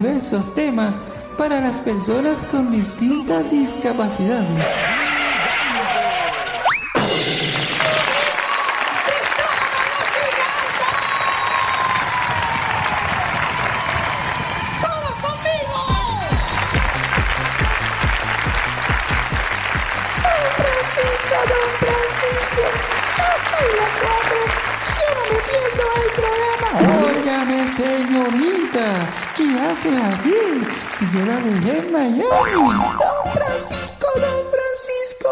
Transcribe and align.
diversos 0.00 0.54
temas 0.54 0.96
para 1.36 1.60
las 1.60 1.80
personas 1.80 2.44
con 2.44 2.70
distintas 2.70 3.50
discapacidades. 3.50 5.07
Hace 29.70 29.88
aquí? 29.88 30.34
Si 30.94 31.04
yo 31.12 31.24
la 31.26 31.36
dejé 31.40 31.78
en 31.78 31.92
Miami. 31.92 32.22
Don 32.22 33.32
Francisco, 33.32 34.06
don 34.14 34.40
Francisco, 34.54 35.28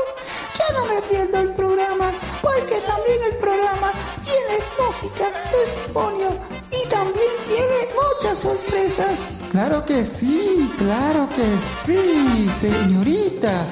ya 0.58 0.78
no 0.78 0.84
me 0.86 1.02
pierdo 1.02 1.38
el 1.38 1.52
programa, 1.54 2.10
porque 2.42 2.76
también 2.86 3.18
el 3.30 3.36
programa 3.38 3.92
tiene 4.24 4.54
música, 4.78 5.24
testimonio 5.50 6.28
y 6.70 6.88
también 6.88 7.32
tiene 7.48 7.78
muchas 7.94 8.38
sorpresas. 8.38 9.38
Claro 9.52 9.84
que 9.84 10.04
sí, 10.04 10.70
claro 10.76 11.28
que 11.30 11.56
sí, 11.84 12.48
señorita. 12.60 13.64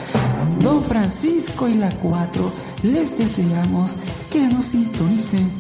Don 0.60 0.82
Francisco 0.84 1.68
y 1.68 1.74
la 1.74 1.90
Cuatro, 1.96 2.50
les 2.82 3.18
deseamos 3.18 3.96
que 4.32 4.40
nos 4.40 4.64
sintonicen 4.66 5.52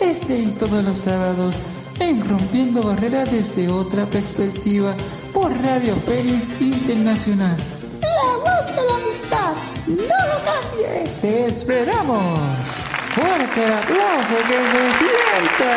este 0.00 0.38
y 0.38 0.46
todos 0.52 0.84
los 0.84 0.98
sábados 0.98 1.56
en 2.02 2.28
Rompiendo 2.28 2.82
Barreras 2.82 3.30
desde 3.30 3.68
otra 3.68 4.06
perspectiva 4.06 4.94
por 5.32 5.52
Radio 5.62 5.94
Fénix 5.96 6.60
Internacional. 6.60 7.56
La 8.00 8.36
voz 8.38 8.66
de 8.76 8.82
la 8.82 8.94
amistad, 8.96 9.54
no 9.86 9.94
lo 9.96 10.38
cambie. 10.44 11.04
Te 11.20 11.46
esperamos. 11.46 12.38
Fuerte 13.14 13.64
el 13.64 13.72
aplauso 13.72 14.36
que 14.48 14.58
se 14.72 14.82
sienta. 14.98 15.74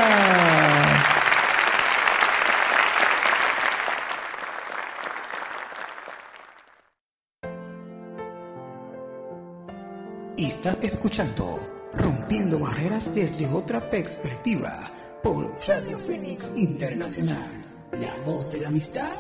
Estás 10.38 10.84
escuchando 10.84 11.60
Rompiendo 11.94 12.60
Barreras 12.60 13.14
desde 13.14 13.48
otra 13.48 13.90
perspectiva 13.90 14.80
por 15.26 15.44
Radio 15.68 15.98
Fénix 15.98 16.56
Internacional, 16.56 17.50
la 17.94 18.16
voz 18.28 18.52
de 18.52 18.62
la 18.62 18.68
amistad. 18.68 19.18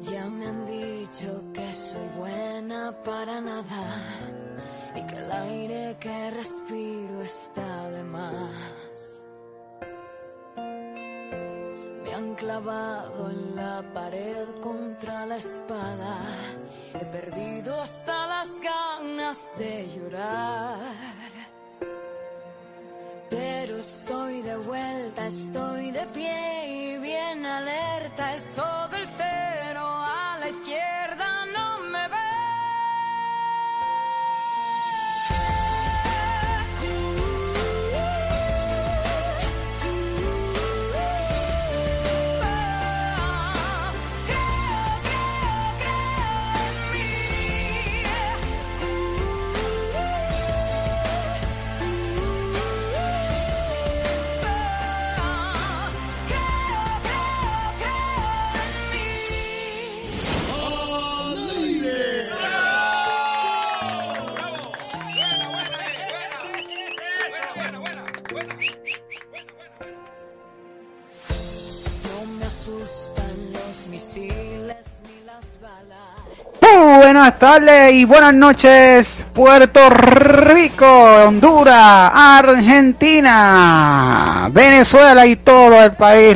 Ya 0.00 0.28
me 0.28 0.44
han 0.44 0.66
dicho 0.66 1.28
que 1.54 1.72
soy 1.72 2.08
buena 2.18 2.92
para 3.04 3.40
nada 3.40 3.86
y 4.96 5.06
que 5.06 5.14
el 5.14 5.30
aire 5.30 5.96
que 6.00 6.30
respiro 6.32 7.22
está 7.22 7.90
de 7.90 8.02
más. 8.02 9.26
Me 12.02 12.12
han 12.12 12.34
clavado 12.34 13.30
en 13.30 13.54
la 13.54 13.84
pared 13.94 14.48
contra 14.60 15.26
la 15.26 15.36
espada. 15.36 16.18
He 17.00 17.04
perdido 17.04 17.80
hasta 17.80 18.26
las 18.26 18.48
ganas 18.60 19.56
de 19.58 19.88
llorar. 19.94 21.53
Pero 23.30 23.78
estoy 23.78 24.42
de 24.42 24.56
vuelta, 24.56 25.26
estoy 25.26 25.90
de 25.90 26.06
pie 26.08 26.66
y 26.68 26.98
bien 26.98 27.44
alerta. 27.44 28.34
Es 28.34 28.54
todo 28.54 28.96
el 28.96 29.06
cero 29.16 29.80
buenas 77.04 77.38
tardes 77.38 77.92
y 77.92 78.06
buenas 78.06 78.32
noches, 78.32 79.26
Puerto 79.34 79.90
Rico, 79.90 80.86
Honduras, 81.26 82.10
Argentina, 82.14 83.28
Venezuela 84.50 85.26
y 85.26 85.36
todo 85.36 85.82
el 85.82 85.92
país 85.92 86.34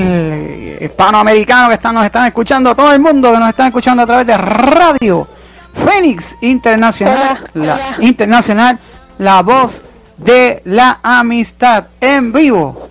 hispanoamericano 0.78 1.68
que 1.68 1.74
están, 1.74 1.94
nos 1.94 2.04
están 2.04 2.26
escuchando, 2.26 2.76
todo 2.76 2.92
el 2.92 3.00
mundo 3.00 3.32
que 3.32 3.38
nos 3.38 3.48
están 3.48 3.68
escuchando 3.68 4.02
a 4.02 4.06
través 4.06 4.26
de 4.26 4.36
Radio 4.36 5.26
Fénix 5.72 6.36
Internacional, 6.42 7.40
la, 7.54 7.78
Internacional, 8.00 8.78
la 9.16 9.40
voz 9.40 9.82
de 10.18 10.60
la 10.66 11.00
amistad 11.02 11.86
en 11.98 12.30
vivo. 12.30 12.90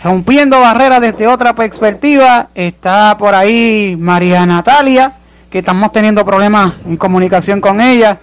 Rompiendo 0.00 0.60
barreras 0.60 1.00
desde 1.00 1.26
otra 1.26 1.56
perspectiva, 1.56 2.50
está 2.54 3.18
por 3.18 3.34
ahí 3.34 3.96
María 3.98 4.46
Natalia 4.46 5.12
estamos 5.58 5.92
teniendo 5.92 6.24
problemas 6.24 6.74
en 6.84 6.96
comunicación 6.96 7.60
con 7.60 7.80
ella. 7.80 8.18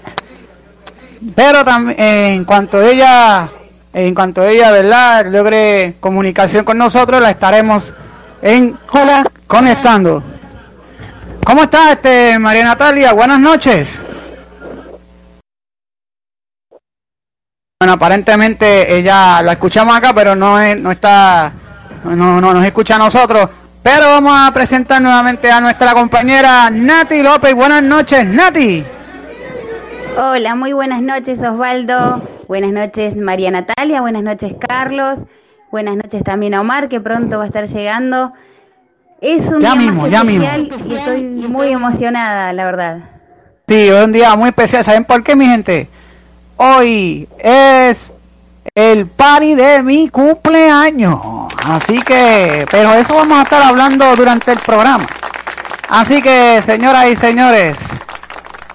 Pero 1.35 1.63
también 1.63 1.99
en 1.99 2.45
cuanto 2.45 2.81
ella, 2.81 3.49
en 3.93 4.13
cuanto 4.13 4.43
ella, 4.43 4.71
¿verdad? 4.71 5.25
Logre 5.27 5.95
comunicación 5.99 6.65
con 6.65 6.77
nosotros, 6.77 7.21
la 7.21 7.31
estaremos 7.31 7.93
en 8.41 8.77
conectando. 9.47 10.23
¿Cómo 11.45 11.63
está 11.63 11.93
este 11.93 12.37
María 12.39 12.65
Natalia? 12.65 13.13
Buenas 13.13 13.39
noches. 13.39 14.03
Bueno, 17.79 17.93
aparentemente 17.93 18.95
ella 18.97 19.41
la 19.41 19.53
escuchamos 19.53 19.95
acá, 19.95 20.13
pero 20.13 20.35
no 20.35 20.57
no 20.75 20.91
está 20.91 21.51
no, 22.03 22.39
no 22.39 22.53
nos 22.53 22.65
escucha 22.65 22.95
a 22.95 22.99
nosotros. 22.99 23.49
Pero 23.83 24.05
vamos 24.07 24.33
a 24.33 24.49
presentar 24.53 25.01
nuevamente 25.01 25.51
a 25.51 25.59
nuestra 25.59 25.93
compañera 25.93 26.69
Nati 26.69 27.21
López. 27.21 27.53
Buenas 27.53 27.83
noches, 27.83 28.25
Nati. 28.25 28.81
Hola, 30.17 30.55
muy 30.55 30.71
buenas 30.71 31.01
noches 31.01 31.39
Osvaldo. 31.39 32.25
Buenas 32.47 32.71
noches 32.71 33.17
María 33.17 33.51
Natalia. 33.51 33.99
Buenas 33.99 34.23
noches 34.23 34.55
Carlos. 34.57 35.19
Buenas 35.69 35.97
noches 35.97 36.23
también 36.23 36.53
a 36.53 36.61
Omar, 36.61 36.87
que 36.87 37.01
pronto 37.01 37.39
va 37.39 37.43
a 37.43 37.47
estar 37.47 37.67
llegando. 37.67 38.31
Es 39.19 39.47
un 39.47 39.59
día 39.59 39.75
muy 39.75 40.13
especial 40.13 40.71
y 40.87 40.93
estoy 40.93 41.21
muy 41.21 41.67
emocionada, 41.67 42.53
la 42.53 42.65
verdad. 42.65 42.97
Sí, 43.67 43.89
es 43.89 44.01
un 44.01 44.13
día 44.13 44.33
muy 44.35 44.49
especial. 44.49 44.85
¿Saben 44.85 45.03
por 45.03 45.23
qué, 45.23 45.35
mi 45.35 45.45
gente? 45.45 45.89
Hoy 46.55 47.27
es 47.37 48.13
el 48.75 49.05
party 49.05 49.53
de 49.53 49.83
mi 49.83 50.09
cumpleaños. 50.09 51.19
Así 51.63 52.01
que, 52.01 52.65
pero 52.71 52.93
eso 52.93 53.15
vamos 53.15 53.37
a 53.39 53.43
estar 53.43 53.61
hablando 53.61 54.15
durante 54.15 54.51
el 54.51 54.59
programa. 54.59 55.07
Así 55.89 56.23
que, 56.23 56.59
señoras 56.63 57.07
y 57.07 57.15
señores, 57.15 57.91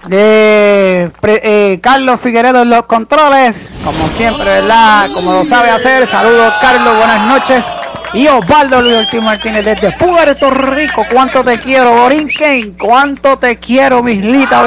eh, 0.09 1.79
Carlos 1.83 2.21
Figueredo 2.21 2.61
en 2.61 2.69
los 2.69 2.85
controles, 2.85 3.73
como 3.83 4.07
siempre, 4.07 4.45
¿verdad? 4.45 5.09
Como 5.13 5.33
lo 5.33 5.43
sabe 5.43 5.69
hacer. 5.69 6.07
Saludos, 6.07 6.53
Carlos, 6.61 6.95
buenas 6.95 7.27
noches. 7.27 7.65
Y 8.13 8.25
Osvaldo 8.27 8.81
Luis 8.81 8.95
Ortiz 8.95 9.21
Martínez 9.21 9.65
desde 9.65 9.91
Puerto 9.91 10.49
Rico. 10.49 11.05
¿Cuánto 11.11 11.43
te 11.43 11.59
quiero, 11.59 11.91
Borinquen? 11.91 12.75
¿Cuánto 12.79 13.37
te 13.37 13.57
quiero, 13.57 14.01
mislita 14.01 14.63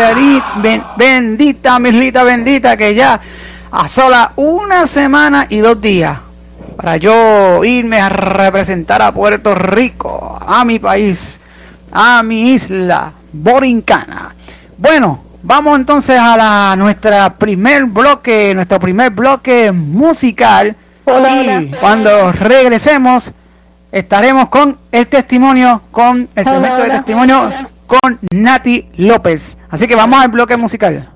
bendita, 0.94 1.78
mislita 1.78 2.22
bendita, 2.22 2.76
que 2.76 2.94
ya 2.94 3.18
a 3.72 3.88
sola 3.88 4.32
una 4.36 4.86
semana 4.86 5.46
y 5.48 5.58
dos 5.58 5.80
días 5.80 6.18
para 6.76 6.98
yo 6.98 7.64
irme 7.64 8.00
a 8.00 8.08
representar 8.10 9.00
a 9.00 9.12
Puerto 9.12 9.54
Rico, 9.54 10.38
a 10.44 10.64
mi 10.64 10.78
país, 10.78 11.40
a 11.90 12.22
mi 12.22 12.50
isla 12.52 13.12
borincana. 13.32 14.34
Bueno, 14.76 15.22
vamos 15.42 15.78
entonces 15.78 16.18
a 16.18 16.36
la, 16.36 16.74
nuestra 16.76 17.30
primer 17.34 17.86
bloque, 17.86 18.54
nuestro 18.54 18.78
primer 18.78 19.10
bloque 19.10 19.72
musical. 19.72 20.76
y 21.06 21.66
cuando 21.80 22.32
regresemos, 22.32 23.32
estaremos 23.90 24.48
con 24.48 24.76
el 24.90 25.06
testimonio, 25.06 25.82
con 25.90 26.28
el 26.34 26.44
segmento 26.44 26.82
de 26.82 26.90
testimonio 26.90 27.48
con 27.86 28.18
Nati 28.34 28.88
López. 28.96 29.58
Así 29.70 29.86
que 29.86 29.94
vamos 29.94 30.20
al 30.20 30.28
bloque 30.28 30.56
musical. 30.56 31.08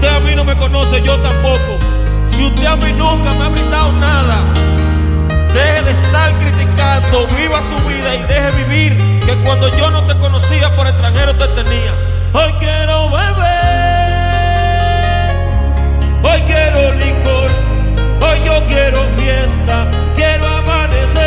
Usted 0.00 0.16
a 0.16 0.20
mí 0.20 0.34
no 0.34 0.44
me 0.44 0.56
conoce, 0.56 1.02
yo 1.02 1.18
tampoco. 1.18 1.78
Si 2.30 2.42
usted 2.42 2.64
a 2.64 2.76
mí 2.76 2.90
nunca 2.94 3.32
me 3.34 3.44
ha 3.44 3.48
brindado 3.50 3.92
nada, 3.92 4.38
deje 5.52 5.82
de 5.82 5.90
estar 5.90 6.38
criticando, 6.38 7.26
viva 7.36 7.60
su 7.60 7.76
vida 7.86 8.14
y 8.14 8.22
deje 8.22 8.50
vivir, 8.64 9.20
que 9.26 9.36
cuando 9.44 9.68
yo 9.76 9.90
no 9.90 10.02
te 10.06 10.16
conocía 10.16 10.74
por 10.74 10.86
extranjero 10.86 11.34
te 11.34 11.48
tenía. 11.48 11.92
Hoy 12.32 12.50
quiero 12.58 13.10
beber, 13.10 14.10
hoy 16.22 16.40
quiero 16.46 16.92
licor, 16.94 17.50
hoy 18.22 18.38
yo 18.46 18.66
quiero 18.68 19.02
fiesta, 19.18 19.86
quiero 20.16 20.46
amanecer, 20.46 21.20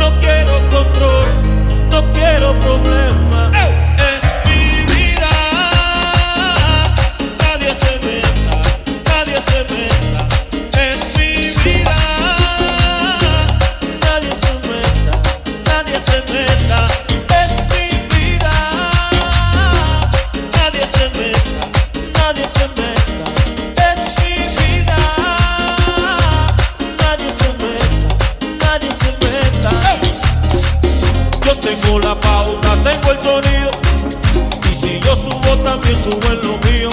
no 0.00 0.18
quiero 0.18 0.68
control, 0.68 1.26
no 1.90 2.12
quiero 2.12 2.54
problema. 2.58 3.25
También 35.68 36.00
subo 36.02 36.32
en 36.32 36.40
lo 36.46 36.58
mío. 36.68 36.88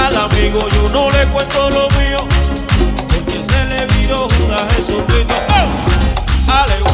Al 0.00 0.16
amigo 0.16 0.66
yo 0.70 0.82
no 0.92 1.10
le 1.10 1.26
cuento 1.26 1.68
lo 1.68 1.88
mío. 1.90 2.18
Porque 3.08 3.42
se 3.50 3.64
le 3.66 3.86
viró 3.86 4.26
Judas 4.28 4.74
Jesucristo. 4.74 5.34
¡Oh! 5.50 6.85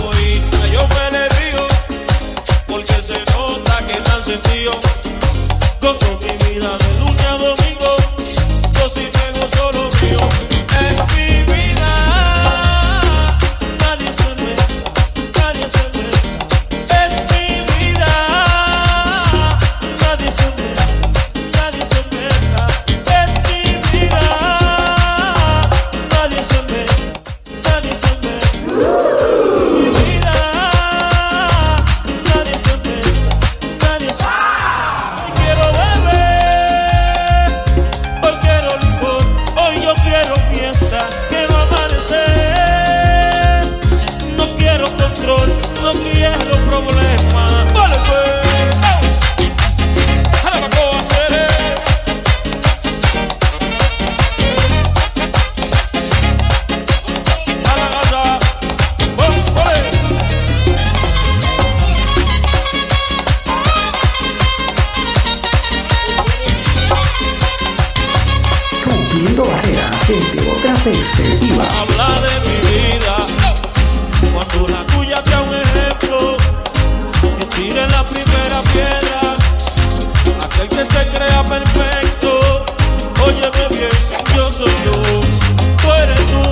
Habla 70.85 72.21
de 72.27 72.35
mi 72.49 72.57
vida 72.67 73.17
cuando 74.33 74.67
la 74.67 74.85
tuya 74.85 75.23
sea 75.25 75.41
un 75.43 75.55
ejemplo. 75.55 76.37
Que 77.39 77.45
tire 77.55 77.87
la 77.87 78.05
primera 78.05 78.61
piedra. 78.73 79.37
Aquel 80.45 80.69
que 80.69 80.85
se 80.85 81.09
crea 81.13 81.45
perfecto. 81.45 82.65
Óyeme 83.25 83.69
bien, 83.71 83.91
yo 84.35 84.51
soy 84.51 84.75
yo. 84.85 84.93
Tú 85.81 85.93
eres 86.03 86.27
tú. 86.27 86.43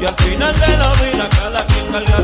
Y 0.00 0.04
al 0.04 0.16
final 0.16 0.54
de 0.60 0.76
la 0.76 0.92
vida 0.92 1.30
cada 1.30 1.64
quien 1.64 1.86
carga 1.86 2.22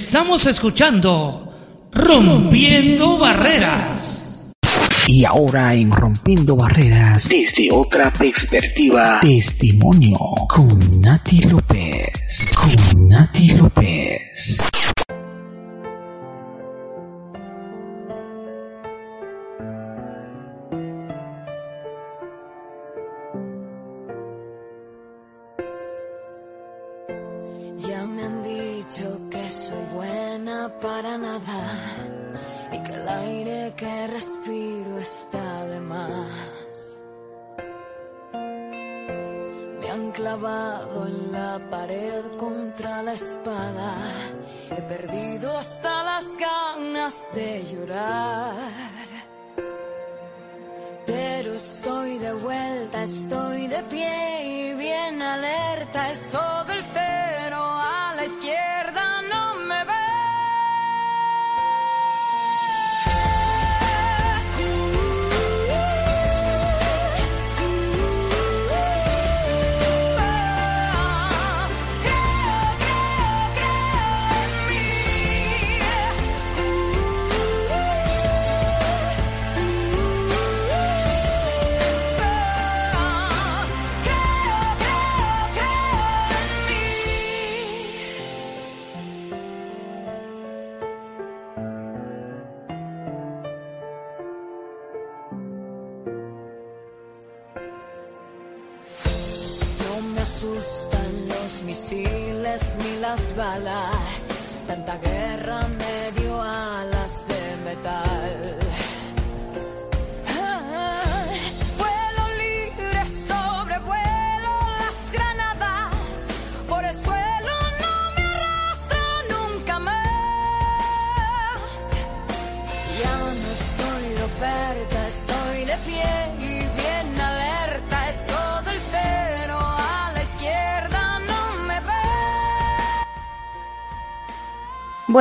Estamos 0.00 0.46
escuchando 0.46 1.88
Rompiendo 1.92 3.18
Barreras. 3.18 4.52
Y 5.08 5.24
ahora 5.24 5.74
en 5.74 5.90
Rompiendo 5.90 6.54
Barreras 6.54 7.28
desde 7.28 7.68
otra 7.72 8.12
perspectiva. 8.12 9.18
Testimonio 9.20 10.16
con 10.48 11.00
Nati 11.00 11.40
López. 11.40 12.52
Con 12.54 13.08
Nati 13.08 13.50
López. 13.56 14.67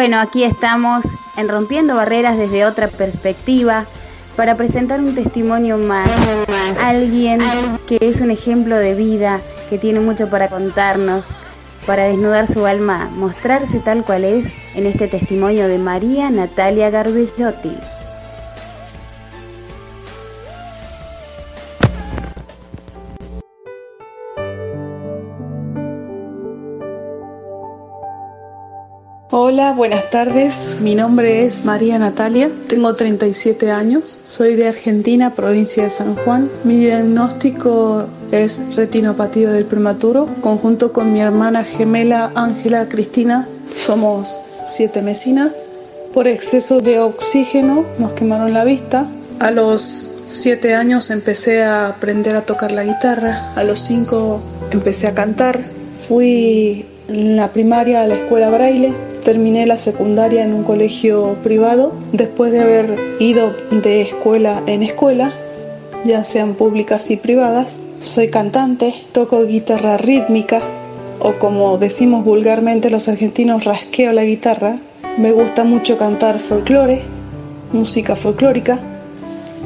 Bueno, 0.08 0.22
aquí 0.22 0.46
estamos 0.46 1.04
en 1.36 1.50
Rompiendo 1.50 1.94
Barreras 1.94 2.38
desde 2.38 2.64
otra 2.66 2.88
perspectiva 2.88 3.84
para 4.38 4.56
presentar 4.56 5.02
un 5.02 5.14
testimonio 5.14 5.78
más. 5.78 6.10
Alguien 6.82 7.42
que 7.88 7.98
es 8.00 8.22
un 8.22 8.32
ejemplo 8.32 8.78
de 8.78 8.96
vida, 8.96 9.42
que 9.70 9.78
tiene 9.78 10.00
mucho 10.00 10.30
para 10.30 10.48
contarnos, 10.48 11.26
para 11.86 12.06
desnudar 12.06 12.48
su 12.48 12.66
alma, 12.66 13.10
mostrarse 13.18 13.80
tal 13.80 14.06
cual 14.06 14.24
es 14.24 14.46
en 14.76 14.86
este 14.86 15.10
testimonio 15.10 15.68
de 15.68 15.78
María 15.78 16.30
Natalia 16.30 16.90
Garbellotti. 16.90 17.76
Hola, 29.50 29.72
buenas 29.72 30.10
tardes. 30.10 30.80
Mi 30.82 30.94
nombre 30.94 31.46
es 31.46 31.64
María 31.64 31.98
Natalia, 31.98 32.52
tengo 32.68 32.94
37 32.94 33.72
años, 33.72 34.20
soy 34.26 34.56
de 34.56 34.68
Argentina, 34.68 35.36
provincia 35.36 35.86
de 35.86 35.90
San 35.90 36.16
Juan. 36.16 36.52
Mi 36.66 36.76
diagnóstico 36.76 38.08
es 38.34 38.76
retinopatía 38.76 39.54
del 39.54 39.64
prematuro. 39.64 40.28
Conjunto 40.42 40.92
con 40.92 41.14
mi 41.14 41.22
hermana 41.22 41.64
gemela 41.64 42.30
Ángela 42.36 42.90
Cristina, 42.90 43.48
somos 43.74 44.38
siete 44.66 45.02
mesinas. 45.02 45.54
Por 46.14 46.28
exceso 46.28 46.82
de 46.82 47.00
oxígeno 47.00 47.86
nos 48.00 48.12
quemaron 48.12 48.52
la 48.52 48.66
vista. 48.66 49.08
A 49.40 49.52
los 49.52 49.82
7 49.82 50.76
años 50.76 51.10
empecé 51.10 51.64
a 51.64 51.88
aprender 51.88 52.36
a 52.36 52.42
tocar 52.42 52.74
la 52.74 52.84
guitarra. 52.84 53.54
A 53.56 53.64
los 53.64 53.80
5 53.80 54.42
empecé 54.72 55.08
a 55.08 55.16
cantar. 55.16 55.62
Fui 56.06 56.86
en 57.08 57.38
la 57.38 57.48
primaria 57.48 58.02
a 58.02 58.08
la 58.08 58.16
escuela 58.16 58.50
braille. 58.50 59.07
Terminé 59.28 59.68
la 59.68 59.78
secundaria 59.78 60.42
en 60.46 60.54
un 60.54 60.64
colegio 60.64 61.36
privado. 61.44 61.92
Después 62.14 62.54
de 62.54 62.62
haber 62.62 62.98
ido 63.20 63.54
de 63.72 64.00
escuela 64.00 64.64
en 64.68 64.84
escuela, 64.84 65.34
ya 66.06 66.24
sean 66.24 66.54
públicas 66.54 67.12
y 67.12 67.18
privadas, 67.18 67.82
soy 68.02 68.30
cantante, 68.30 68.96
toco 69.12 69.44
guitarra 69.44 69.98
rítmica 69.98 70.62
o 71.20 71.34
como 71.34 71.78
decimos 71.78 72.24
vulgarmente 72.24 72.90
los 72.90 73.10
argentinos, 73.10 73.66
rasqueo 73.66 74.14
la 74.14 74.24
guitarra. 74.24 74.78
Me 75.18 75.34
gusta 75.34 75.66
mucho 75.66 75.98
cantar 75.98 76.40
folclore, 76.40 77.02
música 77.74 78.16
folclórica. 78.16 78.80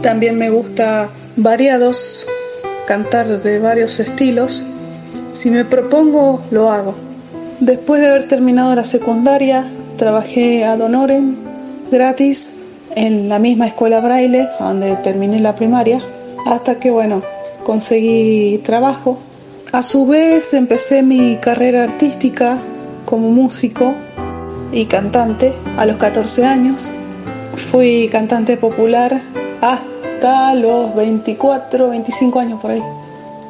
También 0.01 0.39
me 0.39 0.49
gusta 0.49 1.11
variados, 1.35 2.25
cantar 2.87 3.27
de 3.43 3.59
varios 3.59 3.99
estilos. 3.99 4.65
Si 5.29 5.51
me 5.51 5.65
propongo, 5.65 6.41
lo 6.49 6.71
hago. 6.71 7.10
Después 7.61 8.01
de 8.01 8.07
haber 8.07 8.27
terminado 8.27 8.73
la 8.73 8.83
secundaria, 8.83 9.67
trabajé 9.95 10.65
ad 10.65 10.81
honorem, 10.81 11.35
gratis, 11.91 12.89
en 12.95 13.29
la 13.29 13.37
misma 13.37 13.67
escuela 13.67 13.99
braille, 13.99 14.47
donde 14.59 14.95
terminé 14.95 15.39
la 15.39 15.55
primaria, 15.55 16.01
hasta 16.47 16.79
que, 16.79 16.89
bueno, 16.89 17.21
conseguí 17.63 18.57
trabajo. 18.65 19.19
A 19.73 19.83
su 19.83 20.07
vez, 20.07 20.55
empecé 20.55 21.03
mi 21.03 21.35
carrera 21.35 21.83
artística 21.83 22.57
como 23.05 23.29
músico 23.29 23.93
y 24.71 24.85
cantante 24.85 25.53
a 25.77 25.85
los 25.85 25.97
14 25.97 26.43
años. 26.43 26.89
Fui 27.71 28.09
cantante 28.11 28.57
popular 28.57 29.21
hasta 29.61 30.55
los 30.55 30.95
24, 30.95 31.89
25 31.89 32.39
años 32.39 32.59
por 32.59 32.71
ahí. 32.71 32.81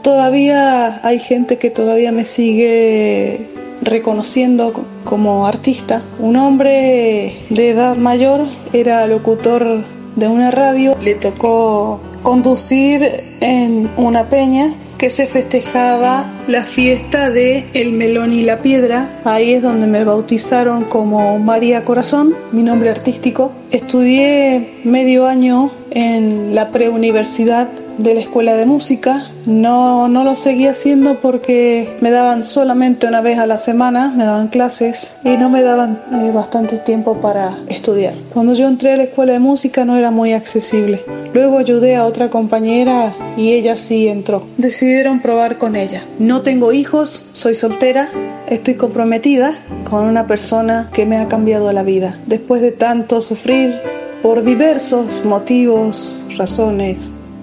Todavía 0.03 0.99
hay 1.01 1.19
gente 1.19 1.57
que 1.57 1.69
todavía 1.69 2.11
me 2.11 2.25
sigue 2.25 3.60
reconociendo 3.81 4.73
como 5.03 5.47
artista. 5.47 6.01
Un 6.19 6.35
hombre 6.35 7.35
de 7.49 7.69
edad 7.69 7.95
mayor 7.97 8.41
era 8.73 9.07
locutor 9.07 9.83
de 10.15 10.27
una 10.27 10.51
radio, 10.51 10.95
le 11.01 11.15
tocó 11.15 11.99
conducir 12.23 13.09
en 13.39 13.89
una 13.97 14.29
peña 14.29 14.73
que 14.97 15.09
se 15.09 15.25
festejaba 15.25 16.31
la 16.47 16.61
fiesta 16.61 17.31
de 17.31 17.65
El 17.73 17.93
Melón 17.93 18.33
y 18.33 18.43
la 18.43 18.59
Piedra. 18.59 19.19
Ahí 19.23 19.53
es 19.53 19.63
donde 19.63 19.87
me 19.87 20.03
bautizaron 20.03 20.83
como 20.83 21.39
María 21.39 21.83
Corazón, 21.85 22.35
mi 22.51 22.61
nombre 22.61 22.91
artístico. 22.91 23.51
Estudié 23.71 24.81
medio 24.83 25.25
año 25.25 25.71
en 25.89 26.53
la 26.53 26.69
preuniversidad 26.69 27.67
de 28.03 28.15
la 28.15 28.21
escuela 28.21 28.55
de 28.55 28.65
música. 28.65 29.27
No, 29.45 30.07
no 30.07 30.23
lo 30.23 30.35
seguí 30.35 30.67
haciendo 30.67 31.15
porque 31.15 31.97
me 32.01 32.11
daban 32.11 32.43
solamente 32.43 33.07
una 33.07 33.21
vez 33.21 33.39
a 33.39 33.47
la 33.47 33.57
semana, 33.57 34.13
me 34.15 34.23
daban 34.23 34.49
clases 34.49 35.17
y 35.23 35.37
no 35.37 35.49
me 35.49 35.61
daban 35.61 36.01
eh, 36.11 36.31
bastante 36.31 36.77
tiempo 36.77 37.15
para 37.15 37.57
estudiar. 37.67 38.13
Cuando 38.33 38.53
yo 38.53 38.67
entré 38.67 38.93
a 38.93 38.97
la 38.97 39.03
escuela 39.03 39.33
de 39.33 39.39
música 39.39 39.85
no 39.85 39.95
era 39.95 40.11
muy 40.11 40.33
accesible. 40.33 41.01
Luego 41.33 41.57
ayudé 41.57 41.95
a 41.95 42.05
otra 42.05 42.29
compañera 42.29 43.13
y 43.37 43.53
ella 43.53 43.75
sí 43.75 44.07
entró. 44.07 44.43
Decidieron 44.57 45.21
probar 45.21 45.57
con 45.57 45.75
ella. 45.75 46.03
No 46.19 46.41
tengo 46.41 46.73
hijos, 46.73 47.27
soy 47.33 47.55
soltera, 47.55 48.09
estoy 48.47 48.75
comprometida 48.75 49.53
con 49.89 50.05
una 50.05 50.27
persona 50.27 50.89
que 50.93 51.05
me 51.05 51.17
ha 51.17 51.27
cambiado 51.27 51.71
la 51.71 51.83
vida. 51.83 52.17
Después 52.25 52.61
de 52.61 52.71
tanto 52.71 53.21
sufrir 53.21 53.79
por 54.21 54.43
diversos 54.43 55.25
motivos, 55.25 56.25
razones, 56.37 56.97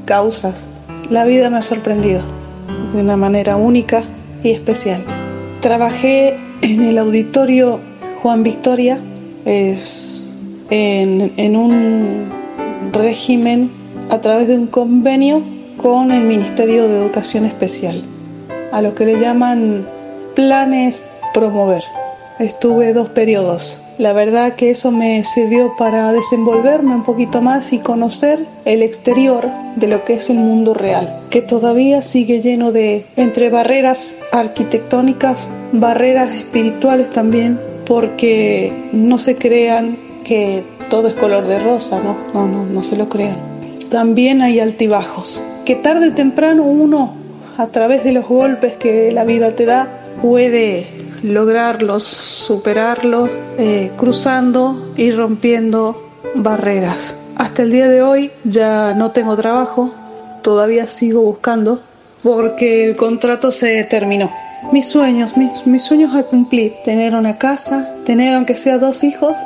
causas, 0.09 0.67
la 1.11 1.27
vida 1.27 1.51
me 1.51 1.59
ha 1.59 1.63
sorprendido 1.63 2.23
de 2.95 3.03
una 3.03 3.19
manera 3.19 3.57
única 3.57 4.05
y 4.43 4.53
especial. 4.53 5.03
Trabajé 5.61 6.39
en 6.63 6.83
el 6.83 6.97
auditorio 6.97 7.79
Juan 8.23 8.43
Victoria, 8.43 8.99
es 9.45 10.65
en, 10.71 11.31
en 11.37 11.57
un 11.57 12.33
régimen 12.91 13.71
a 14.09 14.19
través 14.23 14.49
de 14.49 14.57
un 14.57 14.67
convenio 14.69 15.43
con 15.77 16.11
el 16.11 16.23
Ministerio 16.23 16.89
de 16.89 16.97
Educación 17.01 17.45
Especial, 17.45 18.01
a 18.73 18.81
lo 18.81 18.95
que 18.95 19.05
le 19.05 19.21
llaman 19.21 19.87
planes 20.35 21.03
promover. 21.35 21.83
Estuve 22.39 22.95
dos 22.95 23.11
periodos 23.11 23.83
La 23.99 24.13
verdad 24.13 24.55
que 24.55 24.71
eso 24.71 24.93
me 24.93 25.25
sirvió 25.25 25.75
para 25.77 26.13
desenvolverme 26.13 26.95
un 26.95 27.03
poquito 27.03 27.43
más 27.43 27.73
y 27.73 27.79
conocer 27.79 28.39
el 28.65 28.85
exterior 28.85 29.49
de 29.75 29.89
lo 29.89 30.05
que 30.05 30.15
es 30.15 30.31
el 30.31 30.39
mundo 30.39 30.73
real, 30.73 31.23
que 31.31 31.43
todavía 31.43 32.01
sigue 32.01 32.41
lleno 32.41 32.71
de 32.71 33.07
entre 33.17 33.51
barreras 33.51 34.21
arquitectónicas, 34.31 35.49
barreras 35.73 36.31
espirituales 36.31 37.11
también, 37.11 37.59
porque 37.87 38.73
no 38.93 39.19
se 39.19 39.35
crean 39.35 39.97
que 40.23 40.63
todo 40.89 41.09
es 41.09 41.15
color 41.15 41.49
de 41.49 41.59
rosa, 41.59 42.01
no, 42.01 42.17
no, 42.33 42.47
no, 42.47 42.67
no 42.67 42.83
se 42.85 42.97
lo 42.97 43.09
crean. 43.09 43.37
También 43.91 44.43
hay 44.43 44.61
altibajos, 44.61 45.43
que 45.65 45.75
tarde 45.75 46.11
o 46.11 46.15
temprano 46.15 46.63
uno, 46.63 47.15
a 47.57 47.67
través 47.67 48.05
de 48.05 48.13
los 48.13 48.29
golpes 48.29 48.75
que 48.77 49.11
la 49.11 49.25
vida 49.25 49.57
te 49.57 49.65
da, 49.65 49.89
puede 50.23 50.98
lograrlos, 51.23 52.03
superarlos, 52.05 53.31
eh, 53.59 53.93
cruzando 53.97 54.93
y 54.97 55.11
rompiendo 55.13 56.03
barreras. 56.35 57.15
Hasta 57.37 57.63
el 57.63 57.71
día 57.71 57.89
de 57.89 58.03
hoy 58.03 58.31
ya 58.45 58.95
no 58.95 59.13
tengo 59.13 59.37
trabajo, 59.37 59.93
todavía 60.43 60.89
sigo 60.89 61.23
buscando 61.23 61.81
porque 62.23 62.89
el 62.89 62.97
contrato 62.97 63.53
se 63.53 63.85
terminó. 63.85 64.31
Mis 64.73 64.89
sueños, 64.89 65.37
mis, 65.37 65.67
mis 65.67 65.83
sueños 65.83 66.15
a 66.15 66.25
cumplir, 66.25 66.75
tener 66.85 67.15
una 67.15 67.39
casa, 67.39 67.87
tener 68.05 68.35
aunque 68.35 68.57
sea 68.57 68.79
dos 68.79 69.05
hijos, 69.05 69.37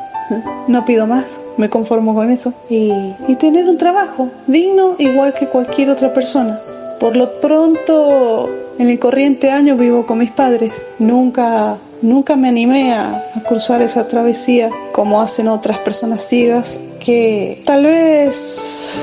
no 0.68 0.84
pido 0.86 1.06
más, 1.06 1.38
me 1.58 1.68
conformo 1.68 2.14
con 2.14 2.30
eso, 2.30 2.54
y, 2.70 2.90
y 3.28 3.36
tener 3.36 3.66
un 3.66 3.76
trabajo 3.76 4.30
digno 4.46 4.96
igual 4.98 5.34
que 5.34 5.48
cualquier 5.48 5.90
otra 5.90 6.14
persona. 6.14 6.58
Por 6.98 7.16
lo 7.16 7.40
pronto, 7.40 8.48
en 8.78 8.88
el 8.88 8.98
corriente 8.98 9.50
año 9.50 9.76
vivo 9.76 10.06
con 10.06 10.18
mis 10.18 10.30
padres. 10.30 10.84
Nunca, 10.98 11.78
nunca 12.00 12.36
me 12.36 12.48
animé 12.48 12.92
a, 12.94 13.24
cruzar 13.46 13.82
esa 13.82 14.06
travesía 14.06 14.70
como 14.92 15.20
hacen 15.20 15.48
otras 15.48 15.78
personas 15.78 16.22
ciegas 16.22 16.78
que 17.04 17.60
tal 17.66 17.84
vez 17.84 18.96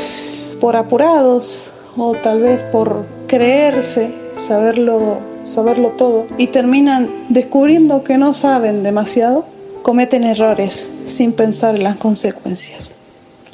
por 0.61 0.77
apurados 0.77 1.71
o 1.97 2.13
tal 2.15 2.39
vez 2.39 2.63
por 2.63 3.05
creerse 3.27 4.09
saberlo, 4.35 5.17
saberlo 5.43 5.89
todo 5.89 6.25
y 6.38 6.47
terminan 6.47 7.09
descubriendo 7.27 8.03
que 8.03 8.17
no 8.17 8.33
saben 8.33 8.83
demasiado, 8.83 9.45
cometen 9.81 10.23
errores 10.23 10.73
sin 11.05 11.33
pensar 11.33 11.75
en 11.75 11.83
las 11.83 11.97
consecuencias. 11.97 12.95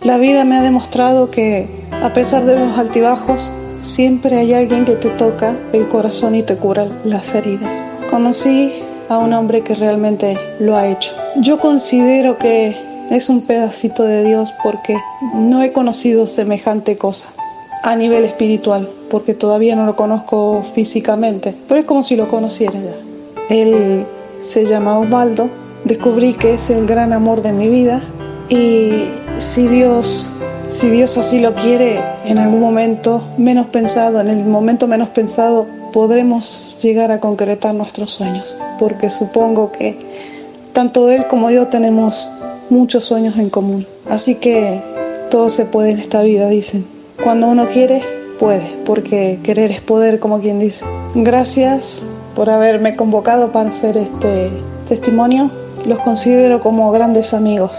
La 0.04 0.18
vida 0.18 0.46
me 0.46 0.58
ha 0.58 0.62
demostrado 0.62 1.32
que 1.32 1.68
a 1.92 2.14
pesar 2.14 2.46
de 2.46 2.56
los 2.56 2.78
altibajos, 2.78 3.52
Siempre 3.80 4.38
hay 4.38 4.54
alguien 4.54 4.86
que 4.86 4.96
te 4.96 5.10
toca 5.10 5.56
el 5.74 5.88
corazón 5.88 6.36
y 6.36 6.44
te 6.44 6.56
cura 6.56 6.88
las 7.04 7.36
heridas. 7.36 7.84
Conocí 8.10 8.72
a 9.10 9.18
un 9.18 9.34
hombre 9.34 9.62
que 9.62 9.76
realmente 9.76 10.38
lo 10.60 10.76
ha 10.76 10.88
hecho. 10.88 11.14
Yo 11.38 11.60
considero 11.60 12.38
que 12.38 12.76
es 13.10 13.30
un 13.30 13.46
pedacito 13.46 14.04
de 14.04 14.24
Dios 14.24 14.54
porque 14.64 14.98
no 15.34 15.62
he 15.62 15.72
conocido 15.72 16.26
semejante 16.28 16.98
cosa 16.98 17.28
a 17.84 17.96
nivel 17.96 18.26
espiritual, 18.26 18.90
porque 19.12 19.36
todavía 19.36 19.76
no 19.76 19.86
lo 19.86 19.96
conozco 19.96 20.64
físicamente, 20.74 21.54
pero 21.68 21.80
es 21.80 21.86
como 21.86 22.02
si 22.02 22.16
lo 22.16 22.28
conociera 22.28 22.74
ya. 22.74 22.96
Él 23.56 24.06
se 24.42 24.66
llama 24.66 24.98
Osvaldo, 24.98 25.50
descubrí 25.84 26.34
que 26.34 26.56
es 26.56 26.72
el 26.72 26.88
gran 26.88 27.14
amor 27.14 27.44
de 27.44 27.52
mi 27.52 27.70
vida 27.70 28.02
y 28.50 29.06
si 29.38 29.68
Dios 29.68 30.32
si 30.68 30.90
Dios 30.90 31.18
así 31.18 31.40
lo 31.40 31.54
quiere, 31.54 32.00
en 32.26 32.38
algún 32.38 32.60
momento 32.60 33.22
menos 33.38 33.68
pensado, 33.68 34.20
en 34.22 34.30
el 34.30 34.46
momento 34.46 34.88
menos 34.88 35.10
pensado, 35.10 35.66
podremos 35.94 36.78
llegar 36.82 37.12
a 37.12 37.20
concretar 37.20 37.74
nuestros 37.76 38.12
sueños, 38.12 38.58
porque 38.80 39.10
supongo 39.10 39.72
que 39.72 39.98
tanto 40.74 41.10
Él 41.10 41.28
como 41.28 41.52
yo 41.52 41.68
tenemos 41.68 42.28
muchos 42.70 43.06
sueños 43.06 43.38
en 43.38 43.50
común. 43.50 43.86
Así 44.10 44.36
que 44.36 44.82
todo 45.30 45.50
se 45.50 45.66
puede 45.66 45.92
en 45.92 46.00
esta 46.00 46.22
vida, 46.22 46.50
dicen. 46.50 46.86
Cuando 47.24 47.48
uno 47.48 47.68
quiere, 47.68 48.02
puede, 48.40 48.64
porque 48.86 49.40
querer 49.44 49.72
es 49.72 49.82
poder, 49.82 50.20
como 50.20 50.42
quien 50.42 50.60
dice. 50.60 50.84
Gracias 51.14 52.04
por 52.36 52.50
haberme 52.50 52.96
convocado 52.96 53.52
para 53.52 53.70
hacer 53.70 53.98
este 53.98 54.50
testimonio. 54.88 55.50
Los 55.86 56.00
considero 56.00 56.60
como 56.60 56.92
grandes 56.92 57.34
amigos. 57.34 57.72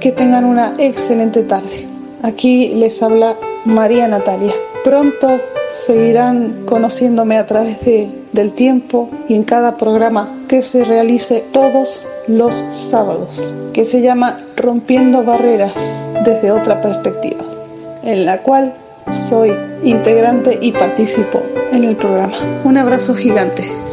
Que 0.00 0.12
tengan 0.12 0.44
una 0.44 0.74
excelente 0.78 1.42
tarde. 1.42 1.93
Aquí 2.24 2.68
les 2.68 3.02
habla 3.02 3.36
María 3.66 4.08
Natalia. 4.08 4.54
Pronto 4.82 5.28
seguirán 5.70 6.64
conociéndome 6.64 7.36
a 7.36 7.44
través 7.44 7.76
del 8.32 8.52
tiempo 8.54 9.10
y 9.28 9.34
en 9.34 9.42
cada 9.44 9.76
programa 9.76 10.34
que 10.48 10.62
se 10.62 10.84
realice 10.84 11.44
todos 11.52 12.06
los 12.26 12.54
sábados, 12.54 13.54
que 13.74 13.84
se 13.84 14.00
llama 14.00 14.40
Rompiendo 14.56 15.22
Barreras 15.22 16.06
desde 16.24 16.50
otra 16.50 16.80
perspectiva, 16.80 17.44
en 18.02 18.24
la 18.24 18.40
cual 18.40 18.72
soy 19.12 19.52
integrante 19.82 20.58
y 20.62 20.72
participo 20.72 21.42
en 21.72 21.84
el 21.84 21.94
programa. 21.94 22.32
Un 22.64 22.78
abrazo 22.78 23.14
gigante. 23.14 23.83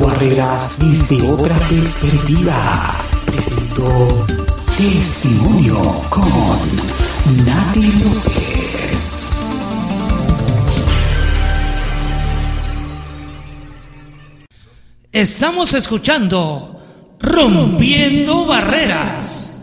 Barreras 0.00 0.78
desde 0.78 1.20
otra 1.28 1.56
perspectiva. 1.68 2.54
Presentó 3.26 4.26
Testimonio 4.76 5.80
con 6.08 6.24
Nati 7.44 7.92
López. 8.04 9.40
Estamos 15.10 15.74
escuchando 15.74 16.80
Rompiendo 17.20 18.46
Barreras. 18.46 19.53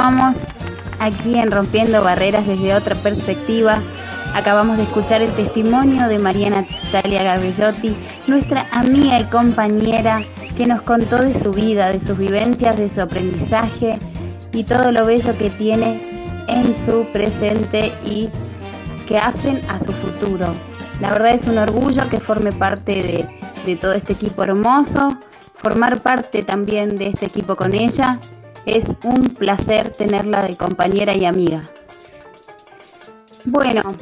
Continuamos 0.00 0.38
aquí 0.98 1.38
en 1.38 1.50
Rompiendo 1.50 2.02
Barreras 2.02 2.46
desde 2.46 2.74
otra 2.74 2.94
perspectiva. 2.94 3.82
Acabamos 4.32 4.78
de 4.78 4.84
escuchar 4.84 5.20
el 5.20 5.30
testimonio 5.32 6.08
de 6.08 6.18
Mariana 6.18 6.64
Natalia 6.84 7.22
Garbellotti, 7.22 7.94
nuestra 8.26 8.66
amiga 8.72 9.20
y 9.20 9.24
compañera 9.24 10.22
que 10.56 10.66
nos 10.66 10.80
contó 10.80 11.18
de 11.18 11.38
su 11.38 11.50
vida, 11.50 11.92
de 11.92 12.00
sus 12.00 12.16
vivencias, 12.16 12.78
de 12.78 12.88
su 12.88 13.02
aprendizaje 13.02 13.98
y 14.54 14.64
todo 14.64 14.90
lo 14.90 15.04
bello 15.04 15.36
que 15.36 15.50
tiene 15.50 16.00
en 16.48 16.74
su 16.74 17.04
presente 17.12 17.92
y 18.02 18.30
que 19.06 19.18
hacen 19.18 19.60
a 19.68 19.78
su 19.80 19.92
futuro. 19.92 20.54
La 21.02 21.10
verdad 21.10 21.34
es 21.34 21.46
un 21.46 21.58
orgullo 21.58 22.08
que 22.08 22.20
forme 22.20 22.52
parte 22.52 23.02
de, 23.02 23.28
de 23.66 23.76
todo 23.76 23.92
este 23.92 24.14
equipo 24.14 24.44
hermoso, 24.44 25.18
formar 25.56 25.98
parte 25.98 26.42
también 26.42 26.96
de 26.96 27.08
este 27.08 27.26
equipo 27.26 27.54
con 27.54 27.74
ella 27.74 28.18
es 28.76 28.84
un 29.02 29.30
placer 29.30 29.90
tenerla 29.90 30.42
de 30.42 30.56
compañera 30.56 31.16
y 31.16 31.24
amiga. 31.24 31.68
Bueno, 33.44 33.94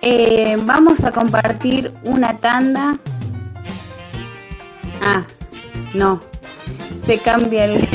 eh, 0.00 0.56
vamos 0.64 1.04
a 1.04 1.12
compartir 1.12 1.92
una 2.04 2.36
tanda. 2.38 2.96
Ah, 5.04 5.22
no, 5.94 6.20
se 7.04 7.18
cambia 7.18 7.66
el... 7.66 7.88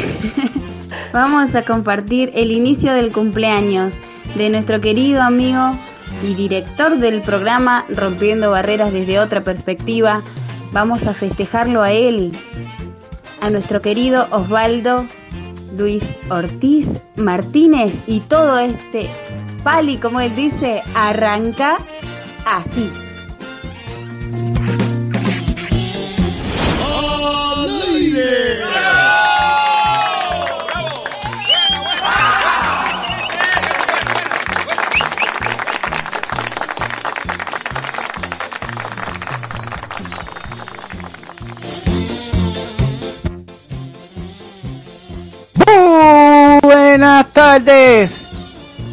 vamos 1.13 1.56
a 1.56 1.63
compartir 1.63 2.32
el 2.36 2.52
inicio 2.52 2.93
del 2.93 3.12
cumpleaños 3.12 3.93
de 4.36 4.50
nuestro 4.50 4.80
querido 4.80 5.22
amigo 5.22 5.78
y 6.24 6.36
director 6.36 6.98
del 6.98 7.22
programa 7.22 7.86
Rompiendo 7.89 8.52
Barreras 8.52 8.93
desde 8.93 9.20
otra 9.20 9.41
perspectiva. 9.41 10.22
Vamos 10.72 11.06
a 11.06 11.13
festejarlo 11.13 11.82
a 11.82 11.91
él, 11.91 12.32
a 13.41 13.50
nuestro 13.50 13.82
querido 13.82 14.28
Osvaldo 14.32 15.06
Luis 15.75 16.03
Ortiz 16.30 16.88
Martínez 17.15 17.93
y 18.08 18.19
todo 18.21 18.60
este 18.60 19.10
pali, 19.63 19.97
como 19.97 20.21
él 20.21 20.36
dice, 20.36 20.82
arranca 20.95 21.77
así. 22.45 22.91
Buenas 47.08 47.28
tardes 47.28 48.26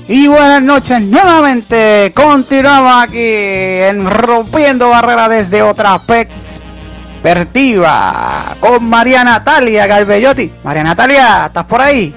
y 0.06 0.28
buenas 0.28 0.62
noches 0.62 1.02
nuevamente. 1.02 2.12
Continuamos 2.14 3.02
aquí 3.02 3.18
en 3.18 4.08
Rompiendo 4.08 4.88
Barreras 4.88 5.30
desde 5.30 5.62
otra 5.62 5.98
perspectiva 5.98 8.54
con 8.60 8.88
María 8.88 9.24
Natalia 9.24 9.88
Galbellotti. 9.88 10.52
María 10.62 10.84
Natalia, 10.84 11.46
¿estás 11.46 11.64
por 11.64 11.80
ahí? 11.80 12.14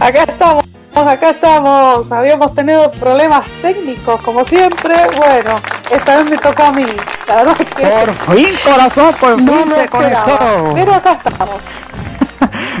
Acá 0.00 0.22
estamos, 0.22 0.64
acá 0.94 1.28
estamos. 1.28 2.10
Habíamos 2.10 2.54
tenido 2.54 2.90
problemas 2.92 3.44
técnicos, 3.60 4.22
como 4.22 4.46
siempre. 4.46 4.94
Bueno, 5.14 5.60
esta 5.90 6.16
vez 6.16 6.30
me 6.30 6.38
tocó 6.38 6.62
a 6.62 6.72
mí. 6.72 6.86
La 7.28 7.36
verdad 7.36 7.54
es 7.60 7.66
que 7.66 7.86
Por 7.86 8.14
fin, 8.34 8.48
corazón, 8.64 9.14
por 9.20 9.36
fin 9.36 9.64
se 9.74 9.84
esperaba. 9.84 10.24
conectó. 10.24 10.72
Pero 10.74 10.94
acá 10.94 11.18
estamos. 11.22 11.60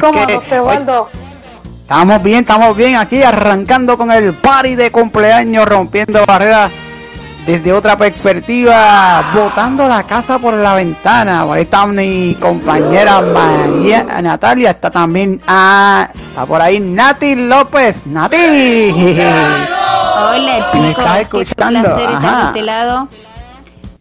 ¿Cómo 0.00 0.26
Que-? 0.26 0.40
Estamos 1.90 2.22
bien, 2.22 2.40
estamos 2.40 2.76
bien 2.76 2.96
aquí 2.96 3.22
arrancando 3.22 3.96
con 3.96 4.12
el 4.12 4.34
party 4.34 4.74
de 4.74 4.92
cumpleaños, 4.92 5.66
rompiendo 5.66 6.22
barreras 6.26 6.70
desde 7.46 7.72
otra 7.72 7.96
perspectiva, 7.96 9.32
botando 9.34 9.88
la 9.88 10.02
casa 10.02 10.38
por 10.38 10.52
la 10.52 10.74
ventana. 10.74 11.46
Por 11.46 11.56
ahí 11.56 11.62
está 11.62 11.86
mi 11.86 12.36
compañera 12.38 13.22
María 13.22 14.04
Natalia, 14.20 14.72
está 14.72 14.90
también, 14.90 15.40
ah, 15.46 16.10
está 16.12 16.44
por 16.44 16.60
ahí 16.60 16.78
Nati 16.78 17.34
López. 17.36 18.06
Nati. 18.06 18.36
Hola 18.36 19.66
Si 20.70 20.80
me 20.80 20.88
chicos, 20.90 20.98
estás 20.98 21.14
qué 21.14 21.20
escuchando, 21.22 21.80
placer 21.80 22.10
estar 22.10 22.36
de 22.42 22.46
este 22.48 22.62
lado, 22.66 23.08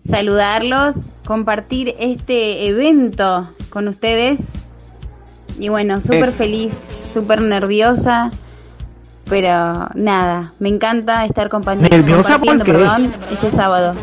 saludarlos, 0.10 0.95
compartir 1.26 1.95
este 2.00 2.67
evento 2.67 3.47
con 3.69 3.88
ustedes 3.88 4.39
y 5.58 5.69
bueno, 5.69 6.02
súper 6.02 6.30
Eh. 6.30 6.34
feliz, 6.34 6.73
súper 7.17 7.41
nerviosa, 7.41 8.30
pero 9.30 9.88
nada, 9.95 10.51
me 10.60 10.69
encanta 10.69 11.25
estar 11.25 11.49
compañía, 11.49 11.88
¿Nerviosa 11.89 12.38
por 12.39 12.62
qué? 12.63 12.71
perdón, 12.73 13.12
este 13.32 13.49
sábado. 13.51 13.95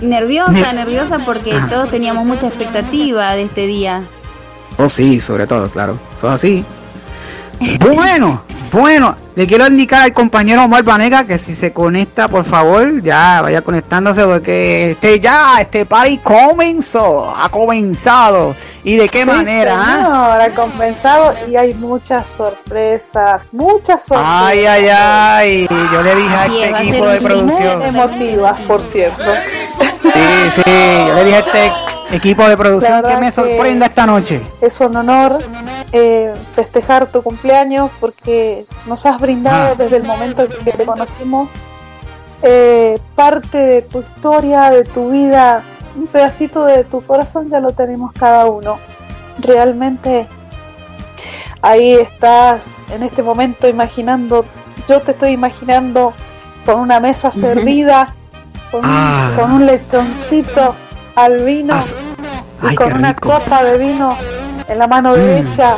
Nerviosa, 0.00 0.52
Ne- 0.52 0.72
nerviosa 0.74 1.18
porque 1.18 1.52
Ah. 1.52 1.66
todos 1.68 1.90
teníamos 1.90 2.24
mucha 2.24 2.46
expectativa 2.46 3.32
de 3.34 3.42
este 3.42 3.66
día. 3.66 4.02
Oh, 4.78 4.88
sí, 4.88 5.18
sobre 5.20 5.46
todo, 5.46 5.68
claro. 5.68 5.98
Eso 6.14 6.28
es 6.28 6.34
así. 6.34 6.64
Bueno, 7.60 8.42
bueno, 8.72 9.16
le 9.34 9.46
quiero 9.46 9.66
indicar 9.66 10.02
al 10.02 10.12
compañero 10.12 10.64
Omar 10.64 10.82
Vanega 10.82 11.24
que 11.24 11.38
si 11.38 11.54
se 11.54 11.72
conecta, 11.72 12.28
por 12.28 12.44
favor, 12.44 13.02
ya 13.02 13.40
vaya 13.42 13.62
conectándose 13.62 14.24
porque 14.24 14.92
este 14.92 15.18
ya, 15.20 15.60
este 15.60 15.86
party 15.86 16.18
comenzó, 16.18 17.34
ha 17.36 17.48
comenzado. 17.48 18.54
¿Y 18.84 18.96
de 18.96 19.08
qué 19.08 19.20
Sí, 19.22 19.26
manera? 19.26 19.74
ah? 19.76 19.94
señor, 19.96 20.40
ha 20.40 20.50
compensado 20.54 21.34
y 21.50 21.56
hay 21.56 21.74
muchas 21.74 22.28
sorpresas, 22.30 23.42
muchas 23.52 24.02
sorpresas. 24.04 24.32
Ay, 24.44 24.64
ay, 24.66 24.88
ay, 24.90 25.68
yo 25.92 26.02
le 26.02 26.14
dije 26.14 26.34
a 26.34 26.46
este 26.46 26.70
equipo 26.70 27.06
de 27.06 27.20
producción. 27.20 27.82
Emotivas, 27.82 28.60
por 28.60 28.82
cierto. 28.82 29.22
Sí, 30.02 30.10
sí, 30.54 30.62
yo 30.64 31.14
le 31.14 31.24
dije 31.24 31.36
a 31.36 31.40
este 31.40 31.72
equipo 32.10 32.48
de 32.48 32.56
producción 32.56 33.02
que 33.02 33.16
me 33.16 33.26
que- 33.26 33.32
sorprenda 33.32 33.86
esta 33.86 34.06
noche. 34.06 34.40
Es 34.60 34.80
un 34.80 34.96
honor 34.96 35.32
eh, 35.92 36.32
festejar 36.54 37.06
tu 37.06 37.22
cumpleaños 37.22 37.90
porque 38.00 38.66
nos 38.86 39.04
has 39.06 39.18
brindado 39.20 39.72
Ah. 39.72 39.74
desde 39.76 39.96
el 39.98 40.04
momento 40.04 40.42
en 40.42 40.50
que 40.64 40.72
te 40.72 40.84
conocimos 40.84 41.50
eh, 42.42 42.98
parte 43.14 43.58
de 43.58 43.82
tu 43.82 44.00
historia, 44.00 44.70
de 44.70 44.84
tu 44.84 45.10
vida, 45.10 45.62
un 45.96 46.06
pedacito 46.06 46.64
de 46.64 46.84
tu 46.84 47.00
corazón 47.00 47.48
ya 47.48 47.58
lo 47.60 47.72
tenemos 47.72 48.12
cada 48.12 48.46
uno. 48.46 48.78
Realmente 49.40 50.28
ahí 51.62 51.94
estás 51.94 52.76
en 52.94 53.02
este 53.02 53.22
momento 53.22 53.66
imaginando, 53.68 54.44
yo 54.88 55.00
te 55.02 55.10
estoy 55.12 55.32
imaginando 55.32 56.12
con 56.64 56.78
una 56.80 57.00
mesa 57.00 57.32
servida, 57.32 58.14
con, 58.70 58.80
un- 58.84 58.86
Ah. 58.86 59.30
con 59.36 59.50
un 59.52 59.66
lechoncito 59.66 60.68
al 61.24 61.44
vino 61.44 61.74
As- 61.74 61.94
y 62.70 62.74
con 62.74 62.92
una 62.92 63.14
copa 63.14 63.62
de 63.64 63.78
vino 63.78 64.16
en 64.68 64.78
la 64.78 64.86
mano 64.86 65.10
Mm. 65.12 65.14
derecha, 65.14 65.76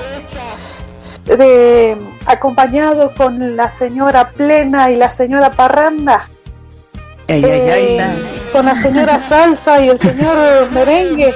de, 1.25 1.97
acompañado 2.27 3.13
con 3.15 3.57
la 3.57 3.69
señora 3.71 4.31
Plena 4.31 4.91
y 4.91 4.97
la 4.97 5.11
señora 5.11 5.51
Parranda, 5.51 6.27
Ay, 7.29 7.45
eh, 7.45 8.01
ay. 8.03 8.25
con 8.53 8.67
la 8.67 8.75
señora 8.75 9.21
Salsa 9.21 9.81
y 9.81 9.89
el 9.91 9.99
señor 9.99 10.37
Merengue, 10.73 11.33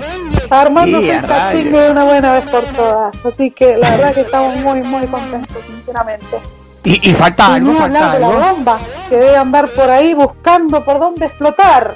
armándose 0.50 1.06
Y 1.06 1.10
a 1.10 1.18
el 1.20 1.26
cachingue 1.26 1.70
rayos. 1.70 1.84
de 1.84 1.90
una 1.92 2.04
buena 2.04 2.32
vez 2.34 2.44
por 2.46 2.62
todas. 2.64 3.24
Así 3.26 3.50
que 3.52 3.76
la 3.76 3.90
verdad 3.90 4.14
que 4.14 4.20
estamos 4.22 4.56
muy, 4.56 4.82
muy 4.82 5.06
contentos, 5.06 5.62
sinceramente. 5.66 6.38
Y, 6.82 7.10
y 7.10 7.14
falta 7.14 7.50
Y 7.50 7.52
algo, 7.54 7.74
falta 7.74 7.84
hablar 7.84 8.12
de 8.14 8.20
la 8.20 8.26
algo. 8.26 8.40
bomba, 8.56 8.78
que 9.08 9.16
debe 9.16 9.36
andar 9.36 9.68
por 9.68 9.88
ahí 9.90 10.12
buscando 10.14 10.84
por 10.84 10.98
dónde 10.98 11.26
explotar. 11.26 11.94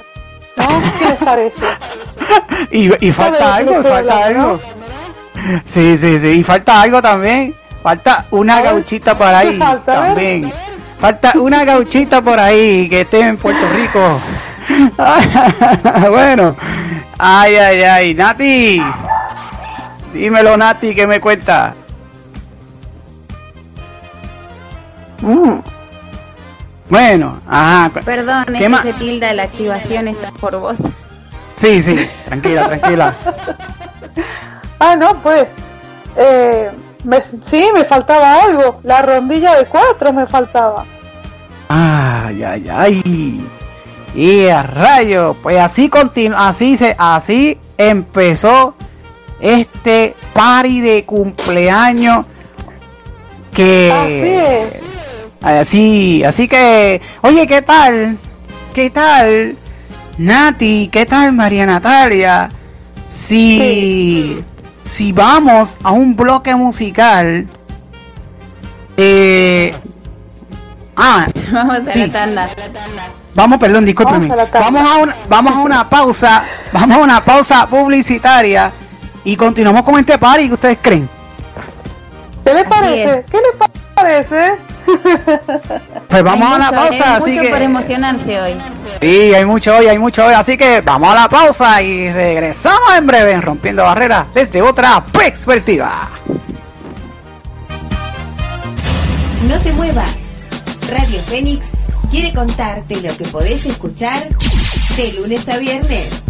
¿No? 0.59 0.99
¿Qué 0.99 1.05
les 1.05 1.17
parece? 1.17 1.65
Y, 2.71 3.07
y 3.07 3.11
¿Sabe 3.11 3.37
falta 3.37 3.55
algo, 3.55 3.83
falta 3.83 4.25
algo. 4.25 4.59
Sí, 5.65 5.97
sí, 5.97 6.19
sí. 6.19 6.27
Y 6.27 6.43
falta 6.43 6.81
algo 6.81 7.01
también. 7.01 7.53
Falta 7.81 8.25
una 8.31 8.61
gauchita 8.61 9.17
por 9.17 9.27
ahí 9.27 9.51
¿qué 9.51 9.57
falta? 9.65 9.93
También. 9.93 10.53
Falta 10.99 11.33
una 11.35 11.63
gauchita 11.63 12.21
por 12.21 12.39
ahí 12.39 12.89
que 12.89 13.01
esté 13.01 13.21
en 13.21 13.37
Puerto 13.37 13.65
Rico. 13.73 14.19
bueno. 16.09 16.55
Ay, 17.17 17.55
ay, 17.55 17.81
ay. 17.83 18.13
Nati. 18.15 18.83
Dímelo, 20.13 20.57
Nati, 20.57 20.93
¿qué 20.93 21.07
me 21.07 21.21
cuenta? 21.21 21.73
Mm. 25.21 25.59
Bueno, 26.89 27.39
ajá. 27.47 27.91
Perdón, 28.03 28.45
es 28.47 28.53
¿Qué 28.53 28.59
que 28.59 28.69
ma- 28.69 28.81
se 28.81 28.93
tilda 28.93 29.33
la 29.33 29.43
activación 29.43 30.07
está 30.07 30.31
por 30.31 30.57
vos. 30.59 30.77
Sí, 31.55 31.83
sí, 31.83 31.95
tranquila, 32.25 32.67
tranquila. 32.67 33.13
Ah, 34.81 34.95
no, 34.95 35.21
pues. 35.21 35.55
Eh, 36.15 36.71
me- 37.03 37.21
sí, 37.41 37.69
me 37.73 37.83
faltaba 37.83 38.43
algo. 38.43 38.79
La 38.83 39.01
rondilla 39.01 39.57
de 39.57 39.65
cuatro 39.65 40.13
me 40.13 40.25
faltaba. 40.25 40.85
Ay, 41.67 42.43
ay, 42.43 42.69
ay. 42.73 43.47
Y 44.15 44.47
a 44.47 44.63
rayo, 44.63 45.35
pues 45.43 45.59
así 45.59 45.91
así 46.35 46.77
se 46.77 46.95
así 46.97 47.59
empezó 47.77 48.73
este 49.41 50.15
party 50.33 50.79
de 50.81 51.03
cumpleaños 51.05 52.25
que 53.53 53.91
Así 53.91 54.77
es. 54.77 54.83
Así, 55.41 56.23
así 56.23 56.47
que, 56.47 57.01
oye, 57.21 57.47
¿qué 57.47 57.61
tal? 57.61 58.17
¿Qué 58.73 58.89
tal? 58.89 59.55
Nati, 60.17 60.89
¿qué 60.91 61.05
tal 61.05 61.31
María 61.31 61.65
Natalia? 61.65 62.49
Si 63.07 64.43
si 64.83 65.11
vamos 65.11 65.77
a 65.83 65.91
un 65.91 66.15
bloque 66.15 66.53
musical 66.55 67.47
eh 68.97 69.73
Ah, 70.95 71.27
Vamos 71.53 71.75
a 71.79 71.85
Sí. 71.85 71.99
la 72.07 72.11
tanda. 72.11 72.49
Vamos, 73.33 73.57
perdón, 73.59 73.85
discúlpeme. 73.85 74.27
Vamos 74.27 74.49
a. 74.53 74.59
Vamos 74.59 74.81
a 74.87 74.97
una, 74.97 75.15
vamos 75.29 75.53
a 75.53 75.59
una 75.59 75.89
pausa, 75.89 76.43
vamos 76.73 76.97
a 76.97 77.01
una 77.01 77.23
pausa 77.23 77.65
publicitaria 77.67 78.69
y 79.23 79.37
continuamos 79.37 79.83
con 79.83 79.97
este 79.97 80.17
party 80.17 80.47
que 80.49 80.53
ustedes 80.55 80.77
creen. 80.81 81.09
¿Qué 82.43 82.53
le 82.53 82.59
Así 82.61 82.69
parece? 82.69 83.25
¿Qué 83.31 83.37
le 83.37 83.57
parece? 83.57 83.79
Pues 86.09 86.23
vamos 86.23 86.47
Hay 86.47 86.55
a 86.55 86.57
mucho, 86.57 86.75
pausa, 86.75 87.15
hay 87.15 87.21
así 87.21 87.29
mucho 87.31 87.41
que 87.43 87.49
por 87.49 87.61
emocionarse 87.61 88.41
hoy. 88.41 88.55
sí, 88.99 89.33
hay 89.33 89.45
mucho 89.45 89.75
hoy, 89.75 89.87
hay 89.87 89.99
mucho 89.99 90.25
hoy, 90.25 90.33
así 90.33 90.57
que 90.57 90.81
vamos 90.81 91.11
a 91.11 91.15
la 91.15 91.29
pausa 91.29 91.81
y 91.81 92.11
regresamos 92.11 92.95
en 92.97 93.05
breve 93.05 93.31
en 93.33 93.41
rompiendo 93.41 93.83
barreras 93.83 94.25
desde 94.33 94.61
otra 94.61 95.03
perspectiva. 95.05 96.09
No 99.47 99.59
te 99.59 99.71
muevas. 99.73 100.09
Radio 100.89 101.21
Fénix 101.27 101.67
quiere 102.09 102.33
contarte 102.33 103.01
lo 103.01 103.15
que 103.15 103.25
podés 103.25 103.65
escuchar 103.65 104.27
de 104.97 105.13
lunes 105.13 105.47
a 105.47 105.57
viernes. 105.57 106.28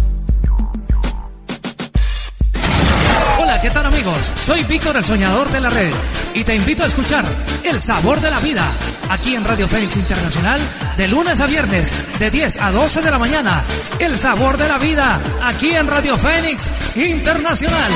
Hola, 3.50 3.60
¿qué 3.60 3.70
tal 3.70 3.84
amigos? 3.84 4.32
Soy 4.36 4.62
Víctor 4.62 4.96
el 4.96 5.04
Soñador 5.04 5.50
de 5.50 5.60
la 5.60 5.70
Red 5.70 5.92
y 6.34 6.44
te 6.44 6.54
invito 6.54 6.84
a 6.84 6.86
escuchar 6.86 7.24
El 7.64 7.80
Sabor 7.80 8.20
de 8.20 8.30
la 8.30 8.38
Vida 8.38 8.64
aquí 9.08 9.34
en 9.34 9.42
Radio 9.42 9.66
Fénix 9.66 9.96
Internacional 9.96 10.60
de 10.96 11.08
lunes 11.08 11.40
a 11.40 11.48
viernes 11.48 11.92
de 12.20 12.30
10 12.30 12.58
a 12.58 12.70
12 12.70 13.02
de 13.02 13.10
la 13.10 13.18
mañana. 13.18 13.60
El 13.98 14.16
Sabor 14.18 14.56
de 14.56 14.68
la 14.68 14.78
Vida 14.78 15.20
aquí 15.42 15.70
en 15.70 15.88
Radio 15.88 16.16
Fénix 16.16 16.70
Internacional. 16.94 17.90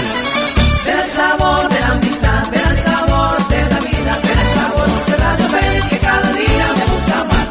El 0.88 1.10
sabor 1.12 1.68
de 1.68 1.80
la 1.80 1.86
amistad, 1.86 2.52
el 2.52 2.78
sabor 2.78 3.46
de 3.46 3.62
la 3.62 3.78
vida, 3.78 4.20
el 4.24 4.58
sabor 4.58 5.06
de 5.06 5.16
Radio 5.18 5.48
Fénix 5.50 5.86
que 5.86 5.98
cada 5.98 6.32
día 6.32 6.72
me 6.74 6.92
gusta 6.92 7.24
más. 7.24 7.48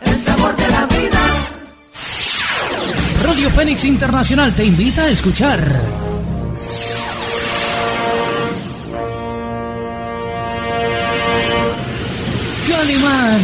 El 0.00 0.20
sabor 0.20 0.56
de 0.56 0.68
la 0.68 0.86
vida. 0.86 1.20
Radio 3.22 3.50
Fénix 3.50 3.84
Internacional 3.84 4.52
te 4.52 4.64
invita 4.64 5.04
a 5.04 5.08
escuchar 5.10 6.05
Calimán. 12.76 13.40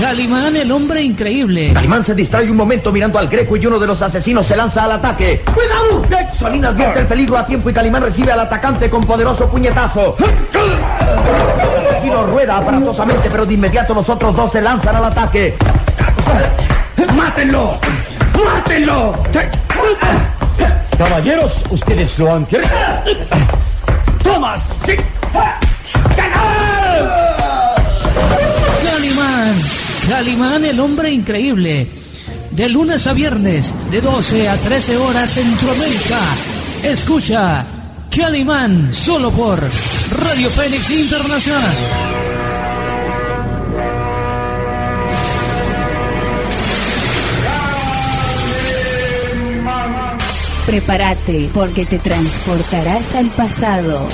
Calimán, 0.00 0.56
el 0.56 0.72
hombre 0.72 1.02
increíble. 1.02 1.72
Calimán 1.72 2.04
se 2.04 2.16
distrae 2.16 2.50
un 2.50 2.56
momento 2.56 2.90
mirando 2.90 3.16
al 3.16 3.28
Greco 3.28 3.56
y 3.56 3.64
uno 3.64 3.78
de 3.78 3.86
los 3.86 4.02
asesinos 4.02 4.44
se 4.44 4.56
lanza 4.56 4.84
al 4.84 4.92
ataque. 4.92 5.40
¡Cuidado! 5.54 6.04
Solín 6.36 6.64
advierte 6.64 7.00
el 7.00 7.06
peligro 7.06 7.38
a 7.38 7.46
tiempo 7.46 7.70
y 7.70 7.72
Calimán 7.72 8.02
recibe 8.02 8.32
al 8.32 8.40
atacante 8.40 8.90
con 8.90 9.06
poderoso 9.06 9.48
puñetazo. 9.48 10.16
El 10.18 11.86
asesino 11.86 12.26
rueda 12.26 12.56
aparatosamente, 12.58 13.28
pero 13.30 13.46
de 13.46 13.54
inmediato 13.54 13.94
los 13.94 14.08
otros 14.08 14.34
dos 14.34 14.50
se 14.50 14.60
lanzan 14.60 14.96
al 14.96 15.04
ataque. 15.04 15.54
¡Mátenlo! 17.16 17.78
¡Mátenlo! 18.44 19.12
Caballeros, 20.98 21.64
ustedes 21.70 22.18
lo 22.18 22.34
han 22.34 22.46
querido. 22.46 22.68
¡Tomas! 24.24 24.60
¡Sí! 24.84 24.96
Calimán. 30.08 30.64
El 30.64 30.80
hombre 30.80 31.10
increíble. 31.10 31.88
De 32.50 32.68
lunes 32.68 33.06
a 33.06 33.12
viernes, 33.12 33.74
de 33.90 34.00
12 34.00 34.48
a 34.48 34.56
13 34.56 34.96
horas 34.98 35.30
Centroamérica. 35.30 36.18
Escucha 36.82 37.64
Calimán 38.14 38.92
solo 38.92 39.30
por 39.30 39.58
Radio 40.10 40.50
Fénix 40.50 40.90
Internacional. 40.90 41.76
Prepárate 50.66 51.50
porque 51.52 51.86
te 51.86 51.98
transportarás 51.98 53.14
al 53.14 53.30
pasado. 53.30 54.08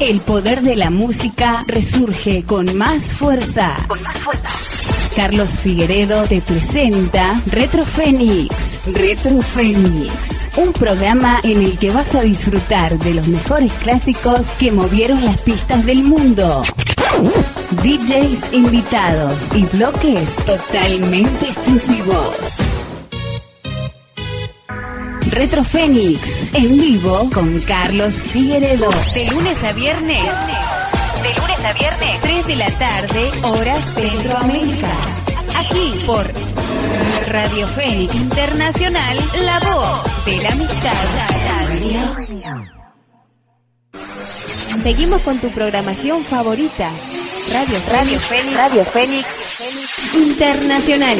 El 0.00 0.20
poder 0.20 0.62
de 0.62 0.76
la 0.76 0.90
música 0.90 1.64
resurge 1.68 2.42
con 2.44 2.76
más 2.76 3.04
fuerza. 3.14 3.76
Con 3.86 4.02
más 4.02 4.18
fuerza. 4.18 4.48
Carlos 5.14 5.50
Figueredo 5.60 6.24
te 6.24 6.40
presenta 6.40 7.40
Retro 7.46 7.84
Fénix. 7.84 8.78
Retro 8.92 9.40
Fénix. 9.40 10.48
Un 10.56 10.72
programa 10.72 11.40
en 11.44 11.62
el 11.62 11.78
que 11.78 11.92
vas 11.92 12.14
a 12.14 12.22
disfrutar 12.22 12.98
de 12.98 13.14
los 13.14 13.28
mejores 13.28 13.72
clásicos 13.74 14.48
que 14.58 14.72
movieron 14.72 15.24
las 15.24 15.40
pistas 15.40 15.86
del 15.86 16.02
mundo. 16.02 16.62
DJs 17.82 18.52
invitados 18.52 19.54
y 19.54 19.64
bloques 19.66 20.34
totalmente 20.44 21.46
exclusivos. 21.46 22.73
Retro 25.34 25.64
Fénix, 25.64 26.54
en 26.54 26.76
vivo 26.78 27.28
con 27.34 27.58
Carlos 27.60 28.14
Figueredo. 28.14 28.88
De 29.14 29.26
lunes 29.32 29.64
a 29.64 29.72
viernes. 29.72 30.22
De 31.22 31.40
lunes 31.40 31.64
a 31.64 31.72
viernes. 31.72 32.20
3 32.22 32.46
de 32.46 32.56
la 32.56 32.70
tarde, 32.70 33.30
hora 33.42 33.82
Centroamérica. 33.94 34.92
Aquí 35.56 36.04
por 36.06 36.24
Radio 37.26 37.66
Fénix 37.66 38.14
Internacional, 38.14 39.18
la 39.44 39.58
voz 39.58 40.24
de 40.24 40.36
la 40.40 40.50
amistad. 40.50 40.92
Seguimos 44.84 45.20
con 45.22 45.38
tu 45.38 45.48
programación 45.48 46.24
favorita. 46.24 46.90
Radio, 47.52 47.78
Radio 47.90 48.20
Fénix. 48.20 48.56
Radio 48.56 48.84
Fénix 48.84 49.26
Internacional. 50.14 51.18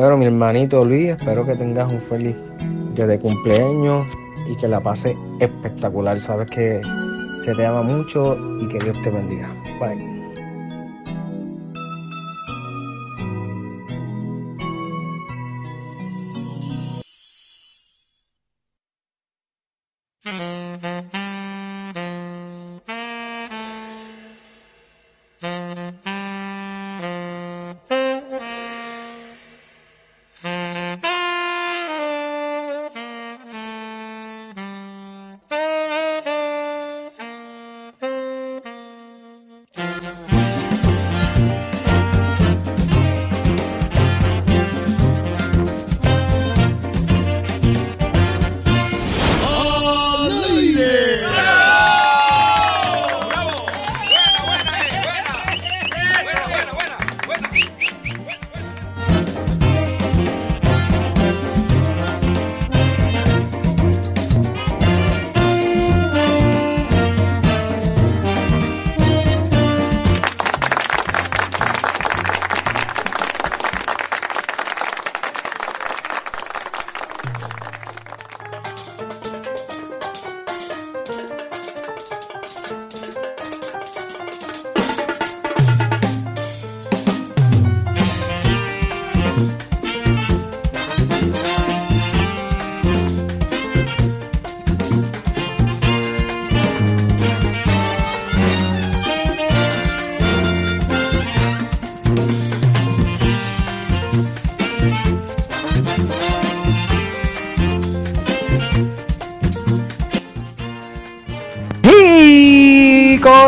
Bueno, 0.00 0.16
mi 0.16 0.24
hermanito 0.24 0.82
Luis, 0.82 1.10
espero 1.10 1.44
que 1.44 1.54
tengas 1.56 1.92
un 1.92 2.00
feliz 2.00 2.34
día 2.94 3.06
de 3.06 3.18
cumpleaños 3.18 4.06
y 4.46 4.56
que 4.56 4.66
la 4.66 4.80
pase 4.80 5.14
espectacular. 5.40 6.18
Sabes 6.18 6.50
que 6.50 6.80
se 7.36 7.54
te 7.54 7.66
ama 7.66 7.82
mucho 7.82 8.34
y 8.58 8.66
que 8.68 8.78
Dios 8.78 8.96
te 9.02 9.10
bendiga. 9.10 9.50
Bye. 9.78 10.19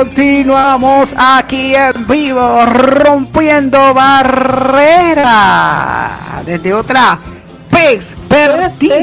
Continuamos 0.03 1.15
aquí 1.17 1.77
en 1.77 2.05
vivo, 2.09 2.67
rompiendo 2.67 3.95
barreras 3.95 5.31
desde 6.45 6.75
otra 6.75 7.21
perspectiva. 7.71 8.97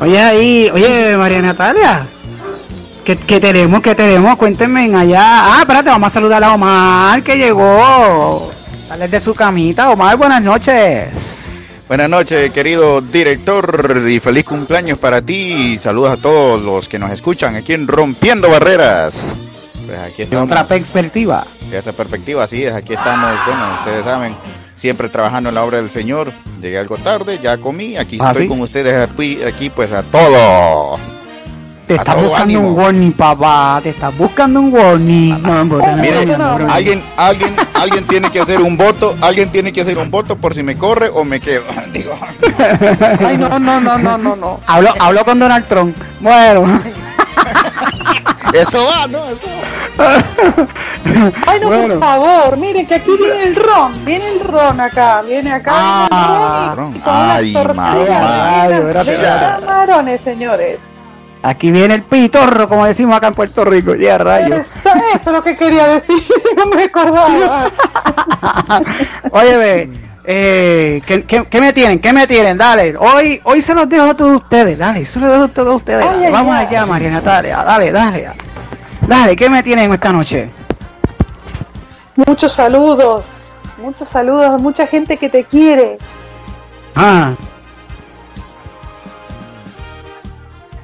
Oye, 0.00 0.20
ahí, 0.20 0.68
oye, 0.74 1.16
María 1.16 1.42
Natalia. 1.42 2.04
¿Qué, 3.04 3.16
qué 3.16 3.38
tenemos? 3.38 3.80
¿Qué 3.82 3.94
tenemos? 3.94 4.36
Cuéntenme 4.36 4.92
allá. 4.92 5.54
Ah, 5.54 5.58
espérate, 5.60 5.90
vamos 5.90 6.08
a 6.08 6.10
saludar 6.10 6.42
a 6.42 6.52
Omar 6.52 7.22
que 7.22 7.38
llegó. 7.38 8.50
Sale 8.88 9.06
de 9.06 9.20
su 9.20 9.32
camita. 9.32 9.90
Omar, 9.90 10.16
buenas 10.16 10.42
noches. 10.42 11.35
Buenas 11.88 12.10
noches, 12.10 12.50
querido 12.52 13.00
director, 13.00 14.02
y 14.08 14.18
feliz 14.18 14.44
cumpleaños 14.44 14.98
para 14.98 15.22
ti. 15.22 15.34
Y 15.74 15.78
saludos 15.78 16.10
a 16.10 16.16
todos 16.20 16.60
los 16.60 16.88
que 16.88 16.98
nos 16.98 17.12
escuchan 17.12 17.54
aquí 17.54 17.74
en 17.74 17.86
Rompiendo 17.86 18.50
Barreras. 18.50 19.34
Pues 19.86 19.98
aquí 20.00 20.16
De 20.18 20.22
estamos. 20.24 20.50
otra 20.50 20.66
perspectiva. 20.66 21.46
De 21.70 21.78
esta 21.78 21.92
perspectiva, 21.92 22.42
así 22.44 22.64
es. 22.64 22.72
Aquí 22.74 22.92
estamos, 22.94 23.38
bueno, 23.46 23.74
ustedes 23.78 24.04
saben, 24.04 24.36
siempre 24.74 25.08
trabajando 25.08 25.50
en 25.50 25.54
la 25.54 25.64
obra 25.64 25.78
del 25.78 25.88
Señor. 25.90 26.32
Llegué 26.60 26.78
algo 26.78 26.96
tarde, 26.98 27.38
ya 27.40 27.56
comí. 27.58 27.96
Aquí 27.96 28.18
¿Ah, 28.20 28.30
estoy 28.32 28.44
sí? 28.44 28.48
con 28.48 28.60
ustedes, 28.62 29.08
aquí, 29.08 29.38
aquí, 29.44 29.70
pues 29.70 29.92
a 29.92 30.02
todo. 30.02 30.95
Te 31.86 31.94
estás 31.94 32.16
buscando 32.16 32.42
ánimo. 32.42 32.68
un 32.70 32.78
warning, 32.78 33.12
papá. 33.12 33.80
Te 33.82 33.90
estás 33.90 34.16
buscando 34.16 34.58
un 34.60 34.72
warning. 34.74 35.40
No, 35.40 35.64
no, 35.64 35.78
no, 35.78 35.96
Mire, 35.98 36.26
no, 36.26 36.36
no, 36.38 36.58
no. 36.58 36.72
alguien, 36.72 37.00
alguien, 37.16 37.54
alguien 37.74 38.04
tiene 38.08 38.30
que 38.30 38.40
hacer 38.40 38.60
un 38.60 38.76
voto, 38.76 39.14
alguien 39.20 39.50
tiene 39.52 39.72
que 39.72 39.82
hacer 39.82 39.96
un 39.96 40.10
voto 40.10 40.36
por 40.36 40.52
si 40.52 40.64
me 40.64 40.76
corre 40.76 41.08
o 41.08 41.24
me 41.24 41.38
quedo. 41.40 41.62
Digo, 41.92 42.12
Ay, 43.24 43.38
no, 43.38 43.58
no, 43.60 43.80
no, 43.80 43.98
no, 43.98 44.18
no, 44.18 44.34
no. 44.36 44.60
Hablo, 44.66 44.92
hablo 44.98 45.24
con 45.24 45.38
Donald 45.38 45.66
Trump. 45.68 45.96
Bueno. 46.20 46.82
Eso 48.52 48.84
va, 48.84 49.06
¿no? 49.06 49.18
Eso 49.28 49.46
Ay, 51.46 51.60
no, 51.60 51.68
Bueno. 51.68 51.88
por 51.94 52.00
favor, 52.00 52.56
miren 52.56 52.86
que 52.86 52.94
aquí 52.96 53.10
viene 53.18 53.44
el 53.44 53.56
ron, 53.56 54.04
viene 54.04 54.28
el 54.28 54.40
ron 54.40 54.80
acá, 54.80 55.22
viene 55.22 55.52
acá. 55.52 55.72
Ah, 55.74 56.08
viene 56.10 56.70
el 56.70 56.76
ron 56.76 56.96
y 56.96 57.00
con 57.00 57.14
Ay, 57.14 57.52
tortillas 57.52 58.68
de 58.68 59.12
espérate. 59.12 59.64
camarones, 59.66 60.20
señores. 60.20 60.95
Aquí 61.46 61.70
viene 61.70 61.94
el 61.94 62.02
pitorro, 62.02 62.68
como 62.68 62.86
decimos 62.86 63.16
acá 63.16 63.28
en 63.28 63.34
Puerto 63.34 63.64
Rico. 63.64 63.94
Ya, 63.94 64.18
rayos. 64.18 64.66
Eso, 64.66 64.90
eso 65.14 65.30
es 65.30 65.36
lo 65.36 65.44
que 65.44 65.56
quería 65.56 65.86
decir, 65.86 66.20
no 66.56 66.66
me 66.66 66.82
acordaba. 66.82 67.70
Oye, 69.30 69.56
ve, 69.56 69.90
eh, 70.24 71.00
¿qué, 71.06 71.22
qué, 71.22 71.44
qué 71.48 71.60
me 71.60 71.72
tienen? 71.72 72.00
¿Qué 72.00 72.12
me 72.12 72.26
tienen? 72.26 72.58
Dale, 72.58 72.96
hoy 72.96 73.40
hoy 73.44 73.62
se 73.62 73.76
los 73.76 73.88
dejo 73.88 74.06
a 74.06 74.14
todos 74.14 74.42
ustedes, 74.42 74.76
dale, 74.76 75.04
se 75.04 75.20
los 75.20 75.30
dejo 75.30 75.44
a 75.44 75.48
todos 75.48 75.76
ustedes. 75.76 76.04
Ay, 76.04 76.32
Vamos 76.32 76.52
allá, 76.52 76.84
María 76.84 77.12
Natalia, 77.12 77.62
dale, 77.62 77.92
dale. 77.92 78.28
Dale, 79.06 79.36
¿qué 79.36 79.48
me 79.48 79.62
tienen 79.62 79.92
esta 79.92 80.10
noche? 80.10 80.50
Muchos 82.26 82.54
saludos, 82.54 83.54
muchos 83.80 84.08
saludos 84.08 84.60
mucha 84.60 84.88
gente 84.88 85.16
que 85.16 85.28
te 85.28 85.44
quiere. 85.44 85.98
Ah, 86.96 87.34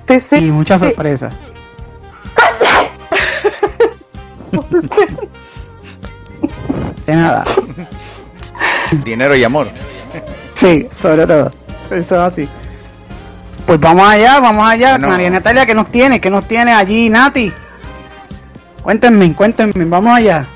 Sí, 0.09 0.21
sí. 0.21 0.37
y 0.37 0.51
muchas 0.51 0.81
sí. 0.81 0.87
sorpresas. 0.87 1.35
De 7.07 7.17
nada. 7.17 7.45
Dinero 9.05 9.35
y 9.35 9.45
amor. 9.45 9.69
Sí, 10.55 10.89
sobre 10.95 11.27
todo. 11.27 11.51
Eso 11.91 11.97
es 11.97 12.13
así. 12.13 12.49
Pues 13.67 13.81
vamos 13.81 14.07
allá, 14.07 14.41
vamos 14.41 14.69
allá. 14.69 14.93
Bueno. 14.93 15.09
María 15.09 15.31
Natalia, 15.31 15.67
¿qué 15.67 15.75
nos 15.75 15.91
tiene? 15.91 16.21
¿Qué 16.21 16.31
nos 16.31 16.47
tiene 16.47 16.73
allí, 16.73 17.09
Nati? 17.09 17.53
Cuéntenme, 18.83 19.35
cuéntenme, 19.35 19.85
vamos 19.85 20.17
allá. 20.17 20.47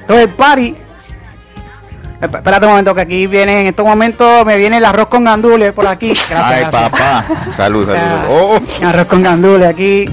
Entonces, 0.00 0.26
el 0.26 0.34
party. 0.34 0.76
Esp- 2.30 2.36
Espérate 2.36 2.66
un 2.66 2.70
momento, 2.72 2.94
que 2.94 3.00
aquí 3.00 3.26
viene, 3.26 3.62
en 3.62 3.66
estos 3.68 3.84
momentos 3.86 4.44
me 4.44 4.56
viene 4.56 4.76
el 4.78 4.84
arroz 4.84 5.08
con 5.08 5.24
gandules 5.24 5.72
por 5.72 5.86
aquí. 5.86 6.08
Gracias, 6.08 6.38
Ay, 6.38 6.60
gracias. 6.62 6.90
papá. 6.90 7.24
Salud, 7.50 7.86
salud. 7.86 8.00
Oh, 8.30 8.58
Arroz 8.86 9.06
con 9.06 9.22
gandules 9.22 9.68
aquí. 9.68 10.08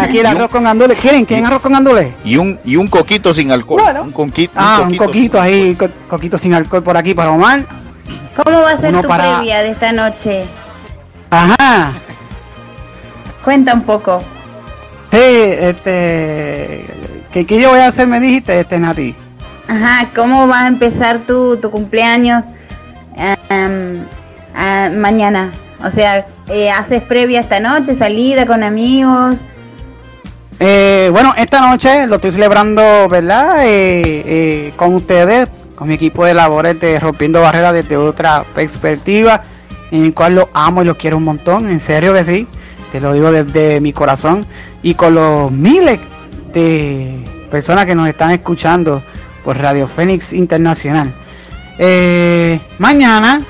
Aquí 0.00 0.18
el 0.18 0.26
arroz 0.26 0.50
con 0.50 0.64
gandules. 0.64 0.98
¿Quieren? 0.98 1.24
¿Quieren 1.24 1.46
arroz 1.46 1.60
con 1.62 1.72
gandules? 1.72 2.12
y 2.24 2.36
un 2.36 2.58
y 2.64 2.76
un 2.76 2.88
coquito 2.88 3.32
sin 3.34 3.50
alcohol. 3.52 3.80
Bueno. 3.82 4.02
Un, 4.02 4.12
conqui- 4.14 4.50
Ah, 4.54 4.78
un 4.82 4.86
coquito 4.96 5.04
coquito 5.06 5.40
ahí, 5.40 5.74
co- 5.74 5.88
coquito 6.08 6.38
sin 6.38 6.54
alcohol 6.54 6.82
por 6.82 6.96
aquí 6.96 7.14
para 7.14 7.30
Omar. 7.30 7.60
¿Cómo 8.36 8.60
va 8.62 8.70
a 8.72 8.76
ser 8.76 8.90
Uno 8.90 9.02
tu 9.02 9.08
para- 9.08 9.36
previa 9.36 9.60
de 9.62 9.70
esta 9.70 9.92
noche? 9.92 10.44
Ajá. 11.30 11.92
Cuenta 13.44 13.74
un 13.74 13.82
poco. 13.82 14.22
Sí, 15.10 15.18
este. 15.18 16.86
¿Qué, 17.32 17.44
qué 17.46 17.60
yo 17.60 17.70
voy 17.70 17.80
a 17.80 17.88
hacer? 17.88 18.06
Me 18.06 18.20
dijiste, 18.20 18.60
este 18.60 18.78
Nati. 18.78 19.14
Ajá, 19.68 20.10
¿cómo 20.16 20.46
vas 20.46 20.64
a 20.64 20.68
empezar 20.68 21.20
tu, 21.20 21.58
tu 21.58 21.70
cumpleaños 21.70 22.42
em, 23.50 24.04
mañana? 24.98 25.52
O 25.84 25.90
sea, 25.90 26.24
eh, 26.48 26.70
¿haces 26.70 27.02
previa 27.02 27.40
esta 27.40 27.60
noche, 27.60 27.94
salida 27.94 28.46
con 28.46 28.62
amigos? 28.62 29.36
Eh, 30.58 31.08
bueno, 31.12 31.34
esta 31.36 31.60
noche 31.60 32.06
lo 32.06 32.16
estoy 32.16 32.32
celebrando, 32.32 33.08
¿verdad? 33.08 33.64
Eh, 33.66 34.22
eh, 34.26 34.72
con 34.74 34.94
ustedes, 34.94 35.48
con 35.76 35.86
mi 35.86 35.94
equipo 35.94 36.24
de 36.24 36.34
labores 36.34 36.80
de 36.80 36.98
Rompiendo 36.98 37.42
Barreras 37.42 37.74
desde 37.74 37.96
otra 37.96 38.44
perspectiva, 38.54 39.44
en 39.92 40.06
el 40.06 40.14
cual 40.14 40.34
los 40.34 40.48
amo 40.54 40.82
y 40.82 40.86
los 40.86 40.96
quiero 40.96 41.18
un 41.18 41.24
montón, 41.24 41.68
en 41.68 41.78
serio 41.78 42.12
que 42.12 42.24
sí, 42.24 42.48
te 42.90 43.00
lo 43.00 43.12
digo 43.12 43.30
desde 43.30 43.80
mi 43.80 43.92
corazón, 43.92 44.46
y 44.82 44.94
con 44.94 45.14
los 45.14 45.52
miles 45.52 46.00
de 46.52 47.24
personas 47.50 47.86
que 47.86 47.94
nos 47.94 48.08
están 48.08 48.30
escuchando 48.32 49.00
Radio 49.56 49.88
Fénix 49.88 50.32
Internacional. 50.32 51.12
Eh, 51.78 52.60
mañana, 52.78 53.42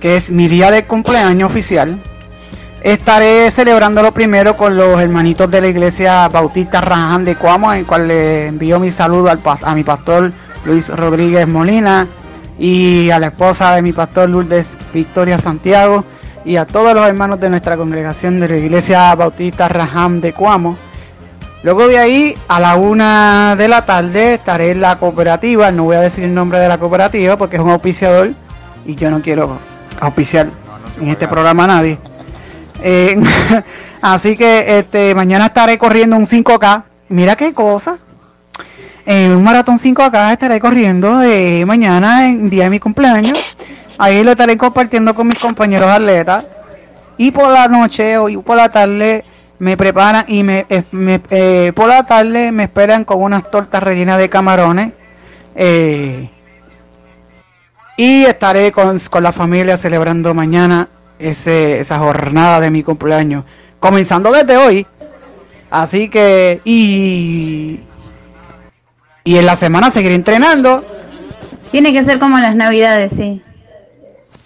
que 0.00 0.16
es 0.16 0.30
mi 0.30 0.48
día 0.48 0.70
de 0.70 0.84
cumpleaños 0.84 1.50
oficial, 1.50 1.98
Estaré 2.82 3.50
celebrándolo 3.50 4.12
primero 4.12 4.56
con 4.56 4.74
los 4.74 4.98
hermanitos 4.98 5.50
de 5.50 5.60
la 5.60 5.68
iglesia 5.68 6.26
Bautista 6.28 6.80
Raján 6.80 7.26
de 7.26 7.36
Cuamo, 7.36 7.74
en 7.74 7.84
cual 7.84 8.08
le 8.08 8.46
envío 8.46 8.80
mi 8.80 8.90
saludo 8.90 9.28
al, 9.28 9.38
a 9.44 9.74
mi 9.74 9.84
pastor 9.84 10.32
Luis 10.64 10.88
Rodríguez 10.88 11.46
Molina 11.46 12.06
y 12.58 13.10
a 13.10 13.18
la 13.18 13.26
esposa 13.26 13.74
de 13.74 13.82
mi 13.82 13.92
pastor 13.92 14.30
Lourdes 14.30 14.78
Victoria 14.94 15.36
Santiago 15.36 16.06
y 16.42 16.56
a 16.56 16.64
todos 16.64 16.94
los 16.94 17.06
hermanos 17.06 17.38
de 17.38 17.50
nuestra 17.50 17.76
congregación 17.76 18.40
de 18.40 18.48
la 18.48 18.56
iglesia 18.56 19.14
Bautista 19.14 19.68
Raján 19.68 20.22
de 20.22 20.32
Cuamo. 20.32 20.78
Luego 21.62 21.86
de 21.86 21.98
ahí, 21.98 22.34
a 22.48 22.58
la 22.58 22.76
una 22.76 23.54
de 23.54 23.68
la 23.68 23.84
tarde, 23.84 24.34
estaré 24.34 24.70
en 24.70 24.80
la 24.80 24.96
cooperativa. 24.96 25.70
No 25.70 25.84
voy 25.84 25.96
a 25.96 26.00
decir 26.00 26.24
el 26.24 26.34
nombre 26.34 26.58
de 26.58 26.68
la 26.68 26.78
cooperativa 26.78 27.36
porque 27.36 27.56
es 27.56 27.62
un 27.62 27.70
auspiciador 27.70 28.30
y 28.86 28.94
yo 28.94 29.10
no 29.10 29.20
quiero 29.20 29.58
auspiciar 30.00 30.48
en 30.98 31.08
este 31.08 31.28
programa 31.28 31.64
a 31.64 31.66
nadie. 31.66 31.98
Eh, 32.82 33.20
así 34.02 34.38
que 34.38 34.78
este 34.78 35.14
mañana 35.14 35.46
estaré 35.46 35.76
corriendo 35.76 36.16
un 36.16 36.24
5K. 36.24 36.82
Mira 37.10 37.36
qué 37.36 37.52
cosa. 37.52 37.98
Eh, 39.04 39.28
un 39.28 39.44
maratón 39.44 39.78
5K 39.78 40.32
estaré 40.32 40.60
corriendo 40.60 41.22
eh, 41.22 41.64
mañana 41.66 42.26
en 42.26 42.48
día 42.48 42.64
de 42.64 42.70
mi 42.70 42.80
cumpleaños. 42.80 43.38
Ahí 43.98 44.24
lo 44.24 44.30
estaré 44.30 44.56
compartiendo 44.56 45.14
con 45.14 45.26
mis 45.26 45.38
compañeros 45.38 45.90
atletas. 45.90 46.54
Y 47.18 47.32
por 47.32 47.52
la 47.52 47.68
noche 47.68 48.16
o 48.16 48.40
por 48.40 48.56
la 48.56 48.70
tarde 48.70 49.24
me 49.60 49.76
preparan 49.76 50.24
y 50.26 50.42
me, 50.42 50.66
eh, 50.68 50.82
me- 50.90 51.20
eh, 51.30 51.72
por 51.74 51.88
la 51.88 52.04
tarde 52.04 52.50
me 52.50 52.64
esperan 52.64 53.04
con 53.04 53.22
unas 53.22 53.50
tortas 53.50 53.82
rellenas 53.82 54.18
de 54.18 54.28
camarones. 54.28 54.92
Eh, 55.54 56.28
y 57.96 58.24
estaré 58.24 58.72
con, 58.72 58.98
con 59.10 59.22
la 59.22 59.32
familia 59.32 59.76
celebrando 59.76 60.32
mañana 60.32 60.88
ese, 61.18 61.80
esa 61.80 61.98
jornada 61.98 62.58
de 62.60 62.70
mi 62.70 62.82
cumpleaños. 62.82 63.44
Comenzando 63.78 64.32
desde 64.32 64.56
hoy. 64.56 64.86
Así 65.70 66.08
que, 66.08 66.60
y, 66.64 67.80
y 69.22 69.36
en 69.36 69.46
la 69.46 69.54
semana 69.56 69.90
seguiré 69.90 70.14
entrenando. 70.14 70.82
Tiene 71.70 71.92
que 71.92 72.02
ser 72.02 72.18
como 72.18 72.38
las 72.38 72.56
navidades, 72.56 73.12
sí. 73.14 73.42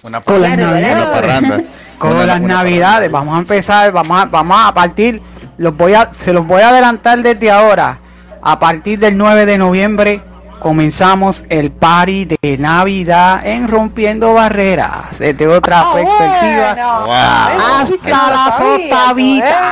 Una 0.02 0.20
navidades. 0.20 0.96
Una 0.96 1.10
parranda. 1.12 1.62
Con 1.98 2.12
Una- 2.12 2.26
las 2.26 2.40
una 2.40 2.54
navidades. 2.56 3.10
Vamos 3.10 3.36
a 3.36 3.38
empezar, 3.40 3.92
vamos 3.92 4.22
a, 4.22 4.24
vamos 4.26 4.56
a 4.60 4.74
partir, 4.74 5.22
los 5.58 5.76
voy 5.76 5.94
a, 5.94 6.12
se 6.12 6.32
los 6.32 6.46
voy 6.46 6.62
a 6.62 6.68
adelantar 6.70 7.20
desde 7.22 7.50
ahora. 7.50 7.98
A 8.42 8.58
partir 8.58 8.98
del 8.98 9.16
9 9.16 9.46
de 9.46 9.56
noviembre 9.58 10.20
comenzamos 10.60 11.44
el 11.50 11.70
party 11.70 12.24
de 12.40 12.58
Navidad 12.58 13.44
en 13.46 13.68
Rompiendo 13.68 14.34
Barreras. 14.34 15.18
Desde 15.18 15.46
otra 15.46 15.80
Ah, 15.80 15.92
perspectiva. 15.94 16.74
bueno. 16.74 17.06
Wow. 17.06 17.82
Eso 17.82 17.92
sí 17.92 17.98
que 18.04 18.12
Hasta 18.12 18.30
las 18.30 18.56
sabía, 18.56 18.76
¿eh? 18.76 18.84
octavitas. 18.84 19.64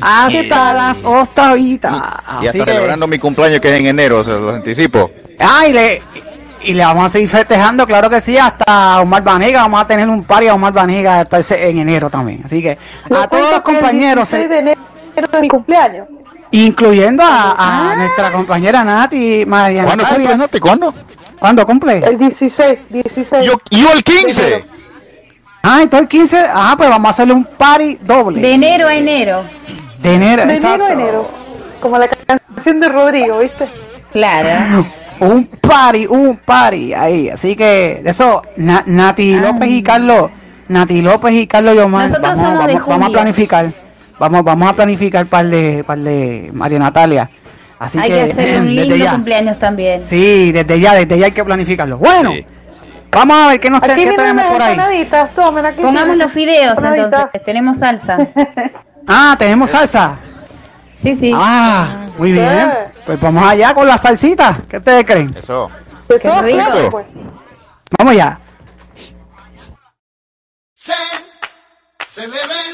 Hasta 0.00 0.72
las 0.72 1.04
octavitas. 1.04 1.96
Y 2.42 2.46
hasta 2.46 2.52
que- 2.58 2.64
celebrando 2.64 3.06
mi 3.06 3.18
cumpleaños 3.18 3.60
que 3.60 3.74
es 3.74 3.80
en 3.80 3.86
enero, 3.86 4.22
se 4.22 4.30
los 4.30 4.54
anticipo. 4.54 5.10
Ah, 5.38 5.66
y 5.66 5.72
le, 5.72 6.02
y 6.62 6.74
le 6.74 6.84
vamos 6.84 7.06
a 7.06 7.08
seguir 7.08 7.28
festejando, 7.28 7.86
claro 7.86 8.10
que 8.10 8.20
sí, 8.20 8.36
hasta 8.36 9.00
Omar 9.00 9.22
Vaniga. 9.22 9.62
Vamos 9.62 9.80
a 9.80 9.86
tener 9.86 10.08
un 10.08 10.24
par 10.24 10.42
y 10.42 10.48
a 10.48 10.54
Omar 10.54 10.72
Vaniga 10.72 11.20
hasta 11.20 11.38
ese, 11.38 11.70
en 11.70 11.78
enero 11.78 12.10
también. 12.10 12.42
Así 12.44 12.62
que 12.62 12.76
a 13.10 13.26
todos 13.28 13.50
los 13.50 13.60
compañeros. 13.62 14.32
El 14.34 14.48
16 14.48 14.48
de 14.50 14.58
enero 14.58 14.80
es 15.32 15.40
mi 15.40 15.48
cumpleaños. 15.48 16.08
Incluyendo 16.52 17.22
a, 17.22 17.54
ah. 17.56 17.94
nuestra 17.96 18.32
compañera 18.32 18.84
Nati 18.84 19.46
María. 19.46 19.84
¿Cuándo 19.84 20.04
cumple 20.06 20.36
Nati? 20.36 20.60
¿Cuándo? 20.60 20.94
¿Cuándo 21.38 21.66
cumple? 21.66 21.98
El 21.98 22.18
16. 22.18 22.78
16. 22.90 23.44
Yo, 23.46 23.54
yo 23.70 23.88
el 23.92 24.02
15. 24.02 24.66
Ah, 25.62 25.80
entonces 25.82 26.02
el 26.02 26.08
15. 26.08 26.38
Ah, 26.52 26.74
pues 26.76 26.90
vamos 26.90 27.06
a 27.06 27.10
hacerle 27.10 27.34
un 27.34 27.44
party 27.44 27.98
doble. 28.02 28.40
De 28.40 28.52
enero 28.52 28.88
a 28.88 28.94
enero. 28.94 29.42
De 30.02 30.14
enero, 30.14 30.46
de 30.46 30.56
enero 30.56 30.84
a 30.84 30.92
enero. 30.92 31.30
Como 31.80 31.96
la 31.96 32.08
canción 32.08 32.80
de 32.80 32.88
Rodrigo, 32.88 33.38
¿viste? 33.38 33.66
Claro. 34.12 34.84
un 35.20 35.46
party, 35.46 36.06
un 36.06 36.36
party 36.36 36.94
ahí. 36.94 37.28
Así 37.28 37.56
que 37.56 38.02
eso, 38.04 38.42
Na 38.56 38.82
Nati 38.86 39.34
López 39.36 39.68
y 39.68 39.82
Carlos, 39.82 40.30
Nati 40.68 41.02
López 41.02 41.32
y 41.32 41.46
Carlos 41.46 41.76
Yomar, 41.76 42.20
vamos, 42.20 42.86
vamos, 42.86 43.08
a 43.08 43.12
planificar, 43.12 43.72
vamos, 44.18 44.44
vamos 44.44 44.68
a 44.70 44.72
planificar 44.74 45.26
par 45.26 45.46
de, 45.46 45.84
par 45.84 45.98
de 45.98 46.50
María 46.52 46.78
Natalia. 46.78 47.30
Así 47.78 47.98
hay 47.98 48.10
que, 48.10 48.14
que 48.26 48.32
hacer 48.32 48.60
un 48.60 48.74
lindo 48.74 49.10
cumpleaños 49.10 49.58
también. 49.58 50.04
Sí, 50.04 50.52
desde 50.52 50.80
ya, 50.80 50.94
desde 50.94 51.18
ya 51.18 51.26
hay 51.26 51.32
que 51.32 51.44
planificarlo. 51.44 51.96
Bueno, 51.96 52.32
vamos 53.10 53.36
a 53.36 53.48
ver 53.48 53.60
qué 53.60 53.70
nos 53.70 53.80
tenemos 53.80 54.44
por 54.44 54.62
ahí. 54.62 55.06
Pongamos 55.80 56.16
los 56.16 56.30
fideos 56.30 56.78
entonces, 56.78 57.42
tenemos 57.42 57.78
salsa. 57.78 58.18
ah, 59.06 59.34
tenemos 59.38 59.70
salsa. 59.70 60.18
Sí, 61.02 61.16
sí. 61.16 61.32
Ah, 61.34 62.06
muy 62.18 62.32
bien. 62.32 62.72
Pues 63.06 63.20
vamos 63.20 63.44
allá 63.44 63.74
con 63.74 63.86
la 63.86 63.96
salsita. 63.96 64.58
¿Qué 64.68 64.78
ustedes 64.78 65.04
creen? 65.04 65.34
Eso. 65.36 65.70
Qué 66.08 66.42
rico. 66.42 67.02
Vamos 67.98 68.14
ya. 68.14 68.38
Se, 70.74 70.92
se 72.12 72.26
le 72.26 72.28
ve. 72.28 72.70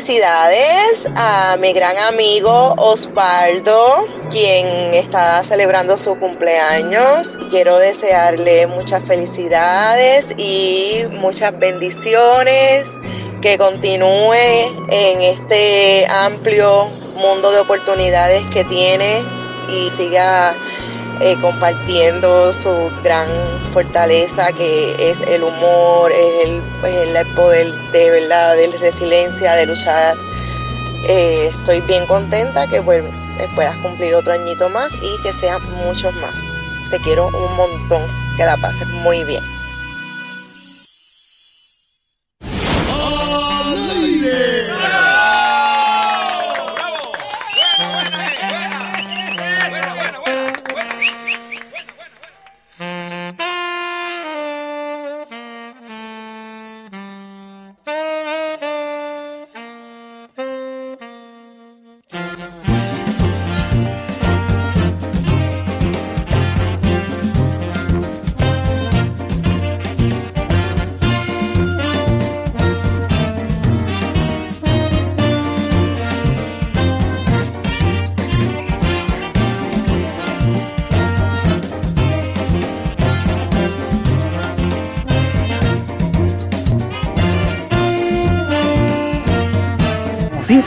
Felicidades 0.00 1.06
a 1.14 1.58
mi 1.60 1.74
gran 1.74 1.98
amigo 1.98 2.74
Osvaldo, 2.78 4.06
quien 4.30 4.94
está 4.94 5.44
celebrando 5.44 5.98
su 5.98 6.18
cumpleaños. 6.18 7.28
Quiero 7.50 7.76
desearle 7.76 8.66
muchas 8.66 9.04
felicidades 9.04 10.30
y 10.38 11.02
muchas 11.10 11.58
bendiciones, 11.58 12.88
que 13.42 13.58
continúe 13.58 14.32
en 14.88 15.20
este 15.20 16.06
amplio 16.06 16.86
mundo 17.16 17.50
de 17.50 17.58
oportunidades 17.58 18.42
que 18.54 18.64
tiene 18.64 19.22
y 19.68 19.90
siga 19.90 20.54
eh, 21.20 21.36
compartiendo 21.40 22.52
su 22.52 22.90
gran 23.02 23.28
fortaleza 23.72 24.52
que 24.52 25.10
es 25.10 25.20
el 25.20 25.42
humor, 25.42 26.10
es 26.12 26.48
el, 26.48 26.62
es 26.84 27.16
el 27.16 27.34
poder 27.34 27.72
de 27.92 28.10
verdad, 28.10 28.56
de 28.56 28.68
resiliencia, 28.78 29.54
de 29.54 29.66
luchar. 29.66 30.16
Eh, 31.06 31.50
estoy 31.52 31.80
bien 31.82 32.06
contenta 32.06 32.66
que 32.66 32.80
pues, 32.82 33.04
puedas 33.54 33.76
cumplir 33.78 34.14
otro 34.14 34.32
añito 34.32 34.68
más 34.70 34.92
y 35.02 35.22
que 35.22 35.32
sean 35.34 35.60
muchos 35.84 36.14
más. 36.16 36.34
Te 36.90 36.98
quiero 37.00 37.28
un 37.28 37.56
montón, 37.56 38.02
que 38.36 38.44
la 38.44 38.56
pases 38.56 38.88
muy 38.88 39.22
bien. 39.24 39.59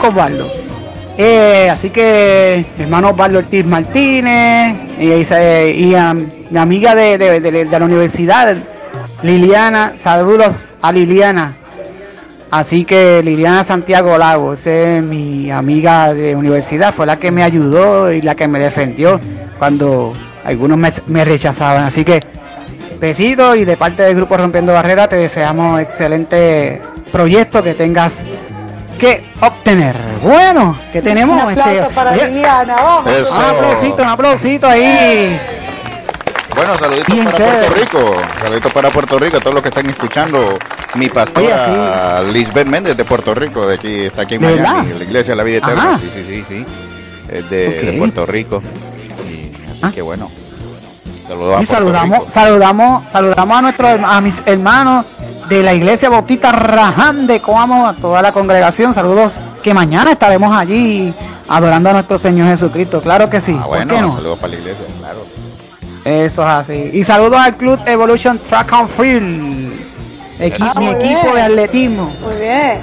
Cinco 0.04 0.08
Osvaldo. 0.08 0.50
Eh, 1.16 1.68
así 1.70 1.90
que 1.90 2.66
hermano 2.78 3.10
Osvaldo 3.10 3.38
Ortiz 3.38 3.64
Martínez 3.64 4.76
y, 4.98 5.12
y, 5.12 5.94
y, 5.94 5.96
mi 6.50 6.58
amiga 6.58 6.94
de, 6.94 7.18
de- 7.18 7.64
la 7.66 7.84
universidad, 7.84 8.56
Liliana, 9.22 9.92
saludos 9.96 10.74
a 10.82 10.92
Liliana. 10.92 11.56
Así 12.50 12.84
que 12.84 13.20
Liliana 13.24 13.64
Santiago 13.64 14.16
Lago, 14.16 14.52
esa 14.52 14.70
es 14.70 15.02
mi 15.02 15.50
amiga 15.50 16.14
de 16.14 16.36
universidad, 16.36 16.94
fue 16.94 17.06
la 17.06 17.18
que 17.18 17.32
me 17.32 17.42
ayudó 17.42 18.12
y 18.12 18.22
la 18.22 18.34
que 18.36 18.46
me 18.46 18.60
defendió 18.60 19.20
cuando 19.58 20.12
algunos 20.44 20.78
me, 21.06 21.24
rechazaban. 21.24 21.84
Así 21.84 22.04
que 22.04 22.20
besitos 23.00 23.56
y 23.56 23.64
de 23.64 23.76
parte 23.76 24.02
del 24.02 24.14
grupo 24.14 24.36
Rompiendo 24.36 24.72
Barreras 24.72 25.08
te 25.08 25.16
deseamos 25.16 25.80
excelente 25.80 26.80
proyecto 27.10 27.62
que 27.62 27.74
tengas 27.74 28.24
que 28.98 29.24
obtener. 29.40 29.96
Bueno, 30.22 30.76
que 30.92 31.02
tenemos 31.02 31.34
Un 31.36 31.50
aplauso 31.50 31.70
este, 31.82 31.94
para 31.94 32.12
oye, 32.12 32.28
Liliana, 32.28 32.74
vamos. 32.76 33.12
Eso. 33.12 33.34
un 33.36 33.42
aplausito, 33.44 34.02
un 34.02 34.08
aplausito 34.08 34.66
ahí. 34.68 35.40
Bueno, 36.56 36.76
saluditos 36.78 37.12
Bien 37.14 37.24
para 37.24 37.36
chévere. 37.36 37.66
Puerto 37.66 37.74
Rico. 37.80 38.14
Saluditos 38.40 38.72
para 38.72 38.90
Puerto 38.90 39.18
Rico, 39.18 39.36
a 39.36 39.40
todos 39.40 39.54
los 39.54 39.62
que 39.62 39.68
están 39.70 39.90
escuchando. 39.90 40.58
Mi 40.94 41.08
pastora 41.08 42.22
Lisbeth 42.22 42.68
Méndez 42.68 42.96
de 42.96 43.04
Puerto 43.04 43.34
Rico, 43.34 43.66
de 43.66 43.74
aquí, 43.74 44.04
está 44.04 44.22
aquí 44.22 44.36
en 44.36 44.42
¿De 44.42 44.46
Miami, 44.56 44.86
verdad? 44.86 44.98
la 44.98 45.04
iglesia 45.04 45.32
de 45.32 45.36
la 45.36 45.42
vida 45.42 45.58
eterna. 45.58 45.82
Ajá. 45.90 45.98
Sí, 45.98 46.10
sí, 46.14 46.22
sí, 46.24 46.44
sí. 46.48 46.66
Es 47.28 47.50
de. 47.50 47.92
Ah. 47.94 47.98
Puerto 47.98 48.26
Rico. 48.26 48.62
Y 49.28 49.70
así 49.70 49.92
que 49.94 50.02
bueno. 50.02 50.30
Saludos 51.26 51.62
Y 51.62 51.66
saludamos, 51.66 52.18
Rico. 52.20 52.30
saludamos, 52.30 53.10
saludamos 53.10 53.56
a 53.58 53.62
nuestros 53.62 54.00
a 54.04 54.20
mis 54.20 54.42
hermanos 54.46 55.06
de 55.48 55.62
la 55.62 55.74
iglesia 55.74 56.08
Bautista 56.10 56.52
Raján 56.52 57.26
de 57.26 57.40
Coamo, 57.40 57.86
a 57.86 57.92
toda 57.94 58.22
la 58.22 58.32
congregación. 58.32 58.94
Saludos 58.94 59.38
que 59.62 59.74
mañana 59.74 60.12
estaremos 60.12 60.54
allí 60.56 61.12
adorando 61.48 61.90
a 61.90 61.92
nuestro 61.94 62.18
Señor 62.18 62.48
Jesucristo. 62.48 63.00
Claro 63.00 63.28
que 63.30 63.40
sí. 63.40 63.54
Ah, 63.58 63.62
¿Por 63.64 63.76
bueno, 63.76 63.94
qué 63.94 64.00
no? 64.00 64.14
saludos 64.16 64.38
para 64.38 64.52
la 64.52 64.58
iglesia, 64.58 64.86
claro. 64.98 65.26
Eso 66.04 66.42
es 66.42 66.48
así. 66.48 66.90
Y 66.92 67.04
saludos 67.04 67.38
al 67.40 67.54
Club 67.56 67.78
Evolution 67.86 68.38
Track 68.38 68.72
and 68.72 68.88
Field, 68.90 69.72
equi- 70.38 70.70
Ah, 70.74 70.78
mi 70.78 70.88
equipo 70.88 71.22
bien. 71.22 71.34
de 71.34 71.42
atletismo. 71.42 72.12
Muy 72.22 72.36
bien. 72.40 72.78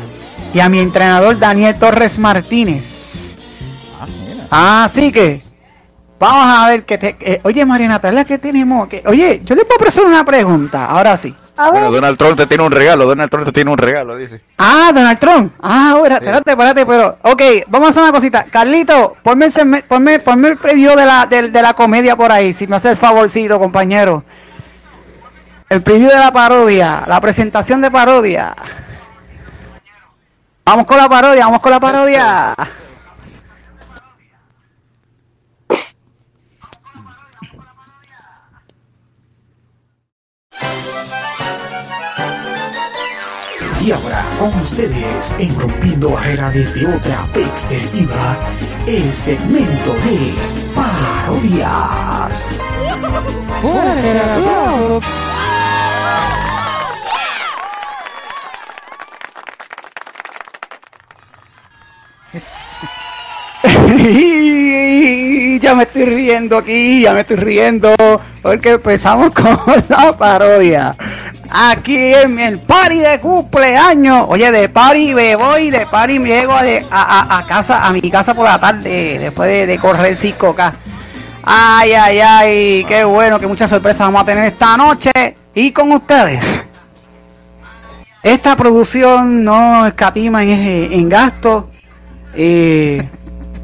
Y 0.54 0.60
a 0.60 0.70
mi 0.70 0.80
entrenador 0.80 1.38
Daniel 1.40 1.76
Torres 1.78 2.18
Martínez. 2.20 3.38
Así 4.50 5.12
que 5.12 5.42
vamos 6.20 6.46
a 6.46 6.68
ver 6.70 6.84
que 6.84 6.98
te... 6.98 7.16
eh, 7.22 7.40
oye, 7.44 7.64
María 7.66 7.88
Natalia, 7.88 8.26
¿qué 8.26 8.38
tenemos? 8.38 8.88
que 8.90 9.02
Oye, 9.06 9.42
yo 9.46 9.56
le 9.56 9.64
puedo 9.66 9.88
hacer 9.88 10.06
una 10.06 10.26
pregunta. 10.26 10.86
Ahora 10.86 11.16
sí. 11.16 11.34
Bueno, 11.70 11.92
Donald 11.92 12.18
Trump 12.18 12.38
te 12.38 12.48
tiene 12.48 12.64
un 12.64 12.72
regalo, 12.72 13.06
Donald 13.06 13.30
Trump 13.30 13.46
te 13.46 13.52
tiene 13.52 13.70
un 13.72 13.78
regalo, 13.78 14.16
dice. 14.16 14.42
Ah, 14.58 14.92
Donald 14.94 15.20
Trump. 15.20 15.54
Ah, 15.62 15.92
ahora, 15.92 16.16
espérate, 16.16 16.52
espérate, 16.52 16.86
pero. 16.86 17.16
Ok, 17.22 17.42
vamos 17.68 17.88
a 17.88 17.90
hacer 17.92 18.04
una 18.04 18.12
cosita. 18.12 18.46
Carlito, 18.46 19.18
ponme, 19.22 19.46
el 19.46 19.84
ponme, 19.84 20.20
ponme 20.20 20.48
el 20.50 20.58
preview 20.58 20.96
de 20.96 21.06
la, 21.06 21.26
de, 21.26 21.50
de 21.50 21.62
la 21.62 21.74
comedia 21.74 22.16
por 22.16 22.32
ahí, 22.32 22.54
si 22.54 22.68
me 22.68 22.78
hace 22.78 22.90
el 22.90 22.98
favorcito, 22.98 23.60
compañero. 23.60 24.24
El 25.70 25.82
preview 25.82 26.10
de 26.10 26.18
la 26.18 26.32
parodia, 26.32 27.04
la 27.08 27.22
presentación 27.22 27.82
de 27.82 27.92
parodia. 27.92 28.56
Vamos 30.66 30.86
con 30.86 30.98
la 30.98 31.10
parodia, 31.10 31.46
vamos 31.46 31.62
con 31.62 31.72
la 31.72 31.80
parodia. 31.80 32.56
Y 43.84 43.92
ahora 43.92 44.24
con 44.38 44.54
ustedes, 44.60 45.36
en 45.40 45.60
Rompiendo 45.60 46.12
Barrera 46.12 46.52
desde 46.52 46.86
otra 46.86 47.26
perspectiva, 47.34 48.38
el 48.86 49.12
segmento 49.12 49.94
de 49.94 50.34
parodias. 50.76 52.60
Fuerte 53.60 54.12
el 54.12 54.20
aplauso. 54.20 55.02
ya 65.60 65.76
me 65.76 65.84
estoy 65.84 66.06
riendo 66.06 66.58
aquí, 66.58 67.02
ya 67.02 67.14
me 67.14 67.22
estoy 67.22 67.38
riendo, 67.38 67.96
porque 68.44 68.72
empezamos 68.72 69.34
con 69.36 69.58
la 69.90 70.16
parodia. 70.16 70.96
Aquí 71.54 71.98
en 71.98 72.40
el 72.40 72.60
party 72.60 73.00
de 73.00 73.20
cumpleaños. 73.20 74.26
Oye, 74.30 74.52
de 74.52 74.70
party 74.70 75.14
me 75.14 75.36
voy, 75.36 75.70
de 75.70 75.86
party 75.86 76.18
me 76.18 76.30
llego 76.30 76.54
a, 76.54 77.46
casa, 77.46 77.86
a 77.86 77.92
mi 77.92 78.10
casa 78.10 78.34
por 78.34 78.46
la 78.46 78.58
tarde, 78.58 79.20
después 79.20 79.50
de, 79.50 79.66
de 79.66 79.78
correr 79.78 80.16
5K. 80.16 80.72
Ay, 81.44 81.92
ay, 81.92 82.20
ay, 82.20 82.86
qué 82.88 83.04
bueno, 83.04 83.40
que 83.40 83.48
muchas 83.48 83.70
sorpresas 83.70 84.08
vamos 84.08 84.22
a 84.22 84.26
tener 84.26 84.46
esta 84.46 84.78
noche. 84.78 85.12
Y 85.54 85.72
con 85.72 85.92
ustedes. 85.92 86.64
Esta 88.24 88.56
producción 88.56 89.44
no 89.44 89.86
escatima 89.86 90.44
en, 90.44 90.94
en 90.94 91.10
gastos. 91.10 91.66
Eh, 92.34 93.10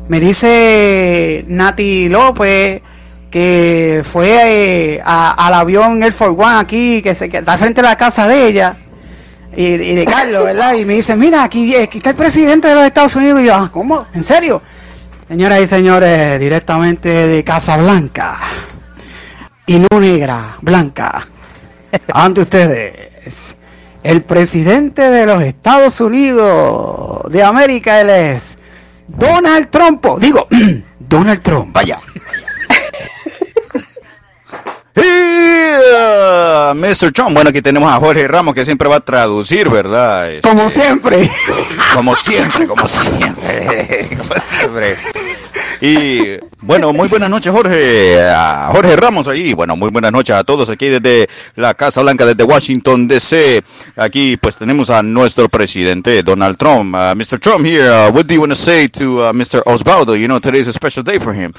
me 0.10 0.20
dice 0.20 1.46
Nati 1.48 2.10
López 2.10 2.82
que 3.30 4.04
fue 4.04 4.96
eh, 4.96 5.02
al 5.04 5.54
avión 5.54 6.02
Air 6.02 6.14
Force 6.14 6.42
One 6.42 6.58
aquí, 6.58 7.02
que 7.02 7.16
se 7.16 7.30
que 7.30 7.38
está 7.38 7.58
frente 7.58 7.82
a 7.82 7.86
la 7.86 7.98
casa 7.98 8.28
de 8.28 8.48
ella 8.48 8.78
y, 9.56 9.76
de 9.78 10.06
Carlos, 10.06 10.46
¿verdad? 10.46 10.76
Y 10.76 10.86
me 10.86 10.94
dice, 10.94 11.16
mira, 11.16 11.44
aquí, 11.44 11.76
aquí 11.76 11.98
está 11.98 12.12
el 12.12 12.16
presidente 12.16 12.68
de 12.68 12.76
los 12.76 12.86
Estados 12.86 13.16
Unidos. 13.16 13.42
Y 13.42 13.46
yo, 13.46 13.56
"Ah, 13.56 13.70
¿cómo? 13.72 14.06
¿En 14.14 14.24
serio? 14.24 14.62
Señoras 15.28 15.62
y 15.62 15.68
señores, 15.68 16.40
directamente 16.40 17.10
de 17.10 17.44
Casa 17.44 17.76
Blanca 17.78 18.38
y 19.66 19.80
no 19.80 20.00
negra, 20.00 20.58
blanca, 20.62 21.28
ante 22.14 22.42
ustedes, 22.42 23.58
el 24.04 24.22
presidente 24.24 25.10
de 25.10 25.26
los 25.26 25.44
Estados 25.44 26.00
Unidos 26.00 27.30
de 27.30 27.44
América, 27.44 28.00
él 28.00 28.10
es 28.10 28.60
Donald 29.08 29.70
Trump. 29.70 30.06
Digo, 30.20 30.48
Donald 31.00 31.42
Trump, 31.42 31.74
vaya. 31.74 32.00
Uh, 35.68 36.74
Mr. 36.76 37.12
Trump. 37.12 37.34
Bueno, 37.34 37.50
aquí 37.50 37.62
tenemos 37.62 37.92
a 37.92 37.98
Jorge 37.98 38.28
Ramos 38.28 38.56
que 38.56 38.66
siempre 38.66 38.88
va 38.88 38.98
a 38.98 39.00
traducir, 39.00 39.70
¿verdad? 39.70 40.32
Este, 40.32 40.48
Como 40.48 40.70
siempre. 40.70 41.30
Como 41.94 42.16
siempre, 42.16 42.68
como 42.68 42.88
siempre, 42.88 44.10
como 44.18 44.36
siempre. 44.40 44.96
Y 45.80 46.38
bueno, 46.62 46.92
muy 46.92 47.08
buenas 47.08 47.30
noches, 47.30 47.52
Jorge. 47.52 48.20
A 48.30 48.70
Jorge 48.72 48.96
Ramos 48.96 49.28
ahí. 49.28 49.54
Bueno, 49.54 49.76
muy 49.76 49.90
buenas 49.90 50.12
noches 50.12 50.36
a 50.36 50.44
todos 50.44 50.70
aquí 50.70 50.88
desde 50.88 51.28
la 51.56 51.74
Casa 51.76 52.02
Blanca, 52.02 52.26
desde 52.26 52.44
Washington, 52.44 53.08
D.C. 53.08 53.62
Aquí 53.96 54.38
pues 54.38 54.58
tenemos 54.58 54.90
a 54.90 55.04
nuestro 55.04 55.50
presidente, 55.50 56.24
Donald 56.24 56.58
Trump. 56.58 56.96
Uh, 56.96 57.16
Mr. 57.16 57.40
Trump 57.40 57.66
here, 57.66 57.90
uh, 57.90 58.12
what 58.12 58.26
do 58.26 58.34
you 58.34 58.42
want 58.42 58.52
to 58.52 58.56
say 58.56 58.88
to 58.88 59.20
uh, 59.22 59.34
Mr. 59.34 59.62
Osvaldo? 59.66 60.16
You 60.20 60.28
know, 60.28 60.40
today's 60.40 60.68
a 60.68 60.74
special 60.74 61.04
day 61.04 61.20
for 61.20 61.34
him. 61.34 61.54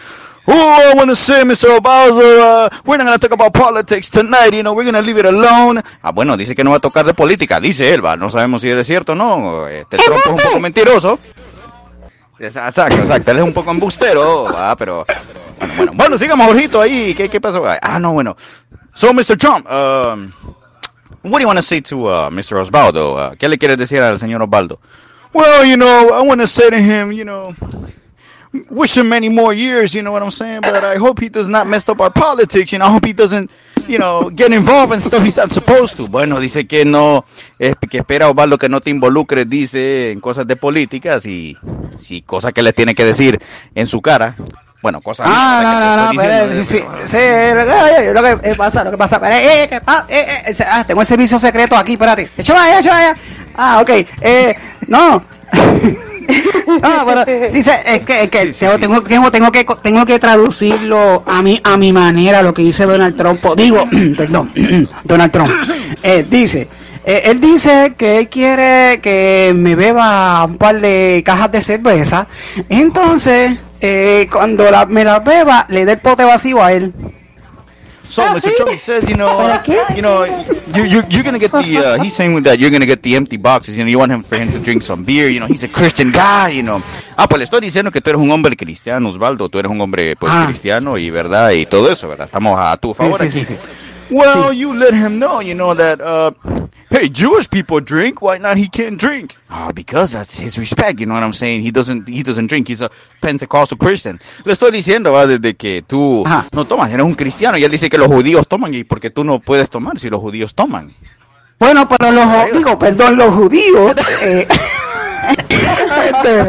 Oh, 0.50 0.54
I 0.54 0.94
want 0.94 1.10
to 1.10 1.14
say, 1.14 1.42
Mr. 1.44 1.76
Obauzo, 1.76 2.22
uh, 2.22 2.70
we're 2.86 2.96
not 2.96 3.04
going 3.04 3.18
to 3.18 3.28
talk 3.28 3.32
about 3.32 3.52
politics 3.52 4.08
tonight, 4.08 4.54
you 4.54 4.62
know, 4.62 4.72
we're 4.72 4.84
going 4.84 4.94
to 4.94 5.02
leave 5.02 5.18
it 5.18 5.26
alone. 5.26 5.82
Ah, 6.02 6.10
bueno, 6.10 6.38
dice 6.38 6.54
que 6.54 6.64
no 6.64 6.70
va 6.70 6.78
a 6.78 6.80
tocar 6.80 7.04
de 7.04 7.12
política, 7.12 7.60
dice 7.60 7.92
él, 7.92 8.02
va, 8.02 8.16
no 8.16 8.30
sabemos 8.30 8.62
si 8.62 8.70
es 8.70 8.86
cierto 8.86 9.12
o 9.12 9.14
no. 9.14 9.68
Este 9.68 9.98
Trump 9.98 10.20
es 10.24 10.32
un 10.32 10.38
poco 10.38 10.58
mentiroso. 10.58 11.18
Exacto, 12.38 12.96
exacto, 12.96 13.30
él 13.32 13.38
es 13.38 13.44
un 13.44 13.52
poco 13.52 13.70
embustero, 13.72 14.44
va, 14.44 14.74
pero... 14.76 15.04
Bueno, 15.58 15.74
bueno, 15.76 15.92
bueno, 15.94 16.18
sigamos, 16.18 16.46
Jorgito, 16.46 16.80
ahí, 16.80 17.14
¿qué, 17.14 17.28
qué 17.28 17.40
pasó? 17.42 17.62
Ah, 17.82 17.98
no, 17.98 18.12
bueno. 18.12 18.34
So, 18.94 19.12
Mr. 19.12 19.36
Trump, 19.36 19.66
um, 19.66 20.32
what 21.24 21.38
do 21.38 21.40
you 21.40 21.46
want 21.46 21.58
to 21.58 21.62
say 21.62 21.82
to 21.82 22.06
uh, 22.06 22.30
Mr. 22.30 22.56
Osvaldo? 22.56 23.16
Uh, 23.16 23.36
¿Qué 23.36 23.48
le 23.48 23.58
quieres 23.58 23.76
decir 23.76 24.00
al 24.00 24.18
señor 24.18 24.40
Osvaldo? 24.40 24.80
Well, 25.34 25.66
you 25.66 25.76
know, 25.76 26.14
I 26.14 26.26
want 26.26 26.40
to 26.40 26.46
say 26.46 26.70
to 26.70 26.78
him, 26.78 27.12
you 27.12 27.24
know, 27.24 27.54
wish 28.70 28.96
him 28.96 29.08
many 29.08 29.28
more 29.28 29.52
years, 29.52 29.94
you 29.94 30.02
know 30.02 30.12
what 30.12 30.22
I'm 30.22 30.30
saying? 30.30 30.60
But 30.62 30.84
I 30.84 30.96
hope 30.96 31.20
he 31.20 31.28
does 31.28 31.48
not 31.48 31.66
mess 31.66 31.88
up 31.88 32.00
our 32.00 32.10
politics, 32.10 32.72
you 32.72 32.78
know, 32.78 32.86
I 32.86 32.90
hope 32.90 33.06
he 33.06 33.12
doesn't, 33.12 33.50
you 33.86 33.98
know, 33.98 34.30
get 34.30 34.52
involved 34.52 34.92
in 34.94 35.00
stuff 35.00 35.22
he's 35.22 35.36
not 35.36 35.50
supposed 35.50 35.96
to. 35.96 36.06
Bueno, 36.08 36.40
dice 36.40 36.66
que 36.66 36.84
no, 36.84 37.24
eh, 37.58 37.74
que 37.88 37.98
espera 37.98 38.28
Osvaldo 38.28 38.58
que 38.58 38.68
no 38.68 38.80
te 38.80 38.90
involucres, 38.90 39.48
dice, 39.48 40.10
en 40.10 40.20
cosas 40.20 40.46
de 40.46 40.56
políticas 40.56 41.26
y, 41.26 41.56
si 41.98 42.22
cosas 42.22 42.52
que 42.52 42.62
le 42.62 42.72
tiene 42.72 42.94
que 42.94 43.04
decir 43.04 43.38
en 43.74 43.86
su 43.86 44.00
cara. 44.00 44.36
Bueno, 44.80 45.00
cosas 45.00 45.26
Ah, 45.28 45.60
no, 45.60 45.80
no, 45.80 45.96
no, 45.96 46.20
te 46.20 46.26
estoy 46.26 46.48
pero, 46.48 46.64
sí, 46.64 46.78
sí, 46.78 46.84
sí, 47.06 48.12
lo 48.14 48.22
que 48.22 48.50
eh, 48.50 48.54
pasa, 48.54 48.84
lo 48.84 48.92
que 48.92 48.96
pasa, 48.96 49.20
eh, 49.28 49.64
eh, 49.64 49.80
eh, 50.08 50.64
ah, 50.70 50.84
tengo 50.86 51.00
el 51.00 51.06
servicio 51.06 51.36
secreto 51.40 51.76
aquí, 51.76 51.94
espérate, 51.94 52.28
echa 52.38 52.54
vaya, 52.54 52.78
echa 52.78 52.90
vaya, 52.90 53.16
ah, 53.58 53.80
ok, 53.82 53.90
eh, 54.22 54.54
no, 54.86 55.22
no, 56.82 57.06
pero 57.06 57.24
dice, 57.52 57.72
es 57.84 58.00
que, 58.02 58.22
es 58.24 58.30
que 58.30 58.46
tengo, 58.78 58.78
tengo, 58.78 59.02
tengo, 59.02 59.30
tengo 59.30 59.52
que, 59.52 59.66
tengo 59.82 60.06
que 60.06 60.18
traducirlo 60.18 61.22
a 61.26 61.42
mi, 61.42 61.60
a 61.64 61.76
mi 61.76 61.92
manera, 61.92 62.42
lo 62.42 62.54
que 62.54 62.62
dice 62.62 62.84
Donald 62.84 63.16
Trump, 63.16 63.40
digo, 63.56 63.84
perdón, 64.16 64.50
Donald 65.04 65.32
Trump, 65.32 65.50
eh, 66.02 66.24
dice, 66.28 66.68
eh, 67.04 67.22
él 67.26 67.40
dice 67.40 67.94
que 67.96 68.18
él 68.18 68.28
quiere 68.28 69.00
que 69.00 69.52
me 69.54 69.74
beba 69.74 70.44
un 70.44 70.58
par 70.58 70.78
de 70.80 71.22
cajas 71.24 71.50
de 71.50 71.62
cerveza. 71.62 72.26
Entonces, 72.68 73.58
eh, 73.80 74.28
cuando 74.30 74.70
la- 74.70 74.84
me 74.84 75.04
las 75.04 75.24
beba, 75.24 75.64
le 75.70 75.86
dé 75.86 75.92
el 75.92 75.98
pote 75.98 76.24
vacío 76.24 76.62
a 76.62 76.72
él. 76.72 76.92
So 78.08 78.22
Mr. 78.34 78.54
Trump 78.56 78.78
says, 78.80 79.08
you 79.08 79.16
know, 79.16 79.62
you 79.94 80.00
know, 80.02 80.24
you, 80.74 80.84
you, 80.84 81.02
you're 81.10 81.22
gonna 81.22 81.38
get 81.38 81.52
the. 81.52 81.76
Uh, 81.78 82.02
he's 82.02 82.14
saying 82.16 82.42
that 82.42 82.58
you're 82.58 82.70
gonna 82.70 82.86
get 82.86 83.02
the 83.02 83.14
empty 83.16 83.36
boxes. 83.36 83.76
You 83.76 83.84
know, 83.84 83.90
you 83.90 83.98
want 83.98 84.10
him 84.12 84.22
for 84.22 84.36
him 84.36 84.50
to 84.50 84.58
drink 84.58 84.82
some 84.82 85.04
beer. 85.04 85.28
You 85.28 85.40
know, 85.40 85.46
he's 85.46 85.62
a 85.62 85.68
Christian 85.68 86.10
guy. 86.10 86.48
You 86.50 86.62
know. 86.62 86.82
Ah, 87.16 87.26
pues 87.28 87.38
le 87.38 87.44
estoy 87.44 87.60
diciendo 87.60 87.90
que 87.92 88.00
tú 88.00 88.10
eres 88.10 88.20
un 88.22 88.30
hombre 88.30 88.56
cristiano, 88.56 89.08
Osvaldo. 89.10 89.48
Tú 89.48 89.58
eres 89.58 89.70
un 89.70 89.80
hombre 89.80 90.16
pues 90.16 90.32
Ah. 90.34 90.46
cristiano 90.46 90.96
y 90.96 91.10
verdad 91.10 91.50
y 91.50 91.66
todo 91.66 91.90
eso, 91.90 92.08
verdad. 92.08 92.26
Estamos 92.26 92.58
a 92.58 92.76
tu 92.78 92.94
favor 92.94 93.18
Sí, 93.18 93.24
aquí. 93.26 93.32
sí, 93.32 93.44
sí, 93.44 93.54
sí. 93.54 94.14
Well, 94.14 94.52
you 94.54 94.72
let 94.72 94.94
him 94.94 95.18
know, 95.18 95.42
you 95.42 95.52
know 95.54 95.74
that. 95.74 96.00
Uh, 96.00 96.30
hey, 96.90 97.08
Jewish 97.08 97.48
people 97.48 97.80
drink. 97.80 98.20
Why 98.20 98.38
not? 98.38 98.56
He 98.56 98.68
can't 98.68 98.98
drink. 98.98 99.34
Ah, 99.48 99.72
because 99.74 100.12
that's 100.12 100.38
his 100.38 100.58
respect. 100.58 101.00
You 101.00 101.06
know 101.06 101.14
what 101.14 101.22
I'm 101.22 101.32
saying? 101.32 101.62
He 101.62 101.70
doesn't. 101.70 102.08
He 102.08 102.22
doesn't 102.22 102.48
drink. 102.48 102.68
He's 102.68 102.80
a 102.80 102.90
Pentecostal 103.20 103.78
Christian. 103.78 104.20
Le 104.44 104.52
estoy 104.52 104.70
diciendo, 104.70 105.12
va, 105.12 105.26
desde 105.26 105.54
que 105.56 105.82
tú 105.82 106.24
no 106.52 106.64
tomas, 106.64 106.90
eres 106.90 107.04
un 107.04 107.14
cristiano 107.14 107.56
y 107.58 107.64
él 107.64 107.70
dice 107.70 107.88
que 107.88 107.98
los 107.98 108.08
judíos 108.08 108.46
toman 108.48 108.74
y 108.74 108.84
porque 108.84 109.10
tú 109.10 109.24
no 109.24 109.38
puedes 109.40 109.68
tomar 109.70 109.98
si 109.98 110.10
los 110.10 110.20
judíos 110.20 110.54
toman. 110.54 110.92
Bueno, 111.58 111.88
pero 111.88 112.12
los 112.12 112.52
digo, 112.52 112.78
perdón, 112.78 113.16
los 113.16 113.34
judíos. 113.34 113.94
eh, 114.22 114.46
este, 115.48 116.40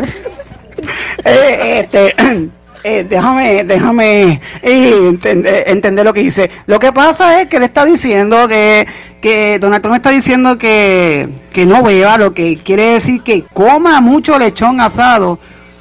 eh, 1.25 1.79
este, 1.79 2.49
eh, 2.83 3.05
déjame, 3.07 3.63
déjame 3.63 4.39
eh, 4.61 5.07
entender, 5.09 5.63
entender 5.67 6.05
lo 6.05 6.13
que 6.13 6.21
dice. 6.21 6.49
Lo 6.65 6.79
que 6.79 6.91
pasa 6.91 7.41
es 7.41 7.47
que 7.47 7.59
le 7.59 7.65
está 7.65 7.85
diciendo 7.85 8.47
que, 8.47 8.87
que 9.21 9.59
Donald 9.59 9.81
Trump 9.81 9.95
está 9.97 10.11
diciendo 10.11 10.57
que, 10.57 11.27
que 11.51 11.65
no 11.65 11.83
beba, 11.83 12.17
lo 12.17 12.33
que 12.33 12.57
quiere 12.57 12.93
decir 12.93 13.21
que 13.21 13.43
coma 13.53 13.99
mucho 14.01 14.39
lechón 14.39 14.79
asado 14.79 15.39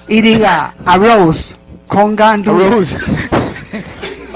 y 0.09 0.21
diga 0.21 0.75
arroz 0.85 1.57
con 1.87 2.17
gandules. 2.17 3.07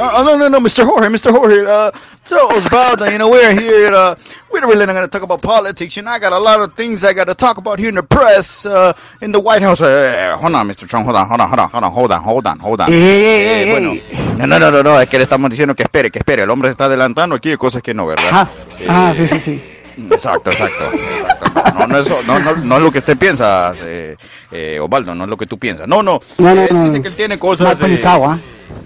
Uh, 0.03 0.11
oh, 0.15 0.25
no, 0.25 0.37
no, 0.37 0.49
no, 0.49 0.59
Mr. 0.59 0.85
Jorge, 0.85 1.07
Mr. 1.09 1.31
Jorge. 1.31 1.65
Uh, 1.65 1.93
so, 2.25 2.49
Osvaldo, 2.49 3.09
you 3.09 3.19
know, 3.19 3.31
we're 3.31 3.53
here. 3.53 3.95
Uh, 3.95 4.17
we're 4.51 4.67
really 4.67 4.85
not 4.85 4.95
going 4.95 5.05
to 5.05 5.09
talk 5.09 5.23
about 5.23 5.41
politics. 5.41 5.97
You 5.97 6.03
know, 6.03 6.11
I 6.11 6.19
got 6.19 6.33
a 6.33 6.41
lot 6.41 6.61
of 6.61 6.75
things 6.75 7.05
I 7.05 7.13
got 7.13 7.27
to 7.27 7.37
talk 7.37 7.57
about 7.57 7.79
here 7.79 7.89
in 7.89 7.95
the 7.95 8.03
press, 8.03 8.67
uh, 8.67 8.95
in 9.21 9.31
the 9.31 9.39
White 9.39 9.63
House. 9.63 9.81
Uh, 9.81 10.37
hold 10.41 10.55
on, 10.55 10.67
Mr. 10.67 10.89
Trump, 10.89 11.05
hold 11.05 11.17
on, 11.17 11.29
hold 11.29 11.41
on, 11.41 11.49
hold 11.49 11.61
on, 11.61 11.71
hold 11.71 11.85
on, 11.85 11.93
hold 11.93 12.13
on, 12.13 12.21
hold 12.21 12.47
on, 12.49 12.59
hold 12.59 12.81
on. 12.81 12.89
Eh, 12.91 13.69
bueno, 13.71 13.95
no, 14.39 14.47
no, 14.47 14.59
no, 14.59 14.71
no, 14.73 14.83
no, 14.83 15.01
es 15.01 15.09
que 15.09 15.19
le 15.19 15.23
estamos 15.23 15.49
diciendo 15.51 15.77
que 15.77 15.85
espere, 15.85 16.11
que 16.11 16.19
espere. 16.19 16.43
El 16.43 16.51
hombre 16.51 16.71
se 16.71 16.73
está 16.73 16.87
adelantando 16.87 17.37
aquí 17.37 17.51
de 17.51 17.57
cosas 17.57 17.81
que 17.81 17.95
no, 17.95 18.05
¿verdad? 18.07 18.31
Ah, 18.33 18.49
ah, 18.89 19.13
sí, 19.15 19.29
sí, 19.29 19.39
sí. 19.39 19.63
Exacto, 20.11 20.51
exacto. 20.51 20.85
exacto. 20.85 21.79
No, 21.79 21.87
no, 21.87 21.99
es, 21.99 22.27
no, 22.27 22.39
no, 22.41 22.57
no 22.57 22.77
es 22.77 22.83
lo 22.83 22.91
que 22.91 22.99
usted 22.99 23.17
piensa, 23.17 23.73
eh, 23.83 24.17
eh, 24.51 24.81
Osvaldo, 24.81 25.15
no 25.15 25.25
es 25.25 25.31
lo 25.31 25.37
que 25.37 25.47
tú 25.47 25.59
piensas. 25.59 25.87
No, 25.87 26.03
no. 26.03 26.19
No, 26.39 26.55
no, 26.57 26.67
no. 26.69 26.85
dice 26.87 27.01
que 27.01 27.09
él 27.09 27.15
tiene 27.15 27.39
cosas. 27.39 27.69
Mal 27.69 27.77
pensado, 27.77 28.27
¿ah? 28.27 28.39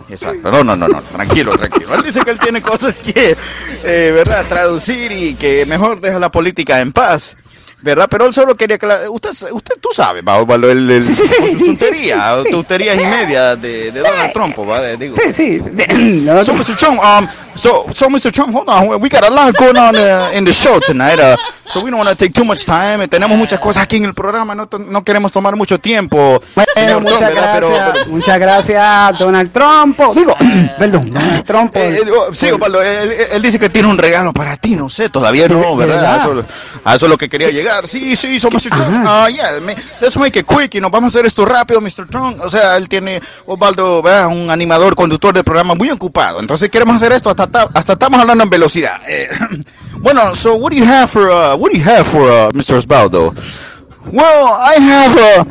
Exacto. 0.09 0.50
No, 0.50 0.62
no, 0.62 0.76
no, 0.76 0.88
no. 0.88 1.02
Tranquilo, 1.02 1.57
tranquilo. 1.57 1.94
Él 1.94 2.02
dice 2.02 2.20
que 2.20 2.30
él 2.30 2.38
tiene 2.38 2.62
cosas 2.62 2.96
que, 2.96 3.36
eh, 3.84 4.12
¿verdad? 4.14 4.46
Traducir 4.48 5.12
y 5.12 5.34
que 5.34 5.66
mejor 5.66 6.00
deja 6.00 6.18
la 6.18 6.30
política 6.30 6.80
en 6.80 6.92
paz. 6.92 7.36
¿Verdad? 7.83 8.09
Pero 8.11 8.27
él 8.27 8.33
solo 8.35 8.57
quería 8.57 8.79
que 8.79 8.87
la- 8.87 9.09
usted, 9.11 9.31
usted, 9.53 9.74
tú 9.81 9.91
sabes, 9.95 10.22
va, 10.27 10.39
Osvaldo, 10.39 10.70
el, 10.70 10.91
el, 10.91 11.03
Sí, 11.03 11.14
sí, 11.14 11.24
sí, 11.27 11.55
sí, 11.57 11.64
tonterías, 12.51 12.97
y 12.97 13.05
media 13.05 13.55
de, 13.55 13.93
de 13.93 14.01
Donald 14.01 14.33
Trump, 14.33 14.59
¿va? 14.68 14.81
De- 14.81 14.97
digo. 14.97 15.14
Sí, 15.14 15.33
sí. 15.33 15.61
So, 16.45 16.53
Mr. 16.55 16.77
Trump, 16.77 17.01
um, 17.01 17.27
so, 17.55 17.85
so, 17.95 18.09
Mr. 18.09 18.33
Trump, 18.33 18.55
hold 18.55 18.68
on. 18.68 19.01
We 19.01 19.09
got 19.09 19.24
a 19.24 19.31
lot 19.31 19.55
going 19.57 19.77
on 19.77 19.95
uh, 19.97 20.31
in 20.35 20.45
the 20.45 20.53
show 20.53 20.79
tonight, 20.81 21.18
uh, 21.20 21.37
so 21.64 21.81
we 21.83 21.91
don't 21.91 21.99
want 21.99 22.09
to 22.11 22.16
take 22.16 22.33
too 22.35 22.45
much 22.45 22.64
time. 22.64 23.03
Eh, 23.05 23.09
Tenemos 23.09 23.37
muchas 23.39 23.61
cosas 23.61 23.83
aquí 23.85 23.97
en 23.97 24.05
el 24.05 24.14
programa, 24.14 24.55
no, 24.55 24.68
no 24.79 25.05
queremos 25.05 25.31
tomar 25.33 25.55
mucho 25.57 25.79
tiempo. 25.79 26.41
Bueno, 26.55 26.72
señor 26.74 27.03
muchas 27.03 27.31
gracias, 27.35 27.53
Pero- 27.55 27.93
pero- 27.93 28.07
muchas 28.09 28.39
gracias, 28.39 29.18
Donald 29.18 29.53
Trump. 29.53 29.99
Digo, 30.14 30.35
perdón, 30.79 31.12
Donald 31.12 31.45
Trump. 31.45 31.72
por- 31.72 31.83
Eh, 31.83 31.97
eh, 31.99 32.11
oh, 32.11 32.35
sí, 32.35 32.51
Osvaldo, 32.51 32.83
él, 32.83 33.12
él- 33.12 33.27
él 33.33 33.43
dice 33.43 33.59
que 33.59 33.68
tiene 33.68 33.89
un 33.89 33.99
regalo 33.99 34.33
para 34.33 34.57
ti, 34.57 34.74
no 34.77 34.89
sé, 34.89 35.09
todavía 35.09 35.47
no, 35.49 35.77
¿verdad? 35.77 35.97
¿verdad? 35.97 36.14
A 36.14 36.16
eso, 36.18 36.45
a 36.85 36.95
eso 36.97 37.07
es 37.07 37.11
lo 37.11 37.18
que 37.18 37.29
quería 37.29 37.51
llegar. 37.51 37.76
Sí, 37.85 38.16
sí, 38.16 38.39
so, 38.41 38.51
Mr. 38.51 38.70
Trump, 38.70 39.05
ah, 39.07 39.29
yeah, 39.29 39.61
me- 39.61 39.74
let's 40.01 40.16
make 40.16 40.39
it 40.39 40.47
quick 40.47 40.74
y 40.74 40.81
nos 40.81 40.91
vamos 40.91 41.14
a 41.14 41.18
hacer 41.18 41.27
esto 41.27 41.45
rápido, 41.45 41.81
Mr. 41.81 42.07
Trump. 42.11 42.41
O 42.41 42.49
sea, 42.49 42.77
él 42.77 42.89
tiene, 42.89 43.20
Osvaldo, 43.47 44.03
¿verdad? 44.03 44.29
un 44.29 44.51
animador, 44.51 44.95
conductor 44.95 45.35
del 45.35 45.45
programa 45.45 45.74
muy 45.74 45.91
ocupado. 45.91 46.41
Entonces 46.41 46.70
queremos 46.70 46.97
hacer 46.97 47.12
esto, 47.12 47.31
hasta, 47.31 47.47
ta- 47.47 47.68
hasta 47.74 47.93
estamos 47.95 48.20
hablando 48.20 48.45
en 48.45 48.51
velocidad. 48.51 49.01
Eh, 49.07 49.29
bueno, 49.99 50.35
so 50.35 50.55
what 50.57 50.70
do 50.72 50.77
you 50.79 50.85
have 50.85 51.07
for, 51.09 51.24
uh, 51.31 51.57
what 51.57 51.70
do 51.72 51.79
you 51.79 51.85
have 51.85 52.05
for 52.05 52.22
uh, 52.22 52.51
Mr. 52.53 52.77
Osvaldo? 52.77 53.35
Well, 54.12 54.47
I 54.61 54.81
have 54.81 55.16
a, 55.16 55.47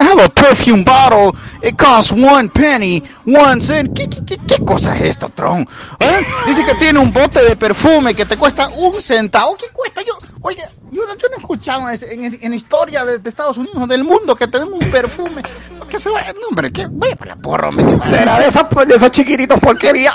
I 0.00 0.04
have 0.04 0.24
a 0.24 0.28
perfume 0.30 0.82
bottle. 0.82 1.32
It 1.62 1.76
costs 1.76 2.10
one 2.12 2.48
penny, 2.48 3.02
one 3.26 3.60
cent. 3.60 3.94
¿Qué, 3.94 4.08
qué, 4.08 4.24
qué, 4.24 4.38
qué 4.46 4.64
cosa 4.64 4.94
es 4.96 5.02
esto, 5.02 5.28
Tron? 5.28 5.68
¿Eh? 5.98 6.20
Dice 6.46 6.64
que 6.64 6.74
tiene 6.76 6.98
un 6.98 7.12
bote 7.12 7.42
de 7.44 7.54
perfume 7.54 8.14
que 8.14 8.24
te 8.24 8.36
cuesta 8.38 8.68
un 8.68 9.00
centavo. 9.00 9.56
¿Qué 9.56 9.66
cuesta? 9.72 10.00
Yo, 10.02 10.14
oye, 10.40 10.62
yo, 10.90 11.04
no- 11.04 11.14
yo 11.16 11.28
no 11.28 11.36
he 11.36 11.38
escuchado 11.40 11.90
en, 11.90 12.24
en, 12.24 12.38
en 12.40 12.54
historia 12.54 13.04
de, 13.04 13.18
de 13.18 13.28
Estados 13.28 13.58
Unidos, 13.58 13.86
del 13.88 14.04
mundo, 14.04 14.34
que 14.34 14.46
tenemos 14.48 14.74
un 14.82 14.90
perfume. 14.90 15.42
Que 15.88 15.98
se 16.00 16.08
va, 16.08 16.20
no, 16.40 16.48
hombre, 16.48 16.72
que 16.72 16.86
vaya 16.90 17.16
para 17.16 17.34
la 17.34 17.42
porra, 17.42 17.68
hombre. 17.68 17.84
¿qué 18.02 18.08
Será 18.08 18.38
de 18.38 18.46
esos, 18.46 18.64
de 18.86 18.94
esos 18.94 19.10
chiquititos 19.10 19.60
porquería. 19.60 20.14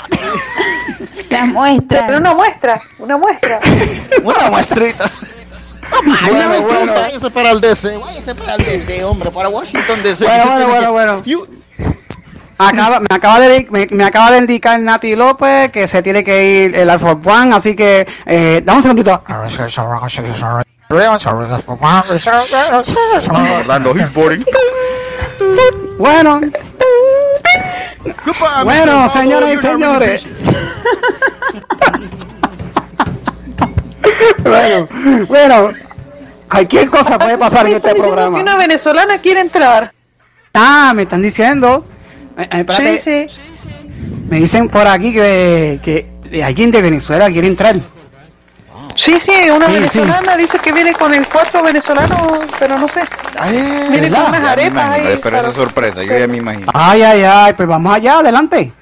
La 1.30 1.44
muestra. 1.46 2.06
Pero 2.06 2.18
una 2.18 2.34
muestra, 2.34 2.80
una 2.98 3.16
muestra. 3.18 3.60
Una 4.24 4.50
muestrita. 4.50 5.04
Bueno, 5.90 6.16
Váyase, 6.20 6.60
bueno. 6.60 6.92
váyase 6.94 7.30
para 7.30 7.50
el 7.50 7.60
DC, 7.60 7.96
váyase 7.98 8.34
para 8.34 8.54
el 8.54 8.64
DC, 8.64 9.04
hombre, 9.04 9.30
para 9.30 9.48
Washington 9.48 10.02
DC. 10.02 10.24
Bueno, 10.24 10.66
bueno, 10.68 10.92
bueno, 10.92 11.22
bueno. 11.22 11.46
Acaba, 12.58 13.00
me, 13.00 13.06
acaba 13.10 13.38
de, 13.38 13.66
me, 13.70 13.86
me 13.90 14.04
acaba 14.04 14.30
de 14.30 14.38
indicar 14.38 14.80
Nati 14.80 15.14
López 15.14 15.70
que 15.70 15.86
se 15.86 16.02
tiene 16.02 16.24
que 16.24 16.64
ir 16.64 16.76
el 16.76 16.88
Alpha 16.88 17.12
One, 17.12 17.54
así 17.54 17.76
que 17.76 18.06
eh, 18.24 18.62
dame 18.64 18.78
un 18.78 18.82
segundito. 18.82 19.22
Bueno, 25.98 26.40
Goodbye, 28.24 28.64
bueno, 28.64 29.08
señoras 29.08 29.52
y 29.52 29.58
señores. 29.58 30.28
bueno, 34.42 34.88
bueno, 35.28 35.70
cualquier 36.50 36.88
cosa 36.88 37.18
puede 37.18 37.38
pasar 37.38 37.66
en 37.66 37.76
este 37.76 37.94
programa. 37.94 38.36
que 38.38 38.42
una 38.42 38.56
venezolana 38.56 39.18
quiere 39.18 39.40
entrar. 39.40 39.92
Ah, 40.54 40.92
me 40.94 41.02
están 41.02 41.22
diciendo. 41.22 41.84
Eh, 42.38 42.42
eh, 42.50 42.60
espérate. 42.60 42.98
Sí, 43.00 43.26
sí. 43.28 43.40
Me 44.28 44.40
dicen 44.40 44.68
por 44.68 44.86
aquí 44.86 45.12
que, 45.12 45.78
que 45.82 46.42
alguien 46.42 46.70
de 46.70 46.82
Venezuela 46.82 47.30
quiere 47.30 47.46
entrar. 47.46 47.74
Sí, 48.94 49.20
sí, 49.20 49.50
una 49.54 49.66
Sí, 49.66 49.74
venezolana 49.74 50.36
dice 50.38 50.58
que 50.58 50.72
viene 50.72 50.92
con 50.94 51.12
el 51.12 51.28
cuatro 51.28 51.62
venezolano, 51.62 52.40
pero 52.58 52.78
no 52.78 52.88
sé. 52.88 53.02
viene 53.90 54.08
¿verdad? 54.08 54.22
con 54.24 54.28
unas 54.36 54.44
arepas 54.52 54.90
ahí. 54.90 55.20
pero 55.22 55.36
esa 55.38 55.48
es 55.48 55.54
sorpresa, 55.54 56.02
yo 56.02 56.18
ya 56.18 56.26
me 56.26 56.38
imagino. 56.38 56.66
Ay, 56.72 57.02
ay, 57.02 57.22
ay, 57.22 57.52
pues 57.52 57.68
vamos 57.68 57.94
allá, 57.94 58.18
adelante. 58.20 58.72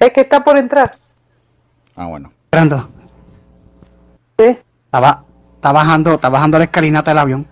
Es 0.00 0.10
que 0.12 0.22
está 0.22 0.42
por 0.42 0.56
entrar. 0.56 0.96
Ah, 1.94 2.06
bueno. 2.06 2.32
Entrando. 2.50 2.88
Sí. 4.38 4.58
Está, 4.86 5.00
ba- 5.00 5.22
está 5.54 5.70
bajando, 5.72 6.14
está 6.14 6.28
bajando 6.28 6.58
la 6.58 6.64
escalinata 6.64 7.10
del 7.12 7.18
avión. 7.18 7.46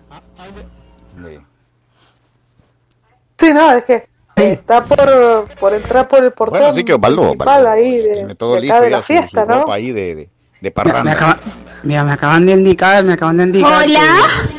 Sí, 3.39 3.53
no, 3.53 3.71
es 3.73 3.85
que 3.85 4.09
está 4.37 4.83
por, 4.85 5.47
por 5.61 5.75
entrar 5.75 6.09
por 6.09 6.25
el 6.25 6.33
portón. 6.33 6.59
Bueno, 6.59 6.75
sí 6.75 6.85
que 6.85 6.95
Osvaldo, 6.95 7.33
Osvaldo 7.33 7.71
ahí 7.71 7.99
de, 7.99 8.13
tiene 8.15 8.35
todo 8.35 8.55
de 8.55 8.61
listo 8.63 8.81
de 8.81 8.91
la 8.91 8.99
su, 8.99 9.05
fiesta, 9.05 9.43
su 9.45 9.49
¿no? 9.49 9.59
ropa 9.61 9.75
ahí 9.75 9.93
de, 9.93 10.01
de, 10.01 10.15
de 10.17 10.29
Me, 10.61 10.63
me 10.63 10.71
parranda. 10.73 11.13
acaba- 11.13 11.37
mira, 11.85 12.03
me 12.05 12.13
acaban 12.13 12.47
de 12.47 12.53
indicar, 12.53 13.05
me 13.05 13.13
acaban 13.13 13.37
de 13.37 13.45
indicar. 13.45 13.73
Hola. 13.85 13.85
que- 13.87 14.59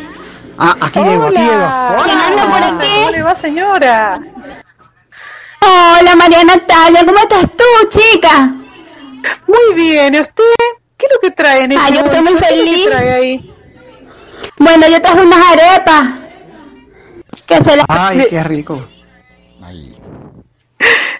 Ah, 0.61 0.75
aquí 0.81 0.99
llego, 0.99 1.27
aquí 1.27 1.37
llego. 1.37 2.03
¿Quién 2.03 2.17
anda 2.19 2.43
por 2.49 2.63
aquí? 2.63 2.93
¿Cómo 2.99 3.11
le 3.11 3.21
va, 3.23 3.35
señora? 3.35 4.21
Hola 5.61 6.15
María 6.15 6.43
Natalia, 6.43 7.05
¿cómo 7.05 7.19
estás 7.19 7.45
tú, 7.51 7.63
chica? 7.89 8.53
Muy 9.47 9.73
bien, 9.75 10.15
¿y 10.15 10.19
usted? 10.21 10.43
¿Qué 10.97 11.05
es 11.05 11.11
lo 11.13 11.19
que 11.19 11.31
trae 11.31 11.63
en 11.63 11.77
Ah, 11.77 11.89
yo 11.89 12.01
estoy 12.05 12.21
muy 12.21 12.33
feliz. 12.37 12.85
trae 12.89 13.13
ahí? 13.13 13.53
Bueno, 14.57 14.87
yo 14.87 15.01
traje 15.01 15.21
unas 15.21 15.45
arepas. 15.51 16.09
Que 17.45 17.55
se 17.63 17.75
las... 17.77 17.85
Ay, 17.89 18.25
qué 18.29 18.43
rico. 18.43 18.87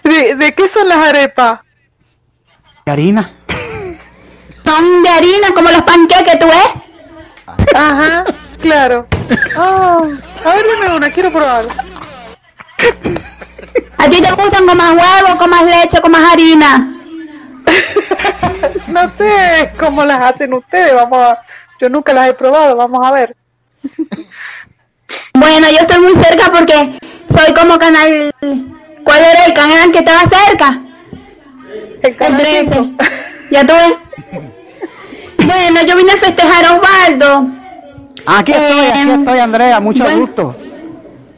¿De, 0.04 0.34
de 0.34 0.54
qué 0.54 0.68
son 0.68 0.88
las 0.88 0.98
arepas? 1.08 1.60
Karina. 2.84 3.30
Son 4.64 5.02
de 5.02 5.08
harina, 5.08 5.48
como 5.54 5.70
los 5.70 5.82
panqueques, 5.82 6.38
¿tú 6.38 6.46
ves? 6.46 7.66
Ajá, 7.74 8.24
claro. 8.60 9.06
Ah, 9.56 9.98
a 10.44 10.48
ver, 10.54 10.64
dime 10.80 10.96
una, 10.96 11.10
quiero 11.10 11.30
probar. 11.30 11.66
¿A 14.00 14.08
ti 14.08 14.18
te 14.22 14.32
gustan 14.32 14.66
con 14.66 14.78
más 14.78 14.92
huevo, 14.94 15.36
con 15.38 15.50
más 15.50 15.62
leche, 15.62 16.00
con 16.00 16.10
más 16.10 16.32
harina? 16.32 16.96
No 18.88 19.10
sé 19.12 19.70
cómo 19.78 20.04
las 20.04 20.20
hacen 20.22 20.52
ustedes, 20.52 20.94
vamos 20.94 21.18
a... 21.18 21.40
Yo 21.80 21.88
nunca 21.88 22.12
las 22.12 22.28
he 22.28 22.34
probado, 22.34 22.76
vamos 22.76 23.06
a 23.06 23.12
ver. 23.12 23.36
Bueno, 25.34 25.68
yo 25.70 25.78
estoy 25.78 25.98
muy 26.00 26.14
cerca 26.24 26.50
porque 26.50 26.98
soy 27.32 27.54
como 27.54 27.78
canal... 27.78 28.34
¿Cuál 29.04 29.20
era 29.20 29.44
el 29.44 29.54
canal 29.54 29.92
que 29.92 29.98
estaba 29.98 30.22
cerca? 30.28 30.80
El 32.02 32.16
canal 32.16 32.40
13. 32.40 32.96
Ya 33.50 33.66
tuve. 33.66 33.96
Bueno, 35.46 35.82
yo 35.86 35.96
vine 35.96 36.12
a 36.12 36.16
festejar 36.16 36.64
a 36.64 36.74
Osvaldo. 36.74 37.46
Aquí 38.26 38.52
estoy, 38.52 38.86
aquí 38.86 38.98
Em, 39.00 39.20
estoy, 39.20 39.38
Andrea, 39.38 39.80
mucho 39.80 40.04
bueno. 40.04 40.20
gusto. 40.20 40.56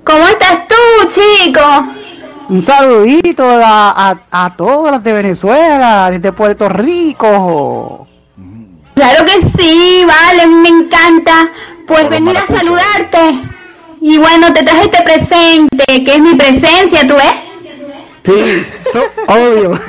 ¿Cómo 0.04 0.26
estás 0.28 0.66
tú, 0.68 1.10
chico? 1.10 1.60
Un 2.52 2.60
saludito 2.60 3.42
a, 3.48 4.10
a, 4.10 4.44
a 4.44 4.54
todos 4.54 4.90
los 4.90 5.02
de 5.02 5.14
Venezuela, 5.14 6.10
desde 6.10 6.32
Puerto 6.32 6.68
Rico. 6.68 8.06
Claro 8.94 9.24
que 9.24 9.40
sí, 9.58 10.04
vale, 10.06 10.46
me 10.48 10.68
encanta. 10.68 11.48
Pues 11.86 12.10
venir 12.10 12.36
a 12.36 12.46
saludarte. 12.46 13.38
Y 14.02 14.18
bueno, 14.18 14.52
te 14.52 14.62
traje 14.64 14.82
este 14.82 15.02
presente, 15.02 16.04
que 16.04 16.14
es 16.14 16.20
mi 16.20 16.34
presencia, 16.34 17.06
¿tú 17.06 17.14
ves? 17.14 17.32
Sí, 18.22 18.66
so, 18.92 19.02
obvio. 19.28 19.80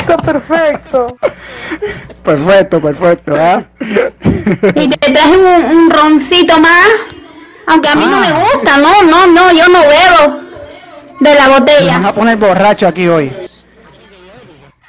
Está 0.00 0.16
perfecto. 0.16 1.16
Perfecto, 2.24 2.80
perfecto, 2.80 3.34
¿ah? 3.38 3.62
Y 4.74 4.88
te 4.88 5.12
traje 5.12 5.36
un, 5.38 5.76
un 5.76 5.90
roncito 5.90 6.58
más. 6.58 6.88
Aunque 7.68 7.88
a 7.88 7.94
mí 7.94 8.06
no 8.06 8.18
me 8.18 8.26
Ah. 8.28 8.44
gusta, 8.52 8.78
no, 8.78 9.02
no, 9.02 9.26
no, 9.26 9.52
yo 9.52 9.68
no 9.68 9.80
bebo 9.80 10.40
de 11.20 11.34
la 11.34 11.48
Me 11.48 11.54
botella. 11.58 11.92
van 11.94 12.06
a 12.06 12.12
poner 12.14 12.36
borracho 12.36 12.88
aquí 12.88 13.06
hoy. 13.08 13.32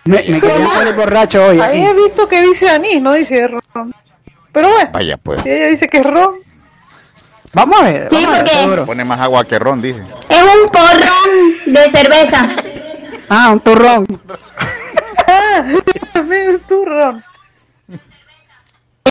Me, 0.05 0.23
me 0.23 0.39
poner 0.39 0.95
borracho 0.95 1.45
hoy 1.45 1.59
Ahí 1.59 1.81
aquí. 1.83 1.89
he 1.89 1.93
visto 1.93 2.27
que 2.27 2.41
dice 2.41 2.69
anís, 2.69 3.01
no 3.01 3.13
dice 3.13 3.47
ron. 3.47 3.93
Pero 4.51 4.69
bueno, 4.71 4.89
Vaya 4.91 5.17
pues. 5.17 5.41
si 5.43 5.49
ella 5.49 5.67
dice 5.67 5.87
que 5.87 5.97
es 5.99 6.05
ron. 6.05 6.35
Vamos 7.53 7.81
a 7.81 7.83
ver, 7.83 8.07
Sí, 8.09 8.15
vamos 8.25 8.39
a 8.39 8.43
ver, 8.43 8.67
porque-. 8.69 8.83
Pone 8.85 9.03
más 9.05 9.19
agua 9.19 9.43
que 9.45 9.59
ron, 9.59 9.81
dice. 9.81 10.03
Es 10.29 10.41
un 10.41 10.69
porrón 10.69 11.73
de 11.73 11.91
cerveza. 11.91 12.47
Ah, 13.29 13.49
un 13.51 13.59
turrón. 13.59 14.05
También 16.13 16.51
es 16.55 16.67
tu 16.67 16.85
ron. 16.85 17.23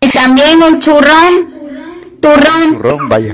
Y 0.01 0.09
también 0.11 0.63
un 0.63 0.81
churrón. 0.81 1.58
Turrón, 2.21 2.83
Ron, 2.83 3.09
vaya. 3.09 3.33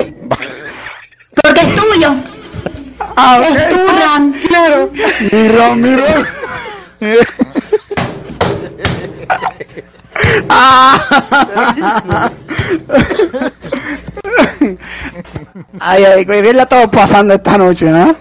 porque 1.42 1.60
es 1.60 1.76
tuyo. 1.76 2.14
Ah, 3.16 3.40
Es 3.42 3.68
turrón. 3.70 4.34
Claro. 4.48 4.90
Mi 5.32 5.48
ron, 5.48 5.80
mi 5.80 5.96
ron. 5.96 6.26
Ay, 15.80 16.04
ay, 16.04 16.26
qué 16.26 16.42
bien 16.42 16.56
la 16.56 16.64
estamos 16.64 16.88
pasando 16.88 17.34
esta 17.34 17.56
noche, 17.58 17.86
¿no? 17.86 18.14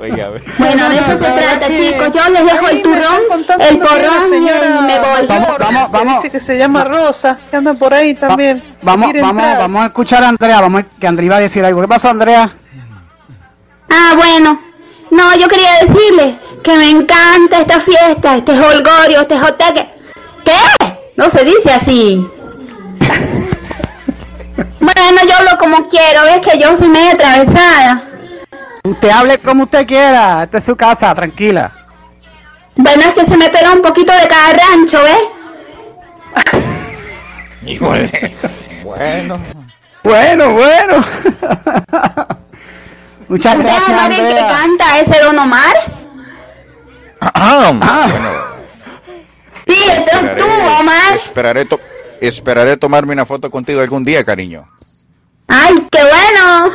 Oiga. 0.00 0.30
Bueno, 0.58 0.88
de 0.88 0.96
eso 0.96 1.12
se 1.12 1.16
trata, 1.18 1.66
chicos. 1.68 2.10
Yo 2.12 2.30
les 2.32 2.44
dejo 2.44 2.68
el 2.68 2.82
turrón, 2.82 3.20
el 3.60 3.78
porrón 3.78 4.34
y 4.34 4.40
me 4.40 4.98
voy. 4.98 5.26
Vamos, 5.28 5.56
vamos, 5.58 5.90
vamos. 5.90 6.14
Dice 6.22 6.30
que 6.30 6.40
se 6.40 6.56
llama 6.58 6.84
Rosa, 6.84 7.36
que 7.50 7.56
anda 7.56 7.74
por 7.74 7.92
ahí 7.94 8.14
también. 8.14 8.62
Vamos, 8.82 9.12
vamos, 9.14 9.42
entrar. 9.44 9.58
vamos 9.58 9.82
a 9.82 9.86
escuchar 9.86 10.24
a 10.24 10.28
Andrea, 10.28 10.60
vamos 10.60 10.82
a- 10.82 10.98
que 10.98 11.06
Andrea 11.06 11.26
iba 11.26 11.36
a 11.36 11.40
decir 11.40 11.64
algo. 11.64 11.80
¿Qué 11.80 11.88
pasó, 11.88 12.08
Andrea? 12.10 12.50
Ah, 13.90 14.12
bueno. 14.16 14.60
No, 15.10 15.36
yo 15.36 15.48
quería 15.48 15.70
decirle 15.86 16.38
que 16.62 16.76
me 16.76 16.90
encanta 16.90 17.60
esta 17.60 17.80
fiesta, 17.80 18.36
este 18.36 18.52
holgorio, 18.52 19.22
este 19.22 19.38
joteque. 19.38 19.88
¿Qué? 20.44 20.98
No 21.16 21.28
se 21.30 21.44
dice 21.44 21.70
así. 21.72 22.26
Bueno, 24.80 25.20
yo 25.28 25.36
hablo 25.36 25.58
como 25.58 25.88
quiero, 25.88 26.22
ves 26.22 26.38
que 26.40 26.58
yo 26.58 26.76
soy 26.76 26.88
medio 26.88 27.12
atravesada. 27.12 28.02
Usted 28.84 29.10
hable 29.10 29.38
como 29.38 29.64
usted 29.64 29.86
quiera, 29.86 30.44
esta 30.44 30.58
es 30.58 30.64
su 30.64 30.76
casa, 30.76 31.14
tranquila. 31.14 31.70
Bueno, 32.76 33.02
es 33.02 33.14
que 33.14 33.26
se 33.26 33.36
me 33.36 33.48
pega 33.50 33.72
un 33.72 33.82
poquito 33.82 34.12
de 34.12 34.28
cada 34.28 34.52
rancho, 34.52 34.98
¿ves? 35.02 35.22
Híjole. 37.66 38.36
Bueno. 38.84 39.38
Bueno, 40.04 40.52
bueno. 40.52 41.04
Muchas 43.28 43.56
¿Usted 43.56 43.68
gracias, 43.68 43.98
sabe 44.00 44.14
que 44.16 44.22
Andrea. 44.22 44.48
canta 44.48 44.98
ese 45.00 45.20
Don 45.22 45.38
Omar? 45.38 45.74
Ah, 47.20 47.72
bueno. 47.72 48.30
Sí, 49.66 49.82
ese 49.84 50.10
es 50.10 50.36
tú, 50.36 50.44
Omar. 50.80 51.16
esperaré, 51.16 51.64
to- 51.66 51.80
esperaré 52.20 52.76
tomarme 52.76 53.12
una 53.12 53.26
foto 53.26 53.50
contigo 53.50 53.80
algún 53.80 54.04
día, 54.04 54.24
cariño. 54.24 54.66
¡Ay, 55.46 55.86
qué 55.90 56.00
bueno! 56.02 56.70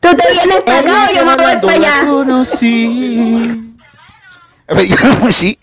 Tú 0.00 0.08
te 0.16 0.32
vienes 0.32 0.62
para 0.64 0.78
acá 0.80 1.08
o 1.10 1.14
yo 1.14 1.24
me 1.24 1.36
voy 1.36 1.56
para 1.56 1.72
allá. 1.72 2.02
sí. 5.30 5.58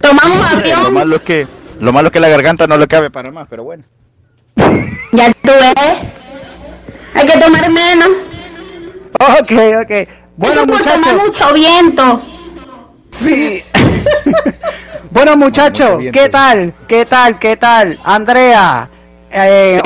Tomamos 0.00 0.38
Lo 0.38 0.44
avión. 0.58 0.94
malo 0.94 1.16
es 1.16 1.22
que 1.22 1.46
lo 1.80 1.92
malo 1.92 2.08
es 2.08 2.12
que 2.12 2.20
la 2.20 2.28
garganta 2.28 2.66
no 2.66 2.76
le 2.76 2.86
cabe 2.86 3.10
para 3.10 3.30
más, 3.30 3.46
pero 3.48 3.64
bueno. 3.64 3.82
Ya 5.12 5.32
tú 5.32 5.50
ves. 5.50 5.74
Hay 7.14 7.26
que 7.26 7.38
tomar 7.38 7.70
menos. 7.70 8.08
Ok, 9.14 9.52
ok. 9.82 10.08
Bueno, 10.36 10.62
Eso 10.62 10.66
por 10.66 10.82
tomar 10.82 11.14
muchachos. 11.16 11.26
mucho 11.26 11.54
viento. 11.54 12.22
Sí. 13.10 13.62
Bueno, 15.16 15.34
muchachos, 15.34 15.98
¿qué 16.12 16.28
tal? 16.28 16.74
¿Qué 16.86 17.06
tal? 17.06 17.38
¿Qué 17.38 17.56
tal? 17.56 17.98
Andrea, 18.04 18.86
eh, 19.30 19.80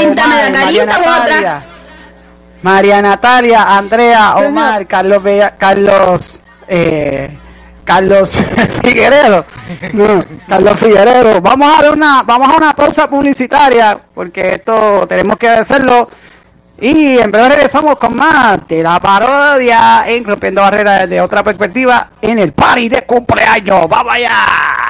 María 2.63 3.01
Natalia, 3.01 3.79
Andrea, 3.79 4.35
Omar, 4.39 4.89
Carlos, 4.89 5.23
Carlos, 5.57 6.41
eh, 6.67 7.39
Carlos 7.85 8.39
Figueredo. 8.83 9.45
Carlos 10.49 10.81
Figueredo. 10.81 11.41
Vamos 11.41 11.79
a 11.79 11.83
dar 11.83 11.93
una, 11.93 12.25
vamos 12.25 12.49
a 12.49 12.57
una 12.57 12.73
pausa 12.73 13.09
publicitaria, 13.09 13.99
porque 14.13 14.55
esto 14.55 15.07
tenemos 15.09 15.39
que 15.39 15.49
hacerlo. 15.49 16.09
Y 16.81 17.19
en 17.19 17.31
breve 17.31 17.51
regresamos 17.51 17.99
con 17.99 18.17
más 18.17 18.67
de 18.67 18.83
la 18.83 18.99
parodia 18.99 20.03
en 20.09 20.25
Rompiendo 20.25 20.63
Barreras 20.63 21.03
desde 21.03 21.21
otra 21.21 21.45
perspectiva 21.45 22.11
en 22.21 22.41
el 22.41 22.51
party 22.53 22.89
de 22.89 23.03
cumpleaños. 23.03 23.87
¡Vamos 23.89 24.13
allá! 24.13 24.90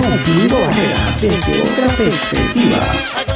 Cautivo 0.00 0.58
Barreras 0.58 1.20
desde 1.20 1.60
otra 1.60 1.86
perspectiva. 1.88 3.29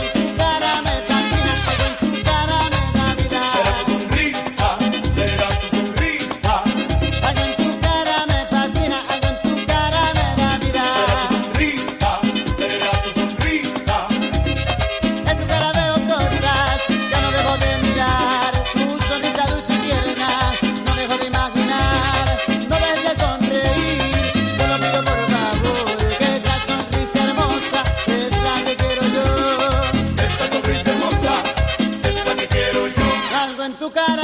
lugar 33.94 34.23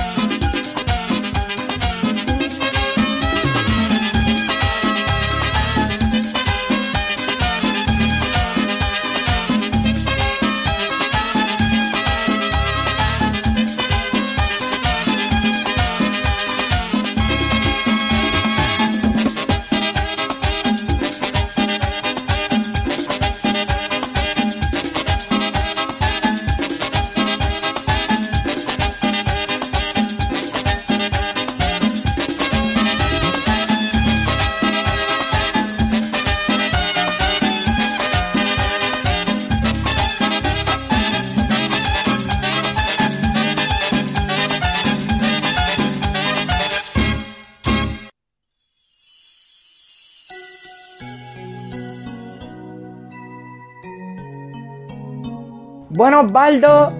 Osvaldo. 56.41 56.91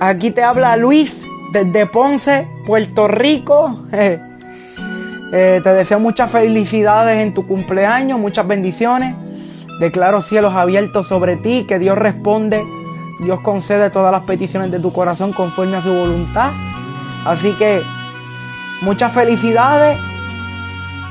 Aquí 0.00 0.30
te 0.30 0.42
habla 0.42 0.74
Luis 0.78 1.20
desde 1.52 1.84
Ponce, 1.84 2.48
Puerto 2.66 3.08
Rico. 3.08 3.80
Eh, 5.30 5.60
te 5.62 5.68
deseo 5.74 6.00
muchas 6.00 6.30
felicidades 6.30 7.22
en 7.22 7.34
tu 7.34 7.46
cumpleaños, 7.46 8.18
muchas 8.18 8.48
bendiciones. 8.48 9.14
Declaro 9.78 10.22
cielos 10.22 10.54
abiertos 10.54 11.06
sobre 11.06 11.36
ti, 11.36 11.66
que 11.68 11.78
Dios 11.78 11.98
responde, 11.98 12.64
Dios 13.20 13.38
concede 13.40 13.90
todas 13.90 14.10
las 14.10 14.22
peticiones 14.22 14.70
de 14.70 14.80
tu 14.80 14.90
corazón 14.90 15.34
conforme 15.34 15.76
a 15.76 15.82
su 15.82 15.92
voluntad. 15.92 16.52
Así 17.26 17.52
que 17.58 17.82
muchas 18.80 19.12
felicidades, 19.12 19.98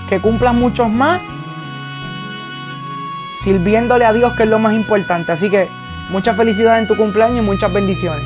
que 0.09 0.19
cumplas 0.19 0.55
muchos 0.55 0.89
más, 0.89 1.21
sirviéndole 3.43 4.03
a 4.03 4.13
Dios 4.13 4.33
que 4.33 4.43
es 4.45 4.49
lo 4.49 4.57
más 4.57 4.73
importante. 4.73 5.31
Así 5.31 5.51
que 5.51 5.69
muchas 6.09 6.35
felicidades 6.37 6.81
en 6.81 6.87
tu 6.87 6.95
cumpleaños 6.95 7.39
y 7.39 7.41
muchas 7.41 7.71
bendiciones. 7.73 8.23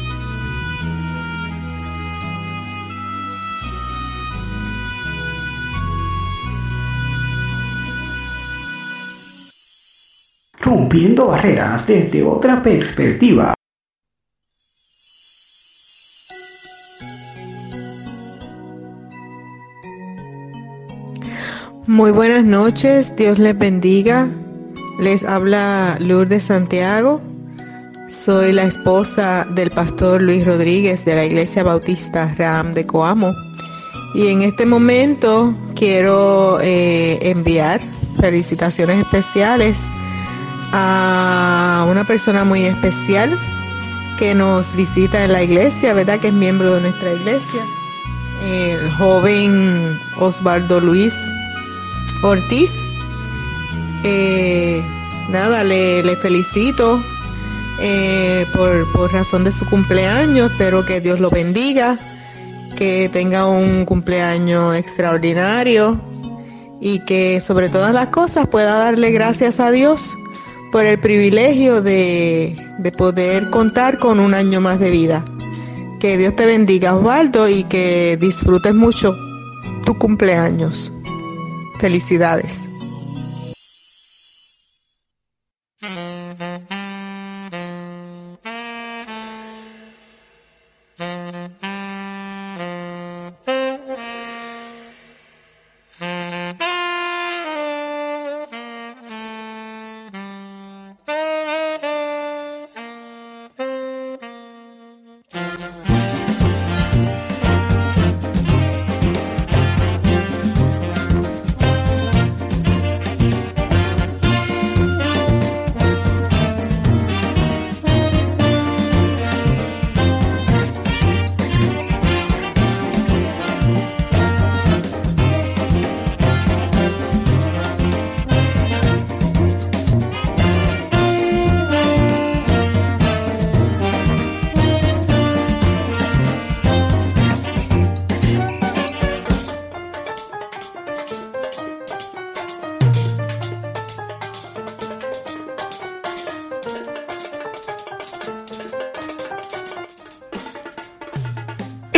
Rompiendo 10.59 11.27
barreras 11.27 11.87
desde 11.87 12.23
otra 12.23 12.61
perspectiva. 12.61 13.53
Muy 21.87 22.11
buenas 22.11 22.45
noches, 22.45 23.15
Dios 23.17 23.37
les 23.37 23.57
bendiga. 23.57 24.29
Les 24.99 25.23
habla 25.23 25.97
Lourdes 25.99 26.43
Santiago. 26.43 27.30
Soy 28.11 28.51
la 28.51 28.63
esposa 28.63 29.47
del 29.49 29.71
pastor 29.71 30.21
Luis 30.21 30.45
Rodríguez 30.45 31.05
de 31.05 31.15
la 31.15 31.23
Iglesia 31.23 31.63
Bautista 31.63 32.35
Ram 32.37 32.73
de 32.73 32.85
Coamo. 32.85 33.33
Y 34.13 34.27
en 34.27 34.41
este 34.41 34.65
momento 34.65 35.53
quiero 35.75 36.59
eh, 36.61 37.19
enviar 37.21 37.79
felicitaciones 38.19 38.99
especiales 38.99 39.79
a 40.73 41.87
una 41.89 42.03
persona 42.05 42.43
muy 42.43 42.65
especial 42.65 43.39
que 44.19 44.35
nos 44.35 44.75
visita 44.75 45.23
en 45.23 45.31
la 45.31 45.43
iglesia, 45.43 45.93
¿verdad? 45.93 46.19
Que 46.19 46.27
es 46.27 46.33
miembro 46.33 46.73
de 46.73 46.81
nuestra 46.81 47.13
iglesia. 47.13 47.61
El 48.43 48.91
joven 48.91 49.97
Osvaldo 50.17 50.81
Luis 50.81 51.15
Ortiz. 52.23 52.71
Eh, 54.03 54.83
nada, 55.29 55.63
le, 55.63 56.03
le 56.03 56.17
felicito 56.17 57.01
eh, 57.81 58.45
por, 58.53 58.91
por 58.91 59.11
razón 59.11 59.43
de 59.43 59.51
su 59.51 59.65
cumpleaños. 59.65 60.51
Espero 60.51 60.85
que 60.85 61.01
Dios 61.01 61.19
lo 61.19 61.29
bendiga, 61.29 61.97
que 62.77 63.09
tenga 63.11 63.47
un 63.47 63.85
cumpleaños 63.85 64.75
extraordinario 64.75 65.99
y 66.79 66.99
que 67.05 67.41
sobre 67.41 67.69
todas 67.69 67.93
las 67.93 68.07
cosas 68.07 68.47
pueda 68.47 68.77
darle 68.77 69.11
gracias 69.11 69.59
a 69.59 69.71
Dios 69.71 70.15
por 70.71 70.85
el 70.85 70.99
privilegio 70.99 71.81
de, 71.81 72.55
de 72.79 72.91
poder 72.91 73.49
contar 73.49 73.99
con 73.99 74.19
un 74.19 74.33
año 74.33 74.61
más 74.61 74.79
de 74.79 74.89
vida. 74.89 75.25
Que 75.99 76.17
Dios 76.17 76.35
te 76.35 76.45
bendiga, 76.45 76.95
Osvaldo, 76.95 77.47
y 77.47 77.63
que 77.65 78.17
disfrutes 78.19 78.73
mucho 78.73 79.15
tu 79.85 79.97
cumpleaños. 79.97 80.91
Felicidades. 81.79 82.70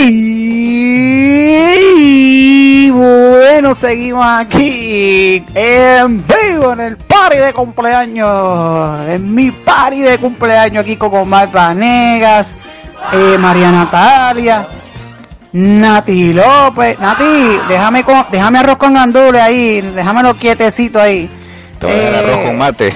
Y 0.05 1.79
bueno, 2.89 3.73
seguimos 3.73 4.25
aquí 4.25 5.41
en 5.55 6.25
vivo 6.27 6.73
en 6.73 6.81
el 6.81 6.97
party 6.97 7.37
de 7.37 7.53
cumpleaños. 7.53 8.99
En 9.07 9.33
mi 9.33 9.51
party 9.51 10.01
de 10.01 10.17
cumpleaños 10.17 10.83
aquí 10.83 10.97
con 10.97 11.15
Omar 11.15 11.49
Vanegas, 11.51 12.53
eh, 13.13 13.37
María 13.39 13.71
Natalia, 13.71 14.67
Nati 15.53 16.33
López. 16.33 16.99
Nati, 16.99 17.59
déjame, 17.69 18.03
con, 18.03 18.25
déjame 18.29 18.59
arroz 18.59 18.77
con 18.77 18.93
gandules 18.93 19.41
ahí, 19.41 19.79
déjamelo 19.79 20.33
quietecito 20.33 20.99
ahí. 20.99 21.29
Te 21.79 21.85
voy 21.85 21.95
a 21.95 22.11
dar 22.11 22.13
Eh, 22.13 22.17
arroz 22.17 22.45
con 22.45 22.57
mate. 22.57 22.91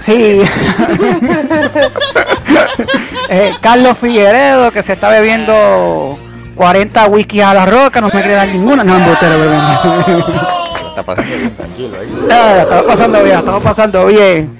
Sí. 0.00 0.42
Eh, 3.28 3.52
Carlos 3.62 3.96
Figueredo, 3.96 4.70
que 4.72 4.82
se 4.82 4.92
está 4.92 5.08
bebiendo 5.08 6.18
40 6.62 7.06
whisky 7.08 7.40
a 7.40 7.52
la 7.52 7.66
roca, 7.66 8.00
no 8.00 8.06
me 8.06 8.12
quiere 8.12 8.34
dar 8.34 8.46
ninguna. 8.46 8.84
No, 8.84 8.96
embustero, 8.96 9.36
bebiendo. 9.36 10.26
Está 10.90 11.02
pasando 11.02 11.36
bien, 11.36 11.50
tranquilo 11.56 11.96
ahí. 12.00 12.28
Ah, 12.30 12.58
estamos 12.62 12.84
pasando 12.84 13.22
bien, 13.24 13.36
estamos 13.38 13.62
pasando 13.64 14.06
bien. 14.06 14.58